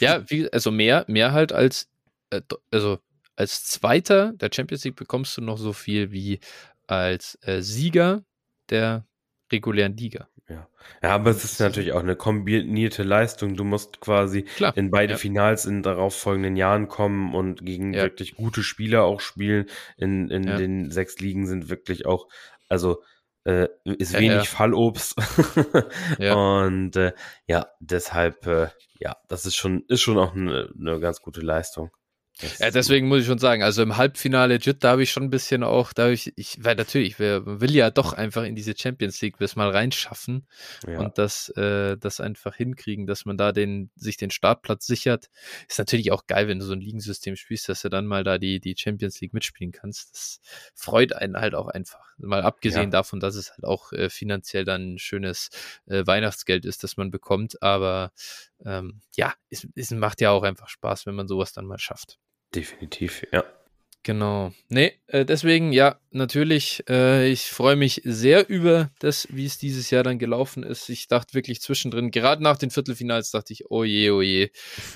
Ja, 0.00 0.28
wie, 0.28 0.50
also 0.50 0.70
mehr, 0.70 1.04
mehr 1.08 1.32
halt 1.32 1.52
als, 1.52 1.88
äh, 2.30 2.40
also 2.70 2.98
als 3.40 3.64
Zweiter 3.64 4.34
der 4.34 4.50
Champions 4.52 4.84
League 4.84 4.96
bekommst 4.96 5.34
du 5.38 5.40
noch 5.40 5.56
so 5.56 5.72
viel 5.72 6.12
wie 6.12 6.40
als 6.86 7.38
äh, 7.40 7.62
Sieger 7.62 8.22
der 8.68 9.06
regulären 9.50 9.96
Liga. 9.96 10.28
Ja. 10.46 10.68
ja, 11.02 11.08
aber 11.10 11.30
es 11.30 11.42
ist 11.42 11.58
natürlich 11.58 11.92
auch 11.92 12.00
eine 12.00 12.16
kombinierte 12.16 13.02
Leistung. 13.02 13.56
Du 13.56 13.64
musst 13.64 14.00
quasi 14.00 14.42
Klar, 14.42 14.76
in 14.76 14.90
beide 14.90 15.12
ja. 15.12 15.16
Finals 15.16 15.64
in 15.64 15.82
darauffolgenden 15.82 16.56
Jahren 16.56 16.88
kommen 16.88 17.34
und 17.34 17.64
gegen 17.64 17.94
ja. 17.94 18.02
wirklich 18.02 18.34
gute 18.34 18.62
Spieler 18.62 19.04
auch 19.04 19.20
spielen. 19.20 19.66
In, 19.96 20.28
in 20.28 20.44
ja. 20.44 20.56
den 20.56 20.90
sechs 20.90 21.18
Ligen 21.18 21.46
sind 21.46 21.70
wirklich 21.70 22.04
auch, 22.04 22.28
also 22.68 23.02
äh, 23.44 23.68
ist 23.84 24.18
wenig 24.18 24.50
Fallobst. 24.50 25.16
Und 26.18 26.94
äh, 26.96 27.12
ja, 27.46 27.68
deshalb, 27.80 28.46
äh, 28.46 28.68
ja, 28.98 29.16
das 29.28 29.46
ist 29.46 29.56
schon, 29.56 29.84
ist 29.88 30.02
schon 30.02 30.18
auch 30.18 30.34
eine, 30.34 30.68
eine 30.78 31.00
ganz 31.00 31.22
gute 31.22 31.40
Leistung. 31.40 31.90
Ja, 32.58 32.70
deswegen 32.70 33.08
muss 33.08 33.20
ich 33.20 33.26
schon 33.26 33.38
sagen, 33.38 33.62
also 33.62 33.82
im 33.82 33.96
Halbfinale 33.96 34.56
Jit, 34.56 34.82
da 34.84 34.90
habe 34.90 35.02
ich 35.02 35.10
schon 35.10 35.24
ein 35.24 35.30
bisschen 35.30 35.62
auch, 35.62 35.92
da 35.92 36.04
habe 36.04 36.12
ich, 36.12 36.32
ich, 36.36 36.56
weil 36.62 36.76
natürlich, 36.76 37.18
wir 37.18 37.60
will 37.60 37.74
ja 37.74 37.90
doch 37.90 38.12
einfach 38.12 38.44
in 38.44 38.54
diese 38.54 38.74
Champions 38.76 39.20
League 39.20 39.36
das 39.38 39.56
mal 39.56 39.70
reinschaffen 39.70 40.46
ja. 40.86 40.98
und 40.98 41.18
das, 41.18 41.48
äh, 41.50 41.96
das 41.96 42.20
einfach 42.20 42.54
hinkriegen, 42.54 43.06
dass 43.06 43.24
man 43.24 43.36
da 43.36 43.52
den, 43.52 43.90
sich 43.96 44.16
den 44.16 44.30
Startplatz 44.30 44.86
sichert. 44.86 45.26
Ist 45.68 45.78
natürlich 45.78 46.12
auch 46.12 46.26
geil, 46.26 46.48
wenn 46.48 46.58
du 46.58 46.64
so 46.64 46.72
ein 46.72 46.80
Ligensystem 46.80 47.36
spielst, 47.36 47.68
dass 47.68 47.82
du 47.82 47.88
dann 47.88 48.06
mal 48.06 48.24
da 48.24 48.38
die, 48.38 48.60
die 48.60 48.74
Champions 48.76 49.20
League 49.20 49.34
mitspielen 49.34 49.72
kannst. 49.72 50.14
Das 50.14 50.40
freut 50.74 51.12
einen 51.12 51.36
halt 51.36 51.54
auch 51.54 51.68
einfach. 51.68 52.00
Mal 52.18 52.42
abgesehen 52.42 52.84
ja. 52.84 52.90
davon, 52.90 53.20
dass 53.20 53.34
es 53.34 53.50
halt 53.50 53.64
auch 53.64 53.92
äh, 53.92 54.10
finanziell 54.10 54.64
dann 54.64 54.94
ein 54.94 54.98
schönes 54.98 55.50
äh, 55.86 56.06
Weihnachtsgeld 56.06 56.64
ist, 56.64 56.84
das 56.84 56.96
man 56.96 57.10
bekommt, 57.10 57.62
aber 57.62 58.12
ähm, 58.64 59.00
ja, 59.16 59.34
es, 59.48 59.66
es 59.74 59.90
macht 59.90 60.20
ja 60.20 60.30
auch 60.30 60.42
einfach 60.42 60.68
Spaß, 60.68 61.06
wenn 61.06 61.14
man 61.14 61.28
sowas 61.28 61.52
dann 61.52 61.66
mal 61.66 61.78
schafft. 61.78 62.18
Definitiv, 62.54 63.26
ja. 63.32 63.44
Genau. 64.02 64.50
Nee, 64.70 64.98
äh, 65.08 65.26
deswegen, 65.26 65.72
ja, 65.72 66.00
natürlich, 66.10 66.82
äh, 66.88 67.28
ich 67.30 67.42
freue 67.50 67.76
mich 67.76 68.00
sehr 68.02 68.48
über 68.48 68.90
das, 68.98 69.28
wie 69.30 69.44
es 69.44 69.58
dieses 69.58 69.90
Jahr 69.90 70.02
dann 70.02 70.18
gelaufen 70.18 70.62
ist. 70.62 70.88
Ich 70.88 71.06
dachte 71.06 71.34
wirklich 71.34 71.60
zwischendrin, 71.60 72.10
gerade 72.10 72.42
nach 72.42 72.56
den 72.56 72.70
Viertelfinals, 72.70 73.30
dachte 73.30 73.52
ich, 73.52 73.70
oh 73.70 73.84
je, 73.84 74.10
oh 74.10 74.22
je, 74.22 74.50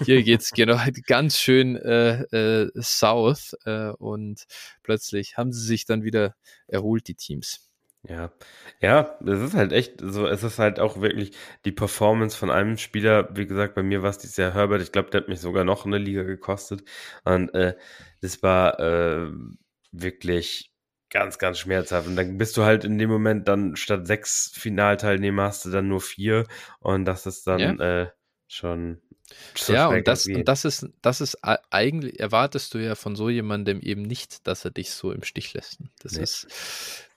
hier 0.07 0.23
geht's 0.23 0.51
genau 0.57 0.81
ganz 1.07 1.39
schön 1.39 1.77
äh, 1.77 2.23
äh, 2.23 2.71
south 2.77 3.55
äh, 3.67 3.91
und 3.91 4.45
plötzlich 4.83 5.37
haben 5.37 5.53
sie 5.53 5.67
sich 5.67 5.85
dann 5.85 6.03
wieder 6.03 6.35
erholt, 6.67 7.07
die 7.07 7.15
Teams. 7.15 7.69
Ja, 8.07 8.33
ja, 8.81 9.19
es 9.25 9.41
ist 9.41 9.55
halt 9.55 9.73
echt 9.73 10.01
so, 10.03 10.27
es 10.27 10.43
ist 10.43 10.59
halt 10.59 10.79
auch 10.79 11.01
wirklich 11.01 11.33
die 11.65 11.73
Performance 11.73 12.37
von 12.37 12.51
einem 12.51 12.77
Spieler, 12.77 13.35
wie 13.35 13.47
gesagt, 13.47 13.75
bei 13.75 13.83
mir 13.83 14.03
war 14.03 14.11
es 14.11 14.19
dieses 14.19 14.37
Jahr 14.37 14.53
Herbert, 14.53 14.83
ich 14.83 14.93
glaube, 14.93 15.11
der 15.11 15.23
hat 15.23 15.29
mich 15.29 15.41
sogar 15.41 15.65
noch 15.65 15.87
eine 15.87 15.97
Liga 15.97 16.23
gekostet. 16.23 16.85
Und 17.25 17.55
äh, 17.55 17.77
das 18.21 18.43
war 18.43 18.79
äh, 18.79 19.31
wirklich 19.91 20.75
ganz, 21.09 21.39
ganz 21.39 21.59
schmerzhaft. 21.59 22.07
Und 22.07 22.17
dann 22.17 22.37
bist 22.37 22.57
du 22.57 22.65
halt 22.65 22.85
in 22.85 22.99
dem 22.99 23.09
Moment 23.09 23.49
dann 23.49 23.77
statt 23.77 24.07
sechs 24.07 24.53
Finalteilnehmer 24.55 25.45
hast 25.45 25.65
du 25.65 25.71
dann 25.71 25.89
nur 25.89 26.01
vier. 26.01 26.45
Und 26.81 27.07
das 27.07 27.25
ist 27.25 27.47
dann 27.47 27.79
ja. 27.79 28.03
äh, 28.03 28.09
schon 28.49 29.01
so 29.57 29.73
ja, 29.73 29.89
und 29.89 30.07
das, 30.07 30.27
und 30.27 30.45
das 30.45 30.65
ist, 30.65 30.87
das 31.01 31.21
ist 31.21 31.39
eigentlich, 31.43 32.21
erwartest 32.21 32.75
du 32.75 32.79
ja 32.79 32.95
von 32.95 33.17
so 33.17 33.31
jemandem 33.31 33.81
eben 33.81 34.03
nicht, 34.03 34.47
dass 34.47 34.65
er 34.65 34.71
dich 34.71 34.91
so 34.91 35.13
im 35.13 35.23
Stich 35.23 35.55
lässt. 35.55 35.79
Das 36.01 36.13
nee. 36.13 36.23
ist, 36.23 36.47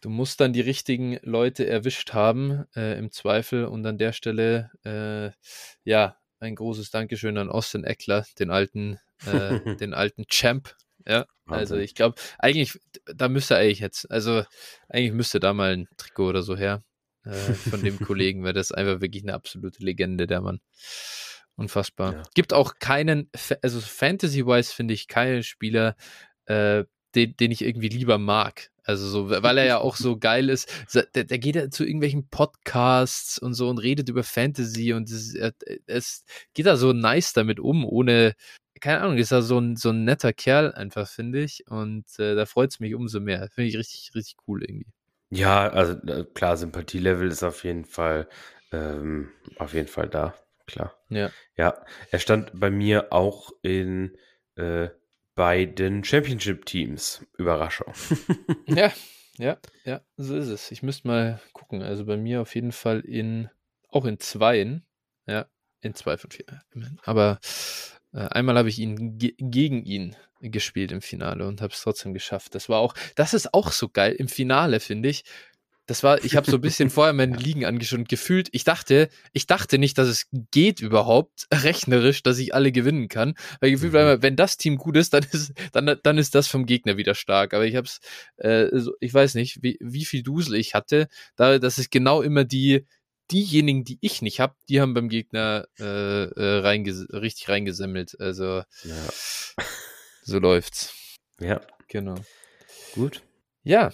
du 0.01 0.09
musst 0.09 0.39
dann 0.39 0.53
die 0.53 0.61
richtigen 0.61 1.19
Leute 1.23 1.67
erwischt 1.67 2.13
haben, 2.13 2.65
äh, 2.75 2.97
im 2.97 3.11
Zweifel. 3.11 3.65
Und 3.65 3.85
an 3.85 3.97
der 3.97 4.13
Stelle, 4.13 4.71
äh, 4.85 5.31
ja, 5.83 6.17
ein 6.39 6.55
großes 6.55 6.91
Dankeschön 6.91 7.37
an 7.37 7.49
Austin 7.49 7.83
Eckler, 7.83 8.25
den 8.39 8.51
alten, 8.51 8.99
äh, 9.25 9.59
den 9.75 9.93
alten 9.93 10.25
Champ. 10.27 10.75
Ja, 11.05 11.25
also 11.45 11.77
ich 11.77 11.95
glaube, 11.95 12.19
eigentlich, 12.37 12.79
da 13.05 13.29
müsste 13.29 13.55
eigentlich 13.55 13.79
jetzt, 13.79 14.11
also 14.11 14.43
eigentlich 14.89 15.13
müsste 15.13 15.39
da 15.39 15.53
mal 15.53 15.71
ein 15.71 15.87
Trikot 15.95 16.27
oder 16.27 16.43
so 16.43 16.57
her 16.57 16.83
äh, 17.27 17.53
von 17.53 17.83
dem 17.83 17.99
Kollegen, 17.99 18.43
weil 18.43 18.53
das 18.53 18.71
einfach 18.71 19.01
wirklich 19.01 19.23
eine 19.23 19.33
absolute 19.33 19.83
Legende, 19.83 20.27
der 20.27 20.41
Mann. 20.41 20.59
Unfassbar. 21.55 22.13
Ja. 22.13 22.23
Gibt 22.35 22.53
auch 22.53 22.75
keinen, 22.79 23.31
also 23.61 23.79
Fantasy-wise 23.79 24.73
finde 24.73 24.93
ich 24.93 25.07
keinen 25.07 25.43
Spieler, 25.43 25.95
äh, 26.45 26.83
den, 27.15 27.35
den 27.35 27.51
ich 27.51 27.63
irgendwie 27.63 27.89
lieber 27.89 28.17
mag. 28.17 28.69
Also 28.83 29.07
so, 29.07 29.29
weil 29.29 29.57
er 29.57 29.65
ja 29.65 29.77
auch 29.79 29.95
so 29.95 30.17
geil 30.19 30.49
ist. 30.49 30.71
Der, 30.93 31.23
der 31.25 31.39
geht 31.39 31.55
ja 31.55 31.69
zu 31.69 31.83
irgendwelchen 31.83 32.29
Podcasts 32.29 33.39
und 33.39 33.53
so 33.53 33.69
und 33.69 33.79
redet 33.79 34.07
über 34.07 34.23
Fantasy 34.23 34.93
und 34.93 35.09
es, 35.09 35.35
es 35.87 36.23
geht 36.53 36.67
da 36.67 36.77
so 36.77 36.93
nice 36.93 37.33
damit 37.33 37.59
um, 37.59 37.85
ohne, 37.85 38.35
keine 38.79 39.01
Ahnung, 39.01 39.17
ist 39.17 39.31
da 39.31 39.41
so 39.41 39.59
ein, 39.59 39.75
so 39.75 39.89
ein 39.89 40.05
netter 40.05 40.31
Kerl 40.31 40.73
einfach, 40.73 41.09
finde 41.09 41.43
ich. 41.43 41.65
Und 41.67 42.05
äh, 42.19 42.35
da 42.35 42.45
freut 42.45 42.71
es 42.71 42.79
mich 42.79 42.95
umso 42.95 43.19
mehr. 43.19 43.49
Finde 43.49 43.69
ich 43.69 43.77
richtig, 43.77 44.11
richtig 44.15 44.37
cool 44.47 44.63
irgendwie. 44.63 44.91
Ja, 45.29 45.67
also 45.69 45.93
äh, 46.07 46.25
klar, 46.33 46.57
Sympathielevel 46.57 47.29
ist 47.29 47.43
auf 47.43 47.63
jeden 47.63 47.85
Fall, 47.85 48.27
ähm, 48.71 49.31
auf 49.57 49.73
jeden 49.73 49.87
Fall 49.87 50.07
da 50.07 50.33
klar. 50.65 50.95
Ja. 51.09 51.31
Ja, 51.55 51.85
er 52.11 52.19
stand 52.19 52.51
bei 52.53 52.69
mir 52.69 53.11
auch 53.11 53.51
in 53.61 54.17
äh, 54.55 54.89
beiden 55.35 56.03
Championship-Teams. 56.03 57.25
Überraschung. 57.37 57.93
ja, 58.67 58.91
ja, 59.37 59.57
ja, 59.85 60.01
so 60.17 60.35
ist 60.35 60.47
es. 60.47 60.71
Ich 60.71 60.83
müsste 60.83 61.07
mal 61.07 61.41
gucken. 61.53 61.81
Also 61.81 62.05
bei 62.05 62.17
mir 62.17 62.41
auf 62.41 62.55
jeden 62.55 62.71
Fall 62.71 63.01
in, 63.01 63.49
auch 63.89 64.05
in 64.05 64.19
zweien. 64.19 64.85
Ja, 65.25 65.47
in 65.81 65.93
zwei 65.93 66.17
von 66.17 66.31
vier. 66.31 66.45
Aber 67.03 67.39
einmal 68.13 68.57
habe 68.57 68.69
ich 68.69 68.79
ihn 68.79 69.17
ge 69.17 69.33
gegen 69.37 69.83
ihn 69.83 70.15
gespielt 70.41 70.91
im 70.91 71.01
Finale 71.01 71.47
und 71.47 71.61
habe 71.61 71.73
es 71.73 71.81
trotzdem 71.81 72.13
geschafft. 72.13 72.53
Das 72.55 72.69
war 72.69 72.79
auch, 72.79 72.93
das 73.15 73.33
ist 73.33 73.53
auch 73.53 73.71
so 73.71 73.89
geil 73.89 74.13
im 74.13 74.27
Finale, 74.27 74.79
finde 74.79 75.09
ich 75.09 75.23
das 75.87 76.03
war, 76.03 76.23
ich 76.23 76.35
habe 76.35 76.49
so 76.51 76.57
ein 76.57 76.61
bisschen 76.61 76.89
vorher 76.91 77.13
meine 77.13 77.37
Ligen 77.37 77.65
angeschaut 77.65 77.99
und 77.99 78.09
gefühlt, 78.09 78.49
ich 78.51 78.65
dachte, 78.65 79.09
ich 79.31 79.47
dachte 79.47 79.77
nicht, 79.77 79.97
dass 79.97 80.07
es 80.07 80.27
geht 80.51 80.81
überhaupt 80.81 81.47
rechnerisch, 81.53 82.21
dass 82.21 82.37
ich 82.37 82.53
alle 82.53 82.71
gewinnen 82.71 83.07
kann. 83.07 83.33
Weil 83.61 83.71
gefühlt 83.71 83.93
war 83.93 84.03
mhm. 84.03 84.11
immer, 84.11 84.21
wenn 84.21 84.35
das 84.35 84.57
Team 84.57 84.77
gut 84.77 84.97
ist, 84.97 85.13
dann 85.13 85.25
ist, 85.31 85.53
dann, 85.71 85.97
dann 86.03 86.17
ist 86.17 86.35
das 86.35 86.47
vom 86.47 86.65
Gegner 86.65 86.97
wieder 86.97 87.15
stark. 87.15 87.53
Aber 87.53 87.65
ich 87.65 87.75
habe 87.75 87.87
es, 87.87 87.99
äh, 88.35 88.67
so, 88.73 88.93
ich 88.99 89.13
weiß 89.13 89.35
nicht, 89.35 89.63
wie, 89.63 89.77
wie 89.79 90.05
viel 90.05 90.23
Dusel 90.23 90.55
ich 90.55 90.75
hatte, 90.75 91.07
da, 91.37 91.57
das 91.57 91.77
ist 91.77 91.89
genau 91.89 92.21
immer 92.21 92.43
die, 92.43 92.85
diejenigen, 93.31 93.83
die 93.83 93.97
ich 94.01 94.21
nicht 94.21 94.39
habe, 94.39 94.55
die 94.69 94.81
haben 94.81 94.93
beim 94.93 95.09
Gegner 95.09 95.67
äh, 95.79 96.25
äh, 96.25 96.59
reinges 96.59 97.07
richtig 97.11 97.49
reingesemmelt. 97.49 98.19
Also 98.19 98.63
ja. 98.83 99.07
so 100.23 100.39
läuft's. 100.39 100.93
Ja. 101.39 101.61
Genau. 101.87 102.15
Gut. 102.93 103.21
Ja, 103.63 103.91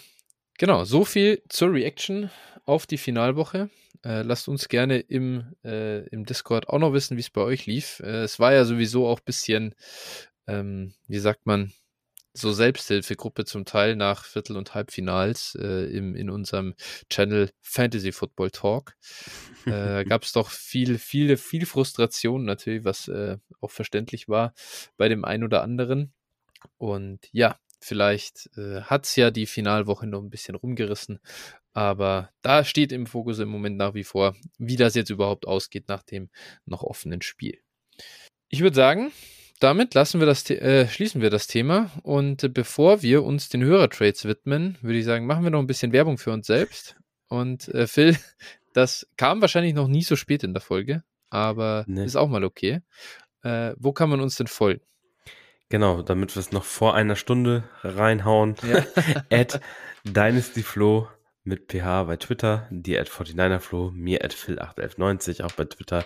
Genau, 0.58 0.84
so 0.84 1.04
viel 1.04 1.42
zur 1.50 1.74
Reaction 1.74 2.30
auf 2.66 2.86
die 2.86 2.98
Finalwoche. 2.98 3.70
Äh, 4.04 4.22
lasst 4.22 4.48
uns 4.48 4.68
gerne 4.70 5.00
im, 5.00 5.56
äh, 5.64 6.08
im 6.10 6.26
Discord 6.26 6.70
auch 6.70 6.80
noch 6.80 6.94
wissen, 6.94 7.18
wie 7.18 7.22
es 7.22 7.30
bei 7.30 7.42
euch 7.42 7.66
lief. 7.66 8.00
Äh, 8.02 8.24
es 8.24 8.40
war 8.40 8.54
ja 8.54 8.66
sowieso 8.66 9.08
auch 9.08 9.20
ein 9.20 9.26
bisschen, 9.26 9.76
ähm, 10.48 10.94
wie 11.08 11.20
sagt 11.20 11.46
man, 11.46 11.74
so 12.34 12.52
Selbsthilfegruppe 12.52 13.46
zum 13.46 13.66
Teil 13.66 13.96
nach 13.96 14.26
Viertel- 14.26 14.58
und 14.58 14.74
Halbfinals 14.74 15.56
äh, 15.60 15.86
im, 15.96 16.16
in 16.16 16.30
unserem 16.30 16.74
Channel 17.10 17.52
Fantasy 17.62 18.12
Football 18.12 18.52
Talk. 18.52 18.96
Äh, 19.66 20.04
gab 20.10 20.24
es 20.24 20.34
doch 20.34 20.50
viel, 20.50 20.98
viele, 20.98 21.38
viel 21.38 21.66
Frustration 21.66 22.44
natürlich, 22.46 22.84
was 22.84 23.08
äh, 23.08 23.38
auch 23.62 23.72
verständlich 23.72 24.28
war 24.28 24.54
bei 24.98 25.10
dem 25.10 25.26
einen 25.26 25.44
oder 25.44 25.62
anderen. 25.62 26.14
Und 26.78 27.28
ja, 27.32 27.58
Vielleicht 27.84 28.50
äh, 28.56 28.84
hat 28.84 29.04
es 29.04 29.18
ja 29.18 29.30
die 29.30 29.46
Finalwoche 29.46 30.08
noch 30.08 30.22
ein 30.22 30.30
bisschen 30.30 30.56
rumgerissen, 30.56 31.20
aber 31.74 32.30
da 32.42 32.64
steht 32.64 32.94
im 32.94 33.08
Fokus 33.08 33.40
im 33.40 33.50
Moment 33.50 33.76
nach 33.76 33.94
wie 33.94 34.06
vor, 34.06 34.38
wie 34.58 34.78
das 34.78 34.96
jetzt 34.96 35.10
überhaupt 35.10 35.46
ausgeht 35.46 35.90
nach 35.90 36.02
dem 36.02 36.30
noch 36.66 36.84
offenen 36.84 37.22
Spiel. 37.22 37.60
Ich 38.48 38.62
würde 38.62 38.78
sagen, 38.78 39.12
damit 39.64 39.94
lassen 39.94 40.20
wir 40.20 40.28
das, 40.28 40.50
äh, 40.50 40.88
schließen 40.88 41.22
wir 41.22 41.30
das 41.30 41.48
Thema 41.48 41.90
und 42.04 42.44
äh, 42.44 42.50
bevor 42.50 43.02
wir 43.02 43.24
uns 43.24 43.48
den 43.50 43.64
Hörertrades 43.64 44.26
widmen, 44.26 44.78
würde 44.82 45.00
ich 45.00 45.06
sagen, 45.06 45.26
machen 45.26 45.44
wir 45.44 45.52
noch 45.52 45.60
ein 45.60 45.68
bisschen 45.68 45.94
Werbung 45.94 46.18
für 46.18 46.32
uns 46.32 46.48
selbst. 46.48 46.98
Und 47.30 47.70
äh, 47.70 47.88
Phil, 47.88 48.18
das 48.74 49.08
kam 49.16 49.42
wahrscheinlich 49.42 49.74
noch 49.74 49.88
nie 49.88 50.04
so 50.04 50.16
spät 50.16 50.44
in 50.44 50.54
der 50.54 50.62
Folge, 50.62 51.04
aber 51.30 51.86
nee. 51.88 52.04
ist 52.04 52.18
auch 52.18 52.28
mal 52.28 52.44
okay. 52.44 52.82
Äh, 53.42 53.74
wo 53.78 53.94
kann 53.94 54.10
man 54.10 54.20
uns 54.20 54.36
denn 54.36 54.48
folgen? 54.48 54.82
Genau, 55.70 56.02
damit 56.02 56.36
wir 56.36 56.40
es 56.42 56.52
noch 56.52 56.66
vor 56.66 56.94
einer 56.94 57.16
Stunde 57.16 57.64
reinhauen. 57.84 58.56
Ja. 58.70 58.84
at 59.32 59.62
DynastyFlow 60.04 61.08
mit 61.44 61.72
PH 61.72 62.04
bei 62.04 62.18
Twitter, 62.18 62.68
die 62.70 63.00
at 63.00 63.10
49erFlow, 63.10 63.92
mir 63.92 64.24
at 64.24 64.34
Phil81190 64.34 65.44
auch 65.44 65.54
bei 65.54 65.66
Twitter. 65.66 66.04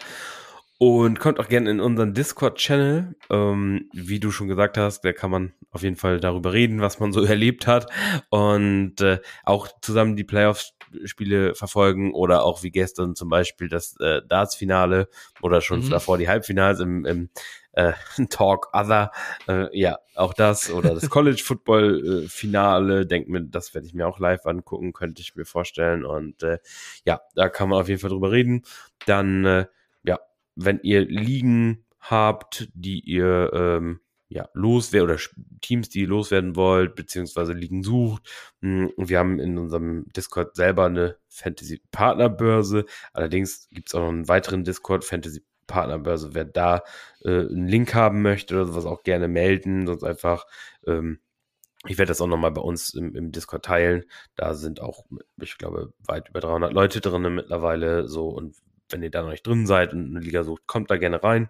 Und 0.80 1.20
kommt 1.20 1.40
auch 1.40 1.48
gerne 1.48 1.72
in 1.72 1.80
unseren 1.80 2.14
Discord-Channel. 2.14 3.16
Ähm, 3.32 3.90
wie 3.94 4.20
du 4.20 4.30
schon 4.30 4.48
gesagt 4.48 4.78
hast, 4.78 5.02
da 5.02 5.12
kann 5.12 5.32
man 5.32 5.54
auf 5.72 5.82
jeden 5.82 5.96
Fall 5.96 6.20
darüber 6.20 6.54
reden, 6.54 6.82
was 6.82 7.00
man 7.00 7.12
so 7.12 7.24
erlebt 7.26 7.66
hat. 7.66 7.92
Und 8.30 9.02
äh, 9.02 9.20
auch 9.44 9.68
zusammen 9.82 10.16
die 10.16 10.24
Playoff-Spiele 10.24 11.56
verfolgen 11.56 12.14
oder 12.14 12.44
auch 12.44 12.62
wie 12.62 12.72
gestern 12.72 13.16
zum 13.16 13.30
Beispiel 13.30 13.70
das 13.70 13.96
äh, 14.00 14.22
Darts-Finale 14.28 15.10
oder 15.42 15.62
schon 15.62 15.84
mhm. 15.84 15.90
davor 15.90 16.20
die 16.20 16.30
Halbfinals 16.30 16.80
im, 16.80 17.06
im 17.06 17.30
äh, 17.78 17.94
Talk 18.30 18.70
Other, 18.74 19.12
äh, 19.48 19.68
ja, 19.78 20.00
auch 20.16 20.34
das 20.34 20.70
oder 20.70 20.94
das 20.94 21.10
College 21.10 21.42
Football 21.44 22.24
äh, 22.26 22.28
Finale, 22.28 23.06
denke 23.06 23.32
mir, 23.32 23.42
das 23.42 23.74
werde 23.74 23.88
ich 23.88 23.94
mir 23.94 24.08
auch 24.08 24.20
live 24.20 24.46
angucken, 24.46 24.94
könnte 24.94 25.22
ich 25.22 25.36
mir 25.36 25.46
vorstellen 25.46 26.04
und 26.04 26.44
äh, 26.44 26.58
ja, 27.06 27.22
da 27.36 27.50
kann 27.50 27.70
man 27.70 27.80
auf 27.80 27.88
jeden 27.88 28.02
Fall 28.02 28.10
drüber 28.10 28.32
reden. 28.32 28.64
Dann, 29.06 29.46
äh, 29.46 29.66
ja, 30.04 30.20
wenn 30.58 30.80
ihr 30.82 31.06
Ligen 31.06 31.86
habt, 32.00 32.70
die 32.74 33.00
ihr 33.00 33.52
ähm, 33.54 34.00
ja, 34.30 34.50
loswerden 34.54 35.10
oder 35.10 35.20
Teams, 35.62 35.90
die 35.90 36.06
loswerden 36.06 36.56
wollt, 36.56 36.96
beziehungsweise 36.96 37.54
Ligen 37.54 37.84
sucht. 37.84 38.30
Hm, 38.62 38.92
wir 38.98 39.20
haben 39.20 39.40
in 39.40 39.58
unserem 39.58 40.06
Discord 40.16 40.56
selber 40.56 40.86
eine 40.86 41.18
Fantasy 41.30 41.82
Partnerbörse. 41.92 42.86
Allerdings 43.14 43.70
gibt 43.70 43.88
es 43.88 43.96
auch 43.96 44.02
noch 44.02 44.10
einen 44.10 44.28
weiteren 44.28 44.64
Discord, 44.64 45.06
Fantasy 45.06 45.46
Partnerbörse. 45.68 46.34
Wer 46.34 46.46
da 46.46 46.84
äh, 47.24 47.30
einen 47.30 47.68
Link 47.68 47.94
haben 47.94 48.22
möchte 48.22 48.56
oder 48.56 48.66
sowas 48.66 48.86
auch 48.86 49.04
gerne 49.04 49.28
melden, 49.28 49.88
sonst 49.88 50.04
einfach, 50.04 50.46
ähm, 50.86 51.20
ich 51.86 51.98
werde 51.98 52.10
das 52.10 52.22
auch 52.22 52.28
nochmal 52.28 52.52
bei 52.52 52.62
uns 52.62 52.94
im, 52.94 53.16
im, 53.16 53.32
Discord 53.32 53.64
teilen. 53.66 54.04
Da 54.36 54.56
sind 54.56 54.82
auch, 54.82 55.06
ich 55.42 55.58
glaube, 55.58 55.94
weit 56.00 56.30
über 56.30 56.42
300 56.42 56.74
Leute 56.74 57.02
drin 57.02 57.34
mittlerweile. 57.36 58.08
So, 58.08 58.30
und 58.30 58.56
wenn 58.90 59.04
ihr 59.04 59.12
da 59.12 59.22
noch 59.24 59.32
nicht 59.32 59.46
drin 59.46 59.66
seid 59.66 59.94
und 59.94 60.16
eine 60.16 60.20
Liga 60.24 60.44
sucht, 60.44 60.68
kommt 60.68 60.92
da 60.92 60.98
gerne 60.98 61.24
rein. 61.24 61.50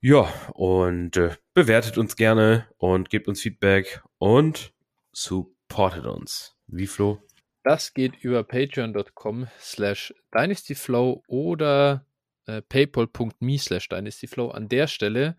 Ja, 0.00 0.32
und 0.54 1.16
äh, 1.16 1.36
bewertet 1.52 1.98
uns 1.98 2.16
gerne 2.16 2.66
und 2.78 3.10
gebt 3.10 3.28
uns 3.28 3.42
Feedback 3.42 4.02
und 4.18 4.72
supportet 5.12 6.06
uns. 6.06 6.56
Wie 6.66 6.86
Flo? 6.86 7.22
Das 7.64 7.92
geht 7.92 8.16
über 8.22 8.42
patreon.com 8.42 9.48
slash 9.60 10.14
dynastyflow 10.32 11.22
oder 11.28 12.06
äh, 12.46 12.62
paypal.me 12.62 13.58
slash 13.58 13.88
dynastyflow. 13.88 14.50
An 14.50 14.68
der 14.68 14.86
Stelle 14.86 15.36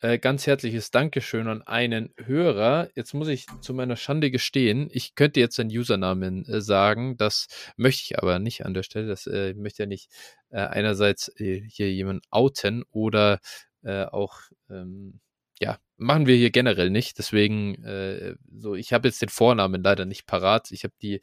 äh, 0.00 0.18
ganz 0.18 0.46
herzliches 0.46 0.92
Dankeschön 0.92 1.48
an 1.48 1.62
einen 1.62 2.14
Hörer. 2.16 2.88
Jetzt 2.94 3.14
muss 3.14 3.26
ich 3.26 3.46
zu 3.60 3.74
meiner 3.74 3.96
Schande 3.96 4.30
gestehen, 4.30 4.88
ich 4.92 5.16
könnte 5.16 5.40
jetzt 5.40 5.58
den 5.58 5.68
Usernamen 5.68 6.44
äh, 6.46 6.60
sagen, 6.60 7.16
das 7.16 7.48
möchte 7.76 8.02
ich 8.04 8.18
aber 8.18 8.38
nicht 8.38 8.64
an 8.64 8.74
der 8.74 8.84
Stelle. 8.84 9.08
Das 9.08 9.26
äh, 9.26 9.54
möchte 9.54 9.82
ja 9.82 9.86
nicht 9.86 10.10
äh, 10.50 10.58
einerseits 10.58 11.28
äh, 11.40 11.62
hier 11.68 11.92
jemanden 11.92 12.22
outen 12.30 12.84
oder 12.90 13.40
äh, 13.82 14.04
auch 14.04 14.38
ähm, 14.70 15.20
ja, 15.60 15.78
machen 15.96 16.28
wir 16.28 16.36
hier 16.36 16.50
generell 16.50 16.90
nicht. 16.90 17.18
Deswegen, 17.18 18.36
so, 18.56 18.76
ich 18.76 18.92
habe 18.92 19.08
jetzt 19.08 19.20
den 19.20 19.28
Vornamen 19.28 19.82
leider 19.82 20.04
nicht 20.04 20.24
parat. 20.24 20.70
Ich 20.70 20.84
habe 20.84 20.94
die 21.02 21.20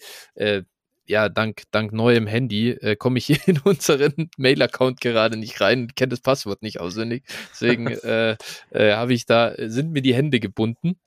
ja, 1.07 1.29
dank, 1.29 1.63
dank 1.71 1.93
neuem 1.93 2.27
Handy 2.27 2.71
äh, 2.71 2.95
komme 2.95 3.17
ich 3.17 3.25
hier 3.25 3.39
in 3.45 3.59
unseren 3.59 4.29
Mail-Account 4.37 5.01
gerade 5.01 5.37
nicht 5.37 5.61
rein, 5.61 5.89
kenne 5.95 6.09
das 6.09 6.21
Passwort 6.21 6.61
nicht 6.61 6.79
auswendig. 6.79 7.23
Deswegen 7.51 7.87
äh, 8.03 8.37
äh, 8.71 8.93
habe 8.93 9.13
ich 9.13 9.25
da, 9.25 9.53
sind 9.57 9.91
mir 9.91 10.01
die 10.01 10.15
Hände 10.15 10.39
gebunden. 10.39 10.97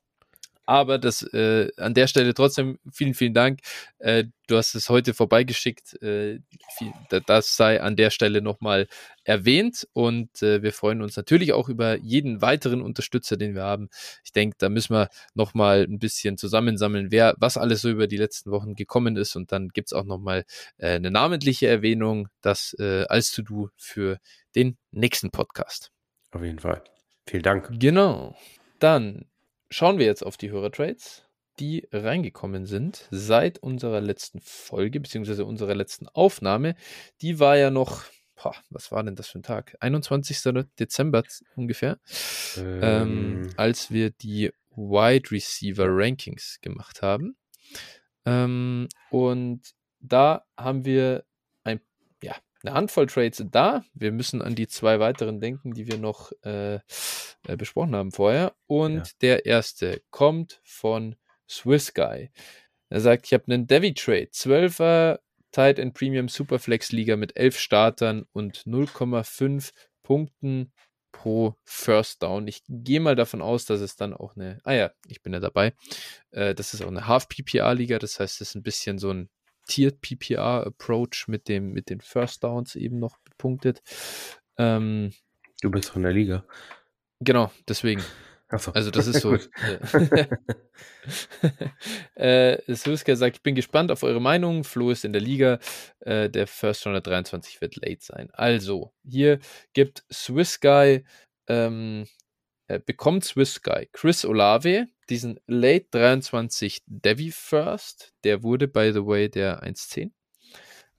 Aber 0.69 0.99
das 0.99 1.23
äh, 1.23 1.71
an 1.79 1.95
der 1.95 2.09
Stelle 2.09 2.35
trotzdem 2.35 2.79
vielen, 2.93 3.14
vielen 3.14 3.33
Dank. 3.33 3.61
Äh, 4.01 4.25
du 4.49 4.59
hast 4.59 4.75
es 4.75 4.91
heute 4.91 5.14
vorbeigeschickt. 5.14 5.95
Äh, 6.03 6.41
viel, 6.77 6.93
das 7.25 7.57
sei 7.57 7.81
an 7.81 7.97
der 7.97 8.11
Stelle 8.11 8.43
nochmal 8.43 8.87
erwähnt. 9.25 9.89
Und 9.95 10.43
äh, 10.43 10.62
wir 10.62 10.75
freuen 10.75 11.01
uns 11.01 11.16
natürlich 11.16 11.55
auch 11.55 11.71
über 11.71 11.97
jeden 11.97 12.43
weiteren 12.43 12.83
Unterstützer, 12.83 13.39
den 13.39 13.55
wir 13.55 13.62
haben. 13.62 13.89
Ich 14.23 14.33
denke, 14.33 14.57
da 14.59 14.69
müssen 14.69 14.93
wir 14.93 15.09
nochmal 15.33 15.87
ein 15.89 15.99
bisschen 15.99 16.37
zusammensammeln, 16.37 17.11
wer, 17.11 17.35
was 17.39 17.57
alles 17.57 17.81
so 17.81 17.89
über 17.89 18.07
die 18.07 18.19
letzten 18.19 18.51
Wochen 18.51 18.75
gekommen 18.75 19.16
ist. 19.16 19.37
Und 19.37 19.53
dann 19.53 19.69
gibt 19.71 19.89
es 19.89 19.95
auch 19.95 20.05
nochmal 20.05 20.45
äh, 20.77 20.97
eine 20.97 21.11
namentliche 21.11 21.66
Erwähnung, 21.66 22.29
das 22.43 22.77
äh, 22.79 23.07
als 23.09 23.33
To-Do 23.33 23.71
für 23.79 24.19
den 24.55 24.77
nächsten 24.91 25.31
Podcast. 25.31 25.93
Auf 26.31 26.43
jeden 26.43 26.59
Fall. 26.59 26.85
Vielen 27.27 27.43
Dank. 27.43 27.71
Genau. 27.81 28.37
Dann 28.81 29.25
schauen 29.71 29.99
wir 29.99 30.07
jetzt 30.07 30.25
auf 30.25 30.37
die 30.37 30.51
Hörertrades, 30.51 31.25
die 31.59 31.89
reingekommen 31.93 32.66
sind 32.66 33.09
seit 33.11 33.59
unserer 33.59 34.01
letzten 34.01 34.41
Folge, 34.41 35.01
beziehungsweise 35.01 35.45
unserer 35.45 35.75
letzten 35.75 36.09
Aufnahme. 36.09 36.77
Die 37.21 37.41
war 37.41 37.57
ja 37.57 37.71
noch, 37.71 38.05
boah, 38.37 38.55
was 38.71 38.93
war 38.93 39.03
denn 39.03 39.16
das 39.16 39.29
für 39.29 39.41
ein 39.41 39.43
Tag? 39.43 39.77
21. 39.81 40.41
Dezember 40.79 41.25
ungefähr, 41.57 41.99
ähm, 42.57 42.81
ähm, 42.83 43.51
als 43.57 43.91
wir 43.91 44.11
die 44.11 44.53
Wide 44.71 45.31
Receiver 45.31 45.87
Rankings 45.89 46.59
gemacht 46.61 47.03
haben. 47.03 47.37
Ähm, 48.25 48.89
und 49.11 49.62
da 50.01 50.45
haben 50.57 50.85
wir 50.85 51.25
ein, 51.64 51.81
ja, 52.23 52.37
eine 52.63 52.75
Handvoll 52.75 53.07
Trades 53.07 53.45
da. 53.51 53.85
Wir 53.95 54.13
müssen 54.13 54.43
an 54.43 54.55
die 54.55 54.67
zwei 54.67 55.01
weiteren 55.01 55.41
denken, 55.41 55.73
die 55.73 55.87
wir 55.87 55.99
noch 55.99 56.33
äh, 56.45 56.77
äh, 56.77 57.57
besprochen 57.57 57.95
haben 57.95 58.13
vorher. 58.13 58.55
Und 58.67 58.97
ja. 58.97 59.05
der 59.21 59.47
erste 59.47 60.03
kommt 60.11 60.61
von 60.65 61.17
Swiss 61.49 61.95
Guy. 61.95 62.31
Er 62.91 63.01
sagt, 63.01 63.27
ich 63.27 63.33
habe 63.33 63.45
einen 63.53 63.67
Devi 63.67 63.95
Trade, 63.95 64.29
12er 64.33 65.21
Tight 65.53 65.79
End 65.79 65.95
Premium 65.95 66.29
Superflex 66.29 66.93
Liga 66.93 67.17
mit 67.17 67.37
11 67.37 67.59
Startern 67.59 68.27
und 68.33 68.65
0,5 68.67 69.73
Punkten 70.03 70.73
pro 71.13 71.55
First 71.65 72.23
Down. 72.23 72.47
Ich 72.47 72.63
gehe 72.69 73.01
mal 73.01 73.17
davon 73.17 73.43
aus, 73.43 73.65
dass 73.65 73.81
es 73.81 73.97
dann 73.97 74.15
auch 74.15 74.37
eine, 74.37 74.61
ah 74.65 74.73
ja, 74.73 74.91
ich 75.07 75.23
bin 75.23 75.33
ja 75.33 75.41
dabei, 75.41 75.75
äh, 76.31 76.55
das 76.55 76.75
ist 76.75 76.83
auch 76.83 76.89
eine 76.89 77.07
Half 77.07 77.29
PPR 77.29 77.75
Liga, 77.75 77.99
das 77.99 78.21
heißt, 78.21 78.41
es 78.41 78.51
ist 78.51 78.55
ein 78.55 78.63
bisschen 78.63 78.99
so 78.99 79.11
ein 79.11 79.31
Tiered 79.69 80.01
PPR 80.01 80.66
Approach 80.66 81.27
mit 81.29 81.49
dem, 81.49 81.73
mit 81.73 81.91
den 81.91 82.01
First 82.01 82.43
Downs 82.43 82.75
eben 82.75 82.99
noch 82.99 83.19
bepunktet. 83.19 83.83
Ähm, 84.57 85.12
du 85.61 85.71
bist 85.71 85.91
von 85.91 86.03
der 86.03 86.12
Liga. 86.12 86.45
Genau, 87.21 87.53
deswegen. 87.69 88.03
So. 88.57 88.73
Also 88.73 88.91
das 88.91 89.07
ist 89.07 89.21
so. 89.23 89.35
äh, 92.14 92.59
Suska 92.66 93.14
sagt, 93.14 93.37
ich 93.37 93.43
bin 93.43 93.55
gespannt 93.55 93.91
auf 93.93 94.03
eure 94.03 94.21
Meinung. 94.21 94.64
Flo 94.64 94.91
ist 94.91 95.05
in 95.05 95.12
der 95.12 95.21
Liga. 95.21 95.59
Äh, 96.01 96.31
der 96.31 96.47
First 96.47 96.87
Runner 96.87 97.01
23 97.03 97.61
wird 97.61 97.77
late 97.77 98.01
sein. 98.01 98.31
Also, 98.33 98.93
hier 99.05 99.39
gibt 99.75 100.05
Swiss 100.11 100.61
Guy, 100.61 101.05
ähm, 101.47 102.05
äh, 102.05 102.07
bekommt 102.85 103.25
Swiss 103.25 103.62
Guy 103.62 103.89
Chris 103.93 104.25
Olave, 104.25 104.89
diesen 105.09 105.41
Late 105.47 105.87
23 105.91 106.83
Devi 106.87 107.31
First. 107.31 108.12
Der 108.25 108.43
wurde, 108.43 108.69
by 108.69 108.91
the 108.93 109.07
way, 109.07 109.29
der 109.31 109.62
1.10. 109.62 110.11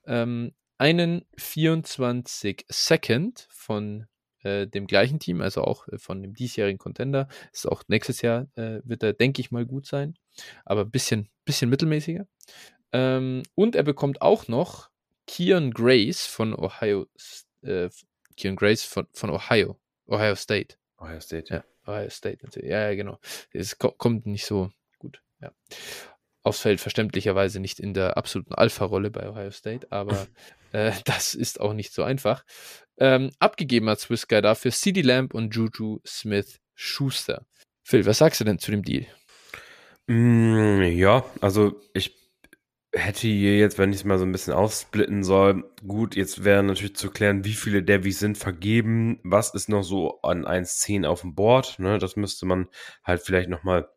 Ähm, 0.06 0.52
einen 0.78 1.26
24 1.36 2.64
Second 2.68 3.46
von 3.50 4.06
äh, 4.42 4.66
dem 4.66 4.86
gleichen 4.86 5.18
Team, 5.18 5.42
also 5.42 5.62
auch 5.62 5.86
äh, 5.88 5.98
von 5.98 6.22
dem 6.22 6.34
diesjährigen 6.34 6.78
Contender. 6.78 7.28
Ist 7.52 7.68
auch 7.68 7.82
nächstes 7.88 8.22
Jahr 8.22 8.48
äh, 8.56 8.80
wird 8.84 9.02
er, 9.02 9.12
denke 9.12 9.40
ich 9.40 9.50
mal, 9.50 9.66
gut 9.66 9.86
sein, 9.86 10.14
aber 10.64 10.82
ein 10.82 10.90
bisschen, 10.90 11.28
bisschen 11.44 11.70
mittelmäßiger. 11.70 12.26
Ähm, 12.92 13.42
und 13.54 13.76
er 13.76 13.82
bekommt 13.82 14.22
auch 14.22 14.48
noch 14.48 14.90
Kian 15.26 15.70
Grace 15.70 16.26
von 16.26 16.54
Ohio, 16.54 17.06
äh, 17.62 17.90
Kian 18.36 18.56
Grace 18.56 18.82
von, 18.82 19.06
von 19.12 19.30
Ohio, 19.30 19.78
Ohio 20.06 20.34
State. 20.34 20.79
Ohio 21.00 21.20
State, 21.20 21.54
ja. 21.54 21.64
Ohio 21.86 22.10
State, 22.10 22.46
ja, 22.62 22.88
ja, 22.88 22.94
genau. 22.94 23.18
Es 23.52 23.78
kommt 23.78 24.26
nicht 24.26 24.46
so 24.46 24.70
gut, 24.98 25.22
ja 25.40 25.52
aufs 26.42 26.60
Feld 26.60 26.80
verständlicherweise 26.80 27.60
nicht 27.60 27.80
in 27.80 27.94
der 27.94 28.16
absoluten 28.16 28.54
Alpha-Rolle 28.54 29.10
bei 29.10 29.28
Ohio 29.28 29.50
State, 29.50 29.86
aber 29.90 30.26
äh, 30.72 30.92
das 31.04 31.34
ist 31.34 31.60
auch 31.60 31.72
nicht 31.72 31.92
so 31.92 32.02
einfach. 32.02 32.44
Ähm, 32.98 33.30
abgegeben 33.38 33.88
hat 33.88 34.00
Swiss 34.00 34.28
Guy 34.28 34.42
dafür 34.42 34.70
CD 34.70 35.02
Lamb 35.02 35.34
und 35.34 35.54
Juju 35.54 36.00
Smith 36.06 36.60
Schuster. 36.74 37.46
Phil, 37.82 38.06
was 38.06 38.18
sagst 38.18 38.40
du 38.40 38.44
denn 38.44 38.58
zu 38.58 38.70
dem 38.70 38.82
Deal? 38.82 39.06
Mm, 40.06 40.82
ja, 40.82 41.24
also 41.40 41.80
ich 41.94 42.19
hätte 42.92 43.28
hier 43.28 43.56
jetzt, 43.58 43.78
wenn 43.78 43.90
ich 43.90 43.98
es 43.98 44.04
mal 44.04 44.18
so 44.18 44.24
ein 44.24 44.32
bisschen 44.32 44.52
aufsplitten 44.52 45.22
soll, 45.22 45.64
gut, 45.86 46.16
jetzt 46.16 46.44
wäre 46.44 46.62
natürlich 46.62 46.96
zu 46.96 47.10
klären, 47.10 47.44
wie 47.44 47.52
viele 47.52 47.82
Devis 47.82 48.18
sind 48.18 48.36
vergeben, 48.36 49.20
was 49.22 49.54
ist 49.54 49.68
noch 49.68 49.82
so 49.82 50.20
an 50.22 50.44
1.10 50.44 51.06
auf 51.06 51.20
dem 51.20 51.34
Board, 51.34 51.78
ne, 51.78 51.98
das 51.98 52.16
müsste 52.16 52.46
man 52.46 52.68
halt 53.04 53.22
vielleicht 53.22 53.48
nochmal 53.48 53.88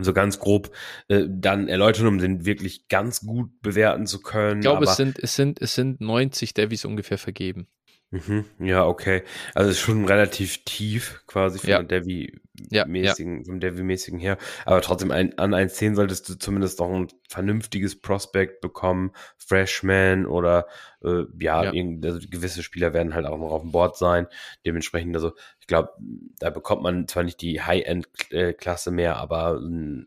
so 0.00 0.12
ganz 0.12 0.38
grob 0.38 0.74
äh, 1.08 1.26
dann 1.28 1.68
erläutern, 1.68 2.06
um 2.06 2.18
den 2.18 2.44
wirklich 2.44 2.88
ganz 2.88 3.20
gut 3.20 3.60
bewerten 3.60 4.06
zu 4.06 4.20
können. 4.22 4.60
Ich 4.60 4.64
glaube, 4.64 4.84
es 4.84 4.96
sind, 4.96 5.18
es 5.18 5.36
sind, 5.36 5.60
es 5.60 5.74
sind 5.74 6.00
90 6.00 6.54
Devis 6.54 6.84
ungefähr 6.84 7.18
vergeben. 7.18 7.68
Mhm, 8.12 8.44
ja, 8.58 8.84
okay. 8.84 9.22
Also 9.54 9.70
ist 9.70 9.80
schon 9.80 10.04
relativ 10.04 10.64
tief 10.66 11.22
quasi 11.26 11.58
von 11.58 11.70
ja. 11.70 11.82
der 11.82 12.02
Devi-mäßigen, 12.02 13.38
ja, 13.38 13.44
vom 13.46 13.58
Devi-mäßigen 13.58 14.18
her. 14.18 14.36
Aber 14.66 14.82
trotzdem 14.82 15.10
ein, 15.10 15.38
an 15.38 15.54
1.10 15.54 15.94
solltest 15.94 16.28
du 16.28 16.34
zumindest 16.34 16.78
noch 16.78 16.90
ein 16.92 17.08
vernünftiges 17.26 17.98
Prospect 17.98 18.60
bekommen, 18.60 19.12
Freshman 19.38 20.26
oder 20.26 20.66
äh, 21.02 21.24
ja, 21.40 21.72
ja. 21.72 21.72
Also 22.04 22.20
gewisse 22.28 22.62
Spieler 22.62 22.92
werden 22.92 23.14
halt 23.14 23.24
auch 23.24 23.38
noch 23.38 23.50
auf 23.50 23.62
dem 23.62 23.72
Board 23.72 23.96
sein. 23.96 24.26
Dementsprechend, 24.66 25.16
also 25.16 25.32
ich 25.60 25.66
glaube, 25.66 25.92
da 26.38 26.50
bekommt 26.50 26.82
man 26.82 27.08
zwar 27.08 27.22
nicht 27.22 27.40
die 27.40 27.62
High-End-Klasse 27.62 28.90
mehr, 28.90 29.16
aber 29.16 29.58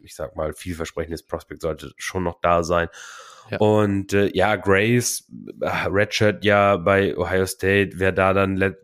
ich 0.04 0.14
sag 0.14 0.36
mal, 0.36 0.54
vielversprechendes 0.54 1.24
Prospect 1.24 1.64
sollte 1.64 1.92
schon 1.98 2.22
noch 2.22 2.40
da 2.40 2.62
sein. 2.62 2.88
Ja. 3.50 3.58
Und 3.60 4.14
äh, 4.14 4.30
ja, 4.34 4.56
Grace, 4.56 5.28
äh, 5.62 5.68
Redshirt 5.88 6.44
ja 6.44 6.78
bei 6.78 7.18
Ohio 7.18 7.46
State, 7.46 7.92
wer 7.96 8.12
da 8.12 8.34
dann 8.34 8.56
le 8.58 8.78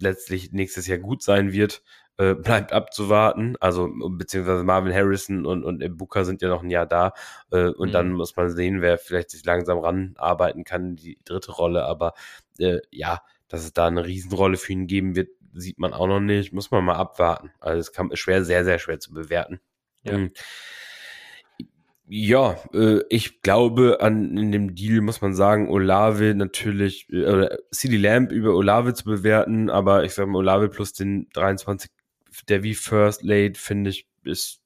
letztlich 0.00 0.52
nächstes 0.52 0.86
Jahr 0.86 0.98
gut 0.98 1.24
sein 1.24 1.52
wird, 1.52 1.82
äh, 2.18 2.34
bleibt 2.34 2.72
abzuwarten. 2.72 3.56
Also 3.60 3.90
beziehungsweise 4.10 4.62
Marvin 4.64 4.94
Harrison 4.94 5.46
und, 5.46 5.64
und 5.64 5.96
Booker 5.96 6.24
sind 6.24 6.42
ja 6.42 6.48
noch 6.48 6.62
ein 6.62 6.70
Jahr 6.70 6.86
da. 6.86 7.14
Äh, 7.50 7.68
und 7.70 7.88
mhm. 7.88 7.92
dann 7.92 8.12
muss 8.12 8.36
man 8.36 8.50
sehen, 8.50 8.80
wer 8.80 8.98
vielleicht 8.98 9.30
sich 9.30 9.44
langsam 9.44 9.78
ranarbeiten 9.78 10.64
kann, 10.64 10.96
die 10.96 11.18
dritte 11.24 11.52
Rolle. 11.52 11.84
Aber 11.84 12.14
äh, 12.58 12.78
ja, 12.90 13.22
dass 13.48 13.64
es 13.64 13.72
da 13.72 13.86
eine 13.86 14.04
Riesenrolle 14.04 14.56
für 14.56 14.72
ihn 14.72 14.86
geben 14.86 15.16
wird, 15.16 15.30
sieht 15.54 15.78
man 15.78 15.92
auch 15.92 16.06
noch 16.06 16.20
nicht. 16.20 16.52
Muss 16.52 16.70
man 16.70 16.84
mal 16.84 16.96
abwarten. 16.96 17.50
Also 17.58 17.80
es 17.80 17.92
kann, 17.92 18.10
ist 18.10 18.20
schwer, 18.20 18.44
sehr, 18.44 18.64
sehr 18.64 18.78
schwer 18.78 19.00
zu 19.00 19.12
bewerten. 19.12 19.60
Ja. 20.02 20.18
Mhm. 20.18 20.32
Ja, 22.10 22.56
äh, 22.72 23.00
ich 23.10 23.42
glaube, 23.42 23.98
an 24.00 24.36
in 24.38 24.50
dem 24.50 24.74
Deal 24.74 25.02
muss 25.02 25.20
man 25.20 25.34
sagen, 25.34 25.68
Olave 25.68 26.34
natürlich, 26.34 27.08
äh, 27.10 27.48
CD 27.70 27.98
Lamp 27.98 28.32
über 28.32 28.54
Olave 28.54 28.94
zu 28.94 29.04
bewerten, 29.04 29.68
aber 29.68 30.04
ich 30.04 30.14
sage 30.14 30.28
mal, 30.30 30.38
Olave 30.38 30.70
plus 30.70 30.94
den 30.94 31.28
23 31.34 31.90
der 32.48 32.62
wie 32.62 32.74
First 32.74 33.22
Late, 33.22 33.58
finde 33.58 33.90
ich, 33.90 34.06
ist 34.24 34.60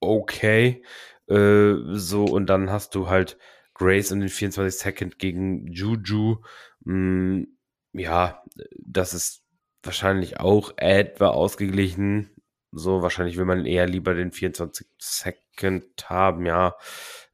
okay. 0.00 0.82
Äh, 1.28 1.74
so, 1.92 2.24
und 2.24 2.46
dann 2.46 2.70
hast 2.70 2.94
du 2.94 3.08
halt 3.08 3.38
Grace 3.74 4.12
und 4.12 4.20
den 4.20 4.28
24 4.28 4.78
Second 4.78 5.18
gegen 5.18 5.66
Juju. 5.72 6.38
Mm, 6.84 7.44
ja, 7.92 8.42
das 8.78 9.14
ist 9.14 9.42
wahrscheinlich 9.82 10.40
auch 10.40 10.74
etwa 10.76 11.28
ausgeglichen. 11.28 12.30
So, 12.78 13.02
wahrscheinlich 13.02 13.36
will 13.36 13.46
man 13.46 13.64
eher 13.64 13.86
lieber 13.86 14.14
den 14.14 14.32
24 14.32 14.86
Second 14.98 16.10
haben, 16.10 16.44
ja, 16.44 16.76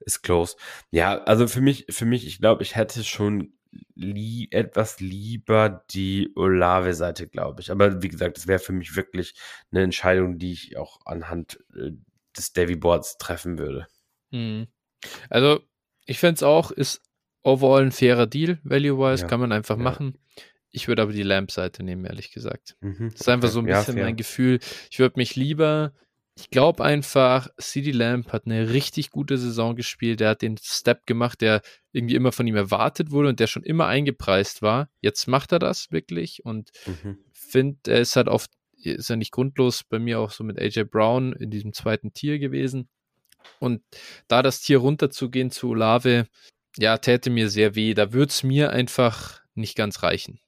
ist 0.01 0.23
close. 0.23 0.57
Ja, 0.91 1.23
also 1.25 1.49
für 1.49 1.61
mich, 1.61 1.87
für 1.91 2.05
mich, 2.05 2.27
ich 2.27 2.39
glaube, 2.39 2.63
ich 2.63 2.77
hätte 2.77 3.03
schon 3.05 3.53
lie 3.95 4.49
etwas 4.51 5.01
lieber 5.01 5.85
die 5.91 6.31
Olave-Seite, 6.37 7.27
glaube 7.27 7.61
ich. 7.61 7.71
Aber 7.71 8.03
wie 8.03 8.09
gesagt, 8.09 8.37
das 8.37 8.47
wäre 8.47 8.59
für 8.59 8.73
mich 8.73 8.97
wirklich 8.97 9.35
eine 9.71 9.83
Entscheidung, 9.83 10.39
die 10.39 10.53
ich 10.53 10.77
auch 10.77 11.01
anhand 11.07 11.59
äh, 11.75 11.91
des 12.37 12.53
Davy 12.53 12.77
Boards 12.77 13.19
treffen 13.19 13.59
würde. 13.59 13.87
Mhm. 14.31 14.69
Also, 15.29 15.61
ich 16.07 16.19
fände 16.19 16.37
es 16.37 16.43
auch, 16.43 16.71
ist 16.71 17.03
overall 17.43 17.83
ein 17.83 17.93
fairer 17.93 18.27
Deal, 18.27 18.59
value-wise, 18.63 19.23
ja. 19.23 19.29
kann 19.29 19.41
man 19.41 19.53
einfach 19.53 19.77
ja. 19.77 19.83
machen. 19.83 20.19
Ich 20.73 20.89
würde 20.89 21.03
aber 21.03 21.13
die 21.13 21.23
Lamp-Seite 21.23 21.83
nehmen, 21.83 22.05
ehrlich 22.05 22.33
gesagt. 22.33 22.77
Mhm. 22.81 23.11
Das 23.13 23.23
ist 23.23 23.29
einfach 23.29 23.51
so 23.51 23.61
ein 23.61 23.67
bisschen 23.67 23.97
ja, 23.97 24.05
mein 24.05 24.17
Gefühl. 24.17 24.59
Ich 24.91 24.99
würde 24.99 25.19
mich 25.19 25.37
lieber 25.37 25.93
ich 26.35 26.49
glaube 26.49 26.83
einfach, 26.83 27.49
CD 27.59 27.91
Lamb 27.91 28.33
hat 28.33 28.47
eine 28.47 28.71
richtig 28.71 29.11
gute 29.11 29.37
Saison 29.37 29.77
gespielt. 29.77 30.21
Der 30.21 30.31
hat 30.31 30.43
den 30.43 30.57
Step 30.57 31.07
gemacht, 31.07 31.43
der 31.43 31.61
irgendwie 31.93 32.15
immer 32.15 32.33
von 32.33 32.47
ihm 32.47 32.57
erwartet 32.57 33.11
wurde 33.11 33.29
und 33.29 33.41
der 33.41 33.47
schon 33.47 33.63
immer 33.63 33.87
eingepreist 33.87 34.63
war. 34.63 34.89
Jetzt 35.01 35.27
macht 35.27 35.53
er 35.53 35.59
das 35.59 35.91
wirklich 35.91 36.45
und 36.45 36.71
mhm. 36.87 37.19
finde, 37.33 37.93
er 37.93 38.01
ist 38.01 38.17
halt 38.17 38.29
oft, 38.29 38.51
ist 38.77 39.11
ja 39.11 39.17
nicht 39.17 39.33
grundlos 39.33 39.85
bei 39.85 39.99
mir 39.99 40.21
auch 40.21 40.31
so 40.31 40.43
mit 40.43 40.59
AJ 40.59 40.85
Brown 40.85 41.35
in 41.35 41.51
diesem 41.51 41.75
zweiten 41.75 42.15
Tier 42.15 42.39
gewesen. 42.39 42.89
Und 43.59 43.83
da 44.27 44.43
das 44.43 44.63
Tier 44.63 44.79
runterzugehen 44.79 45.51
zu 45.51 45.69
Olave, 45.71 46.29
ja, 46.79 46.97
täte 46.97 47.29
mir 47.29 47.51
sehr 47.51 47.75
weh. 47.75 47.93
Da 47.93 48.15
würde 48.15 48.31
es 48.31 48.43
mir 48.43 48.71
einfach 48.71 49.43
nicht 49.55 49.77
ganz 49.77 50.03
reichen. 50.03 50.41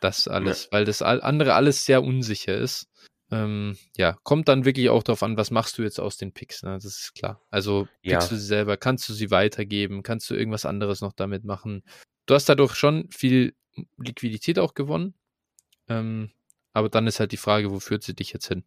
Das 0.00 0.28
alles, 0.28 0.64
ja. 0.64 0.72
weil 0.72 0.84
das 0.84 1.02
andere 1.02 1.54
alles 1.54 1.84
sehr 1.84 2.02
unsicher 2.02 2.56
ist. 2.56 2.88
Ähm, 3.30 3.76
ja, 3.96 4.18
kommt 4.24 4.48
dann 4.48 4.64
wirklich 4.64 4.90
auch 4.90 5.02
darauf 5.04 5.22
an, 5.22 5.36
was 5.36 5.50
machst 5.50 5.78
du 5.78 5.82
jetzt 5.82 6.00
aus 6.00 6.16
den 6.16 6.32
Picks, 6.32 6.62
ne? 6.62 6.74
Das 6.74 6.84
ist 6.84 7.14
klar. 7.14 7.40
Also 7.50 7.86
pickst 8.02 8.22
ja. 8.22 8.28
du 8.28 8.36
sie 8.36 8.46
selber, 8.46 8.76
kannst 8.76 9.08
du 9.08 9.12
sie 9.12 9.30
weitergeben, 9.30 10.02
kannst 10.02 10.28
du 10.30 10.34
irgendwas 10.34 10.66
anderes 10.66 11.00
noch 11.00 11.12
damit 11.12 11.44
machen. 11.44 11.84
Du 12.26 12.34
hast 12.34 12.48
dadurch 12.48 12.74
schon 12.74 13.08
viel 13.10 13.54
Liquidität 13.98 14.58
auch 14.58 14.74
gewonnen. 14.74 15.14
Ähm, 15.88 16.30
aber 16.72 16.88
dann 16.88 17.06
ist 17.06 17.20
halt 17.20 17.32
die 17.32 17.36
Frage, 17.36 17.70
wo 17.70 17.78
führt 17.78 18.02
sie 18.02 18.14
dich 18.14 18.32
jetzt 18.32 18.48
hin? 18.48 18.64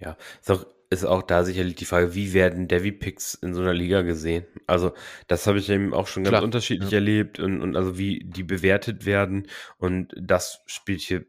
Ja, 0.00 0.16
ist 0.40 0.50
auch, 0.50 0.66
ist 0.90 1.04
auch 1.04 1.22
da 1.22 1.44
sicherlich 1.44 1.74
die 1.74 1.84
Frage, 1.84 2.14
wie 2.14 2.32
werden 2.32 2.68
Devi-Picks 2.68 3.34
in 3.34 3.54
so 3.54 3.60
einer 3.60 3.74
Liga 3.74 4.02
gesehen? 4.02 4.46
Also, 4.66 4.92
das 5.26 5.46
habe 5.46 5.58
ich 5.58 5.68
eben 5.70 5.94
auch 5.94 6.06
schon 6.06 6.24
ganz 6.24 6.32
Klar, 6.32 6.42
unterschiedlich 6.42 6.90
ja. 6.90 6.98
erlebt 6.98 7.38
und, 7.38 7.60
und 7.62 7.76
also 7.76 7.98
wie 7.98 8.24
die 8.24 8.42
bewertet 8.42 9.06
werden. 9.06 9.48
Und 9.78 10.14
das 10.16 10.60
spielt 10.66 11.00
hier 11.00 11.24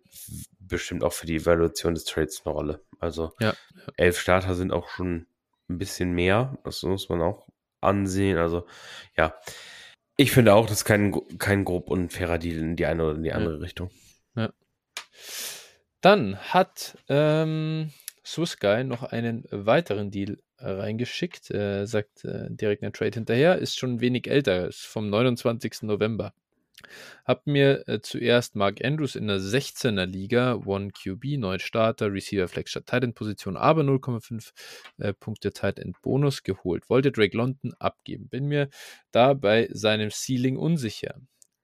bestimmt 0.59 1.03
auch 1.03 1.13
für 1.13 1.25
die 1.25 1.35
Evaluation 1.35 1.93
des 1.93 2.05
Trades 2.05 2.41
eine 2.45 2.53
Rolle. 2.53 2.85
Also 2.99 3.31
ja, 3.39 3.53
elf 3.97 4.19
Starter 4.19 4.55
sind 4.55 4.71
auch 4.71 4.89
schon 4.89 5.27
ein 5.69 5.77
bisschen 5.77 6.13
mehr. 6.13 6.57
Das 6.63 6.83
muss 6.83 7.09
man 7.09 7.21
auch 7.21 7.47
ansehen. 7.81 8.37
Also 8.37 8.65
ja, 9.17 9.35
ich 10.17 10.31
finde 10.31 10.53
auch, 10.53 10.65
das 10.65 10.79
ist 10.79 10.85
kein, 10.85 11.13
kein 11.37 11.65
grob 11.65 11.89
unfairer 11.89 12.37
Deal 12.37 12.57
in 12.57 12.75
die 12.75 12.85
eine 12.85 13.03
oder 13.03 13.15
in 13.15 13.23
die 13.23 13.33
andere 13.33 13.55
ja. 13.55 13.59
Richtung. 13.59 13.91
Ja. 14.35 14.51
Dann 16.01 16.37
hat 16.37 16.97
ähm, 17.09 17.91
Guy 18.59 18.83
noch 18.83 19.03
einen 19.03 19.45
weiteren 19.51 20.11
Deal 20.11 20.37
reingeschickt, 20.57 21.51
äh, 21.51 21.85
sagt 21.85 22.25
äh, 22.25 22.47
direkt 22.49 22.83
ein 22.83 22.93
Trade 22.93 23.13
hinterher, 23.13 23.57
ist 23.59 23.77
schon 23.77 24.01
wenig 24.01 24.27
älter, 24.27 24.67
ist 24.67 24.85
vom 24.85 25.09
29. 25.09 25.83
November. 25.83 26.33
Hab 27.23 27.47
mir 27.47 27.87
äh, 27.87 28.01
zuerst 28.01 28.55
Mark 28.55 28.83
Andrews 28.83 29.15
in 29.15 29.27
der 29.27 29.39
16er 29.39 30.05
Liga, 30.05 30.55
One 30.65 30.91
QB, 30.91 31.37
neun 31.37 31.59
Starter, 31.59 32.11
Receiver 32.11 32.47
Flex 32.47 32.71
statt 32.71 32.85
Tight 32.87 33.03
End 33.03 33.15
Position, 33.15 33.57
aber 33.57 33.81
0,5 33.81 34.51
äh, 34.97 35.13
Punkte 35.13 35.51
Tight 35.51 35.79
End 35.79 36.01
Bonus 36.01 36.43
geholt. 36.43 36.89
Wollte 36.89 37.11
Drake 37.11 37.35
London 37.35 37.73
abgeben. 37.79 38.27
Bin 38.29 38.47
mir 38.47 38.69
da 39.11 39.33
bei 39.33 39.69
seinem 39.71 40.11
Ceiling 40.11 40.57
unsicher. 40.57 41.15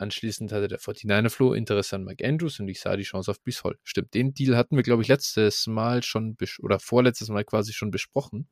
Anschließend 0.01 0.51
hatte 0.51 0.67
der 0.67 0.79
49er 0.79 1.29
Flo 1.29 1.53
Interesse 1.53 1.95
an 1.95 2.03
Mark 2.03 2.23
Andrews 2.23 2.59
und 2.59 2.67
ich 2.67 2.79
sah 2.81 2.95
die 2.95 3.03
Chance 3.03 3.29
auf 3.29 3.37
Hall. 3.63 3.77
Stimmt, 3.83 4.15
den 4.15 4.33
Deal 4.33 4.57
hatten 4.57 4.75
wir, 4.75 4.81
glaube 4.81 5.03
ich, 5.03 5.07
letztes 5.07 5.67
Mal 5.67 6.01
schon 6.01 6.35
oder 6.59 6.79
vorletztes 6.79 7.29
Mal 7.29 7.45
quasi 7.45 7.71
schon 7.71 7.91
besprochen. 7.91 8.49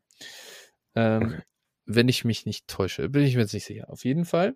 Ähm, 0.93 1.23
okay. 1.23 1.41
Wenn 1.85 2.07
ich 2.07 2.23
mich 2.23 2.45
nicht 2.45 2.67
täusche, 2.67 3.09
bin 3.09 3.23
ich 3.23 3.33
mir 3.33 3.41
jetzt 3.41 3.53
nicht 3.53 3.65
sicher. 3.65 3.89
Auf 3.89 4.05
jeden 4.05 4.25
Fall. 4.25 4.55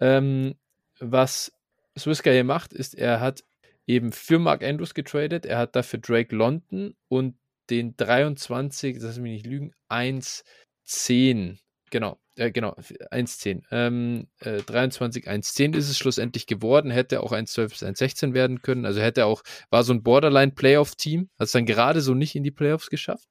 Ähm, 0.00 0.54
was 1.00 1.52
Swiska 1.98 2.30
hier 2.30 2.44
macht, 2.44 2.72
ist, 2.72 2.94
er 2.94 3.20
hat 3.20 3.44
eben 3.86 4.10
für 4.10 4.38
Mark 4.38 4.64
Andrews 4.64 4.94
getradet, 4.94 5.44
er 5.44 5.58
hat 5.58 5.76
dafür 5.76 5.98
Drake 5.98 6.34
London 6.34 6.94
und 7.08 7.36
den 7.68 7.94
23, 7.94 8.96
lass 9.00 9.18
mich 9.18 9.32
nicht 9.32 9.46
lügen, 9.46 9.74
1,10, 9.90 11.58
genau, 11.90 12.18
äh, 12.36 12.50
genau, 12.50 12.74
1,10, 13.10 13.62
ähm, 13.70 14.28
äh, 14.40 14.62
23, 14.62 15.28
1,10 15.28 15.76
ist 15.76 15.88
es 15.88 15.98
schlussendlich 15.98 16.46
geworden, 16.46 16.90
hätte 16.90 17.22
auch 17.22 17.32
1,12 17.32 17.68
bis 17.68 17.82
1,16 17.82 18.34
werden 18.34 18.62
können, 18.62 18.84
also 18.84 19.00
hätte 19.00 19.26
auch, 19.26 19.42
war 19.70 19.84
so 19.84 19.92
ein 19.92 20.02
Borderline-Playoff-Team, 20.02 21.30
hat 21.38 21.46
es 21.46 21.52
dann 21.52 21.66
gerade 21.66 22.00
so 22.00 22.14
nicht 22.14 22.34
in 22.34 22.42
die 22.42 22.50
Playoffs 22.50 22.90
geschafft, 22.90 23.28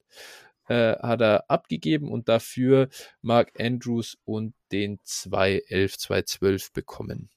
äh, 0.67 0.97
hat 0.97 1.21
er 1.21 1.49
abgegeben 1.49 2.11
und 2.11 2.29
dafür 2.29 2.89
Mark 3.21 3.59
Andrews 3.59 4.17
und 4.25 4.53
den 4.71 4.99
2,11, 5.05 5.99
2,12 5.99 6.73
bekommen. 6.73 7.29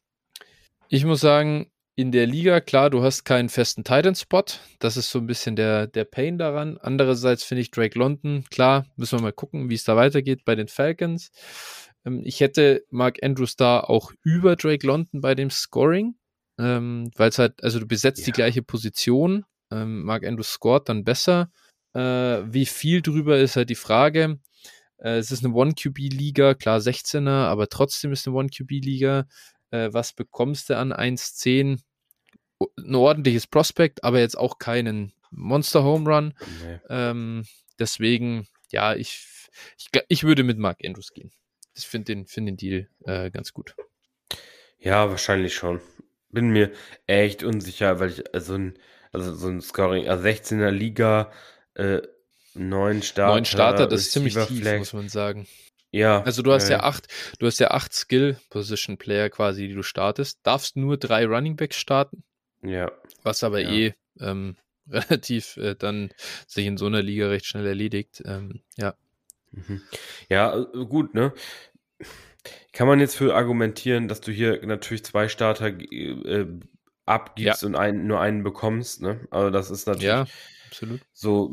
Ich 0.89 1.05
muss 1.05 1.21
sagen, 1.21 1.71
in 1.99 2.13
der 2.13 2.29
Liga, 2.29 2.61
klar, 2.61 2.91
du 2.91 3.03
hast 3.03 3.25
keinen 3.25 3.49
festen 3.49 3.83
Titan-Spot. 3.83 4.45
Das 4.79 4.97
ist 4.97 5.11
so 5.11 5.19
ein 5.19 5.27
bisschen 5.27 5.57
der, 5.57 5.89
der 5.89 6.05
Pain 6.05 6.39
daran. 6.39 6.79
Andererseits 6.79 7.43
finde 7.43 7.63
ich 7.63 7.73
Drake 7.73 7.99
London, 7.99 8.45
klar, 8.53 8.87
müssen 8.95 9.19
wir 9.19 9.23
mal 9.25 9.33
gucken, 9.33 9.69
wie 9.69 9.75
es 9.75 9.83
da 9.83 9.97
weitergeht 9.97 10.45
bei 10.45 10.55
den 10.55 10.69
Falcons. 10.69 11.33
Ähm, 12.07 12.23
ich 12.25 12.39
hätte 12.39 12.85
Mark 12.91 13.19
Andrews 13.25 13.57
da 13.57 13.81
auch 13.81 14.13
über 14.23 14.55
Drake 14.55 14.87
London 14.87 15.21
bei 15.21 15.35
dem 15.35 15.51
Scoring, 15.51 16.15
ähm, 16.57 17.11
weil 17.17 17.31
es 17.31 17.41
halt, 17.41 17.65
also 17.65 17.81
du 17.81 17.87
besetzt 17.89 18.21
ja. 18.21 18.27
die 18.27 18.33
gleiche 18.33 18.63
Position. 18.63 19.45
Ähm, 19.73 20.05
Mark 20.05 20.25
Andrews 20.25 20.53
scoret 20.53 20.89
dann 20.89 21.03
besser. 21.03 21.51
Äh, 21.95 22.01
wie 22.01 22.67
viel 22.67 23.03
drüber 23.03 23.41
ist 23.41 23.57
halt 23.57 23.71
die 23.71 23.75
Frage. 23.75 24.39
Äh, 24.99 25.17
es 25.17 25.33
ist 25.33 25.45
eine 25.45 25.53
One-QB-Liga, 25.53 26.55
klar 26.55 26.79
16er, 26.79 27.47
aber 27.49 27.69
trotzdem 27.69 28.13
ist 28.13 28.29
eine 28.29 28.37
One-QB-Liga 28.37 29.27
äh, 29.71 29.93
was 29.93 30.13
bekommst 30.13 30.71
du 30.71 30.77
an 30.77 30.93
1,10? 30.93 31.81
Ein 32.77 32.95
ordentliches 32.95 33.47
Prospekt, 33.47 34.03
aber 34.03 34.19
jetzt 34.19 34.37
auch 34.37 34.59
keinen 34.59 35.13
Monster 35.31 35.85
Home 35.85 36.11
Run. 36.11 36.35
Nee. 36.63 36.81
Ähm, 36.89 37.45
deswegen, 37.79 38.49
ja, 38.71 38.95
ich, 38.95 39.25
ich, 39.77 39.89
ich 40.09 40.25
würde 40.25 40.43
mit 40.43 40.59
Mark 40.59 40.79
Andrews 40.85 41.13
gehen. 41.13 41.31
Ich 41.75 41.87
finde 41.87 42.07
den, 42.07 42.27
find 42.27 42.49
den 42.49 42.57
Deal 42.57 42.89
äh, 43.05 43.31
ganz 43.31 43.53
gut. 43.53 43.77
Ja, 44.79 45.11
wahrscheinlich 45.11 45.55
schon. 45.55 45.81
Bin 46.31 46.51
mir 46.51 46.73
echt 47.07 47.43
unsicher, 47.43 48.01
weil 48.01 48.11
ich 48.11 48.35
also 48.35 48.55
ein, 48.55 48.79
also 49.13 49.35
so 49.35 49.49
ein 49.49 49.61
Scoring, 49.61 50.09
also 50.09 50.25
16er 50.25 50.71
Liga, 50.71 51.33
äh, 51.75 52.03
neun 52.55 53.03
Starter. 53.03 53.35
Neun 53.35 53.45
Starter, 53.45 53.87
das 53.87 54.03
ist 54.03 54.13
ziemlich 54.13 54.35
tief, 54.35 54.65
muss 54.79 54.93
man 54.93 55.09
sagen. 55.09 55.47
Ja. 55.91 56.23
Also 56.23 56.43
du 56.43 56.53
hast 56.53 56.69
ja, 56.69 56.79
ja 56.79 56.83
acht, 56.83 57.09
du 57.39 57.47
hast 57.47 57.59
ja 57.61 57.71
acht 57.71 57.93
Skill-Position-Player 57.93 59.31
quasi, 59.31 59.69
die 59.69 59.75
du 59.75 59.83
startest. 59.83 60.41
Darfst 60.43 60.77
nur 60.77 60.97
drei 60.97 61.27
Running 61.27 61.57
Backs 61.57 61.77
starten. 61.77 62.25
Ja. 62.63 62.91
Was 63.23 63.43
aber 63.43 63.61
ja. 63.61 63.71
eh 63.71 63.95
ähm, 64.21 64.57
relativ 64.89 65.57
äh, 65.57 65.75
dann 65.75 66.11
sich 66.47 66.67
in 66.67 66.77
so 66.77 66.87
einer 66.87 67.03
Liga 67.03 67.29
recht 67.29 67.47
schnell 67.47 67.67
erledigt. 67.67 68.23
Ähm, 68.25 68.61
ja. 68.77 68.95
Mhm. 69.53 69.83
Ja, 70.29 70.59
äh, 70.59 70.85
gut, 70.85 71.15
ne? 71.15 71.33
Kann 72.73 72.87
man 72.87 73.01
jetzt 73.01 73.17
für 73.17 73.35
argumentieren, 73.35 74.09
dass 74.09 74.21
du 74.21 74.31
hier 74.31 74.65
natürlich 74.65 75.05
zwei 75.05 75.29
Starter 75.29 75.69
äh, 75.69 76.47
abgibst 77.07 77.63
ja. 77.63 77.69
und 77.69 77.75
einen, 77.75 78.07
nur 78.07 78.21
einen 78.21 78.43
bekommst, 78.43 79.03
ne? 79.03 79.27
Also 79.31 79.51
das 79.51 79.71
ist 79.71 79.87
natürlich 79.87 80.05
ja, 80.05 80.27
absolut. 80.69 81.01
so, 81.13 81.51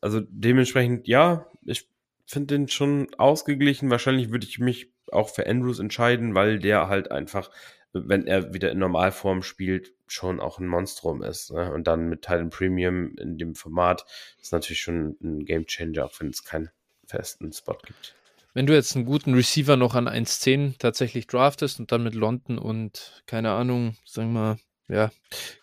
also 0.00 0.20
dementsprechend, 0.28 1.06
ja, 1.06 1.46
ich 1.64 1.88
finde 2.28 2.54
den 2.54 2.68
schon 2.68 3.08
ausgeglichen. 3.16 3.90
Wahrscheinlich 3.90 4.30
würde 4.30 4.46
ich 4.46 4.58
mich 4.58 4.92
auch 5.10 5.30
für 5.30 5.46
Andrews 5.46 5.78
entscheiden, 5.78 6.34
weil 6.34 6.58
der 6.58 6.88
halt 6.88 7.10
einfach, 7.10 7.50
wenn 7.92 8.26
er 8.26 8.52
wieder 8.52 8.70
in 8.70 8.78
Normalform 8.78 9.42
spielt, 9.42 9.94
schon 10.06 10.38
auch 10.38 10.58
ein 10.58 10.66
Monstrum 10.66 11.22
ist. 11.22 11.52
Ne? 11.52 11.72
Und 11.72 11.86
dann 11.86 12.08
mit 12.08 12.22
Titan 12.22 12.50
Premium 12.50 13.16
in 13.16 13.38
dem 13.38 13.54
Format 13.54 14.04
ist 14.40 14.52
natürlich 14.52 14.80
schon 14.80 15.16
ein 15.22 15.44
Game 15.46 15.66
Changer, 15.66 16.04
auch 16.04 16.20
wenn 16.20 16.28
es 16.28 16.44
keinen 16.44 16.70
festen 17.06 17.52
Spot 17.52 17.78
gibt. 17.84 18.14
Wenn 18.52 18.66
du 18.66 18.74
jetzt 18.74 18.94
einen 18.94 19.06
guten 19.06 19.34
Receiver 19.34 19.76
noch 19.76 19.94
an 19.94 20.08
1.10 20.08 20.78
tatsächlich 20.78 21.26
draftest 21.26 21.80
und 21.80 21.92
dann 21.92 22.02
mit 22.02 22.14
London 22.14 22.58
und 22.58 23.22
keine 23.26 23.52
Ahnung, 23.52 23.96
sagen 24.04 24.32
wir 24.32 24.40
mal, 24.40 24.56
ja, 24.88 25.10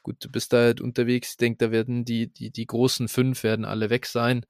gut, 0.04 0.24
du 0.24 0.30
bist 0.30 0.54
da 0.54 0.58
halt 0.58 0.82
unterwegs, 0.82 1.32
ich 1.32 1.38
denke, 1.38 1.58
da 1.66 1.72
werden 1.72 2.06
die, 2.06 2.32
die, 2.32 2.52
die 2.52 2.66
großen 2.68 3.08
fünf 3.08 3.44
werden 3.44 3.66
alle 3.66 3.90
weg 3.90 4.06
sein. 4.06 4.46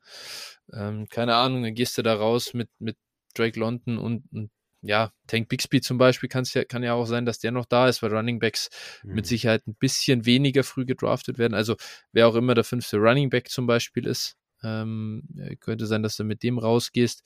Ähm, 0.73 1.07
keine 1.09 1.35
Ahnung, 1.35 1.63
dann 1.63 1.75
gehst 1.75 1.97
du 1.97 2.01
da 2.01 2.15
raus 2.15 2.53
mit, 2.53 2.69
mit 2.79 2.97
Drake 3.33 3.59
London 3.59 3.97
und, 3.97 4.25
und 4.31 4.51
ja, 4.81 5.11
Tank 5.27 5.49
Bixby 5.49 5.81
zum 5.81 5.97
Beispiel 5.97 6.29
ja, 6.31 6.63
kann 6.65 6.83
ja 6.83 6.93
auch 6.93 7.05
sein, 7.05 7.25
dass 7.25 7.39
der 7.39 7.51
noch 7.51 7.65
da 7.65 7.87
ist, 7.87 8.03
weil 8.03 8.13
Running 8.13 8.39
Backs 8.39 8.69
mhm. 9.03 9.15
mit 9.15 9.25
Sicherheit 9.25 9.65
ein 9.67 9.75
bisschen 9.75 10.25
weniger 10.25 10.63
früh 10.63 10.85
gedraftet 10.85 11.37
werden. 11.37 11.53
Also 11.55 11.75
wer 12.11 12.27
auch 12.27 12.35
immer 12.35 12.53
der 12.53 12.63
fünfte 12.63 12.97
Running 12.97 13.29
Back 13.29 13.49
zum 13.49 13.65
Beispiel 13.65 14.05
ist, 14.05 14.37
ähm, 14.63 15.23
könnte 15.59 15.87
sein, 15.87 16.03
dass 16.03 16.17
du 16.17 16.23
mit 16.23 16.43
dem 16.43 16.59
rausgehst. 16.59 17.23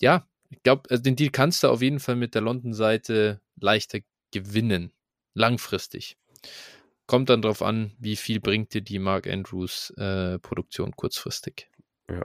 Ja, 0.00 0.28
ich 0.50 0.62
glaube, 0.62 0.88
also 0.90 1.02
den 1.02 1.16
Deal 1.16 1.30
kannst 1.30 1.62
du 1.62 1.68
auf 1.68 1.82
jeden 1.82 2.00
Fall 2.00 2.16
mit 2.16 2.34
der 2.34 2.42
London-Seite 2.42 3.40
leichter 3.60 4.00
gewinnen. 4.30 4.92
langfristig. 5.34 6.16
Kommt 7.06 7.28
dann 7.28 7.42
darauf 7.42 7.62
an, 7.62 7.92
wie 7.98 8.16
viel 8.16 8.40
bringt 8.40 8.72
dir 8.72 8.80
die 8.80 8.98
Mark 8.98 9.26
Andrews 9.26 9.90
äh, 9.98 10.38
Produktion 10.38 10.92
kurzfristig. 10.96 11.68
Ja. 12.10 12.24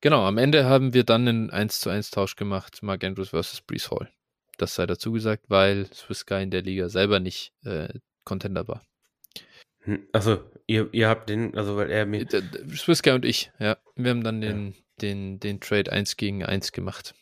Genau, 0.00 0.24
am 0.26 0.38
Ende 0.38 0.64
haben 0.64 0.94
wir 0.94 1.04
dann 1.04 1.28
einen 1.28 1.50
1 1.50 1.80
zu 1.80 1.90
1 1.90 2.10
Tausch 2.10 2.36
gemacht, 2.36 2.82
Mark 2.82 3.04
Andrews 3.04 3.30
versus 3.30 3.60
Brees 3.60 3.90
Hall. 3.90 4.10
Das 4.58 4.74
sei 4.74 4.86
dazu 4.86 5.12
gesagt, 5.12 5.44
weil 5.48 5.86
Swiss 5.92 6.26
Guy 6.26 6.42
in 6.42 6.50
der 6.50 6.62
Liga 6.62 6.88
selber 6.88 7.20
nicht 7.20 7.52
äh, 7.64 7.88
Contender 8.24 8.68
war. 8.68 8.82
Hm, 9.80 10.06
also, 10.12 10.42
ihr, 10.66 10.88
ihr 10.92 11.08
habt 11.08 11.28
den, 11.28 11.56
also 11.56 11.76
weil 11.76 11.90
er 11.90 12.06
mir. 12.06 12.26
Swiss 12.74 13.02
Guy 13.02 13.12
und 13.12 13.24
ich, 13.24 13.50
ja. 13.58 13.76
Wir 13.96 14.10
haben 14.10 14.24
dann 14.24 14.40
den, 14.40 14.68
ja. 14.68 14.74
den, 15.02 15.40
den 15.40 15.60
Trade 15.60 15.92
1 15.92 16.16
gegen 16.16 16.44
1 16.44 16.72
gemacht. 16.72 17.14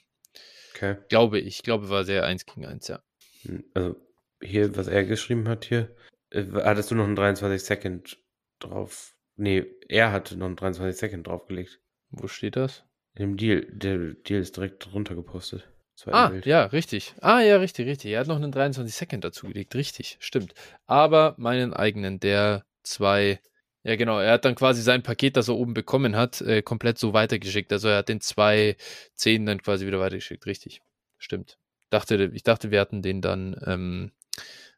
Okay. 0.74 0.96
Glaube 1.08 1.38
ich. 1.38 1.46
Ich 1.46 1.62
glaube, 1.62 1.88
war 1.88 2.04
sehr 2.04 2.24
1 2.24 2.46
gegen 2.46 2.66
1, 2.66 2.88
ja. 2.88 3.02
Hm, 3.42 3.64
also, 3.74 3.96
hier, 4.42 4.76
was 4.76 4.88
er 4.88 5.04
geschrieben 5.04 5.48
hat 5.48 5.64
hier, 5.64 5.94
äh, 6.32 6.46
hattest 6.64 6.90
du 6.90 6.94
noch 6.94 7.04
einen 7.04 7.16
23 7.16 7.62
Second 7.62 8.18
drauf? 8.58 9.14
Nee, 9.36 9.66
er 9.88 10.12
hatte 10.12 10.36
noch 10.36 10.46
einen 10.46 10.56
23 10.56 10.98
Second 10.98 11.26
draufgelegt. 11.26 11.80
Wo 12.10 12.28
steht 12.28 12.56
das? 12.56 12.84
Im 13.14 13.36
Deal. 13.36 13.66
Der 13.70 13.98
Deal 13.98 14.40
ist 14.40 14.56
direkt 14.56 14.92
drunter 14.92 15.14
gepostet. 15.14 15.68
Ah, 16.06 16.28
Bild. 16.28 16.46
ja, 16.46 16.64
richtig. 16.64 17.14
Ah, 17.20 17.40
ja, 17.40 17.56
richtig, 17.58 17.86
richtig. 17.86 18.10
Er 18.12 18.20
hat 18.20 18.26
noch 18.26 18.36
einen 18.36 18.50
23 18.50 18.94
Second 18.94 19.24
dazugelegt. 19.24 19.74
Richtig, 19.74 20.16
stimmt. 20.20 20.54
Aber 20.86 21.34
meinen 21.38 21.72
eigenen, 21.74 22.18
der 22.18 22.64
zwei. 22.82 23.40
Ja, 23.84 23.96
genau. 23.96 24.18
Er 24.18 24.32
hat 24.32 24.44
dann 24.44 24.54
quasi 24.54 24.82
sein 24.82 25.02
Paket, 25.02 25.36
das 25.36 25.48
er 25.48 25.56
oben 25.56 25.74
bekommen 25.74 26.16
hat, 26.16 26.40
äh, 26.40 26.62
komplett 26.62 26.98
so 26.98 27.12
weitergeschickt. 27.12 27.72
Also 27.72 27.88
er 27.88 27.98
hat 27.98 28.08
den 28.08 28.20
zwei 28.20 28.76
Zehn 29.14 29.46
dann 29.46 29.62
quasi 29.62 29.86
wieder 29.86 30.00
weitergeschickt. 30.00 30.46
Richtig. 30.46 30.80
Stimmt. 31.18 31.58
Dachte, 31.90 32.30
ich 32.32 32.42
dachte, 32.42 32.70
wir 32.70 32.80
hatten 32.80 33.02
den 33.02 33.20
dann 33.20 33.60
ähm, 33.66 34.12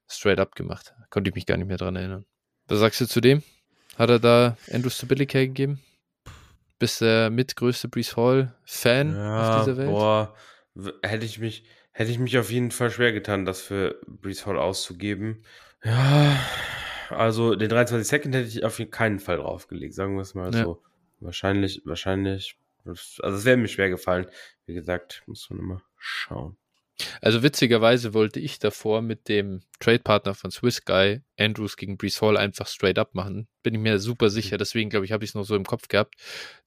straight 0.08 0.38
up 0.38 0.54
gemacht. 0.54 0.94
Konnte 1.10 1.30
ich 1.30 1.34
mich 1.34 1.46
gar 1.46 1.56
nicht 1.56 1.68
mehr 1.68 1.76
dran 1.76 1.96
erinnern. 1.96 2.24
Was 2.68 2.78
sagst 2.78 3.00
du 3.00 3.06
zu 3.06 3.20
dem? 3.20 3.42
Hat 3.96 4.10
er 4.10 4.18
da 4.18 4.56
Andrew 4.72 4.90
Stability 4.90 5.46
gegeben? 5.46 5.80
Bist 6.78 7.00
der 7.00 7.30
mitgrößte 7.30 7.88
Brees 7.88 8.16
Hall 8.16 8.54
Fan 8.64 9.14
ja, 9.14 9.58
auf 9.58 9.64
dieser 9.64 9.76
Welt? 9.76 9.88
Boah, 9.88 10.34
hätte 11.02 11.24
ich 11.24 11.38
mich, 11.38 11.64
hätte 11.92 12.10
ich 12.10 12.18
mich 12.18 12.36
auf 12.38 12.50
jeden 12.50 12.70
Fall 12.70 12.90
schwer 12.90 13.12
getan, 13.12 13.44
das 13.44 13.60
für 13.60 14.00
Brees 14.06 14.46
Hall 14.46 14.58
auszugeben. 14.58 15.44
Ja, 15.84 16.36
also 17.10 17.54
den 17.54 17.68
23 17.68 18.08
Second 18.08 18.34
hätte 18.34 18.48
ich 18.48 18.64
auf 18.64 18.80
keinen 18.90 19.20
Fall 19.20 19.36
draufgelegt, 19.36 19.94
sagen 19.94 20.16
wir 20.16 20.22
es 20.22 20.34
mal 20.34 20.52
ja. 20.54 20.64
so. 20.64 20.82
Wahrscheinlich, 21.20 21.82
wahrscheinlich, 21.84 22.58
also 22.84 23.22
es 23.22 23.44
wäre 23.44 23.56
mir 23.56 23.68
schwer 23.68 23.88
gefallen. 23.88 24.26
Wie 24.66 24.74
gesagt, 24.74 25.22
muss 25.26 25.48
man 25.50 25.60
immer 25.60 25.82
schauen. 25.96 26.56
Also 27.20 27.42
witzigerweise 27.42 28.14
wollte 28.14 28.38
ich 28.40 28.58
davor 28.58 29.02
mit 29.02 29.28
dem 29.28 29.62
Trade-Partner 29.80 30.34
von 30.34 30.50
Swiss 30.50 30.84
Guy 30.84 31.22
Andrews 31.38 31.76
gegen 31.76 31.96
Brees 31.96 32.22
Hall 32.22 32.36
einfach 32.36 32.68
straight 32.68 32.98
up 32.98 33.14
machen. 33.14 33.48
Bin 33.62 33.74
ich 33.74 33.80
mir 33.80 33.98
super 33.98 34.30
sicher, 34.30 34.58
deswegen 34.58 34.90
glaube 34.90 35.04
ich, 35.04 35.12
habe 35.12 35.24
ich 35.24 35.30
es 35.30 35.34
noch 35.34 35.44
so 35.44 35.56
im 35.56 35.64
Kopf 35.64 35.88
gehabt. 35.88 36.14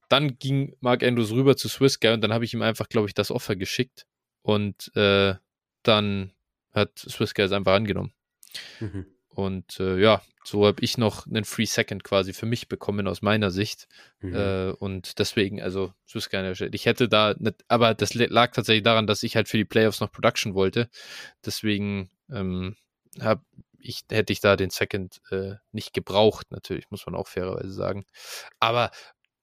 Dann 0.09 0.37
ging 0.37 0.75
Mark 0.79 1.03
Andrews 1.03 1.31
rüber 1.31 1.55
zu 1.57 1.69
Swiss 1.69 1.99
Guy 1.99 2.13
und 2.13 2.21
dann 2.21 2.33
habe 2.33 2.45
ich 2.45 2.53
ihm 2.53 2.61
einfach, 2.61 2.89
glaube 2.89 3.07
ich, 3.07 3.13
das 3.13 3.31
Offer 3.31 3.55
geschickt 3.55 4.05
und 4.41 4.91
äh, 4.95 5.35
dann 5.83 6.31
hat 6.71 6.97
Swiss 6.99 7.33
Guy 7.33 7.45
es 7.45 7.51
einfach 7.51 7.73
angenommen. 7.73 8.13
Mhm. 8.79 9.05
Und 9.37 9.79
äh, 9.79 9.99
ja, 9.99 10.23
so 10.43 10.65
habe 10.65 10.83
ich 10.83 10.97
noch 10.97 11.27
einen 11.27 11.45
Free 11.45 11.65
Second 11.65 12.03
quasi 12.03 12.33
für 12.33 12.47
mich 12.47 12.67
bekommen 12.67 13.07
aus 13.07 13.21
meiner 13.21 13.51
Sicht. 13.51 13.87
Mhm. 14.19 14.33
Äh, 14.33 14.69
und 14.71 15.19
deswegen, 15.19 15.61
also, 15.61 15.93
ich 16.11 16.85
hätte 16.87 17.07
da 17.07 17.35
nicht, 17.37 17.63
aber 17.67 17.93
das 17.93 18.15
lag 18.15 18.51
tatsächlich 18.51 18.81
daran, 18.81 19.05
dass 19.05 19.21
ich 19.21 19.35
halt 19.35 19.47
für 19.47 19.57
die 19.57 19.65
Playoffs 19.65 19.99
noch 19.99 20.11
Production 20.11 20.55
wollte. 20.55 20.89
Deswegen 21.45 22.09
ähm, 22.31 22.77
hab 23.19 23.43
ich, 23.77 24.05
hätte 24.09 24.33
ich 24.33 24.39
da 24.39 24.55
den 24.55 24.71
Second 24.71 25.21
äh, 25.29 25.53
nicht 25.71 25.93
gebraucht, 25.93 26.47
natürlich, 26.49 26.89
muss 26.89 27.05
man 27.05 27.13
auch 27.13 27.27
fairerweise 27.27 27.73
sagen. 27.73 28.07
Aber 28.59 28.89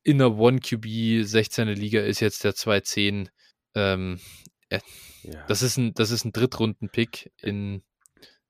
in 0.03 0.19
der 0.19 0.33
One 0.33 0.59
QB 0.59 0.87
16er 1.23 1.73
Liga 1.73 2.01
ist 2.01 2.19
jetzt 2.19 2.43
der 2.43 2.57
210. 2.57 3.31
Ähm, 3.77 4.19
äh, 4.71 4.81
ja. 5.23 5.47
Das 5.47 5.63
ist 5.63 5.77
ein, 5.77 5.95
das 5.95 6.11
ist 6.11 6.25
ein 6.25 6.33
Drittrunden-Pick 6.33 7.31
in 7.41 7.85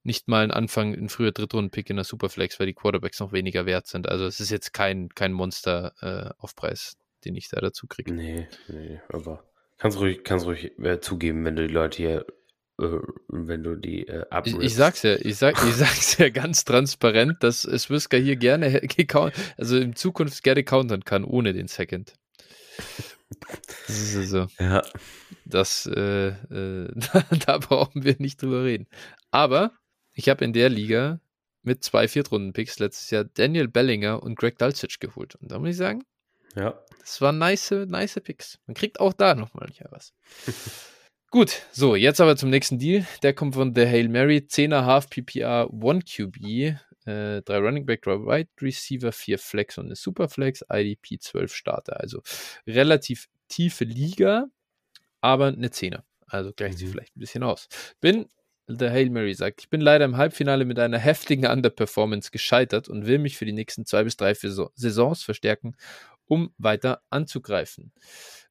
nicht 0.04 0.28
mal 0.28 0.44
ein 0.44 0.50
Anfang, 0.50 0.94
ein 0.94 1.08
früher 1.08 1.32
Drittrunden-Pick 1.32 1.90
in 1.90 1.96
der 1.96 2.04
Superflex, 2.04 2.60
weil 2.60 2.66
die 2.66 2.74
Quarterbacks 2.74 3.20
noch 3.20 3.32
weniger 3.32 3.66
wert 3.66 3.86
sind. 3.86 4.08
Also 4.08 4.26
es 4.26 4.38
ist 4.38 4.50
jetzt 4.50 4.72
kein, 4.72 5.08
kein 5.08 5.32
Monster-Aufpreis, 5.32 6.96
äh, 6.96 7.24
den 7.24 7.34
ich 7.34 7.48
da 7.48 7.60
dazu 7.60 7.86
kriege. 7.86 8.12
Nee, 8.12 8.46
nee, 8.68 9.00
aber 9.08 9.44
kannst 9.78 9.98
ruhig, 9.98 10.22
kannst 10.22 10.46
ruhig 10.46 10.78
äh, 10.78 11.00
zugeben, 11.00 11.44
wenn 11.44 11.56
du 11.56 11.66
die 11.66 11.72
Leute 11.72 11.96
hier, 11.96 12.26
äh, 12.78 12.98
wenn 13.28 13.62
du 13.62 13.76
die 13.76 14.06
äh, 14.06 14.26
ich, 14.44 14.58
ich, 14.58 14.74
sag's 14.74 15.02
ja, 15.02 15.16
ich, 15.16 15.36
sag, 15.36 15.54
ich 15.64 15.74
sag's 15.74 16.18
ja 16.18 16.28
ganz 16.28 16.64
transparent, 16.64 17.42
dass 17.42 17.62
Swiska 17.62 18.18
hier 18.18 18.36
gerne, 18.36 18.82
also 19.56 19.76
in 19.78 19.96
Zukunft 19.96 20.42
gerne 20.42 20.64
countern 20.64 21.04
kann, 21.04 21.24
ohne 21.24 21.54
den 21.54 21.68
Second. 21.68 22.12
Das 23.86 23.98
ist 23.98 24.16
also, 24.16 24.46
ja. 24.60 24.82
Das, 25.46 25.86
äh, 25.86 26.28
äh, 26.28 26.88
da, 27.12 27.24
da 27.46 27.58
brauchen 27.58 28.04
wir 28.04 28.16
nicht 28.18 28.42
drüber 28.42 28.64
reden. 28.64 28.86
Aber 29.30 29.72
ich 30.14 30.28
habe 30.28 30.44
in 30.44 30.52
der 30.52 30.68
Liga 30.68 31.20
mit 31.62 31.82
zwei 31.82 32.08
Viertrunden-Picks 32.08 32.78
letztes 32.78 33.10
Jahr 33.10 33.24
Daniel 33.24 33.68
Bellinger 33.68 34.22
und 34.22 34.36
Greg 34.36 34.58
Dulcich 34.58 35.00
geholt. 35.00 35.34
Und 35.36 35.50
da 35.50 35.58
muss 35.58 35.70
ich 35.70 35.76
sagen, 35.76 36.04
ja. 36.54 36.78
das 37.00 37.20
waren 37.20 37.38
nice, 37.38 37.70
nice 37.70 38.20
Picks. 38.22 38.58
Man 38.66 38.74
kriegt 38.74 39.00
auch 39.00 39.12
da 39.12 39.34
nochmal 39.34 39.68
was. 39.90 40.12
Gut, 41.30 41.62
so, 41.72 41.96
jetzt 41.96 42.20
aber 42.20 42.36
zum 42.36 42.50
nächsten 42.50 42.78
Deal. 42.78 43.04
Der 43.22 43.34
kommt 43.34 43.56
von 43.56 43.74
der 43.74 43.88
Hail 43.88 44.08
Mary. 44.08 44.46
10er 44.48 44.84
Half 44.84 45.10
PPR, 45.10 45.68
1 45.68 46.04
QB, 46.04 46.76
äh, 47.06 47.42
3 47.42 47.58
Running 47.58 47.86
Back, 47.86 48.02
3 48.02 48.20
Wide 48.20 48.50
Receiver, 48.60 49.10
4 49.10 49.38
Flex 49.38 49.78
und 49.78 49.86
eine 49.86 49.96
Superflex, 49.96 50.64
IDP 50.70 51.18
12 51.18 51.52
Starter. 51.52 51.98
Also 51.98 52.22
relativ 52.68 53.26
tiefe 53.48 53.84
Liga, 53.84 54.46
aber 55.20 55.48
eine 55.48 55.68
10er. 55.68 56.02
Also 56.26 56.52
gleicht 56.52 56.80
mhm. 56.80 56.88
vielleicht 56.88 57.16
ein 57.16 57.20
bisschen 57.20 57.42
aus. 57.42 57.68
Bin 58.00 58.26
der 58.66 58.90
Hail 58.90 59.10
Mary 59.10 59.34
sagt, 59.34 59.60
ich 59.60 59.70
bin 59.70 59.80
leider 59.80 60.04
im 60.04 60.16
Halbfinale 60.16 60.64
mit 60.64 60.78
einer 60.78 60.98
heftigen 60.98 61.46
Underperformance 61.46 62.30
gescheitert 62.30 62.88
und 62.88 63.06
will 63.06 63.18
mich 63.18 63.36
für 63.36 63.44
die 63.44 63.52
nächsten 63.52 63.84
zwei 63.84 64.04
bis 64.04 64.16
drei 64.16 64.34
Saisons 64.34 65.22
verstärken, 65.22 65.76
um 66.26 66.54
weiter 66.58 67.02
anzugreifen. 67.10 67.92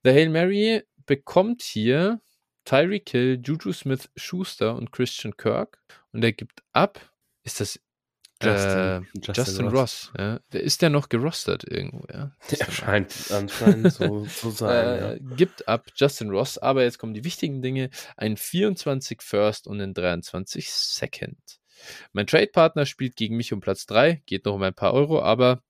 Der 0.03 0.13
Hail 0.13 0.29
Mary 0.29 0.83
bekommt 1.05 1.61
hier 1.61 2.21
Tyreek 2.65 3.09
Hill, 3.09 3.41
Juju 3.43 3.73
Smith 3.73 4.09
Schuster 4.15 4.75
und 4.75 4.91
Christian 4.91 5.35
Kirk 5.35 5.81
und 6.11 6.23
er 6.23 6.31
gibt 6.31 6.63
ab. 6.71 6.99
Ist 7.43 7.59
das 7.59 7.79
Justin, 8.43 8.79
äh, 8.79 9.01
Justin, 9.15 9.33
Justin 9.33 9.67
Ross. 9.67 9.73
Ross 9.73 10.11
ja. 10.17 10.39
Ist 10.51 10.81
der 10.81 10.89
noch 10.89 11.09
gerostert 11.09 11.63
irgendwo? 11.63 12.05
Ja? 12.11 12.31
Der 12.51 12.71
scheint 12.71 13.13
anscheinend 13.31 13.93
so 13.93 14.25
zu 14.25 14.51
sein. 14.51 14.85
Äh, 14.85 15.13
ja. 15.13 15.35
Gibt 15.35 15.67
ab 15.67 15.87
Justin 15.95 16.29
Ross, 16.29 16.57
aber 16.57 16.83
jetzt 16.83 16.99
kommen 16.99 17.13
die 17.13 17.23
wichtigen 17.23 17.61
Dinge: 17.61 17.89
ein 18.17 18.37
24 18.37 19.21
First 19.21 19.67
und 19.67 19.81
ein 19.81 19.93
23 19.93 20.71
Second. 20.71 21.37
Mein 22.13 22.27
Trade-Partner 22.27 22.85
spielt 22.85 23.15
gegen 23.15 23.35
mich 23.35 23.51
um 23.51 23.59
Platz 23.59 23.85
3, 23.87 24.21
geht 24.25 24.45
noch 24.45 24.55
um 24.55 24.63
ein 24.63 24.73
paar 24.73 24.93
Euro, 24.93 25.21
aber 25.21 25.61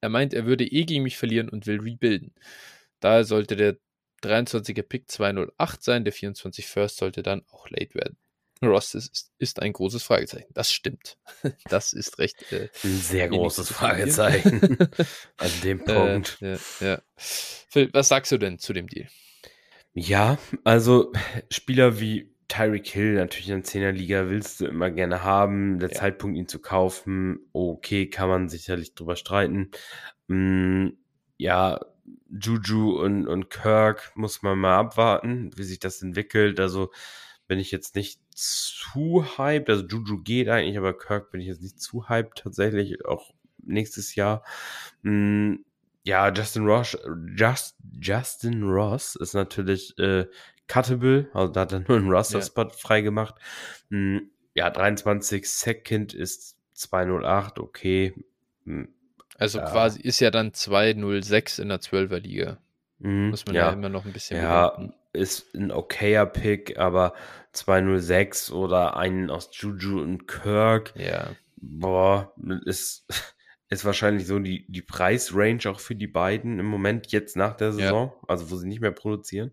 er 0.00 0.08
meint, 0.08 0.32
er 0.32 0.46
würde 0.46 0.64
eh 0.64 0.84
gegen 0.84 1.02
mich 1.02 1.18
verlieren 1.18 1.48
und 1.48 1.66
will 1.66 1.80
rebuilden. 1.80 2.34
Daher 3.00 3.24
sollte 3.24 3.56
der 3.56 3.76
23er 4.22 4.82
Pick 4.82 5.10
208 5.10 5.82
sein, 5.82 6.04
der 6.04 6.12
24 6.12 6.66
First 6.66 6.96
sollte 6.96 7.22
dann 7.22 7.42
auch 7.50 7.68
late 7.70 7.94
werden. 7.94 8.16
Ross 8.68 8.94
ist, 8.94 9.32
ist 9.38 9.62
ein 9.62 9.72
großes 9.72 10.02
Fragezeichen. 10.02 10.52
Das 10.52 10.72
stimmt. 10.72 11.16
Das 11.68 11.92
ist 11.92 12.18
recht. 12.18 12.52
Äh, 12.52 12.68
ein 12.84 12.96
sehr 12.96 13.28
großes 13.28 13.70
Fragezeichen. 13.70 14.60
An 15.38 15.50
dem 15.64 15.80
äh, 15.80 15.84
Punkt. 15.84 16.38
Äh, 16.42 16.58
ja, 16.80 16.86
ja. 16.86 17.02
Phil, 17.16 17.88
was 17.92 18.08
sagst 18.08 18.32
du 18.32 18.38
denn 18.38 18.58
zu 18.58 18.72
dem 18.72 18.88
Deal? 18.88 19.08
Ja, 19.92 20.38
also 20.64 21.12
Spieler 21.50 22.00
wie 22.00 22.34
Tyreek 22.48 22.88
Hill 22.88 23.14
natürlich 23.14 23.48
in 23.48 23.62
der 23.62 23.64
10er 23.64 23.92
Liga 23.92 24.28
willst 24.28 24.60
du 24.60 24.66
immer 24.66 24.90
gerne 24.90 25.22
haben. 25.22 25.78
Der 25.78 25.90
ja. 25.90 25.96
Zeitpunkt, 25.96 26.36
ihn 26.36 26.48
zu 26.48 26.60
kaufen, 26.60 27.48
okay, 27.52 28.10
kann 28.10 28.28
man 28.28 28.48
sicherlich 28.48 28.94
drüber 28.94 29.16
streiten. 29.16 29.70
Mm, 30.26 30.88
ja, 31.38 31.80
Juju 32.28 33.00
und, 33.00 33.26
und 33.26 33.50
Kirk 33.50 34.12
muss 34.14 34.42
man 34.42 34.58
mal 34.58 34.76
abwarten, 34.76 35.50
wie 35.56 35.62
sich 35.62 35.78
das 35.78 36.02
entwickelt. 36.02 36.60
Also 36.60 36.90
bin 37.50 37.58
ich 37.58 37.72
jetzt 37.72 37.96
nicht 37.96 38.20
zu 38.32 39.24
hyped. 39.36 39.68
Also 39.68 39.84
Juju 39.84 40.22
geht 40.22 40.48
eigentlich, 40.48 40.78
aber 40.78 40.96
Kirk 40.96 41.32
bin 41.32 41.40
ich 41.40 41.48
jetzt 41.48 41.62
nicht 41.62 41.80
zu 41.80 42.08
hyped 42.08 42.38
tatsächlich, 42.38 43.04
auch 43.04 43.34
nächstes 43.58 44.14
Jahr. 44.14 44.44
Hm, 45.02 45.64
ja, 46.04 46.30
Justin 46.32 46.64
Ross, 46.64 46.96
Just, 47.36 47.76
Justin 48.00 48.62
Ross 48.62 49.16
ist 49.16 49.34
natürlich 49.34 49.98
äh, 49.98 50.26
cuttable, 50.68 51.28
also 51.34 51.52
da 51.52 51.62
hat 51.62 51.72
er 51.72 51.80
nur 51.80 51.96
einen 51.96 52.08
Roster-Spot 52.08 52.62
ja. 52.62 52.70
freigemacht. 52.70 53.34
Hm, 53.88 54.30
ja, 54.54 54.70
23 54.70 55.50
Second 55.50 56.14
ist 56.14 56.56
208, 56.74 57.58
okay. 57.58 58.14
Hm, 58.64 58.94
also 59.38 59.58
ja. 59.58 59.68
quasi 59.68 60.00
ist 60.00 60.20
ja 60.20 60.30
dann 60.30 60.54
206 60.54 61.58
in 61.58 61.68
der 61.68 61.80
12er 61.80 62.20
Liga. 62.20 62.58
Mhm, 63.00 63.30
Muss 63.30 63.44
man 63.44 63.56
ja. 63.56 63.66
ja. 63.66 63.72
immer 63.72 63.88
noch 63.88 64.04
ein 64.04 64.12
bisschen 64.12 64.40
Ja, 64.40 64.68
bedenken. 64.68 64.99
Ist 65.12 65.54
ein 65.54 65.70
okayer 65.70 66.26
Pick, 66.26 66.78
aber 66.78 67.14
206 67.52 68.52
oder 68.52 68.96
einen 68.96 69.30
aus 69.30 69.50
Juju 69.52 70.00
und 70.00 70.26
Kirk. 70.26 70.92
Ja. 70.96 71.30
Boah, 71.56 72.32
ist, 72.64 73.06
ist 73.68 73.84
wahrscheinlich 73.84 74.26
so 74.26 74.38
die, 74.38 74.66
die 74.70 74.82
Preisrange 74.82 75.66
auch 75.66 75.80
für 75.80 75.94
die 75.94 76.06
beiden 76.06 76.58
im 76.58 76.66
Moment 76.66 77.12
jetzt 77.12 77.36
nach 77.36 77.56
der 77.56 77.72
Saison, 77.72 78.12
ja. 78.14 78.28
also 78.28 78.50
wo 78.50 78.56
sie 78.56 78.68
nicht 78.68 78.80
mehr 78.80 78.92
produzieren. 78.92 79.52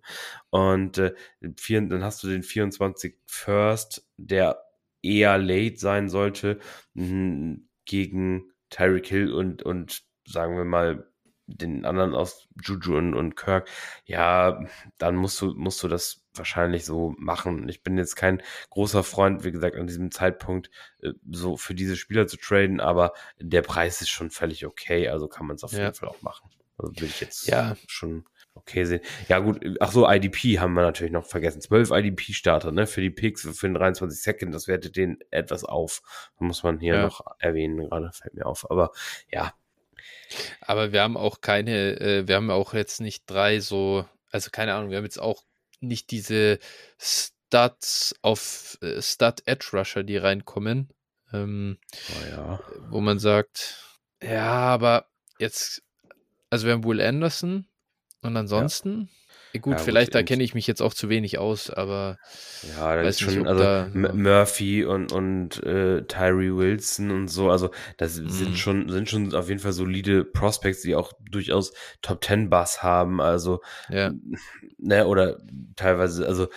Und 0.50 0.98
äh, 0.98 1.14
vier, 1.58 1.82
dann 1.82 2.04
hast 2.04 2.24
du 2.24 2.28
den 2.28 2.44
24 2.44 3.16
First, 3.26 4.08
der 4.18 4.64
eher 5.02 5.38
late 5.38 5.78
sein 5.78 6.10
sollte, 6.10 6.60
gegen 6.94 8.52
Tyreek 8.70 9.08
Hill 9.08 9.34
und, 9.34 9.64
und 9.64 10.04
sagen 10.26 10.58
wir 10.58 10.66
mal 10.66 11.08
den 11.48 11.86
anderen 11.86 12.14
aus 12.14 12.48
Juju 12.62 12.98
und, 12.98 13.14
und 13.14 13.36
Kirk, 13.36 13.70
ja, 14.06 14.60
dann 14.98 15.16
musst 15.16 15.42
du, 15.42 15.54
musst 15.56 15.82
du 15.82 15.88
das 15.88 16.26
wahrscheinlich 16.36 16.86
so 16.86 17.16
machen. 17.18 17.68
Ich 17.70 17.84
bin 17.84 17.98
jetzt 17.98 18.16
kein 18.16 18.44
großer 18.70 19.04
Freund, 19.04 19.44
wie 19.44 19.52
gesagt, 19.52 19.76
an 19.76 19.88
diesem 19.88 20.12
Zeitpunkt 20.12 20.70
äh, 21.02 21.14
so 21.32 21.58
für 21.58 21.74
diese 21.74 21.96
Spieler 21.96 22.28
zu 22.28 22.38
traden, 22.38 22.80
aber 22.80 23.14
der 23.40 23.62
Preis 23.62 24.02
ist 24.02 24.10
schon 24.10 24.30
völlig 24.30 24.66
okay, 24.66 25.08
also 25.08 25.28
kann 25.28 25.48
man 25.48 25.56
es 25.56 25.64
auf 25.64 25.72
ja. 25.72 25.86
jeden 25.86 25.96
Fall 25.96 26.10
auch 26.10 26.22
machen. 26.22 26.50
Also 26.78 26.94
will 27.00 27.08
ich 27.08 27.22
jetzt 27.22 27.48
ja. 27.48 27.76
schon 27.88 28.26
okay 28.54 28.86
sehen. 28.86 29.02
Ja, 29.28 29.40
gut, 29.40 29.64
ach 29.80 29.92
so, 29.92 30.10
IDP 30.10 30.60
haben 30.60 30.74
wir 30.74 30.82
natürlich 30.82 31.14
noch 31.14 31.26
vergessen. 31.26 31.62
12 31.62 31.92
IDP-Starter, 31.92 32.72
ne, 32.72 32.88
für 32.88 33.02
die 33.02 33.10
Picks, 33.10 33.42
für 33.42 33.68
den 33.68 33.76
23 33.76 34.22
Second, 34.22 34.54
das 34.54 34.68
wertet 34.68 34.96
den 34.96 35.20
etwas 35.32 35.64
auf. 35.64 36.02
muss 36.40 36.64
man 36.64 36.80
hier 36.80 36.96
ja. 36.96 37.02
noch 37.04 37.22
erwähnen, 37.40 37.78
gerade 37.78 38.12
fällt 38.12 38.34
mir 38.34 38.46
auf. 38.46 38.70
Aber 38.70 38.92
ja, 39.32 39.54
aber 40.62 40.92
wir 40.92 41.02
haben 41.02 41.18
auch 41.18 41.42
keine, 41.42 42.00
äh, 42.00 42.28
wir 42.28 42.36
haben 42.36 42.52
auch 42.52 42.74
jetzt 42.74 43.02
nicht 43.02 43.24
drei 43.28 43.60
so, 43.60 44.06
also 44.32 44.50
keine 44.52 44.74
Ahnung, 44.74 44.90
wir 44.90 44.98
haben 44.98 45.06
jetzt 45.06 45.22
auch 45.22 45.44
nicht 45.80 46.12
diese 46.12 46.60
Stats 47.00 48.16
auf 48.22 48.78
äh, 48.82 49.02
Stat 49.02 49.44
Edge 49.46 49.70
Rusher, 49.74 50.04
die 50.04 50.18
reinkommen. 50.18 50.90
Ähm, 51.34 51.78
oh 52.10 52.30
ja. 52.30 52.60
Wo 52.90 53.02
man 53.02 53.20
sagt, 53.20 53.84
ja, 54.22 54.52
aber 54.52 55.08
jetzt, 55.40 55.84
also 56.50 56.66
wir 56.66 56.74
haben 56.74 56.84
Will 56.84 57.02
Anderson 57.02 57.68
und 58.22 58.38
ansonsten, 58.38 59.10
Gut, 59.60 59.74
ja, 59.74 59.80
vielleicht 59.80 60.16
da 60.16 60.24
kenne 60.24 60.44
ich 60.44 60.54
mich 60.54 60.68
jetzt 60.68 60.82
auch 60.82 60.94
zu 60.94 61.10
wenig 61.10 61.38
aus, 61.38 61.70
aber 61.70 62.18
ja, 62.78 62.96
da 62.96 63.02
ist 63.02 63.20
schon, 63.20 63.48
also 63.48 63.64
da, 63.64 63.90
Murphy 63.94 64.86
und, 64.86 65.12
und 65.12 65.64
äh, 65.64 66.04
Tyree 66.04 66.56
Wilson 66.56 67.12
und 67.12 67.28
so, 67.28 67.50
also 67.50 67.70
das 67.98 68.16
sind 68.16 68.58
schon, 68.58 68.90
sind 68.90 69.10
schon 69.10 69.34
auf 69.34 69.50
jeden 69.50 69.60
Fall 69.60 69.74
solide 69.74 70.24
Prospects, 70.24 70.82
die 70.82 70.96
auch 70.96 71.14
durchaus 71.30 71.74
Top 72.02 72.22
Ten 72.22 72.50
Bass 72.50 72.84
haben, 72.84 73.22
also 73.22 73.62
ja. 73.90 74.12
ne, 74.78 75.08
oder 75.08 75.38
teilweise, 75.76 76.28
also 76.28 76.48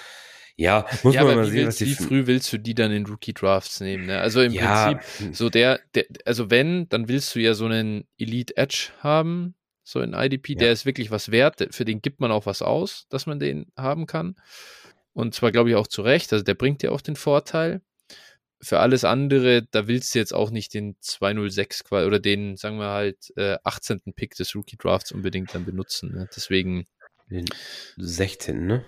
ja, 0.61 0.85
muss 1.05 1.15
ja, 1.15 1.25
man 1.25 1.37
mal 1.37 1.47
sehen, 1.47 1.65
willst, 1.65 1.81
wie 1.81 1.95
früh 1.95 2.27
willst 2.27 2.53
du 2.53 2.59
die 2.59 2.75
dann 2.75 2.93
in 2.93 3.07
Rookie 3.07 3.33
Drafts 3.33 3.81
nehmen? 3.81 4.05
Ne? 4.05 4.21
Also 4.21 4.43
im 4.43 4.53
ja. 4.53 4.93
Prinzip, 4.93 5.35
so 5.35 5.49
der, 5.49 5.81
der, 5.95 6.05
also 6.27 6.51
wenn, 6.51 6.87
dann 6.91 7.09
willst 7.09 7.35
du 7.35 7.41
ja 7.41 7.55
so 7.55 7.65
einen 7.65 8.05
Elite 8.19 8.59
Edge 8.59 8.91
haben, 8.99 9.55
so 9.91 10.01
in 10.01 10.15
IDP, 10.15 10.53
ja. 10.53 10.59
der 10.59 10.73
ist 10.73 10.87
wirklich 10.87 11.11
was 11.11 11.31
wert, 11.31 11.75
für 11.75 11.85
den 11.85 12.01
gibt 12.01 12.21
man 12.21 12.31
auch 12.31 12.47
was 12.47 12.63
aus, 12.63 13.07
dass 13.11 13.27
man 13.27 13.39
den 13.39 13.67
haben 13.77 14.07
kann. 14.07 14.37
Und 15.13 15.35
zwar 15.35 15.53
glaube 15.53 15.71
ich 15.71 15.77
auch 15.77 15.87
zu 15.87 16.03
Recht, 16.03 16.33
also 16.33 16.45
der 16.45 16.55
bringt 16.55 16.83
dir 16.83 16.93
auch 16.93 17.01
den 17.01 17.17
Vorteil. 17.17 17.83
Für 18.63 18.81
alles 18.81 19.05
andere, 19.05 19.67
da 19.71 19.89
willst 19.89 20.15
du 20.15 20.19
jetzt 20.19 20.35
auch 20.35 20.51
nicht 20.51 20.75
den 20.75 20.97
206 21.01 21.91
oder 21.91 22.19
den, 22.19 22.57
sagen 22.57 22.79
wir 22.79 22.91
halt, 22.91 23.33
äh, 23.37 23.57
18. 23.65 24.13
Pick 24.15 24.35
des 24.35 24.55
Rookie 24.55 24.77
Drafts 24.77 25.13
unbedingt 25.13 25.55
dann 25.55 25.65
benutzen. 25.65 26.13
Ne? 26.13 26.29
Deswegen. 26.37 26.87
Den 27.31 27.47
16. 27.97 28.67
ne? 28.67 28.85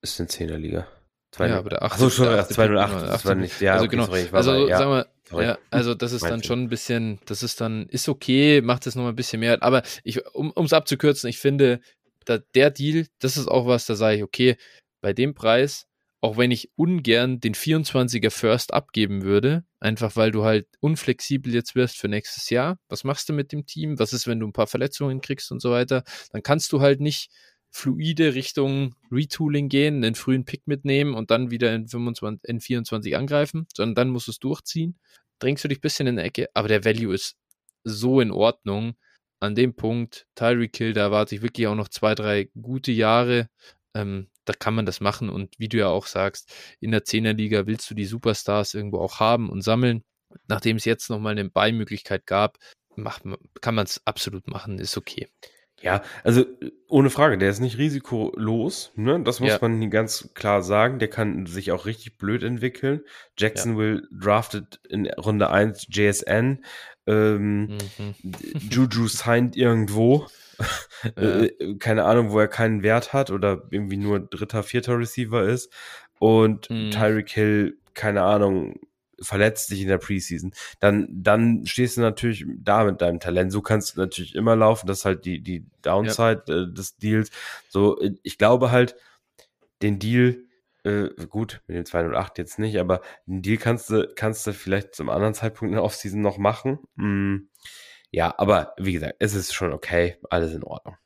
Ist 0.00 0.18
in 0.20 0.26
10er 0.26 0.56
Liga. 0.56 0.88
Ja, 1.38 1.58
aber 1.58 1.70
der 1.70 1.82
8. 1.82 1.92
Achso, 1.92 2.10
schon, 2.10 2.26
208, 2.26 3.08
das 3.08 3.24
war 3.24 3.34
nicht, 3.34 3.60
ja, 3.60 3.74
also 3.74 3.84
okay, 3.84 3.96
genau. 3.96 4.06
Sorry, 4.06 4.28
also, 4.32 4.50
bei, 4.50 4.68
ja. 4.68 4.78
sagen 4.78 4.90
wir, 4.90 5.06
ja, 5.42 5.58
also 5.70 5.94
das 5.94 6.12
ist 6.12 6.24
dann 6.24 6.42
schon 6.42 6.62
ein 6.62 6.68
bisschen, 6.68 7.20
das 7.26 7.42
ist 7.42 7.60
dann, 7.60 7.86
ist 7.88 8.08
okay, 8.08 8.60
macht 8.62 8.86
es 8.86 8.96
nochmal 8.96 9.12
ein 9.12 9.16
bisschen 9.16 9.40
mehr. 9.40 9.62
Aber 9.62 9.82
ich, 10.02 10.24
um 10.34 10.52
es 10.56 10.72
abzukürzen, 10.72 11.30
ich 11.30 11.38
finde, 11.38 11.80
da, 12.24 12.38
der 12.38 12.70
Deal, 12.70 13.06
das 13.20 13.36
ist 13.36 13.48
auch 13.48 13.66
was, 13.66 13.86
da 13.86 13.94
sage 13.94 14.16
ich, 14.16 14.22
okay, 14.22 14.56
bei 15.00 15.12
dem 15.12 15.34
Preis, 15.34 15.86
auch 16.20 16.36
wenn 16.36 16.50
ich 16.50 16.70
ungern 16.76 17.40
den 17.40 17.54
24er 17.54 18.30
First 18.30 18.74
abgeben 18.74 19.22
würde, 19.22 19.64
einfach 19.78 20.16
weil 20.16 20.30
du 20.32 20.44
halt 20.44 20.66
unflexibel 20.80 21.54
jetzt 21.54 21.74
wirst 21.74 21.96
für 21.96 22.08
nächstes 22.08 22.50
Jahr. 22.50 22.78
Was 22.88 23.04
machst 23.04 23.28
du 23.28 23.32
mit 23.32 23.52
dem 23.52 23.64
Team? 23.64 23.98
Was 23.98 24.12
ist, 24.12 24.26
wenn 24.26 24.38
du 24.40 24.46
ein 24.46 24.52
paar 24.52 24.66
Verletzungen 24.66 25.22
kriegst 25.22 25.50
und 25.50 25.60
so 25.60 25.70
weiter? 25.70 26.02
Dann 26.32 26.42
kannst 26.42 26.72
du 26.72 26.80
halt 26.80 27.00
nicht 27.00 27.30
fluide 27.70 28.34
Richtung 28.34 28.94
Retooling 29.10 29.68
gehen, 29.68 30.04
einen 30.04 30.14
frühen 30.14 30.44
Pick 30.44 30.66
mitnehmen 30.66 31.14
und 31.14 31.30
dann 31.30 31.50
wieder 31.50 31.74
in, 31.74 31.88
25, 31.88 32.48
in 32.48 32.60
24 32.60 33.16
angreifen, 33.16 33.66
sondern 33.74 33.94
dann 33.94 34.10
musst 34.10 34.26
du 34.26 34.32
es 34.32 34.38
durchziehen. 34.38 34.98
Drängst 35.38 35.64
du 35.64 35.68
dich 35.68 35.78
ein 35.78 35.82
bisschen 35.82 36.06
in 36.06 36.16
die 36.16 36.22
Ecke, 36.22 36.48
aber 36.54 36.68
der 36.68 36.84
Value 36.84 37.14
ist 37.14 37.36
so 37.84 38.20
in 38.20 38.30
Ordnung. 38.30 38.94
An 39.40 39.54
dem 39.54 39.74
Punkt, 39.74 40.26
Tyreek 40.34 40.72
Kill, 40.72 40.92
da 40.92 41.02
erwarte 41.02 41.34
ich 41.34 41.42
wirklich 41.42 41.66
auch 41.66 41.74
noch 41.74 41.88
zwei, 41.88 42.14
drei 42.14 42.50
gute 42.60 42.92
Jahre. 42.92 43.48
Ähm, 43.94 44.28
da 44.44 44.52
kann 44.52 44.74
man 44.74 44.84
das 44.84 45.00
machen 45.00 45.30
und 45.30 45.58
wie 45.58 45.68
du 45.68 45.78
ja 45.78 45.88
auch 45.88 46.06
sagst, 46.06 46.52
in 46.80 46.90
der 46.90 47.04
10er 47.04 47.32
Liga 47.32 47.66
willst 47.66 47.90
du 47.90 47.94
die 47.94 48.04
Superstars 48.04 48.74
irgendwo 48.74 48.98
auch 48.98 49.20
haben 49.20 49.48
und 49.48 49.62
sammeln. 49.62 50.02
Nachdem 50.48 50.76
es 50.76 50.84
jetzt 50.84 51.08
nochmal 51.08 51.32
eine 51.32 51.48
Beimöglichkeit 51.48 52.26
gab, 52.26 52.58
macht, 52.96 53.22
kann 53.60 53.74
man 53.74 53.86
es 53.86 54.00
absolut 54.06 54.46
machen, 54.48 54.78
ist 54.78 54.96
okay. 54.96 55.28
Ja, 55.82 56.02
also 56.24 56.44
ohne 56.88 57.08
Frage, 57.08 57.38
der 57.38 57.48
ist 57.48 57.60
nicht 57.60 57.78
risikolos, 57.78 58.92
ne? 58.96 59.22
Das 59.22 59.40
muss 59.40 59.50
ja. 59.50 59.58
man 59.60 59.90
ganz 59.90 60.30
klar 60.34 60.62
sagen. 60.62 60.98
Der 60.98 61.08
kann 61.08 61.46
sich 61.46 61.72
auch 61.72 61.86
richtig 61.86 62.18
blöd 62.18 62.42
entwickeln. 62.42 63.00
Jacksonville 63.38 64.02
ja. 64.02 64.18
drafted 64.20 64.80
in 64.88 65.06
Runde 65.06 65.50
1 65.50 65.86
JSN. 65.90 66.64
Ähm, 67.06 67.78
mhm. 67.98 68.14
Juju 68.70 69.08
signed 69.08 69.56
irgendwo. 69.56 70.26
Ja. 71.16 71.40
Äh, 71.40 71.76
keine 71.78 72.04
Ahnung, 72.04 72.30
wo 72.30 72.38
er 72.38 72.46
keinen 72.46 72.82
Wert 72.82 73.14
hat 73.14 73.30
oder 73.30 73.62
irgendwie 73.70 73.96
nur 73.96 74.20
dritter, 74.20 74.62
vierter 74.62 74.98
Receiver 74.98 75.44
ist. 75.44 75.72
Und 76.18 76.68
mhm. 76.68 76.90
Tyreek 76.90 77.30
Hill, 77.30 77.78
keine 77.94 78.22
Ahnung, 78.22 78.78
verletzt 79.20 79.70
dich 79.70 79.82
in 79.82 79.88
der 79.88 79.98
Preseason, 79.98 80.52
dann, 80.78 81.08
dann 81.10 81.66
stehst 81.66 81.96
du 81.96 82.00
natürlich 82.00 82.44
da 82.58 82.84
mit 82.84 83.00
deinem 83.00 83.20
Talent. 83.20 83.52
So 83.52 83.62
kannst 83.62 83.96
du 83.96 84.00
natürlich 84.00 84.34
immer 84.34 84.56
laufen. 84.56 84.86
Das 84.86 85.00
ist 85.00 85.04
halt 85.04 85.24
die, 85.24 85.40
die 85.40 85.66
Downside 85.82 86.44
ja. 86.48 86.62
äh, 86.62 86.72
des 86.72 86.96
Deals. 86.96 87.30
So, 87.68 88.00
ich 88.22 88.38
glaube 88.38 88.70
halt, 88.70 88.96
den 89.82 89.98
Deal, 89.98 90.44
äh, 90.84 91.08
gut, 91.28 91.62
mit 91.66 91.76
dem 91.76 91.84
208 91.84 92.38
jetzt 92.38 92.58
nicht, 92.58 92.78
aber 92.78 93.00
den 93.26 93.42
Deal 93.42 93.56
kannst 93.56 93.90
du, 93.90 94.10
kannst 94.14 94.46
du 94.46 94.52
vielleicht 94.52 94.94
zum 94.94 95.10
anderen 95.10 95.34
Zeitpunkt 95.34 95.70
in 95.70 95.76
der 95.76 95.84
Offseason 95.84 96.20
noch 96.20 96.38
machen. 96.38 96.78
Mm, 96.96 97.48
ja, 98.10 98.34
aber 98.38 98.74
wie 98.76 98.92
gesagt, 98.92 99.16
es 99.18 99.34
ist 99.34 99.54
schon 99.54 99.72
okay, 99.72 100.16
alles 100.28 100.52
in 100.52 100.64
Ordnung. 100.64 100.96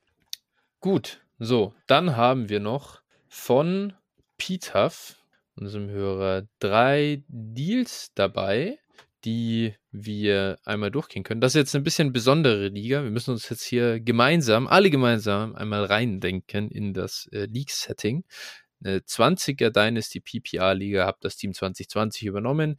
Gut, 0.81 1.24
so, 1.39 1.74
dann 1.86 2.16
haben 2.16 2.49
wir 2.49 2.61
noch 2.61 3.03
von 3.28 3.95
Pietaf 4.39 5.16
unserem 5.56 5.89
Hörer 5.89 6.47
drei 6.59 7.22
Deals 7.28 8.12
dabei, 8.14 8.78
die 9.24 9.74
wir 9.90 10.59
einmal 10.64 10.90
durchgehen 10.90 11.22
können. 11.22 11.40
Das 11.40 11.52
ist 11.52 11.60
jetzt 11.60 11.76
ein 11.76 11.85
bisschen 11.85 12.12
besondere 12.12 12.68
Liga. 12.68 13.02
Wir 13.02 13.10
müssen 13.10 13.31
uns 13.31 13.48
jetzt 13.48 13.64
hier 13.64 14.01
gemeinsam, 14.01 14.66
alle 14.66 14.90
gemeinsam 14.90 15.55
einmal 15.55 15.85
reindenken 15.85 16.70
in 16.70 16.93
das 16.93 17.28
äh, 17.32 17.47
League-Setting. 17.47 18.24
Eine 18.85 18.98
20er 18.98 19.70
Dynasty 19.70 20.20
PPR-Liga 20.20 21.06
hat 21.06 21.24
das 21.24 21.36
Team 21.36 21.55
2020 21.55 22.26
übernommen. 22.26 22.76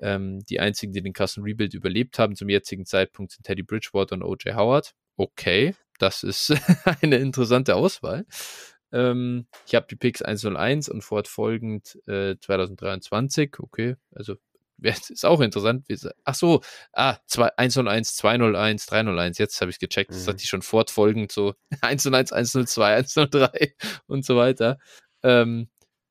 Ähm, 0.00 0.44
die 0.46 0.60
einzigen, 0.60 0.92
die 0.92 1.02
den 1.02 1.12
Kassen 1.12 1.42
Rebuild 1.42 1.74
überlebt 1.74 2.18
haben 2.18 2.36
zum 2.36 2.48
jetzigen 2.48 2.86
Zeitpunkt, 2.86 3.32
sind 3.32 3.44
Teddy 3.44 3.64
Bridgewater 3.64 4.14
und 4.14 4.22
OJ 4.22 4.52
Howard. 4.54 4.94
Okay, 5.16 5.74
das 5.98 6.22
ist 6.22 6.54
eine 7.02 7.16
interessante 7.16 7.74
Auswahl. 7.74 8.24
Ähm, 8.92 9.46
ich 9.66 9.74
habe 9.74 9.86
die 9.88 9.96
Picks 9.96 10.22
101 10.22 10.88
und 10.88 11.02
fortfolgend 11.02 11.98
äh, 12.06 12.36
2023. 12.40 13.58
Okay, 13.60 13.96
also 14.14 14.36
ist 14.82 15.24
auch 15.24 15.40
interessant. 15.40 15.86
Ach 16.24 16.34
so, 16.34 16.62
ah, 16.92 17.16
101, 17.56 18.14
201, 18.16 18.86
301. 18.86 19.38
Jetzt 19.38 19.60
habe 19.60 19.70
ich 19.70 19.78
gecheckt. 19.78 20.10
Das 20.10 20.24
mhm. 20.24 20.30
hatte 20.30 20.42
ich 20.42 20.48
schon 20.48 20.62
fortfolgend 20.62 21.32
so 21.32 21.54
101, 21.80 22.32
102, 22.32 22.96
103 22.96 23.74
und 24.06 24.24
so 24.24 24.36
weiter. 24.36 24.78
Ähm, 25.22 25.68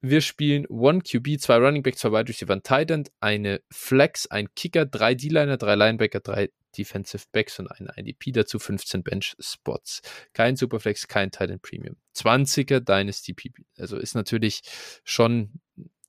wir 0.10 0.22
spielen 0.22 0.66
One 0.68 1.02
QB, 1.02 1.40
zwei 1.40 1.58
Running 1.58 1.84
Back, 1.84 1.98
zwei 1.98 2.12
Wide 2.12 2.30
Receiver, 2.30 2.54
ein 2.54 2.64
Tight 2.64 2.92
End, 2.92 3.12
eine 3.20 3.62
Flex, 3.72 4.28
ein 4.28 4.54
Kicker, 4.56 4.86
drei 4.86 5.16
D-Liner, 5.16 5.58
drei 5.58 5.76
Linebacker, 5.76 6.20
drei 6.20 6.50
Defensive 6.78 7.26
Backs 7.32 7.60
und 7.60 7.68
ein 7.68 7.90
IDP 7.96 8.32
dazu, 8.32 8.60
15 8.60 9.04
Bench 9.04 9.36
Spots. 9.40 10.02
Kein 10.34 10.56
Superflex, 10.56 11.08
kein 11.08 11.32
Tight 11.32 11.50
End 11.50 11.62
Premium. 11.62 11.98
20er 12.16 12.80
Dynasty 12.80 13.34
PP. 13.34 13.64
Also 13.78 13.98
ist 13.98 14.16
natürlich 14.16 14.62
schon, 15.04 15.60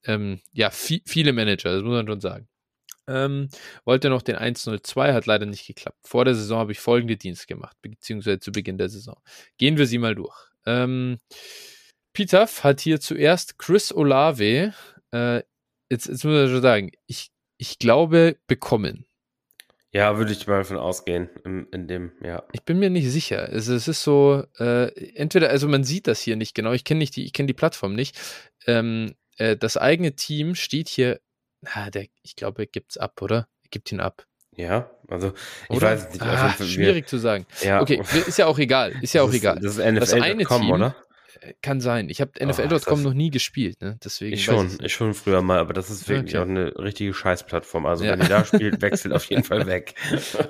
ähm, 0.05 0.41
ja, 0.53 0.71
viel, 0.71 1.01
viele 1.07 1.33
Manager, 1.33 1.73
das 1.73 1.83
muss 1.83 1.93
man 1.93 2.07
schon 2.07 2.21
sagen. 2.21 2.49
Ähm, 3.07 3.49
wollte 3.87 4.11
noch 4.11 4.21
den 4.21 4.37
102, 4.37 5.15
hat 5.15 5.25
leider 5.25 5.47
nicht 5.47 5.67
geklappt. 5.67 5.99
Vor 6.03 6.27
der 6.27 6.35
Saison 6.35 6.59
habe 6.59 6.73
ich 6.73 6.79
folgende 6.79 7.17
Dienst 7.17 7.49
gemacht, 7.49 7.77
beziehungsweise 7.81 8.39
zu 8.39 8.53
Beginn 8.53 8.77
der 8.77 8.91
Saison. 8.91 9.17
Gehen 9.57 9.79
wir 9.79 9.87
sie 9.87 9.99
mal 9.99 10.15
durch. 10.15 10.37
Ähm, 10.67 11.19
Peter 12.13 12.47
hat 12.47 12.81
hier 12.81 13.01
zuerst 13.01 13.59
Chris 13.59 13.93
Olave, 13.93 14.75
äh, 15.13 15.43
jetzt, 15.91 16.07
jetzt 16.07 16.25
muss 16.25 16.45
ich 16.45 16.51
schon 16.51 16.63
sagen, 16.63 16.91
ich, 17.07 17.31
ich 17.59 17.79
glaube, 17.79 18.37
bekommen. 18.47 19.07
Ja, 19.93 20.19
würde 20.19 20.33
ich 20.33 20.47
mal 20.47 20.59
davon 20.59 20.77
ausgehen, 20.77 21.31
in, 21.45 21.67
in, 21.73 21.89
dem, 21.89 22.13
ja. 22.23 22.43
Ich 22.53 22.63
bin 22.63 22.79
mir 22.79 22.91
nicht 22.91 23.11
sicher. 23.11 23.49
Also 23.49 23.75
es 23.75 23.89
ist 23.89 24.03
so, 24.03 24.45
äh, 24.59 24.89
entweder, 25.15 25.49
also 25.49 25.67
man 25.67 25.83
sieht 25.83 26.07
das 26.07 26.21
hier 26.21 26.37
nicht 26.37 26.55
genau, 26.55 26.73
ich 26.73 26.85
kenne 26.85 26.99
nicht 26.99 27.17
die, 27.17 27.25
ich 27.25 27.33
kenne 27.33 27.47
die 27.47 27.55
Plattform 27.55 27.95
nicht. 27.95 28.19
Ähm, 28.67 29.15
äh, 29.39 29.57
das 29.57 29.77
eigene 29.79 30.15
Team 30.15 30.55
steht 30.55 30.89
hier, 30.89 31.21
na, 31.63 31.91
der, 31.91 32.07
ich 32.23 32.37
glaube, 32.37 32.67
gibt 32.67 32.93
es 32.93 32.97
ab, 32.99 33.23
oder? 33.23 33.49
Gibt 33.71 33.91
ihn 33.91 34.01
ab. 34.01 34.27
Ja, 34.57 34.91
also 35.07 35.33
ich 35.69 35.77
oder? 35.77 35.87
weiß 35.87 36.11
nicht. 36.11 36.23
Ah, 36.23 36.53
schwierig 36.53 37.09
zu 37.09 37.17
sagen. 37.19 37.47
Ja. 37.63 37.81
Okay, 37.81 38.03
ist 38.27 38.39
ja 38.39 38.47
auch 38.47 38.59
egal. 38.59 38.93
Ist 39.03 39.15
ja 39.15 39.23
auch 39.23 39.29
das 39.29 39.37
egal. 39.37 39.61
das 39.61 39.79
ist 39.79 39.85
NFL.com, 39.85 40.71
oder? 40.71 40.97
Kann 41.63 41.81
sein. 41.81 42.09
Ich 42.09 42.21
habe 42.21 42.33
NFL.com 42.45 43.03
noch 43.03 43.15
nie 43.15 43.31
gespielt, 43.31 43.81
ne? 43.81 43.99
Deswegen 44.05 44.35
ich 44.35 44.45
schon, 44.45 44.67
ich, 44.67 44.87
ich 44.87 44.93
schon 44.93 45.15
früher 45.15 45.43
mal, 45.43 45.59
aber 45.59 45.73
das 45.73 45.91
ist 45.91 46.09
wirklich 46.09 46.37
okay. 46.37 46.39
auch 46.39 46.49
eine 46.49 46.79
richtige 46.79 47.15
Scheißplattform. 47.15 47.87
Also 47.87 48.05
ja. 48.05 48.13
wenn 48.13 48.21
ihr 48.21 48.29
da 48.29 48.45
spielt, 48.45 48.81
wechselt 48.83 49.15
auf 49.15 49.25
jeden 49.27 49.45
Fall 49.45 49.67
weg. 49.67 49.95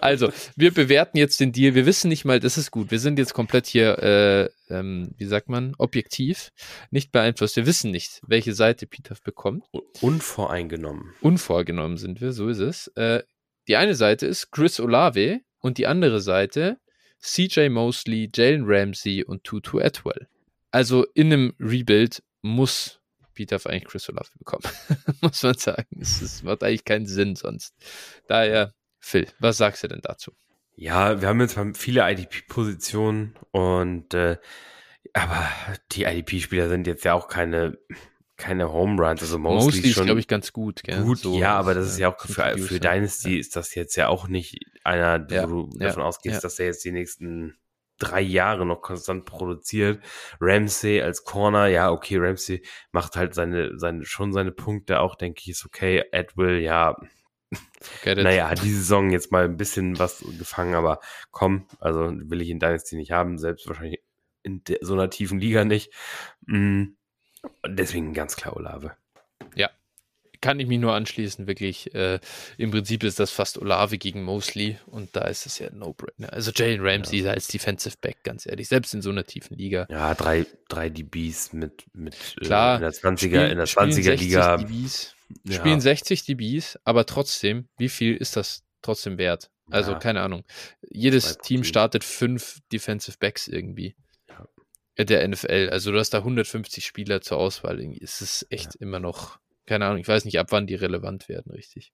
Also, 0.00 0.30
wir 0.56 0.72
bewerten 0.72 1.18
jetzt 1.18 1.40
den 1.40 1.52
Deal. 1.52 1.74
Wir 1.74 1.86
wissen 1.86 2.08
nicht 2.08 2.24
mal, 2.24 2.40
das 2.40 2.58
ist 2.58 2.70
gut. 2.70 2.90
Wir 2.90 2.98
sind 2.98 3.18
jetzt 3.18 3.34
komplett 3.34 3.66
hier, 3.66 3.98
äh, 3.98 4.74
ähm, 4.74 5.12
wie 5.16 5.26
sagt 5.26 5.48
man, 5.48 5.74
objektiv, 5.78 6.50
nicht 6.90 7.12
beeinflusst. 7.12 7.56
Wir 7.56 7.66
wissen 7.66 7.90
nicht, 7.90 8.20
welche 8.26 8.54
Seite 8.54 8.86
Peter 8.86 9.16
bekommt. 9.22 9.64
Unvoreingenommen. 10.00 11.12
Unvorgenommen 11.20 11.96
sind 11.96 12.20
wir, 12.20 12.32
so 12.32 12.48
ist 12.48 12.60
es. 12.60 12.88
Äh, 12.96 13.22
die 13.68 13.76
eine 13.76 13.94
Seite 13.94 14.26
ist 14.26 14.50
Chris 14.50 14.80
Olave 14.80 15.40
und 15.58 15.78
die 15.78 15.86
andere 15.86 16.20
Seite 16.20 16.78
CJ 17.20 17.68
Mosley, 17.68 18.30
Jalen 18.32 18.64
Ramsey 18.64 19.24
und 19.24 19.44
Tutu 19.44 19.80
Atwell 19.80 20.28
also 20.78 21.04
in 21.12 21.32
einem 21.32 21.54
Rebuild 21.58 22.22
muss 22.40 23.00
Peter 23.34 23.58
eigentlich 23.66 23.86
Chris 23.86 24.08
Olave 24.08 24.30
bekommen, 24.38 24.62
muss 25.20 25.42
man 25.42 25.54
sagen. 25.54 25.88
Es, 26.00 26.44
macht 26.44 26.62
eigentlich 26.62 26.84
keinen 26.84 27.06
Sinn 27.06 27.34
sonst. 27.34 27.74
Daher, 28.28 28.74
Phil, 29.00 29.26
was 29.40 29.56
sagst 29.56 29.82
du 29.82 29.88
denn 29.88 30.02
dazu? 30.02 30.30
Ja, 30.76 31.20
wir 31.20 31.26
haben 31.26 31.40
jetzt 31.40 31.58
viele 31.74 32.08
IDP-Positionen 32.08 33.34
und 33.50 34.14
äh, 34.14 34.36
aber 35.14 35.48
die 35.90 36.04
IDP-Spieler 36.04 36.68
sind 36.68 36.86
jetzt 36.86 37.04
ja 37.04 37.14
auch 37.14 37.26
keine 37.26 37.76
keine 38.36 38.72
Home 38.72 39.02
Runs, 39.02 39.20
also 39.20 39.36
Mosley, 39.36 39.64
Mosley 39.64 39.90
ist, 39.90 40.00
glaube 40.04 40.20
ich, 40.20 40.28
ganz 40.28 40.52
gut. 40.52 40.84
Gell? 40.84 41.02
Gut, 41.02 41.18
so, 41.18 41.36
ja, 41.36 41.56
aber 41.56 41.74
das 41.74 41.88
ist 41.88 41.98
ja 41.98 42.14
auch 42.14 42.20
für, 42.20 42.56
für 42.56 42.78
Dynasty 42.78 43.32
ja. 43.32 43.40
ist 43.40 43.56
das 43.56 43.74
jetzt 43.74 43.96
ja 43.96 44.06
auch 44.06 44.28
nicht 44.28 44.60
einer, 44.84 45.26
ja, 45.28 45.50
wo 45.50 45.64
du 45.64 45.76
davon 45.76 46.04
ausgehst, 46.04 46.44
dass 46.44 46.60
er 46.60 46.66
jetzt 46.66 46.84
die 46.84 46.92
nächsten 46.92 47.58
drei 47.98 48.20
Jahre 48.20 48.64
noch 48.64 48.80
konstant 48.80 49.24
produziert. 49.24 50.02
Ramsey 50.40 51.02
als 51.02 51.24
Corner, 51.24 51.66
ja, 51.66 51.90
okay, 51.90 52.16
Ramsey 52.18 52.64
macht 52.92 53.16
halt 53.16 53.34
seine, 53.34 53.78
seine, 53.78 54.04
schon 54.04 54.32
seine 54.32 54.52
Punkte 54.52 55.00
auch, 55.00 55.14
denke 55.16 55.40
ich, 55.42 55.50
ist 55.50 55.66
okay. 55.66 56.04
Edwill, 56.12 56.60
ja, 56.60 56.96
naja, 58.04 58.54
die 58.54 58.72
Saison 58.72 59.10
jetzt 59.10 59.32
mal 59.32 59.44
ein 59.44 59.56
bisschen 59.56 59.98
was 59.98 60.24
gefangen, 60.38 60.74
aber 60.74 61.00
komm, 61.30 61.66
also 61.80 62.12
will 62.12 62.42
ich 62.42 62.50
in 62.50 62.58
Dynasty 62.58 62.96
nicht 62.96 63.12
haben, 63.12 63.38
selbst 63.38 63.66
wahrscheinlich 63.68 64.02
in 64.42 64.62
so 64.80 64.94
einer 64.94 65.10
tiefen 65.10 65.38
Liga 65.38 65.64
nicht. 65.64 65.92
Mm, 66.46 66.84
deswegen 67.66 68.12
ganz 68.12 68.36
klar 68.36 68.56
Olave. 68.56 68.96
Kann 70.40 70.60
ich 70.60 70.66
mich 70.66 70.78
nur 70.78 70.94
anschließen, 70.94 71.46
wirklich. 71.46 71.94
Äh, 71.94 72.20
Im 72.56 72.70
Prinzip 72.70 73.04
ist 73.04 73.18
das 73.18 73.30
fast 73.30 73.58
Olave 73.58 73.98
gegen 73.98 74.22
Mosley 74.22 74.78
und 74.86 75.14
da 75.16 75.22
ist 75.22 75.46
es 75.46 75.58
ja 75.58 75.70
No-Brainer. 75.70 76.32
Also 76.32 76.50
Jalen 76.54 76.80
Ramsey 76.80 77.22
ja. 77.22 77.32
als 77.32 77.48
Defensive 77.48 77.96
Back, 78.00 78.22
ganz 78.22 78.46
ehrlich, 78.46 78.68
selbst 78.68 78.94
in 78.94 79.02
so 79.02 79.10
einer 79.10 79.24
tiefen 79.24 79.56
Liga. 79.56 79.86
Ja, 79.90 80.14
drei, 80.14 80.46
drei 80.68 80.88
DBs 80.88 81.52
mit, 81.52 81.84
mit 81.92 82.16
Klar, 82.40 82.74
äh, 82.74 82.76
in 82.76 82.82
der 82.82 82.92
20er, 82.92 83.18
spielen, 83.18 83.50
in 83.50 83.58
der 83.58 83.66
20er 83.66 84.14
Liga. 84.14 84.56
DBs, 84.58 85.14
ja. 85.44 85.54
Spielen 85.54 85.80
60 85.80 86.24
DBs, 86.24 86.78
aber 86.84 87.06
trotzdem, 87.06 87.68
wie 87.78 87.88
viel 87.88 88.16
ist 88.16 88.36
das 88.36 88.62
trotzdem 88.82 89.18
wert? 89.18 89.50
Also, 89.70 89.92
ja. 89.92 89.98
keine 89.98 90.22
Ahnung. 90.22 90.44
Jedes 90.88 91.36
Team 91.38 91.62
startet 91.62 92.02
fünf 92.02 92.60
Defensive 92.72 93.18
Backs 93.20 93.48
irgendwie 93.48 93.94
der 95.04 95.26
NFL. 95.26 95.68
Also 95.70 95.92
du 95.92 95.98
hast 95.98 96.10
da 96.10 96.18
150 96.18 96.84
Spieler 96.84 97.20
zur 97.20 97.38
Auswahl. 97.38 97.80
Es 98.00 98.20
ist 98.20 98.46
echt 98.50 98.74
ja. 98.74 98.80
immer 98.80 98.98
noch 98.98 99.38
keine 99.68 99.86
Ahnung, 99.86 99.98
ich 99.98 100.08
weiß 100.08 100.24
nicht, 100.24 100.38
ab 100.38 100.48
wann 100.50 100.66
die 100.66 100.74
relevant 100.74 101.28
werden, 101.28 101.52
richtig. 101.52 101.92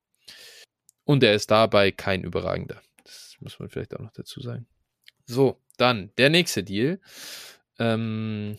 Und 1.05 1.23
er 1.23 1.35
ist 1.35 1.51
dabei 1.51 1.91
kein 1.91 2.23
überragender. 2.23 2.81
Das 3.03 3.37
muss 3.41 3.59
man 3.59 3.69
vielleicht 3.69 3.95
auch 3.95 4.01
noch 4.01 4.13
dazu 4.13 4.41
sagen. 4.41 4.67
So, 5.27 5.61
dann 5.77 6.13
der 6.17 6.31
nächste 6.31 6.63
Deal. 6.63 7.01
Ähm, 7.79 8.59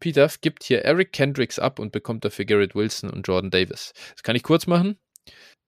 Peter 0.00 0.30
gibt 0.40 0.64
hier 0.64 0.82
Eric 0.82 1.12
Kendricks 1.12 1.58
ab 1.58 1.78
und 1.78 1.92
bekommt 1.92 2.24
dafür 2.24 2.46
Garrett 2.46 2.74
Wilson 2.74 3.10
und 3.10 3.28
Jordan 3.28 3.50
Davis. 3.50 3.92
Das 4.12 4.22
kann 4.22 4.36
ich 4.36 4.42
kurz 4.42 4.66
machen. 4.66 4.98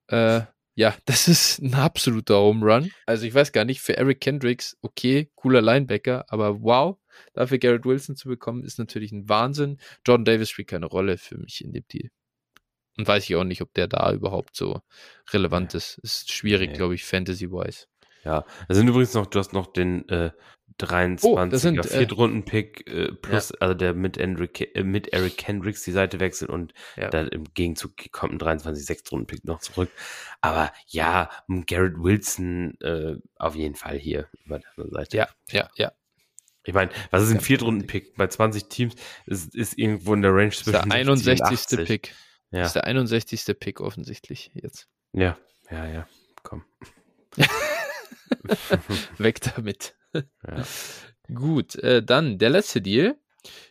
Äh, 0.09 0.43
ja, 0.74 0.97
das 1.05 1.28
ist 1.28 1.59
ein 1.61 1.74
absoluter 1.74 2.39
Home 2.39 2.65
Run. 2.65 2.90
Also 3.07 3.27
ich 3.27 3.35
weiß 3.35 3.52
gar 3.52 3.65
nicht, 3.65 3.81
für 3.81 3.97
Eric 3.97 4.20
Kendricks, 4.20 4.78
okay, 4.81 5.31
cooler 5.35 5.61
Linebacker, 5.61 6.24
aber 6.28 6.62
wow, 6.62 6.98
dafür 7.35 7.59
Garrett 7.59 7.85
Wilson 7.85 8.16
zu 8.16 8.28
bekommen, 8.28 8.65
ist 8.65 8.78
natürlich 8.78 9.12
ein 9.12 9.28
Wahnsinn. 9.28 9.78
Jordan 10.07 10.24
Davis 10.24 10.51
spielt 10.51 10.69
keine 10.69 10.86
Rolle 10.86 11.19
für 11.19 11.36
mich 11.36 11.62
in 11.62 11.73
dem 11.73 11.85
Deal. 11.93 12.11
Und 12.96 13.06
weiß 13.06 13.24
ich 13.24 13.36
auch 13.36 13.44
nicht, 13.44 13.62
ob 13.62 13.72
der 13.74 13.86
da 13.88 14.12
überhaupt 14.12 14.56
so 14.56 14.80
relevant 15.32 15.74
ist. 15.74 15.98
Ist 15.98 16.32
schwierig, 16.32 16.70
nee. 16.70 16.76
glaube 16.76 16.94
ich, 16.94 17.04
Fantasy-wise. 17.04 17.86
Ja, 18.24 18.44
da 18.68 18.74
sind 18.74 18.88
übrigens 18.88 19.14
noch, 19.14 19.26
du 19.26 19.38
hast 19.38 19.52
noch 19.52 19.72
den 19.72 20.06
äh, 20.08 20.30
23er 20.78 21.80
oh, 21.80 21.82
Viertrunden-Pick 21.82 22.86
äh, 22.88 23.12
plus, 23.12 23.50
ja. 23.50 23.56
also 23.60 23.74
der 23.74 23.94
mit, 23.94 24.16
Enrique, 24.16 24.74
äh, 24.74 24.82
mit 24.82 25.08
Eric 25.12 25.36
Kendricks 25.36 25.82
die 25.82 25.92
Seite 25.92 26.20
wechselt 26.20 26.50
und 26.50 26.72
ja. 26.96 27.08
dann 27.10 27.28
im 27.28 27.44
Gegenzug 27.54 27.92
kommt 28.12 28.34
ein 28.34 28.38
23 28.38 28.84
Sechstrunden-Pick 28.84 29.44
noch 29.44 29.60
zurück. 29.60 29.90
Aber 30.40 30.72
ja, 30.86 31.30
Garrett 31.66 31.96
Wilson 31.98 32.78
äh, 32.80 33.16
auf 33.36 33.54
jeden 33.54 33.74
Fall 33.74 33.98
hier 33.98 34.28
über 34.44 34.58
der 34.58 34.88
Seite. 34.88 35.16
Ja, 35.16 35.28
ja, 35.50 35.68
ja. 35.76 35.92
Ich 36.64 36.74
meine, 36.74 36.90
was 37.10 37.22
ist 37.22 37.30
ein 37.30 37.40
Viertrunden-Pick 37.40 38.16
bei 38.16 38.26
20 38.26 38.68
Teams? 38.68 38.94
Ist, 39.26 39.54
ist 39.54 39.78
irgendwo 39.78 40.12
in 40.14 40.22
der 40.22 40.34
Range 40.34 40.50
zwischen 40.50 40.88
der 40.88 40.92
61. 40.92 41.86
Pick. 41.86 42.14
Ja. 42.51 42.60
Das 42.60 42.68
ist 42.68 42.74
der 42.74 42.85
61. 42.85 43.59
Pick 43.59 43.81
offensichtlich 43.81 44.51
jetzt. 44.55 44.89
Ja, 45.12 45.39
ja, 45.70 45.86
ja. 45.86 46.09
Komm. 46.43 46.64
Weg 49.18 49.40
damit. 49.40 49.94
Ja. 50.14 50.64
Gut, 51.32 51.77
äh, 51.77 52.02
dann 52.02 52.39
der 52.39 52.51
letzte 52.51 52.82
Deal. 52.82 53.16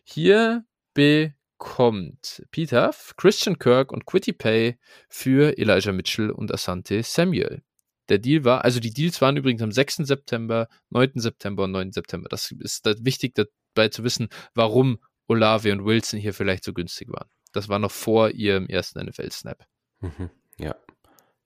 Hier 0.03 0.65
bekommt 0.93 2.45
Peter 2.51 2.93
Christian 3.17 3.59
Kirk 3.59 3.91
und 3.91 4.05
Quitty 4.05 4.33
Pay 4.33 4.79
für 5.09 5.57
Elijah 5.57 5.91
Mitchell 5.91 6.31
und 6.31 6.53
Asante 6.53 7.03
Samuel. 7.03 7.63
Der 8.07 8.17
Deal 8.17 8.43
war, 8.43 8.63
also 8.63 8.79
die 8.79 8.93
Deals 8.93 9.21
waren 9.21 9.37
übrigens 9.37 9.61
am 9.61 9.71
6. 9.71 9.97
September, 9.97 10.67
9. 10.89 11.11
September 11.15 11.65
und 11.65 11.71
9. 11.71 11.91
September. 11.91 12.27
Das 12.29 12.51
ist 12.51 12.85
wichtig 13.05 13.35
dabei 13.35 13.89
zu 13.89 14.03
wissen, 14.03 14.29
warum 14.55 14.99
Olave 15.27 15.71
und 15.71 15.85
Wilson 15.85 16.19
hier 16.19 16.33
vielleicht 16.33 16.63
so 16.63 16.73
günstig 16.73 17.09
waren. 17.11 17.29
Das 17.51 17.69
war 17.69 17.79
noch 17.79 17.91
vor 17.91 18.29
ihrem 18.31 18.67
ersten 18.67 19.03
NFL-Snap. 19.05 19.65
Mhm, 20.01 20.29
ja. 20.57 20.75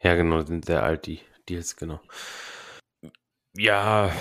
Ja, 0.01 0.15
genau, 0.15 0.41
sind 0.41 0.65
sehr 0.65 0.83
alt, 0.83 1.05
die 1.05 1.21
Deals, 1.47 1.75
genau. 1.75 2.01
Ja, 3.55 4.11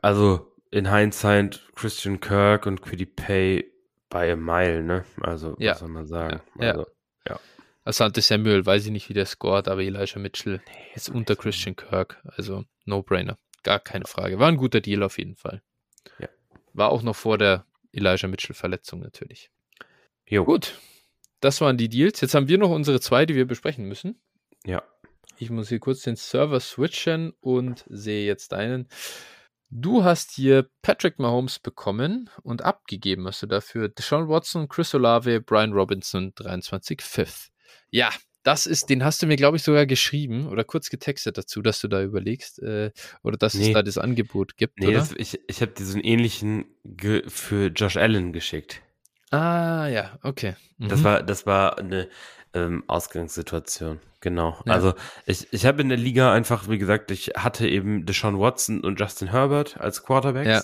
also 0.00 0.54
in 0.70 0.92
Hindsight 0.92 1.60
Christian 1.74 2.20
Kirk 2.20 2.66
und 2.66 2.82
Quiddy 2.82 3.06
Pay 3.06 3.72
bei 4.08 4.32
a 4.32 4.36
mile, 4.36 4.82
ne? 4.82 5.04
Also, 5.20 5.56
ja. 5.58 5.72
was 5.72 5.80
soll 5.80 5.88
man 5.88 6.06
sagen? 6.06 6.40
Ja. 6.58 6.72
Also, 6.72 6.86
ja. 7.26 7.40
Asante 7.84 8.20
Samuel, 8.20 8.64
weiß 8.64 8.86
ich 8.86 8.92
nicht, 8.92 9.08
wie 9.08 9.14
der 9.14 9.26
scored, 9.26 9.68
aber 9.68 9.82
Elijah 9.82 10.18
Mitchell 10.18 10.60
nee, 10.66 10.86
ist 10.94 11.08
unter 11.08 11.34
Christian 11.34 11.74
Kirk. 11.74 12.22
Also, 12.24 12.64
no-brainer. 12.84 13.36
Gar 13.62 13.80
keine 13.80 14.04
Frage. 14.06 14.38
War 14.38 14.48
ein 14.48 14.56
guter 14.56 14.80
Deal 14.80 15.02
auf 15.02 15.18
jeden 15.18 15.36
Fall. 15.36 15.62
Ja. 16.18 16.28
War 16.72 16.90
auch 16.90 17.02
noch 17.02 17.16
vor 17.16 17.38
der 17.38 17.64
Elijah 17.92 18.28
Mitchell-Verletzung 18.28 19.00
natürlich. 19.00 19.50
Jo. 20.26 20.44
Gut, 20.44 20.78
das 21.42 21.60
waren 21.60 21.76
die 21.76 21.88
Deals. 21.88 22.20
Jetzt 22.20 22.34
haben 22.34 22.48
wir 22.48 22.56
noch 22.56 22.70
unsere 22.70 23.00
zwei, 23.00 23.26
die 23.26 23.34
wir 23.34 23.46
besprechen 23.46 23.84
müssen. 23.86 24.20
Ja. 24.64 24.82
Ich 25.38 25.50
muss 25.50 25.68
hier 25.68 25.80
kurz 25.80 26.02
den 26.02 26.16
Server 26.16 26.60
switchen 26.60 27.32
und 27.40 27.84
sehe 27.88 28.24
jetzt 28.26 28.52
deinen. 28.52 28.88
Du 29.70 30.04
hast 30.04 30.32
hier 30.32 30.68
Patrick 30.82 31.18
Mahomes 31.18 31.58
bekommen 31.58 32.30
und 32.42 32.62
abgegeben 32.62 33.26
hast 33.26 33.42
du 33.42 33.46
dafür 33.46 33.88
Deshaun 33.88 34.28
Watson, 34.28 34.68
Chris 34.68 34.94
Olave, 34.94 35.40
Brian 35.40 35.72
Robinson, 35.72 36.32
23 36.36 37.00
Fifth. 37.02 37.48
Ja, 37.90 38.10
das 38.44 38.66
ist, 38.66 38.90
den 38.90 39.02
hast 39.02 39.22
du 39.22 39.26
mir, 39.26 39.36
glaube 39.36 39.56
ich, 39.56 39.62
sogar 39.62 39.86
geschrieben 39.86 40.46
oder 40.46 40.62
kurz 40.62 40.90
getextet 40.90 41.38
dazu, 41.38 41.62
dass 41.62 41.80
du 41.80 41.88
da 41.88 42.02
überlegst 42.02 42.60
äh, 42.60 42.90
oder 43.22 43.36
dass 43.36 43.54
nee. 43.54 43.68
es 43.68 43.72
da 43.72 43.82
das 43.82 43.98
Angebot 43.98 44.56
gibt. 44.56 44.78
Nee, 44.78 44.92
das, 44.92 45.12
ich, 45.16 45.40
ich 45.48 45.60
habe 45.62 45.72
diesen 45.72 46.00
ähnlichen 46.00 46.66
für 47.26 47.68
Josh 47.68 47.96
Allen 47.96 48.32
geschickt. 48.32 48.82
Ah, 49.32 49.88
ja, 49.88 50.18
okay. 50.22 50.54
Mhm. 50.76 50.88
Das 50.88 51.04
war, 51.04 51.22
das 51.22 51.46
war 51.46 51.78
eine 51.78 52.08
ähm, 52.52 52.84
Ausgangssituation. 52.86 53.98
Genau. 54.20 54.60
Ja. 54.66 54.74
Also 54.74 54.94
ich, 55.26 55.52
ich 55.52 55.64
habe 55.64 55.80
in 55.80 55.88
der 55.88 55.98
Liga 55.98 56.32
einfach, 56.32 56.68
wie 56.68 56.78
gesagt, 56.78 57.10
ich 57.10 57.32
hatte 57.36 57.66
eben 57.66 58.04
Deshaun 58.04 58.38
Watson 58.38 58.82
und 58.82 59.00
Justin 59.00 59.30
Herbert 59.30 59.80
als 59.80 60.04
Quarterbacks. 60.04 60.48
Ja. 60.48 60.62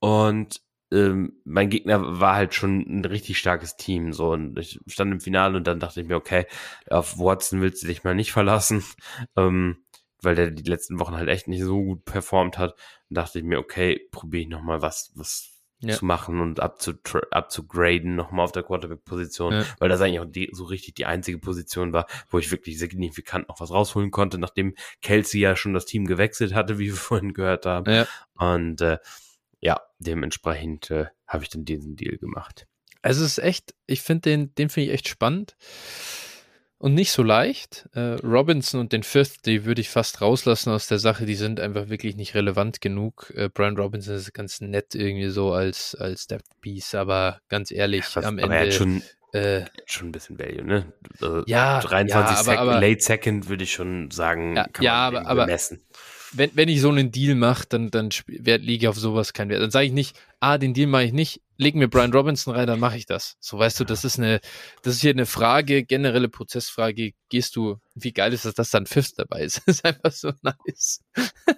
Und 0.00 0.60
ähm, 0.92 1.40
mein 1.44 1.70
Gegner 1.70 2.20
war 2.20 2.34
halt 2.34 2.54
schon 2.54 2.80
ein 2.80 3.04
richtig 3.06 3.38
starkes 3.38 3.76
Team. 3.76 4.12
So, 4.12 4.32
und 4.32 4.58
ich 4.58 4.80
stand 4.86 5.10
im 5.10 5.20
Finale 5.20 5.56
und 5.56 5.66
dann 5.66 5.80
dachte 5.80 6.02
ich 6.02 6.06
mir, 6.06 6.16
okay, 6.16 6.46
auf 6.90 7.18
Watson 7.18 7.62
willst 7.62 7.82
du 7.82 7.86
dich 7.86 8.04
mal 8.04 8.14
nicht 8.14 8.32
verlassen, 8.32 8.84
ähm, 9.36 9.78
weil 10.20 10.34
der 10.34 10.50
die 10.50 10.68
letzten 10.70 11.00
Wochen 11.00 11.16
halt 11.16 11.30
echt 11.30 11.48
nicht 11.48 11.62
so 11.62 11.82
gut 11.82 12.04
performt 12.04 12.58
hat. 12.58 12.74
Und 13.08 13.16
dachte 13.16 13.38
ich 13.38 13.44
mir, 13.44 13.58
okay, 13.58 13.98
probiere 14.12 14.42
ich 14.42 14.48
nochmal 14.48 14.82
was, 14.82 15.10
was 15.14 15.53
ja. 15.88 15.96
zu 15.96 16.04
machen 16.04 16.40
und 16.40 16.60
abzugraden 16.60 18.14
nochmal 18.14 18.44
auf 18.44 18.52
der 18.52 18.62
Quarterback-Position, 18.62 19.52
ja. 19.52 19.64
weil 19.78 19.88
das 19.88 20.00
eigentlich 20.00 20.20
auch 20.20 20.30
die, 20.30 20.50
so 20.52 20.64
richtig 20.64 20.94
die 20.94 21.06
einzige 21.06 21.38
Position 21.38 21.92
war, 21.92 22.06
wo 22.28 22.38
ich 22.38 22.50
wirklich 22.50 22.78
signifikant 22.78 23.48
noch 23.48 23.60
was 23.60 23.70
rausholen 23.70 24.10
konnte, 24.10 24.38
nachdem 24.38 24.74
Kelsey 25.02 25.40
ja 25.40 25.56
schon 25.56 25.74
das 25.74 25.86
Team 25.86 26.06
gewechselt 26.06 26.54
hatte, 26.54 26.78
wie 26.78 26.86
wir 26.86 26.94
vorhin 26.94 27.32
gehört 27.34 27.66
haben. 27.66 27.90
Ja. 27.90 28.06
Und 28.34 28.80
äh, 28.80 28.98
ja, 29.60 29.80
dementsprechend 29.98 30.90
äh, 30.90 31.06
habe 31.26 31.44
ich 31.44 31.50
dann 31.50 31.64
diesen 31.64 31.96
Deal 31.96 32.18
gemacht. 32.18 32.66
Also 33.02 33.24
es 33.24 33.38
ist 33.38 33.44
echt, 33.44 33.74
ich 33.86 34.02
finde 34.02 34.30
den, 34.30 34.54
den 34.54 34.68
finde 34.68 34.88
ich 34.88 34.94
echt 34.94 35.08
spannend 35.08 35.56
und 36.78 36.94
nicht 36.94 37.12
so 37.12 37.22
leicht. 37.22 37.88
Äh, 37.94 38.16
Robinson 38.22 38.80
und 38.80 38.92
den 38.92 39.02
Fifth, 39.02 39.46
die 39.46 39.64
würde 39.64 39.80
ich 39.80 39.88
fast 39.88 40.20
rauslassen 40.20 40.70
aus 40.70 40.86
der 40.86 40.98
Sache, 40.98 41.26
die 41.26 41.34
sind 41.34 41.60
einfach 41.60 41.88
wirklich 41.88 42.16
nicht 42.16 42.34
relevant 42.34 42.80
genug. 42.80 43.32
Äh, 43.36 43.48
Brian 43.48 43.76
Robinson 43.76 44.16
ist 44.16 44.32
ganz 44.34 44.60
nett 44.60 44.94
irgendwie 44.94 45.30
so 45.30 45.52
als, 45.52 45.94
als 45.94 46.26
Depth 46.26 46.48
Piece, 46.60 46.94
aber 46.94 47.40
ganz 47.48 47.70
ehrlich, 47.70 48.04
ja, 48.14 48.22
am 48.22 48.38
Ende. 48.38 48.56
Er 48.56 48.66
hat 48.66 48.74
schon, 48.74 49.02
äh, 49.32 49.62
schon 49.86 50.08
ein 50.08 50.12
bisschen 50.12 50.38
Value, 50.38 50.64
ne? 50.64 50.92
Also 51.12 51.42
ja, 51.46 51.80
23 51.80 52.46
ja, 52.46 52.52
aber, 52.52 52.58
aber, 52.58 52.80
Late 52.80 53.00
Second 53.00 53.48
würde 53.48 53.64
ich 53.64 53.72
schon 53.72 54.10
sagen, 54.10 54.56
ja, 54.56 54.66
kann 54.68 54.84
ja, 54.84 55.10
man 55.10 55.26
aber, 55.26 55.46
messen 55.46 55.84
wenn, 56.36 56.50
wenn 56.54 56.68
ich 56.68 56.80
so 56.80 56.90
einen 56.90 57.10
Deal 57.10 57.34
mache, 57.34 57.64
dann, 57.68 57.90
dann 57.90 58.10
liege 58.26 58.84
ich 58.84 58.88
auf 58.88 58.98
sowas 58.98 59.32
keinen 59.32 59.50
Wert. 59.50 59.62
Dann 59.62 59.70
sage 59.70 59.86
ich 59.86 59.92
nicht, 59.92 60.16
ah, 60.40 60.58
den 60.58 60.74
Deal 60.74 60.88
mache 60.88 61.04
ich 61.04 61.12
nicht, 61.12 61.40
leg 61.56 61.74
mir 61.74 61.88
Brian 61.88 62.12
Robinson 62.12 62.54
rein, 62.54 62.66
dann 62.66 62.80
mache 62.80 62.96
ich 62.96 63.06
das. 63.06 63.36
So 63.40 63.58
weißt 63.58 63.80
du, 63.80 63.84
das 63.84 64.04
ist 64.04 64.18
eine, 64.18 64.40
das 64.82 64.94
ist 64.94 65.00
hier 65.00 65.12
eine 65.12 65.26
Frage, 65.26 65.84
generelle 65.84 66.28
Prozessfrage. 66.28 67.12
Gehst 67.28 67.56
du, 67.56 67.78
wie 67.94 68.12
geil 68.12 68.32
ist 68.32 68.44
das, 68.44 68.54
dass 68.54 68.70
dann 68.70 68.86
Fifth 68.86 69.18
dabei 69.18 69.42
ist? 69.42 69.62
Das 69.66 69.76
ist 69.76 69.84
einfach 69.84 70.12
so 70.12 70.32
nice. 70.42 71.02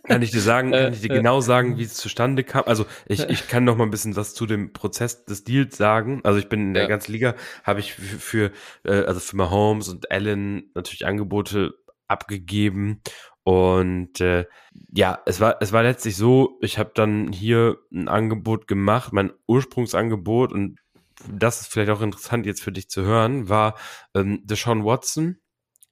Kann 0.05 0.23
ich 0.23 0.31
dir 0.31 0.41
sagen, 0.41 0.73
kann 0.73 0.93
ich 0.93 1.01
dir 1.01 1.11
äh, 1.11 1.17
genau 1.17 1.41
sagen, 1.41 1.79
wie 1.79 1.83
es 1.83 1.95
zustande 1.95 2.45
kam? 2.45 2.65
Also 2.67 2.87
ich, 3.07 3.29
ich 3.29 3.49
kann 3.49 3.65
noch 3.65 3.77
mal 3.77 3.85
ein 3.85 3.91
bisschen 3.91 4.17
was 4.17 4.35
zu 4.35 4.47
dem 4.47 4.73
Prozess 4.73 5.25
des 5.25 5.45
Deals 5.45 5.77
sagen. 5.77 6.21
Also 6.25 6.39
ich 6.39 6.49
bin 6.49 6.61
in 6.61 6.75
der 6.75 6.85
ja. 6.85 6.89
ganzen 6.89 7.13
Liga, 7.13 7.35
habe 7.65 7.81
ich 7.81 7.95
für, 7.95 8.19
für, 8.19 8.53
äh, 8.85 9.07
also 9.07 9.21
für 9.21 9.37
Mahomes 9.37 9.89
und 9.89 10.11
Allen 10.11 10.71
natürlich 10.75 11.07
Angebote 11.07 11.75
abgegeben 12.09 13.03
und 13.47 14.21
äh, 14.21 14.47
ja, 14.93 15.21
es 15.25 15.41
war, 15.41 15.59
es 15.61 15.73
war 15.73 15.85
letztlich 15.85 16.17
so, 16.17 16.59
ich 16.61 16.81
habe 16.81 16.91
dann 16.93 17.31
hier 17.31 17.79
ein 17.93 18.09
Angebot 18.09 18.67
gemacht, 18.67 19.13
mein 19.13 19.33
Ursprungsangebot, 19.47 20.53
und 20.53 20.81
das 21.31 21.61
ist 21.61 21.69
vielleicht 21.69 21.93
auch 21.93 22.01
interessant 22.01 22.45
jetzt 22.45 22.61
für 22.61 22.73
dich 22.73 22.89
zu 22.89 23.03
hören, 23.03 23.49
war 23.49 23.79
ähm, 24.15 24.41
Deshaun 24.43 24.85
Watson, 24.85 25.39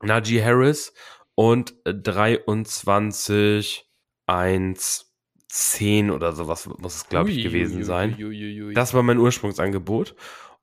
Najee 0.02 0.43
Harris 0.43 0.94
und 1.36 1.76
23 1.85 3.89
1 4.26 5.14
10 5.47 6.10
oder 6.10 6.32
sowas 6.32 6.66
muss 6.66 6.97
es, 6.97 7.09
glaube 7.09 7.31
ich, 7.31 7.44
gewesen 7.44 7.76
ui, 7.76 7.85
sein. 7.85 8.16
Ui, 8.18 8.62
ui, 8.64 8.74
das 8.74 8.94
war 8.94 9.05
mein 9.05 9.18
Ursprungsangebot. 9.18 10.16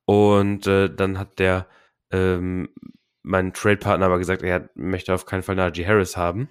Und 0.04 0.68
äh, 0.68 0.94
dann 0.94 1.18
hat 1.18 1.40
der 1.40 1.68
ähm, 2.12 2.68
mein 3.24 3.54
Trade-Partner 3.54 4.06
aber 4.06 4.18
gesagt, 4.18 4.44
er 4.44 4.70
möchte 4.76 5.14
auf 5.14 5.26
keinen 5.26 5.44
Fall 5.44 5.56
Najee 5.56 5.86
Harris 5.86 6.18
haben. 6.18 6.50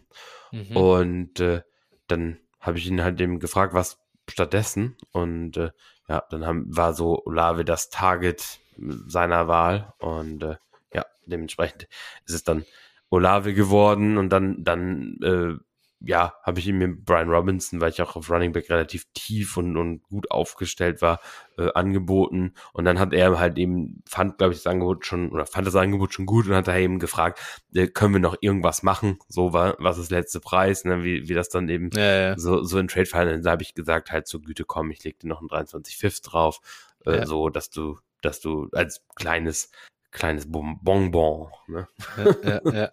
Mhm. 0.52 0.76
Und 0.76 1.40
äh, 1.40 1.62
dann 2.06 2.38
habe 2.60 2.78
ich 2.78 2.86
ihn 2.86 3.02
halt 3.02 3.20
eben 3.20 3.38
gefragt, 3.40 3.74
was 3.74 3.98
stattdessen. 4.28 4.96
Und 5.12 5.56
äh, 5.56 5.70
ja, 6.08 6.24
dann 6.30 6.46
haben, 6.46 6.64
war 6.76 6.94
so 6.94 7.24
Olave 7.24 7.64
das 7.64 7.90
Target 7.90 8.60
seiner 8.76 9.48
Wahl. 9.48 9.92
Und 9.98 10.42
äh, 10.42 10.56
ja, 10.92 11.06
dementsprechend 11.26 11.88
ist 12.26 12.34
es 12.34 12.44
dann 12.44 12.64
Olave 13.10 13.54
geworden 13.54 14.18
und 14.18 14.30
dann, 14.30 14.62
dann 14.62 15.18
äh, 15.22 15.62
ja, 16.02 16.32
habe 16.42 16.58
ich 16.58 16.66
ihm 16.66 16.78
mit 16.78 17.04
Brian 17.04 17.28
Robinson, 17.28 17.80
weil 17.80 17.90
ich 17.90 18.00
auch 18.00 18.16
auf 18.16 18.30
Running 18.30 18.52
Back 18.52 18.70
relativ 18.70 19.04
tief 19.12 19.58
und, 19.58 19.76
und 19.76 20.02
gut 20.04 20.30
aufgestellt 20.30 21.02
war, 21.02 21.20
äh, 21.58 21.70
angeboten. 21.74 22.54
Und 22.72 22.86
dann 22.86 22.98
hat 22.98 23.12
er 23.12 23.38
halt 23.38 23.58
eben, 23.58 24.02
fand, 24.08 24.38
glaube 24.38 24.54
ich, 24.54 24.60
das 24.60 24.66
Angebot 24.66 25.04
schon, 25.04 25.30
oder 25.30 25.44
fand 25.44 25.66
das 25.66 25.76
Angebot 25.76 26.14
schon 26.14 26.24
gut 26.24 26.46
und 26.46 26.54
hat 26.54 26.68
er 26.68 26.78
eben 26.78 26.98
gefragt, 26.98 27.38
äh, 27.74 27.86
können 27.86 28.14
wir 28.14 28.20
noch 28.20 28.36
irgendwas 28.40 28.82
machen? 28.82 29.18
So 29.28 29.52
war, 29.52 29.76
was 29.78 29.98
ist 29.98 30.10
der 30.10 30.20
letzte 30.20 30.40
Preis, 30.40 30.84
ne? 30.84 31.04
wie, 31.04 31.28
wie 31.28 31.34
das 31.34 31.50
dann 31.50 31.68
eben 31.68 31.90
ja, 31.92 32.28
ja. 32.28 32.38
so, 32.38 32.62
so 32.62 32.78
in 32.78 32.88
Trade 32.88 33.06
fallen. 33.06 33.42
Da 33.42 33.50
habe 33.50 33.62
ich 33.62 33.74
gesagt, 33.74 34.10
halt 34.10 34.26
zur 34.26 34.40
Güte 34.42 34.64
komm, 34.64 34.90
ich 34.90 35.04
leg 35.04 35.18
dir 35.18 35.28
noch 35.28 35.42
ein 35.42 35.48
23 35.48 35.98
Fifth 35.98 36.32
drauf, 36.32 36.60
äh, 37.04 37.18
ja. 37.18 37.26
so, 37.26 37.50
dass 37.50 37.68
du, 37.68 37.98
dass 38.22 38.40
du 38.40 38.68
als 38.72 39.04
kleines, 39.16 39.70
kleines 40.12 40.50
Bonbon, 40.50 41.50
ne? 41.66 41.88
Ja, 42.16 42.60
ja, 42.62 42.72
ja. 42.72 42.90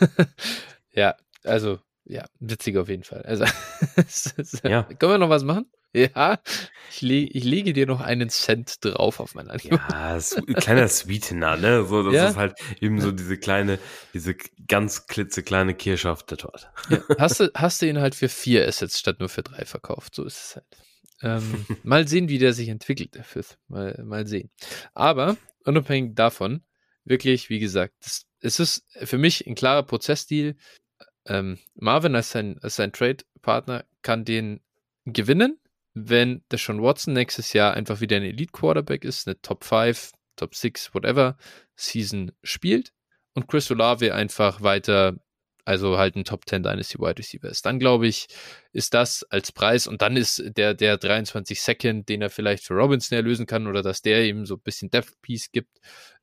ja 0.92 1.14
also 1.44 1.80
ja, 2.04 2.24
witzig 2.40 2.76
auf 2.76 2.88
jeden 2.88 3.04
Fall. 3.04 3.22
Also, 3.22 3.44
ja. 4.64 4.82
können 4.82 5.12
wir 5.12 5.18
noch 5.18 5.30
was 5.30 5.44
machen? 5.44 5.66
Ja, 5.94 6.40
ich, 6.90 7.02
le 7.02 7.16
ich 7.16 7.44
lege 7.44 7.74
dir 7.74 7.86
noch 7.86 8.00
einen 8.00 8.30
Cent 8.30 8.82
drauf 8.82 9.20
auf 9.20 9.34
mein 9.34 9.50
Angebot. 9.50 9.78
Ja, 9.90 10.18
so, 10.18 10.40
kleiner 10.40 10.88
Sweetener, 10.88 11.58
ne? 11.58 11.84
So, 11.84 12.02
das 12.02 12.14
ja? 12.14 12.28
ist 12.30 12.36
halt 12.36 12.54
eben 12.80 12.98
so 12.98 13.12
diese 13.12 13.36
kleine, 13.36 13.78
diese 14.14 14.34
ganz 14.68 15.06
klitzekleine 15.06 15.74
Kirsche 15.74 16.10
auf 16.10 16.22
der 16.22 16.38
Torte. 16.38 16.68
Ja. 16.88 17.02
Hast, 17.18 17.40
du, 17.40 17.50
hast 17.54 17.82
du 17.82 17.86
ihn 17.86 17.98
halt 17.98 18.14
für 18.14 18.30
vier 18.30 18.66
Assets 18.66 18.98
statt 18.98 19.20
nur 19.20 19.28
für 19.28 19.42
drei 19.42 19.66
verkauft? 19.66 20.14
So 20.14 20.24
ist 20.24 20.36
es 20.36 20.56
halt. 20.56 20.66
Ähm, 21.22 21.66
mal 21.82 22.08
sehen, 22.08 22.28
wie 22.28 22.38
der 22.38 22.54
sich 22.54 22.70
entwickelt, 22.70 23.14
der 23.14 23.24
Fifth. 23.24 23.58
Mal, 23.68 24.02
mal 24.02 24.26
sehen. 24.26 24.50
Aber 24.94 25.36
unabhängig 25.64 26.14
davon, 26.14 26.62
wirklich, 27.04 27.50
wie 27.50 27.58
gesagt, 27.58 27.94
das, 28.00 28.24
es 28.40 28.58
ist 28.58 28.84
für 28.94 29.18
mich 29.18 29.46
ein 29.46 29.54
klarer 29.54 29.82
Prozessdeal 29.82 30.56
ähm, 31.26 31.58
Marvin 31.74 32.14
als 32.14 32.30
sein, 32.30 32.58
als 32.62 32.76
sein 32.76 32.92
Trade-Partner 32.92 33.84
kann 34.02 34.24
den 34.24 34.60
gewinnen, 35.04 35.58
wenn 35.94 36.42
der 36.50 36.58
Sean 36.58 36.82
Watson 36.82 37.14
nächstes 37.14 37.52
Jahr 37.52 37.74
einfach 37.74 38.00
wieder 38.00 38.16
ein 38.16 38.22
Elite-Quarterback 38.22 39.04
ist, 39.04 39.26
eine 39.26 39.40
Top 39.40 39.64
5, 39.64 40.12
Top 40.36 40.54
6, 40.54 40.94
whatever 40.94 41.36
Season 41.76 42.32
spielt 42.42 42.92
und 43.34 43.48
Chris 43.48 43.70
Olave 43.70 44.14
einfach 44.14 44.62
weiter, 44.62 45.16
also 45.64 45.98
halt 45.98 46.16
ein 46.16 46.24
Top 46.24 46.48
10 46.48 46.62
Dynasty 46.62 46.98
Wide 46.98 47.18
Receiver 47.18 47.48
ist. 47.48 47.66
Dann 47.66 47.78
glaube 47.78 48.06
ich, 48.06 48.26
ist 48.72 48.94
das 48.94 49.22
als 49.24 49.52
Preis 49.52 49.86
und 49.86 50.02
dann 50.02 50.16
ist 50.16 50.42
der, 50.56 50.74
der 50.74 50.96
23 50.96 51.60
Second, 51.60 52.08
den 52.08 52.22
er 52.22 52.30
vielleicht 52.30 52.64
für 52.64 52.74
Robinson 52.74 53.16
erlösen 53.16 53.46
kann 53.46 53.66
oder 53.66 53.82
dass 53.82 54.02
der 54.02 54.24
ihm 54.24 54.46
so 54.46 54.54
ein 54.54 54.62
bisschen 54.62 54.90
Depth 54.90 55.20
Piece 55.20 55.52
gibt 55.52 55.78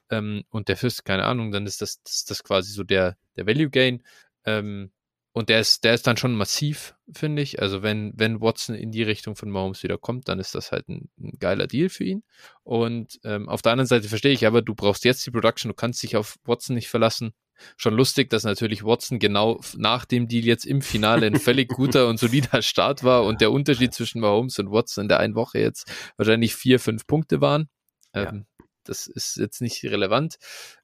ähm, 0.09 0.43
und 0.49 0.67
der 0.67 0.77
Fürst, 0.77 1.05
keine 1.05 1.25
Ahnung, 1.25 1.51
dann 1.51 1.65
ist 1.65 1.81
das, 1.81 2.01
das, 2.03 2.25
das 2.25 2.43
quasi 2.43 2.71
so 2.71 2.83
der, 2.83 3.17
der 3.35 3.45
Value 3.45 3.69
Gain. 3.69 4.03
Ähm, 4.45 4.91
und 5.31 5.49
der 5.49 5.59
ist, 5.59 5.83
der 5.83 5.93
ist 5.93 6.07
dann 6.07 6.17
schon 6.17 6.33
massiv, 6.33 6.95
finde 7.13 7.41
ich. 7.41 7.61
Also 7.61 7.83
wenn, 7.83 8.13
wenn 8.15 8.41
Watson 8.41 8.75
in 8.75 8.91
die 8.91 9.03
Richtung 9.03 9.35
von 9.35 9.49
Mahomes 9.49 9.83
wieder 9.83 9.97
kommt, 9.97 10.27
dann 10.27 10.39
ist 10.39 10.55
das 10.55 10.71
halt 10.71 10.89
ein, 10.89 11.09
ein 11.19 11.37
geiler 11.39 11.67
Deal 11.67 11.89
für 11.89 12.03
ihn. 12.03 12.23
Und 12.63 13.19
ähm, 13.23 13.47
auf 13.47 13.61
der 13.61 13.73
anderen 13.73 13.87
Seite 13.87 14.09
verstehe 14.09 14.33
ich 14.33 14.47
aber, 14.47 14.61
du 14.61 14.73
brauchst 14.73 15.05
jetzt 15.05 15.25
die 15.25 15.31
Production, 15.31 15.69
du 15.69 15.75
kannst 15.75 16.01
dich 16.01 16.17
auf 16.17 16.35
Watson 16.45 16.75
nicht 16.75 16.89
verlassen. 16.89 17.33
Schon 17.77 17.93
lustig, 17.93 18.29
dass 18.29 18.43
natürlich 18.43 18.83
Watson 18.83 19.19
genau 19.19 19.61
nach 19.77 20.05
dem 20.05 20.27
Deal 20.27 20.45
jetzt 20.45 20.65
im 20.65 20.81
Finale 20.81 21.27
ein 21.27 21.39
völlig 21.39 21.69
guter 21.75 22.07
und 22.07 22.19
solider 22.19 22.61
Start 22.61 23.03
war 23.03 23.23
und 23.25 23.39
der 23.39 23.51
Unterschied 23.51 23.93
zwischen 23.93 24.21
Mahomes 24.21 24.57
und 24.59 24.71
Watson 24.71 25.03
in 25.03 25.09
der 25.09 25.19
einen 25.19 25.35
Woche 25.35 25.59
jetzt 25.59 25.89
wahrscheinlich 26.17 26.55
vier, 26.55 26.79
fünf 26.79 27.05
Punkte 27.05 27.39
waren. 27.39 27.69
Ähm, 28.13 28.45
das 28.83 29.07
ist 29.07 29.37
jetzt 29.37 29.61
nicht 29.61 29.83
relevant. 29.83 30.37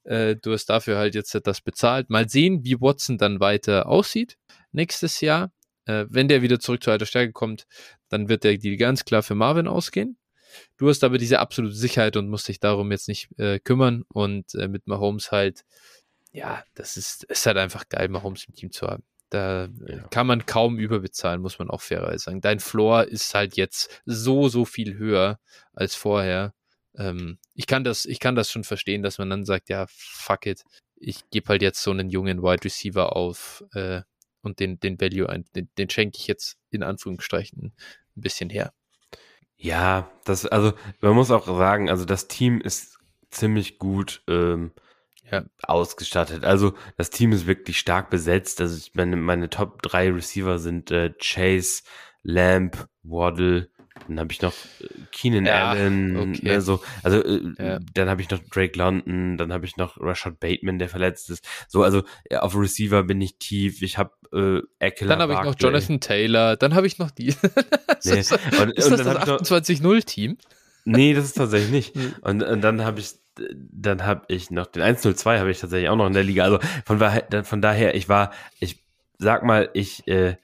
Äh, 0.03 0.35
du 0.35 0.53
hast 0.53 0.67
dafür 0.67 0.97
halt 0.97 1.15
jetzt 1.15 1.39
das 1.43 1.61
bezahlt. 1.61 2.09
Mal 2.09 2.29
sehen, 2.29 2.63
wie 2.63 2.79
Watson 2.79 3.17
dann 3.17 3.39
weiter 3.39 3.87
aussieht 3.87 4.37
nächstes 4.71 5.21
Jahr. 5.21 5.51
Äh, 5.85 6.05
wenn 6.09 6.27
der 6.27 6.41
wieder 6.41 6.59
zurück 6.59 6.83
zu 6.83 6.91
alter 6.91 7.05
Stärke 7.05 7.31
kommt, 7.31 7.65
dann 8.09 8.29
wird 8.29 8.43
der 8.43 8.57
Deal 8.57 8.77
ganz 8.77 9.05
klar 9.05 9.23
für 9.23 9.35
Marvin 9.35 9.67
ausgehen. 9.67 10.17
Du 10.77 10.89
hast 10.89 11.03
aber 11.03 11.17
diese 11.17 11.39
absolute 11.39 11.75
Sicherheit 11.75 12.17
und 12.17 12.29
musst 12.29 12.47
dich 12.47 12.59
darum 12.59 12.91
jetzt 12.91 13.07
nicht 13.07 13.29
äh, 13.37 13.59
kümmern. 13.59 14.03
Und 14.07 14.53
äh, 14.55 14.67
mit 14.67 14.87
Mahomes 14.87 15.31
halt, 15.31 15.63
ja, 16.31 16.63
das 16.75 16.97
ist, 16.97 17.23
ist 17.25 17.45
halt 17.45 17.57
einfach 17.57 17.89
geil, 17.89 18.09
Mahomes 18.09 18.45
im 18.47 18.55
Team 18.55 18.71
zu 18.71 18.87
haben. 18.87 19.03
Da 19.29 19.67
ja. 19.87 20.07
kann 20.09 20.27
man 20.27 20.45
kaum 20.45 20.77
überbezahlen, 20.77 21.41
muss 21.41 21.59
man 21.59 21.69
auch 21.69 21.81
fairerweise 21.81 22.25
sagen. 22.25 22.41
Dein 22.41 22.59
Floor 22.59 23.05
ist 23.05 23.33
halt 23.33 23.57
jetzt 23.57 24.01
so, 24.05 24.49
so 24.49 24.65
viel 24.65 24.97
höher 24.97 25.39
als 25.73 25.95
vorher 25.95 26.53
ähm, 26.97 27.37
ich 27.53 27.67
kann 27.67 27.83
das, 27.83 28.05
ich 28.05 28.19
kann 28.19 28.35
das 28.35 28.51
schon 28.51 28.63
verstehen, 28.63 29.03
dass 29.03 29.17
man 29.17 29.29
dann 29.29 29.45
sagt, 29.45 29.69
ja, 29.69 29.85
fuck 29.89 30.45
it, 30.45 30.63
ich 30.95 31.29
gebe 31.29 31.49
halt 31.49 31.61
jetzt 31.61 31.81
so 31.81 31.91
einen 31.91 32.09
jungen 32.09 32.41
Wide 32.41 32.63
Receiver 32.63 33.15
auf 33.15 33.63
äh, 33.73 34.01
und 34.41 34.59
den, 34.59 34.79
den 34.79 34.99
Value 34.99 35.29
ein, 35.29 35.45
den, 35.55 35.69
den 35.77 35.89
schenke 35.89 36.17
ich 36.17 36.27
jetzt 36.27 36.57
in 36.69 36.83
Anführungsstrichen 36.83 37.73
ein 38.15 38.21
bisschen 38.21 38.49
her. 38.49 38.73
Ja, 39.57 40.11
das, 40.25 40.45
also 40.45 40.73
man 41.01 41.13
muss 41.13 41.31
auch 41.31 41.47
sagen, 41.47 41.89
also 41.89 42.05
das 42.05 42.27
Team 42.27 42.61
ist 42.61 42.99
ziemlich 43.29 43.79
gut 43.79 44.23
ähm, 44.27 44.71
ja. 45.31 45.45
ausgestattet. 45.63 46.43
Also 46.43 46.73
das 46.97 47.09
Team 47.09 47.31
ist 47.31 47.47
wirklich 47.47 47.79
stark 47.79 48.09
besetzt. 48.09 48.61
Also 48.61 48.77
ich 48.77 48.93
meine, 48.93 49.15
meine 49.15 49.49
Top 49.49 49.81
3 49.81 50.11
Receiver 50.11 50.59
sind 50.59 50.91
äh, 50.91 51.13
Chase, 51.19 51.83
Lamp, 52.21 52.87
Waddle, 53.03 53.69
Dann 54.07 54.19
habe 54.19 54.31
ich 54.31 54.41
noch 54.41 54.53
äh, 54.81 54.87
Keenan 55.11 55.45
ja, 55.45 55.69
Allen, 55.69 56.17
okay. 56.17 56.39
ne, 56.43 56.61
so, 56.61 56.81
also 57.01 57.23
äh, 57.23 57.41
ja. 57.57 57.79
dann 57.93 58.09
habe 58.09 58.21
ich 58.21 58.29
noch 58.29 58.39
Drake 58.39 58.77
London, 58.77 59.37
dann 59.37 59.51
habe 59.51 59.65
ich 59.65 59.77
noch 59.77 59.97
Rashad 59.99 60.39
Bateman, 60.39 60.79
der 60.79 60.89
verletzt 60.89 61.29
ist. 61.29 61.47
So, 61.67 61.83
also 61.83 62.03
ja, 62.29 62.41
auf 62.41 62.55
Receiver 62.55 63.03
bin 63.03 63.21
ich 63.21 63.37
tief. 63.37 63.81
Ich 63.81 63.97
habe 63.97 64.11
äh, 64.33 64.61
Eckler. 64.79 65.07
Dann 65.07 65.21
habe 65.21 65.33
ich 65.33 65.41
noch 65.41 65.55
Jonathan 65.57 65.99
Taylor, 65.99 66.55
dann 66.57 66.75
habe 66.75 66.87
ich 66.87 66.99
noch 66.99 67.11
die. 67.11 67.33
nee. 68.03 68.19
ist, 68.19 68.31
und, 68.31 68.71
ist 68.73 68.91
und 68.91 68.99
das 68.99 69.25
das 69.25 69.51
28-0-Team? 69.51 70.37
Nee, 70.85 71.13
das 71.13 71.25
ist 71.25 71.33
tatsächlich 71.33 71.71
nicht. 71.71 71.95
Und, 72.21 72.43
und 72.43 72.61
dann 72.61 72.83
habe 72.83 72.99
ich 72.99 73.15
dann 73.37 74.05
habe 74.05 74.23
ich 74.29 74.49
noch 74.51 74.67
den 74.67 74.81
102 74.81 75.39
habe 75.39 75.51
ich 75.51 75.59
tatsächlich 75.59 75.89
auch 75.89 75.95
noch 75.95 76.07
in 76.07 76.13
der 76.13 76.23
Liga. 76.23 76.43
Also 76.43 76.59
von, 76.85 76.99
von 77.43 77.61
daher, 77.61 77.95
ich 77.95 78.07
war, 78.07 78.31
ich 78.59 78.83
sag 79.17 79.43
mal, 79.43 79.69
ich 79.73 80.07
äh, 80.07 80.37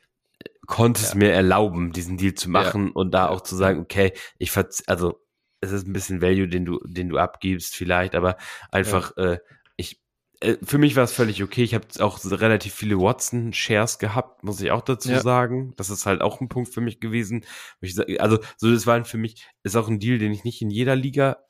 konnte 0.72 1.02
es 1.02 1.15
mir 1.15 1.34
erlauben, 1.34 1.91
diesen 1.91 2.15
Deal 2.15 2.34
zu 2.34 2.49
machen 2.49 2.88
ja. 2.88 2.91
und 2.93 3.11
da 3.11 3.27
auch 3.27 3.41
zu 3.41 3.57
sagen, 3.57 3.81
okay, 3.81 4.14
ich 4.38 4.52
verz 4.52 4.81
also 4.88 5.22
es 5.60 5.73
ist 5.73 5.85
ein 5.85 5.91
bisschen 5.91 6.22
Value, 6.22 6.48
den 6.48 6.64
du, 6.64 6.80
den 6.85 7.10
du 7.10 7.18
abgibst, 7.18 7.76
vielleicht, 7.76 8.15
aber 8.15 8.38
einfach, 8.72 9.11
ja. 9.18 9.34
äh, 9.34 9.39
ich, 9.76 10.02
äh, 10.39 10.56
für 10.64 10.77
mich 10.77 10.95
war 10.95 11.03
es 11.03 11.11
völlig 11.11 11.43
okay. 11.43 11.64
Ich 11.64 11.76
habe 11.76 11.85
auch 11.99 12.19
relativ 12.23 12.73
viele 12.73 12.98
Watson-Shares 12.98 13.99
gehabt, 13.99 14.45
muss 14.45 14.61
ich 14.61 14.72
auch 14.72 14.81
dazu 14.81 15.11
ja. 15.11 15.19
sagen. 15.19 15.73
Das 15.76 15.89
ist 15.89 16.06
halt 16.06 16.22
auch 16.22 16.39
ein 16.39 16.48
Punkt 16.48 16.73
für 16.73 16.81
mich 16.81 17.02
gewesen. 17.02 17.45
also, 18.18 18.39
so, 18.56 18.72
das 18.72 18.88
war 18.88 19.03
für 19.03 19.18
mich, 19.18 19.45
ist 19.64 19.76
auch 19.76 19.89
ein 19.89 19.99
Deal, 19.99 20.19
den 20.19 20.31
ich 20.31 20.45
nicht 20.45 20.61
in 20.61 20.72
jeder 20.72 20.95
Liga 20.95 21.43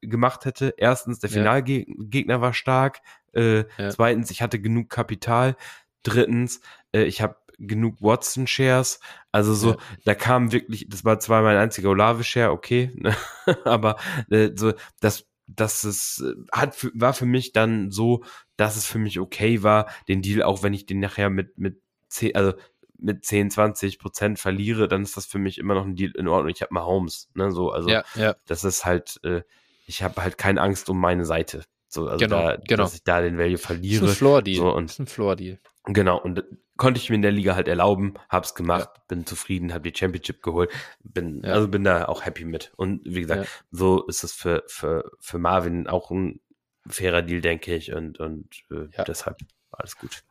gemacht 0.00 0.44
hätte. 0.44 0.74
Erstens, 0.76 1.20
der 1.20 1.30
Finalgegner 1.30 2.40
war 2.40 2.52
stark. 2.52 3.00
Äh, 3.32 3.64
zweitens, 3.90 4.32
ich 4.32 4.42
hatte 4.42 4.60
genug 4.60 4.90
Kapital. 4.90 5.56
Drittens, 6.02 6.60
äh, 6.92 7.04
ich 7.04 7.22
habe 7.22 7.36
genug 7.58 7.96
Watson-Shares. 8.00 9.00
Also 9.32 9.54
so, 9.54 9.70
ja. 9.72 9.76
da 10.04 10.14
kam 10.14 10.52
wirklich, 10.52 10.86
das 10.88 11.04
war 11.04 11.18
zwar 11.18 11.42
mein 11.42 11.56
einziger 11.56 11.90
Olave-Share, 11.90 12.50
okay, 12.50 12.92
ne? 12.96 13.16
aber 13.64 13.96
äh, 14.30 14.50
so, 14.54 14.72
das, 15.00 15.26
das 15.46 15.84
ist, 15.84 16.24
hat, 16.52 16.76
war 16.94 17.14
für 17.14 17.26
mich 17.26 17.52
dann 17.52 17.90
so, 17.90 18.24
dass 18.56 18.76
es 18.76 18.86
für 18.86 18.98
mich 18.98 19.20
okay 19.20 19.62
war, 19.62 19.88
den 20.08 20.22
Deal, 20.22 20.42
auch 20.42 20.62
wenn 20.62 20.74
ich 20.74 20.86
den 20.86 21.00
nachher 21.00 21.30
mit, 21.30 21.58
mit 21.58 21.80
10, 22.08 22.34
also 22.34 22.54
mit 22.98 23.24
10, 23.24 23.50
20 23.50 23.98
Prozent 23.98 24.38
verliere, 24.38 24.88
dann 24.88 25.02
ist 25.02 25.16
das 25.16 25.26
für 25.26 25.38
mich 25.38 25.58
immer 25.58 25.74
noch 25.74 25.84
ein 25.84 25.96
Deal 25.96 26.12
in 26.16 26.28
Ordnung. 26.28 26.50
Ich 26.50 26.62
habe 26.62 26.72
mal 26.72 26.84
Homes, 26.84 27.28
ne, 27.34 27.50
so, 27.50 27.70
also 27.70 27.88
ja, 27.88 28.04
ja. 28.14 28.34
das 28.46 28.64
ist 28.64 28.84
halt, 28.84 29.20
äh, 29.22 29.42
ich 29.86 30.02
habe 30.02 30.22
halt 30.22 30.38
keine 30.38 30.60
Angst 30.60 30.88
um 30.88 30.98
meine 30.98 31.24
Seite. 31.24 31.64
So, 31.88 32.08
also 32.08 32.18
genau, 32.18 32.42
da, 32.42 32.56
genau. 32.56 32.82
dass 32.82 32.94
ich 32.94 33.04
da 33.04 33.20
den 33.20 33.38
Value 33.38 33.58
verliere. 33.58 34.02
Das 34.02 34.10
ist 34.10 34.16
ein 34.16 34.18
Floor-Deal. 34.18 34.56
So, 34.56 34.74
und, 34.74 34.84
das 34.84 34.94
ist 34.94 34.98
ein 34.98 35.06
Floor-Deal. 35.06 35.58
Genau, 35.86 36.20
und 36.20 36.44
konnte 36.76 37.00
ich 37.00 37.08
mir 37.08 37.16
in 37.16 37.22
der 37.22 37.32
Liga 37.32 37.54
halt 37.54 37.68
erlauben, 37.68 38.14
hab's 38.28 38.54
gemacht, 38.54 38.90
ja. 38.94 39.02
bin 39.08 39.24
zufrieden, 39.24 39.72
hab 39.72 39.84
die 39.84 39.94
Championship 39.94 40.42
geholt, 40.42 40.70
bin, 41.02 41.42
ja. 41.42 41.52
also 41.52 41.68
bin 41.68 41.84
da 41.84 42.06
auch 42.06 42.24
happy 42.24 42.44
mit. 42.44 42.72
Und 42.76 43.02
wie 43.04 43.20
gesagt, 43.20 43.44
ja. 43.44 43.50
so 43.70 44.04
ist 44.06 44.24
es 44.24 44.32
für, 44.32 44.64
für, 44.66 45.10
für 45.20 45.38
Marvin 45.38 45.86
auch 45.86 46.10
ein 46.10 46.40
fairer 46.88 47.22
Deal, 47.22 47.40
denke 47.40 47.74
ich, 47.74 47.92
und, 47.92 48.18
und 48.20 48.64
äh, 48.70 49.04
deshalb 49.06 49.38
alles 49.70 49.96
gut. 49.96 50.22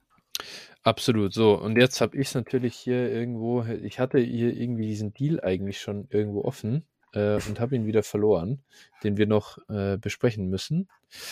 Absolut, 0.83 1.33
so. 1.33 1.57
Und 1.57 1.77
jetzt 1.77 2.01
habe 2.01 2.17
ich 2.17 2.27
es 2.27 2.35
natürlich 2.35 2.75
hier 2.75 3.09
irgendwo, 3.11 3.63
ich 3.63 3.99
hatte 3.99 4.19
hier 4.19 4.53
irgendwie 4.53 4.87
diesen 4.87 5.13
Deal 5.13 5.39
eigentlich 5.41 5.79
schon 5.79 6.07
irgendwo 6.09 6.43
offen 6.43 6.85
äh, 7.13 7.39
und 7.47 7.59
habe 7.59 7.75
ihn 7.75 7.87
wieder 7.87 8.03
verloren, 8.03 8.61
den 9.03 9.17
wir 9.17 9.25
noch 9.25 9.57
äh, 9.69 9.97
besprechen 9.97 10.49
müssen. 10.49 10.89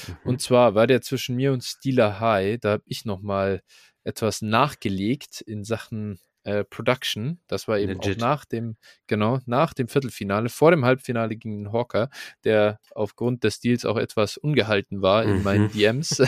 Mhm. 0.08 0.16
Und 0.24 0.42
zwar 0.42 0.76
war 0.76 0.88
der 0.88 1.02
zwischen 1.02 1.36
mir 1.36 1.54
und 1.54 1.64
Steeler 1.64 2.20
High, 2.20 2.60
da 2.60 2.72
habe 2.72 2.84
ich 2.88 3.06
nochmal 3.06 3.62
etwas 4.04 4.42
nachgelegt 4.42 5.42
in 5.42 5.64
Sachen 5.64 6.20
äh, 6.44 6.64
Production. 6.64 7.40
Das 7.48 7.68
war 7.68 7.80
eben 7.80 7.94
Legit. 7.94 8.18
auch 8.18 8.22
nach 8.22 8.46
dem, 8.46 8.76
genau, 9.08 9.40
nach 9.46 9.74
dem 9.74 9.88
Viertelfinale, 9.88 10.50
vor 10.50 10.72
dem 10.72 10.86
Halbfinale 10.86 11.36
gegen 11.36 11.64
den 11.64 11.72
Hawker, 11.72 12.10
der 12.44 12.80
aufgrund 12.92 13.44
des 13.44 13.60
Deals 13.60 13.86
auch 13.86 13.98
etwas 13.98 14.38
ungehalten 14.38 15.02
war 15.02 15.24
in 15.24 15.38
mhm. 15.38 15.44
meinen 15.44 15.72
DMs. 15.72 16.20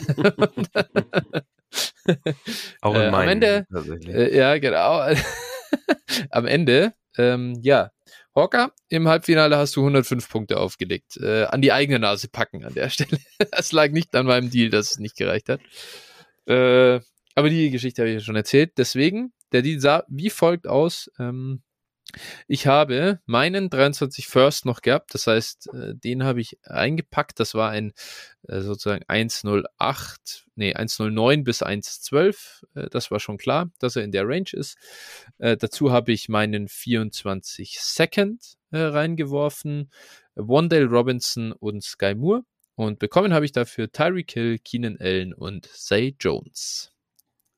auch 2.81 2.95
in 2.95 3.01
äh, 3.01 3.11
meinen. 3.11 3.13
Am 3.13 3.29
Ende, 3.29 3.67
äh, 4.07 4.37
ja, 4.37 4.57
genau. 4.57 5.01
am 6.29 6.45
Ende, 6.45 6.93
ähm, 7.17 7.59
ja, 7.61 7.91
Hawker, 8.35 8.73
im 8.89 9.07
Halbfinale 9.07 9.57
hast 9.57 9.75
du 9.77 9.81
105 9.81 10.29
Punkte 10.29 10.59
aufgelegt. 10.59 11.17
Äh, 11.17 11.45
an 11.45 11.61
die 11.61 11.71
eigene 11.71 11.99
Nase 11.99 12.27
packen 12.27 12.65
an 12.65 12.73
der 12.73 12.89
Stelle. 12.91 13.17
das 13.51 13.71
lag 13.71 13.91
nicht 13.91 14.13
an 14.15 14.25
meinem 14.25 14.49
Deal, 14.49 14.69
dass 14.69 14.91
es 14.91 14.99
nicht 14.99 15.15
gereicht 15.15 15.49
hat. 15.49 15.61
Äh, 16.47 16.99
aber 17.35 17.49
die 17.49 17.69
Geschichte 17.69 18.01
habe 18.01 18.09
ich 18.09 18.15
ja 18.15 18.21
schon 18.21 18.35
erzählt. 18.35 18.73
Deswegen, 18.77 19.33
der 19.51 19.61
Deal 19.61 19.79
sah 19.79 20.03
wie 20.07 20.29
folgt 20.29 20.67
aus. 20.67 21.11
Ähm, 21.19 21.61
ich 22.47 22.67
habe 22.67 23.19
meinen 23.25 23.69
23 23.69 24.27
First 24.27 24.65
noch 24.65 24.81
gehabt, 24.81 25.13
das 25.13 25.27
heißt, 25.27 25.73
äh, 25.73 25.95
den 25.95 26.23
habe 26.23 26.39
ich 26.39 26.57
eingepackt. 26.63 27.39
Das 27.39 27.55
war 27.55 27.71
ein 27.71 27.93
äh, 28.47 28.61
sozusagen 28.61 29.03
108, 29.07 30.45
nee, 30.55 30.73
109 30.73 31.43
bis 31.43 31.61
112. 31.61 32.65
Äh, 32.75 32.89
das 32.89 33.11
war 33.11 33.19
schon 33.19 33.37
klar, 33.37 33.71
dass 33.79 33.95
er 33.95 34.03
in 34.03 34.11
der 34.11 34.27
Range 34.27 34.49
ist. 34.53 34.77
Dazu 35.37 35.91
habe 35.91 36.13
ich 36.13 36.29
meinen 36.29 36.67
24 36.67 37.79
Second 37.79 38.55
reingeworfen, 38.71 39.91
Wandale 40.35 40.85
Robinson 40.85 41.51
und 41.51 41.83
Sky 41.83 42.15
Moore. 42.15 42.43
Und 42.75 42.99
bekommen 42.99 43.33
habe 43.33 43.45
ich 43.45 43.51
dafür 43.51 43.91
Tyreek 43.91 44.31
Hill, 44.31 44.59
Keenan 44.59 44.97
Allen 44.99 45.33
und 45.33 45.65
Zay 45.65 46.15
Jones. 46.19 46.94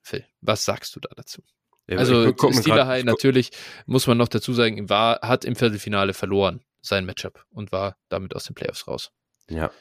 Phil, 0.08 0.26
was 0.42 0.64
sagst 0.64 0.96
du 0.96 1.00
da 1.00 1.10
dazu? 1.16 1.44
Ja, 1.88 1.98
also 1.98 2.34
High 2.34 3.04
natürlich, 3.04 3.52
muss 3.86 4.08
man 4.08 4.18
noch 4.18 4.28
dazu 4.28 4.54
sagen, 4.54 4.90
war, 4.90 5.20
hat 5.22 5.46
im 5.46 5.56
Viertelfinale 5.56 6.14
verloren, 6.14 6.62
sein 6.82 7.06
Matchup 7.06 7.46
und 7.52 7.72
war 7.72 7.98
damit 8.10 8.36
aus 8.36 8.46
den 8.46 8.56
Playoffs 8.56 8.88
raus. 8.88 9.12
Ja. 9.50 9.72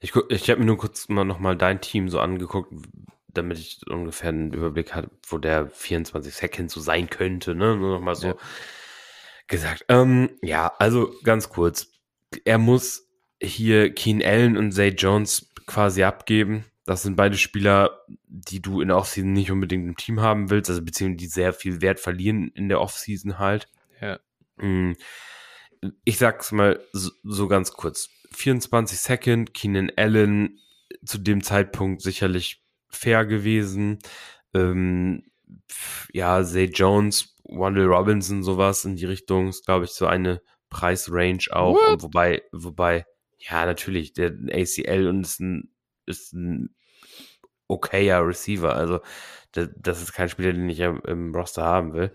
Ich, 0.00 0.14
ich 0.28 0.50
habe 0.50 0.60
mir 0.60 0.66
nur 0.66 0.78
kurz 0.78 1.08
mal 1.08 1.24
nochmal 1.24 1.56
dein 1.56 1.80
Team 1.80 2.08
so 2.08 2.20
angeguckt, 2.20 2.72
damit 3.28 3.58
ich 3.58 3.80
ungefähr 3.88 4.30
einen 4.30 4.52
Überblick 4.52 4.94
hatte, 4.94 5.10
wo 5.26 5.38
der 5.38 5.68
24 5.68 6.34
Second 6.34 6.70
so 6.70 6.80
sein 6.80 7.08
könnte, 7.08 7.54
ne? 7.54 7.76
Nur 7.76 7.94
nochmal 7.94 8.14
so 8.14 8.28
ja. 8.28 8.34
gesagt. 9.46 9.86
Ähm, 9.88 10.30
ja, 10.42 10.72
also 10.78 11.14
ganz 11.22 11.48
kurz. 11.48 11.88
Er 12.44 12.58
muss 12.58 13.08
hier 13.42 13.92
Keen 13.94 14.22
Allen 14.22 14.56
und 14.56 14.72
Zay 14.72 14.88
Jones 14.88 15.50
quasi 15.66 16.02
abgeben. 16.02 16.64
Das 16.86 17.02
sind 17.02 17.16
beide 17.16 17.36
Spieler, 17.36 18.00
die 18.28 18.62
du 18.62 18.80
in 18.80 18.88
der 18.88 18.96
Offseason 18.96 19.32
nicht 19.32 19.50
unbedingt 19.50 19.86
im 19.86 19.96
Team 19.96 20.20
haben 20.20 20.50
willst, 20.50 20.70
also 20.70 20.82
beziehungsweise 20.82 21.16
die 21.16 21.26
sehr 21.26 21.52
viel 21.52 21.82
Wert 21.82 21.98
verlieren 21.98 22.52
in 22.54 22.68
der 22.68 22.80
Offseason 22.80 23.40
halt. 23.40 23.68
Ja. 24.00 24.20
Mm. 24.56 24.92
Ich 26.04 26.18
sag's 26.18 26.52
mal 26.52 26.80
so, 26.92 27.10
so 27.24 27.48
ganz 27.48 27.72
kurz. 27.72 28.08
24 28.32 28.98
Second, 28.98 29.52
Keenan 29.52 29.90
Allen 29.96 30.60
zu 31.04 31.18
dem 31.18 31.42
Zeitpunkt 31.42 32.02
sicherlich 32.02 32.62
fair 32.88 33.26
gewesen. 33.26 33.98
Ähm, 34.54 35.24
ja, 36.12 36.42
Zay 36.44 36.66
Jones, 36.66 37.36
Wandle 37.42 37.86
Robinson, 37.86 38.44
sowas 38.44 38.84
in 38.84 38.94
die 38.94 39.06
Richtung 39.06 39.48
ist, 39.48 39.66
glaube 39.66 39.86
ich, 39.86 39.90
so 39.90 40.06
eine 40.06 40.40
Preisrange 40.70 41.48
auch. 41.50 41.76
wobei, 42.00 42.42
wobei, 42.52 43.06
ja, 43.38 43.66
natürlich, 43.66 44.12
der 44.12 44.32
ACL 44.50 45.08
und 45.08 45.22
ist 45.22 45.40
ein 45.40 45.72
ist 46.06 46.32
ein 46.32 46.75
okayer 47.68 48.26
Receiver. 48.26 48.74
Also 48.74 49.00
das, 49.52 49.68
das 49.76 50.02
ist 50.02 50.12
kein 50.12 50.28
Spieler, 50.28 50.52
den 50.52 50.68
ich 50.68 50.80
im, 50.80 51.34
Roster 51.34 51.64
haben 51.64 51.92
will. 51.92 52.12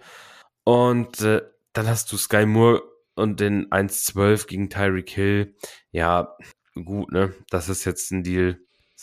Und 0.63 1.21
äh, 1.21 1.41
dann 1.73 1.87
hast 1.87 2.11
du 2.11 2.17
Sky 2.17 2.45
Moore 2.45 2.83
und 3.15 3.39
den 3.39 3.69
1-12 3.69 4.47
gegen 4.47 4.69
Tyreek 4.69 5.09
Hill. 5.09 5.55
Ja, 5.91 6.35
gut, 6.85 7.11
ne? 7.11 7.33
Das 7.49 7.69
ist 7.69 7.85
jetzt 7.85 8.11
ein 8.11 8.23
Deal, 8.23 8.59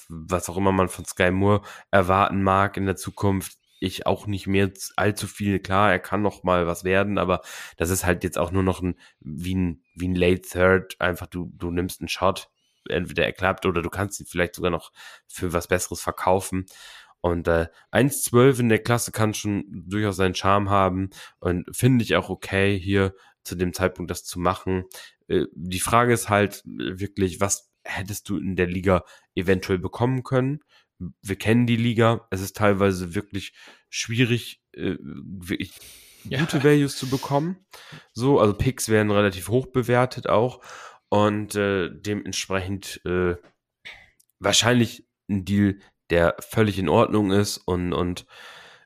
was 0.08 0.48
auch 0.48 0.56
immer 0.56 0.72
man 0.72 0.88
von 0.88 1.04
Sky 1.04 1.30
Moore 1.30 1.62
erwarten 1.90 2.42
mag 2.42 2.76
in 2.76 2.86
der 2.86 2.96
Zukunft. 2.96 3.58
Ich 3.80 4.06
auch 4.06 4.26
nicht 4.26 4.46
mehr 4.46 4.70
allzu 4.96 5.26
viel. 5.26 5.60
Klar, 5.60 5.92
er 5.92 6.00
kann 6.00 6.22
noch 6.22 6.42
mal 6.42 6.66
was 6.66 6.82
werden, 6.82 7.16
aber 7.18 7.42
das 7.76 7.90
ist 7.90 8.04
halt 8.04 8.24
jetzt 8.24 8.38
auch 8.38 8.50
nur 8.50 8.64
noch 8.64 8.82
ein, 8.82 8.96
wie 9.20 9.54
ein, 9.54 9.84
wie 9.94 10.08
ein 10.08 10.16
Late 10.16 10.42
Third. 10.42 11.00
Einfach 11.00 11.26
du, 11.28 11.52
du 11.54 11.70
nimmst 11.70 12.00
einen 12.00 12.08
Shot 12.08 12.50
entweder 12.88 13.24
er 13.24 13.32
klappt 13.32 13.66
oder 13.66 13.82
du 13.82 13.90
kannst 13.90 14.20
ihn 14.20 14.26
vielleicht 14.26 14.54
sogar 14.54 14.70
noch 14.70 14.92
für 15.26 15.52
was 15.52 15.68
Besseres 15.68 16.00
verkaufen. 16.00 16.66
Und 17.20 17.48
äh, 17.48 17.66
1,12 17.92 18.60
in 18.60 18.68
der 18.68 18.78
Klasse 18.78 19.10
kann 19.12 19.34
schon 19.34 19.64
durchaus 19.68 20.16
seinen 20.16 20.34
Charme 20.34 20.70
haben 20.70 21.10
und 21.40 21.64
finde 21.74 22.04
ich 22.04 22.14
auch 22.14 22.28
okay, 22.28 22.78
hier 22.78 23.14
zu 23.42 23.56
dem 23.56 23.72
Zeitpunkt 23.72 24.10
das 24.10 24.24
zu 24.24 24.38
machen. 24.38 24.84
Äh, 25.26 25.46
die 25.52 25.80
Frage 25.80 26.12
ist 26.12 26.28
halt 26.28 26.62
wirklich, 26.64 27.40
was 27.40 27.70
hättest 27.84 28.28
du 28.28 28.36
in 28.36 28.54
der 28.56 28.66
Liga 28.66 29.04
eventuell 29.34 29.78
bekommen 29.78 30.22
können? 30.22 30.60
Wir 31.22 31.36
kennen 31.36 31.66
die 31.66 31.76
Liga, 31.76 32.26
es 32.30 32.40
ist 32.40 32.56
teilweise 32.56 33.14
wirklich 33.14 33.52
schwierig, 33.88 34.62
äh, 34.72 34.96
wirklich 35.00 35.72
ja. 36.24 36.40
gute 36.40 36.62
Values 36.62 36.96
zu 36.96 37.08
bekommen. 37.08 37.56
So, 38.12 38.40
also 38.40 38.54
Picks 38.54 38.88
werden 38.88 39.10
relativ 39.10 39.48
hoch 39.48 39.66
bewertet 39.66 40.28
auch 40.28 40.60
und 41.08 41.54
äh, 41.54 41.90
dementsprechend 41.90 43.00
äh, 43.04 43.36
wahrscheinlich 44.38 45.06
ein 45.28 45.44
Deal, 45.44 45.78
der 46.10 46.36
völlig 46.40 46.78
in 46.78 46.88
Ordnung 46.88 47.32
ist 47.32 47.58
und, 47.58 47.92
und 47.92 48.26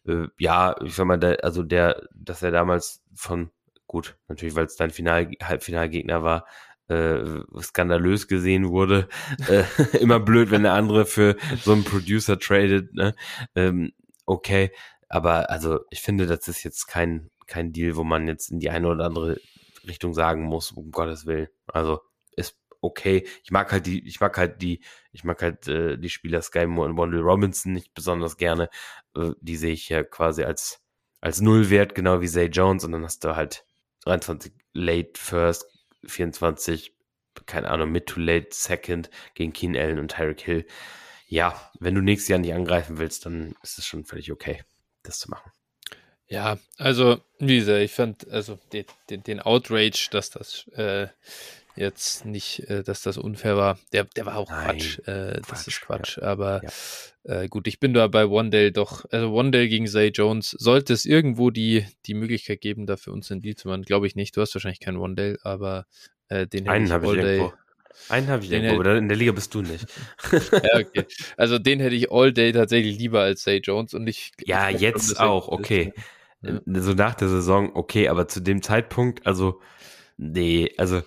äh, 0.06 0.26
ja, 0.38 0.74
ich 0.82 0.94
sag 0.94 1.06
mal, 1.06 1.18
der, 1.18 1.44
also 1.44 1.62
der, 1.62 2.08
dass 2.14 2.42
er 2.42 2.50
damals 2.50 3.02
von 3.14 3.50
gut, 3.86 4.16
natürlich, 4.28 4.56
weil 4.56 4.66
es 4.66 4.76
dein 4.76 4.90
Final, 4.90 5.30
Halbfinalgegner 5.42 6.22
war, 6.22 6.46
äh, 6.88 7.42
skandalös 7.60 8.26
gesehen 8.26 8.68
wurde. 8.70 9.08
äh, 9.48 9.64
immer 9.98 10.18
blöd, 10.18 10.50
wenn 10.50 10.62
der 10.62 10.72
andere 10.72 11.04
für 11.04 11.36
so 11.62 11.72
einen 11.72 11.84
Producer 11.84 12.38
tradet. 12.38 12.92
Ne? 12.94 13.14
Ähm, 13.54 13.92
okay, 14.26 14.72
aber 15.08 15.50
also 15.50 15.80
ich 15.90 16.00
finde, 16.00 16.26
das 16.26 16.48
ist 16.48 16.64
jetzt 16.64 16.86
kein, 16.86 17.30
kein 17.46 17.72
Deal, 17.72 17.96
wo 17.96 18.04
man 18.04 18.26
jetzt 18.26 18.50
in 18.50 18.60
die 18.60 18.70
eine 18.70 18.88
oder 18.88 19.04
andere 19.04 19.38
Richtung 19.86 20.14
sagen 20.14 20.44
muss, 20.44 20.72
um 20.72 20.90
Gottes 20.90 21.26
Willen. 21.26 21.48
Also 21.66 22.00
ist 22.36 22.56
okay. 22.80 23.26
Ich 23.44 23.50
mag 23.50 23.72
halt 23.72 23.86
die, 23.86 24.06
ich 24.06 24.20
mag 24.20 24.36
halt 24.36 24.60
die, 24.62 24.82
ich 25.12 25.24
mag 25.24 25.40
halt 25.42 25.68
äh, 25.68 25.96
die 25.98 26.10
Spieler 26.10 26.42
Sky 26.42 26.66
Moore 26.66 26.90
und 26.90 26.98
Wendell 26.98 27.20
Robinson 27.20 27.72
nicht 27.72 27.94
besonders 27.94 28.36
gerne. 28.36 28.68
Äh, 29.16 29.30
die 29.40 29.56
sehe 29.56 29.72
ich 29.72 29.88
ja 29.88 30.02
quasi 30.02 30.44
als 30.44 30.82
als 31.22 31.40
Nullwert, 31.40 31.94
genau 31.94 32.20
wie 32.20 32.28
Zay 32.28 32.46
Jones, 32.46 32.84
und 32.84 32.92
dann 32.92 33.04
hast 33.04 33.24
du 33.24 33.36
halt 33.36 33.64
23 34.04 34.52
Late 34.72 35.12
First, 35.16 35.66
24, 36.04 36.94
keine 37.46 37.70
Ahnung, 37.70 37.92
Mid 37.92 38.06
to 38.06 38.20
Late 38.20 38.48
Second 38.50 39.08
gegen 39.34 39.52
Keen 39.52 39.76
Allen 39.76 40.00
und 40.00 40.10
Tyreek 40.10 40.40
Hill. 40.40 40.66
Ja, 41.28 41.70
wenn 41.78 41.94
du 41.94 42.00
nächstes 42.00 42.28
Jahr 42.28 42.40
nicht 42.40 42.52
angreifen 42.52 42.98
willst, 42.98 43.24
dann 43.24 43.54
ist 43.62 43.78
es 43.78 43.86
schon 43.86 44.04
völlig 44.04 44.32
okay, 44.32 44.64
das 45.04 45.20
zu 45.20 45.30
machen. 45.30 45.50
Ja, 46.26 46.58
also, 46.76 47.20
wie 47.38 47.58
gesagt, 47.58 47.82
ich 47.82 47.92
fand, 47.92 48.28
also 48.28 48.58
den, 48.72 48.84
den, 49.08 49.22
den 49.22 49.40
Outrage, 49.40 50.08
dass 50.10 50.30
das 50.30 50.66
äh, 50.68 51.08
jetzt 51.76 52.24
nicht, 52.24 52.68
äh, 52.68 52.82
dass 52.82 53.02
das 53.02 53.18
unfair 53.18 53.56
war, 53.56 53.78
der, 53.92 54.04
der 54.04 54.26
war 54.26 54.36
auch 54.36 54.50
Nein, 54.50 54.78
Quatsch. 54.78 54.98
Äh, 55.00 55.40
Quatsch. 55.40 55.50
Das 55.50 55.66
ist 55.66 55.80
Quatsch. 55.80 56.16
Ja. 56.18 56.24
Aber 56.24 56.62
ja. 56.62 56.70
Äh, 57.24 57.48
gut, 57.48 57.68
ich 57.68 57.78
bin 57.78 57.94
da 57.94 58.08
bei 58.08 58.28
Wandale 58.28 58.72
doch, 58.72 59.04
also 59.10 59.34
Wandale 59.34 59.68
gegen 59.68 59.86
Zay 59.86 60.08
Jones, 60.08 60.50
sollte 60.50 60.92
es 60.92 61.04
irgendwo 61.04 61.50
die, 61.50 61.86
die 62.06 62.14
Möglichkeit 62.14 62.60
geben, 62.60 62.86
da 62.86 62.96
für 62.96 63.12
uns 63.12 63.30
einen 63.30 63.42
Deal 63.42 63.54
zu 63.54 63.68
machen, 63.68 63.82
glaube 63.82 64.06
ich 64.06 64.16
nicht. 64.16 64.36
Du 64.36 64.40
hast 64.40 64.54
wahrscheinlich 64.54 64.80
keinen 64.80 65.00
Wandale, 65.00 65.38
aber 65.44 65.86
äh, 66.28 66.46
den 66.46 66.68
Einen 66.68 66.90
habe 66.90 67.06
ich 67.06 67.12
irgendwo. 67.12 67.52
Einen 68.08 68.28
habe 68.28 68.42
ich 68.42 68.48
den 68.50 68.64
irgendwo, 68.64 68.80
aber 68.80 68.96
in 68.96 69.08
der 69.08 69.16
Liga 69.16 69.32
bist 69.32 69.54
du 69.54 69.62
nicht. 69.62 69.86
ja, 70.32 70.80
okay. 70.80 71.04
Also 71.36 71.58
den 71.58 71.78
hätte 71.78 71.94
ich 71.94 72.10
all 72.10 72.32
day 72.32 72.50
tatsächlich 72.52 72.98
lieber 72.98 73.20
als 73.20 73.42
Zay 73.42 73.58
Jones 73.58 73.94
und 73.94 74.06
ich. 74.08 74.32
Ja, 74.44 74.70
ich 74.70 74.80
jetzt 74.80 75.20
auch, 75.20 75.48
okay. 75.48 75.92
Ja. 76.40 76.60
So 76.66 76.94
nach 76.94 77.14
der 77.14 77.28
Saison, 77.28 77.70
okay, 77.74 78.08
aber 78.08 78.26
zu 78.26 78.40
dem 78.40 78.62
Zeitpunkt, 78.62 79.24
also, 79.26 79.60
nee, 80.16 80.72
also 80.76 81.02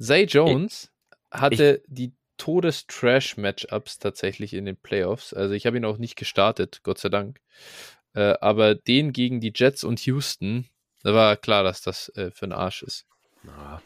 Zay 0.00 0.24
Jones 0.24 0.90
ich, 1.32 1.40
hatte 1.40 1.82
ich, 1.82 1.94
die 1.94 2.12
Todes-Trash-Matchups 2.36 3.98
tatsächlich 3.98 4.54
in 4.54 4.64
den 4.64 4.76
Playoffs. 4.76 5.34
Also 5.34 5.54
ich 5.54 5.66
habe 5.66 5.76
ihn 5.76 5.84
auch 5.84 5.98
nicht 5.98 6.16
gestartet, 6.16 6.80
Gott 6.82 6.98
sei 6.98 7.10
Dank. 7.10 7.40
Äh, 8.14 8.34
aber 8.40 8.74
den 8.74 9.12
gegen 9.12 9.40
die 9.40 9.52
Jets 9.54 9.84
und 9.84 10.00
Houston, 10.06 10.66
da 11.02 11.14
war 11.14 11.36
klar, 11.36 11.62
dass 11.62 11.82
das 11.82 12.08
äh, 12.16 12.30
für 12.30 12.46
ein 12.46 12.52
Arsch 12.52 12.82
ist. 12.82 13.06
Ja. 13.44 13.82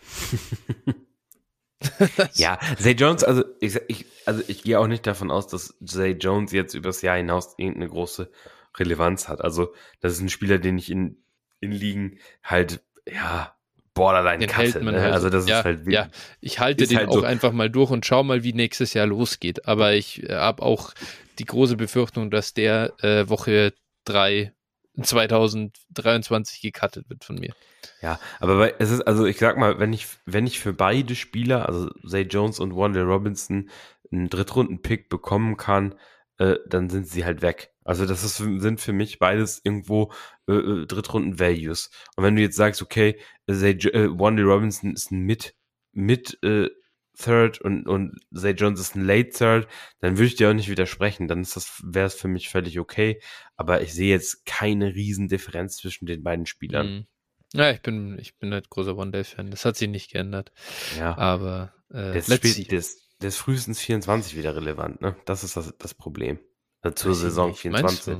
ja, 2.34 2.58
Zay 2.78 2.92
Jones, 2.92 3.24
also 3.24 3.44
ich, 3.60 3.78
ich, 3.88 4.06
also 4.24 4.42
ich 4.46 4.62
gehe 4.62 4.78
auch 4.78 4.86
nicht 4.86 5.06
davon 5.06 5.30
aus, 5.30 5.46
dass 5.48 5.74
Zay 5.84 6.12
Jones 6.12 6.52
jetzt 6.52 6.74
übers 6.74 7.02
Jahr 7.02 7.16
hinaus 7.16 7.54
irgendeine 7.58 7.88
große 7.88 8.30
Relevanz 8.76 9.28
hat. 9.28 9.40
Also 9.40 9.74
das 10.00 10.12
ist 10.14 10.20
ein 10.20 10.28
Spieler, 10.28 10.58
den 10.58 10.78
ich 10.78 10.90
in, 10.90 11.22
in 11.60 11.72
Ligen 11.72 12.18
halt, 12.42 12.82
ja, 13.06 13.56
borderline 13.94 14.38
den 14.38 14.48
Kasse. 14.48 14.82
Ne? 14.82 15.00
Halt, 15.00 15.12
also 15.12 15.30
das 15.30 15.46
ja, 15.46 15.60
ist 15.60 15.64
halt 15.64 15.86
wie, 15.86 15.94
ja, 15.94 16.08
ich 16.40 16.60
halte 16.60 16.86
den 16.86 16.98
halt 16.98 17.08
auch 17.08 17.14
so. 17.14 17.22
einfach 17.22 17.52
mal 17.52 17.70
durch 17.70 17.90
und 17.90 18.04
schau 18.04 18.22
mal, 18.22 18.42
wie 18.42 18.52
nächstes 18.52 18.92
Jahr 18.94 19.06
losgeht. 19.06 19.66
Aber 19.66 19.94
ich 19.94 20.28
äh, 20.28 20.34
habe 20.34 20.62
auch 20.62 20.92
die 21.38 21.44
große 21.44 21.76
Befürchtung, 21.76 22.30
dass 22.30 22.54
der 22.54 22.92
äh, 23.02 23.28
Woche 23.28 23.72
3 24.04 24.52
2023 25.00 26.60
gecuttet 26.60 27.08
wird 27.08 27.24
von 27.24 27.36
mir. 27.36 27.52
Ja, 28.00 28.20
aber 28.38 28.58
bei, 28.58 28.74
es 28.78 28.90
ist, 28.90 29.02
also 29.02 29.26
ich 29.26 29.38
sag 29.38 29.56
mal, 29.56 29.78
wenn 29.78 29.92
ich, 29.92 30.06
wenn 30.24 30.46
ich 30.46 30.60
für 30.60 30.72
beide 30.72 31.14
Spieler, 31.14 31.68
also 31.68 31.90
Zay 32.06 32.22
Jones 32.22 32.60
und 32.60 32.76
Wandale 32.76 33.04
Robinson, 33.04 33.70
einen 34.12 34.28
Drittrunden-Pick 34.28 35.08
bekommen 35.08 35.56
kann, 35.56 35.94
äh, 36.38 36.56
dann 36.66 36.90
sind 36.90 37.08
sie 37.08 37.24
halt 37.24 37.42
weg. 37.42 37.73
Also 37.84 38.06
das 38.06 38.24
ist, 38.24 38.36
sind 38.36 38.80
für 38.80 38.92
mich 38.92 39.18
beides 39.18 39.60
irgendwo 39.62 40.12
äh, 40.48 40.54
äh 40.54 40.86
Drittrunden-Values. 40.86 41.90
Und 42.16 42.24
wenn 42.24 42.36
du 42.36 42.42
jetzt 42.42 42.56
sagst, 42.56 42.82
okay, 42.82 43.18
Zay, 43.50 43.72
äh, 43.72 44.08
Wandale 44.18 44.48
Robinson 44.48 44.94
ist 44.94 45.10
ein 45.10 45.20
Mid, 45.20 45.54
Mid 45.92 46.38
äh, 46.42 46.70
Third 47.16 47.60
und, 47.60 47.86
und 47.86 48.18
Zay 48.34 48.52
Jones 48.52 48.80
ist 48.80 48.96
ein 48.96 49.04
Late 49.04 49.30
Third, 49.30 49.68
dann 50.00 50.16
würde 50.16 50.26
ich 50.26 50.34
dir 50.34 50.50
auch 50.50 50.54
nicht 50.54 50.68
widersprechen. 50.68 51.28
Dann 51.28 51.42
ist 51.42 51.56
das, 51.56 51.80
wäre 51.84 52.06
es 52.06 52.14
für 52.14 52.28
mich 52.28 52.48
völlig 52.48 52.80
okay. 52.80 53.20
Aber 53.56 53.82
ich 53.82 53.92
sehe 53.94 54.10
jetzt 54.10 54.46
keine 54.46 54.94
Riesendifferenz 54.94 55.76
zwischen 55.76 56.06
den 56.06 56.22
beiden 56.22 56.46
Spielern. 56.46 56.86
Mhm. 56.86 57.06
Ja, 57.52 57.70
ich 57.70 57.82
bin, 57.82 58.18
ich 58.18 58.36
bin 58.36 58.52
halt 58.52 58.68
großer 58.68 58.96
One-Day-Fan. 58.96 59.50
Das 59.50 59.64
hat 59.64 59.76
sich 59.76 59.88
nicht 59.88 60.10
geändert. 60.10 60.50
Ja. 60.98 61.16
Aber 61.16 61.72
äh, 61.90 62.14
das, 62.14 62.34
spielt, 62.34 62.72
das, 62.72 62.96
der 63.20 63.28
ist 63.28 63.36
frühestens 63.36 63.78
24 63.80 64.36
wieder 64.36 64.56
relevant, 64.56 65.00
ne? 65.00 65.16
Das 65.24 65.44
ist 65.44 65.56
das, 65.56 65.72
das 65.78 65.94
Problem. 65.94 66.40
Also 66.84 66.94
zur 66.94 67.14
Saison 67.14 67.48
nicht. 67.48 67.60
24. 67.60 68.18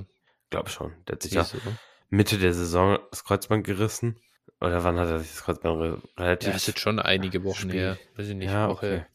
Glaube 0.51 0.71
schon. 0.71 0.93
Der 1.07 1.15
hat 1.15 1.23
sich 1.23 1.33
ja 1.33 1.47
Mitte 2.11 2.39
der 2.39 2.55
Saison 2.55 2.99
das 3.11 3.25
Kreuzband 3.25 3.65
gerissen. 3.65 4.17
Oder 4.61 4.83
wann 4.85 4.99
hat 4.99 5.09
er 5.09 5.21
sich 5.21 5.31
das 5.31 5.45
Kreuzband 5.45 6.01
relativ? 6.19 6.49
Ja, 6.49 6.57
ist 6.57 6.67
jetzt 6.67 6.81
schon 6.81 6.99
einige 6.99 7.45
Wochen 7.45 7.69
gespielt. 7.69 7.75
her. 7.75 7.99
Weiß 8.17 8.29
ich 8.29 8.35
nicht. 8.35 8.51
Ja, 8.51 8.69
Woche, 8.69 9.07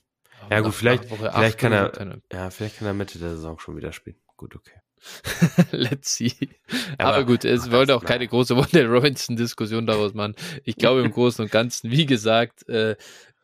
okay. 0.42 0.52
ja 0.52 0.60
gut, 0.62 0.74
vielleicht, 0.74 1.06
vielleicht 1.06 1.58
kann 1.58 1.72
er, 1.72 2.22
ja, 2.32 2.50
vielleicht 2.50 2.78
kann 2.78 2.88
er 2.88 2.94
Mitte 2.94 3.20
der 3.20 3.32
Saison 3.32 3.58
schon 3.60 3.76
wieder 3.76 3.92
spielen. 3.92 4.18
Gut, 4.38 4.56
okay. 4.56 4.80
Let's 5.72 6.16
see. 6.16 6.34
Aber, 6.98 7.16
aber 7.16 7.26
gut, 7.26 7.46
es 7.46 7.72
wollte 7.72 7.96
auch 7.96 8.04
keine 8.04 8.28
große 8.28 8.56
Wonder 8.58 8.86
Robinson-Diskussion 8.86 9.88
daraus 9.88 10.14
machen. 10.14 10.36
Ich 10.66 10.76
glaube 10.76 11.02
im 11.02 11.12
Großen 11.12 11.44
und 11.44 11.52
Ganzen, 11.52 11.90
wie 11.90 12.06
gesagt, 12.06 12.68
äh, 12.68 12.96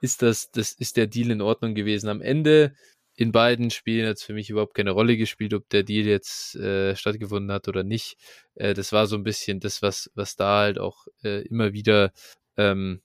ist 0.01 0.21
das, 0.21 0.51
das 0.51 0.73
ist 0.73 0.97
der 0.97 1.07
Deal 1.07 1.31
in 1.31 1.41
Ordnung 1.41 1.73
gewesen. 1.73 2.09
Am 2.09 2.21
Ende 2.21 2.75
in 3.15 3.31
beiden 3.31 3.71
Spielen 3.71 4.07
hat 4.07 4.17
es 4.17 4.23
für 4.23 4.33
mich 4.33 4.49
überhaupt 4.49 4.73
keine 4.73 4.91
Rolle 4.91 5.17
gespielt, 5.17 5.53
ob 5.53 5.69
der 5.69 5.83
Deal 5.83 6.05
jetzt 6.05 6.55
äh, 6.55 6.95
stattgefunden 6.95 7.51
hat 7.51 7.67
oder 7.67 7.83
nicht. 7.83 8.17
Äh, 8.55 8.73
das 8.73 8.91
war 8.91 9.07
so 9.07 9.15
ein 9.15 9.23
bisschen 9.23 9.59
das, 9.59 9.81
was, 9.81 10.11
was 10.15 10.35
da 10.35 10.59
halt 10.59 10.79
auch 10.79 11.07
äh, 11.23 11.41
immer 11.47 11.73
wieder 11.73 12.11
ähm, 12.57 13.01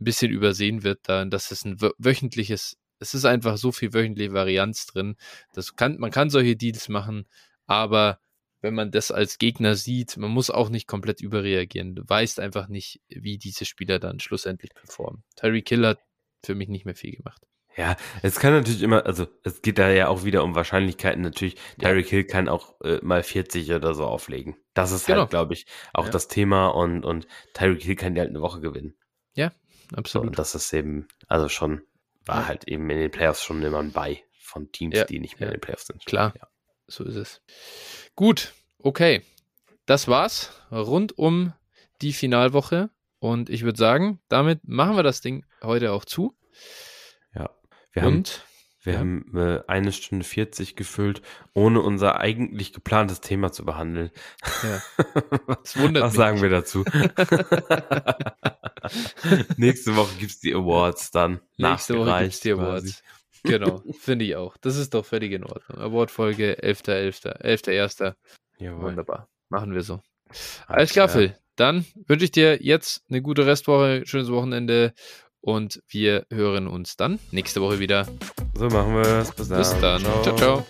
ein 0.00 0.04
bisschen 0.04 0.32
übersehen 0.32 0.82
wird, 0.82 1.00
da, 1.04 1.24
dass 1.24 1.50
es 1.52 1.64
ein 1.64 1.80
wöchentliches, 1.80 2.76
es 2.98 3.14
ist 3.14 3.24
einfach 3.24 3.56
so 3.56 3.72
viel 3.72 3.92
wöchentliche 3.92 4.32
Varianz 4.32 4.86
drin. 4.86 5.16
Das 5.52 5.76
kann, 5.76 5.98
man 5.98 6.10
kann 6.10 6.30
solche 6.30 6.56
Deals 6.56 6.88
machen, 6.88 7.26
aber 7.66 8.18
wenn 8.62 8.74
man 8.74 8.90
das 8.90 9.10
als 9.10 9.38
Gegner 9.38 9.74
sieht, 9.76 10.16
man 10.16 10.30
muss 10.30 10.50
auch 10.50 10.70
nicht 10.70 10.86
komplett 10.86 11.20
überreagieren. 11.20 11.94
Du 11.96 12.02
weißt 12.06 12.40
einfach 12.40 12.68
nicht, 12.68 13.00
wie 13.08 13.38
diese 13.38 13.64
Spieler 13.64 13.98
dann 13.98 14.20
schlussendlich 14.20 14.72
performen. 14.74 15.24
Tyreek 15.36 15.68
Hill 15.68 15.86
hat 15.86 15.98
für 16.44 16.54
mich 16.54 16.68
nicht 16.68 16.84
mehr 16.84 16.94
viel 16.94 17.16
gemacht. 17.16 17.42
Ja, 17.76 17.96
es 18.22 18.38
kann 18.38 18.52
natürlich 18.52 18.82
immer, 18.82 19.06
also 19.06 19.26
es 19.44 19.62
geht 19.62 19.78
da 19.78 19.90
ja 19.90 20.08
auch 20.08 20.24
wieder 20.24 20.44
um 20.44 20.54
Wahrscheinlichkeiten 20.54 21.22
natürlich. 21.22 21.56
Ja. 21.80 21.88
Tyreek 21.88 22.08
Hill 22.08 22.24
kann 22.24 22.48
auch 22.48 22.80
äh, 22.82 22.98
mal 23.02 23.22
40 23.22 23.72
oder 23.72 23.94
so 23.94 24.04
auflegen. 24.04 24.56
Das 24.74 24.90
ist 24.90 25.02
halt, 25.02 25.06
genau. 25.06 25.20
halt, 25.20 25.30
glaube 25.30 25.54
ich, 25.54 25.66
auch 25.92 26.06
ja. 26.06 26.10
das 26.10 26.28
Thema 26.28 26.68
und, 26.68 27.04
und 27.04 27.26
Tyreek 27.54 27.82
Hill 27.82 27.96
kann 27.96 28.14
ja 28.14 28.20
halt 28.20 28.30
eine 28.30 28.42
Woche 28.42 28.60
gewinnen. 28.60 28.94
Ja, 29.34 29.52
absolut. 29.94 30.24
So, 30.24 30.28
und 30.28 30.38
das 30.38 30.54
ist 30.54 30.72
eben, 30.72 31.08
also 31.28 31.48
schon, 31.48 31.82
war 32.26 32.40
ja. 32.40 32.46
halt 32.48 32.68
eben 32.68 32.88
in 32.90 32.98
den 32.98 33.10
Playoffs 33.10 33.42
schon 33.42 33.62
immer 33.62 33.78
ein 33.78 33.92
Bei 33.92 34.22
von 34.38 34.70
Teams, 34.70 35.06
die 35.08 35.18
nicht 35.18 35.40
mehr 35.40 35.48
in 35.48 35.54
den 35.54 35.60
Playoffs 35.60 35.86
sind. 35.86 36.04
Klar, 36.04 36.34
so 36.86 37.04
ist 37.04 37.16
es. 37.16 37.42
Gut, 38.14 38.52
okay. 38.78 39.22
Das 39.86 40.08
war's 40.08 40.52
rund 40.70 41.16
um 41.18 41.54
die 42.02 42.12
Finalwoche. 42.12 42.90
Und 43.18 43.50
ich 43.50 43.62
würde 43.62 43.78
sagen, 43.78 44.20
damit 44.28 44.66
machen 44.66 44.96
wir 44.96 45.02
das 45.02 45.20
Ding 45.20 45.46
heute 45.62 45.92
auch 45.92 46.04
zu. 46.04 46.36
Wir 47.92 48.04
Und? 48.04 48.30
haben, 48.30 48.42
wir 48.84 48.94
ja. 48.94 48.98
haben 48.98 49.36
äh, 49.36 49.60
eine 49.68 49.92
Stunde 49.92 50.24
40 50.24 50.74
gefüllt, 50.76 51.22
ohne 51.54 51.80
unser 51.80 52.18
eigentlich 52.18 52.72
geplantes 52.72 53.20
Thema 53.20 53.52
zu 53.52 53.64
behandeln. 53.64 54.10
Ja. 54.62 54.82
Was 55.46 55.76
mich. 55.76 56.12
sagen 56.12 56.42
wir 56.42 56.50
dazu? 56.50 56.84
Nächste 59.56 59.94
Woche 59.94 60.16
gibt 60.18 60.32
es 60.32 60.40
die 60.40 60.52
Awards 60.54 61.12
dann. 61.12 61.40
Nächste 61.56 61.96
Woche 61.98 62.24
gibt 62.24 62.44
die 62.44 62.52
Awards. 62.52 63.02
Genau, 63.44 63.82
finde 63.98 64.24
ich 64.24 64.36
auch. 64.36 64.56
Das 64.58 64.76
ist 64.76 64.94
doch 64.94 65.04
völlig 65.04 65.32
in 65.32 65.42
Ordnung. 65.42 65.76
Award-Folge 65.76 66.58
11.11. 66.62 67.42
11.1. 67.42 68.14
Wunderbar. 68.80 69.28
Machen 69.48 69.74
wir 69.74 69.82
so. 69.82 70.00
Alles 70.68 70.92
klar, 70.92 71.08
Phil. 71.08 71.36
Dann 71.56 71.84
wünsche 72.06 72.24
ich 72.24 72.30
dir 72.30 72.62
jetzt 72.62 73.02
eine 73.10 73.20
gute 73.20 73.44
Restwoche, 73.44 74.02
schönes 74.06 74.30
Wochenende 74.30 74.94
und 75.42 75.82
wir 75.88 76.24
hören 76.32 76.66
uns 76.66 76.96
dann 76.96 77.18
nächste 77.30 77.60
Woche 77.60 77.78
wieder. 77.78 78.06
So 78.54 78.68
machen 78.68 78.94
wir 78.94 79.06
es. 79.06 79.32
Bis 79.32 79.48
dann. 79.48 79.58
Bis 79.58 79.78
dann. 79.80 80.00
ciao. 80.00 80.22
ciao. 80.22 80.36
ciao. 80.36 80.66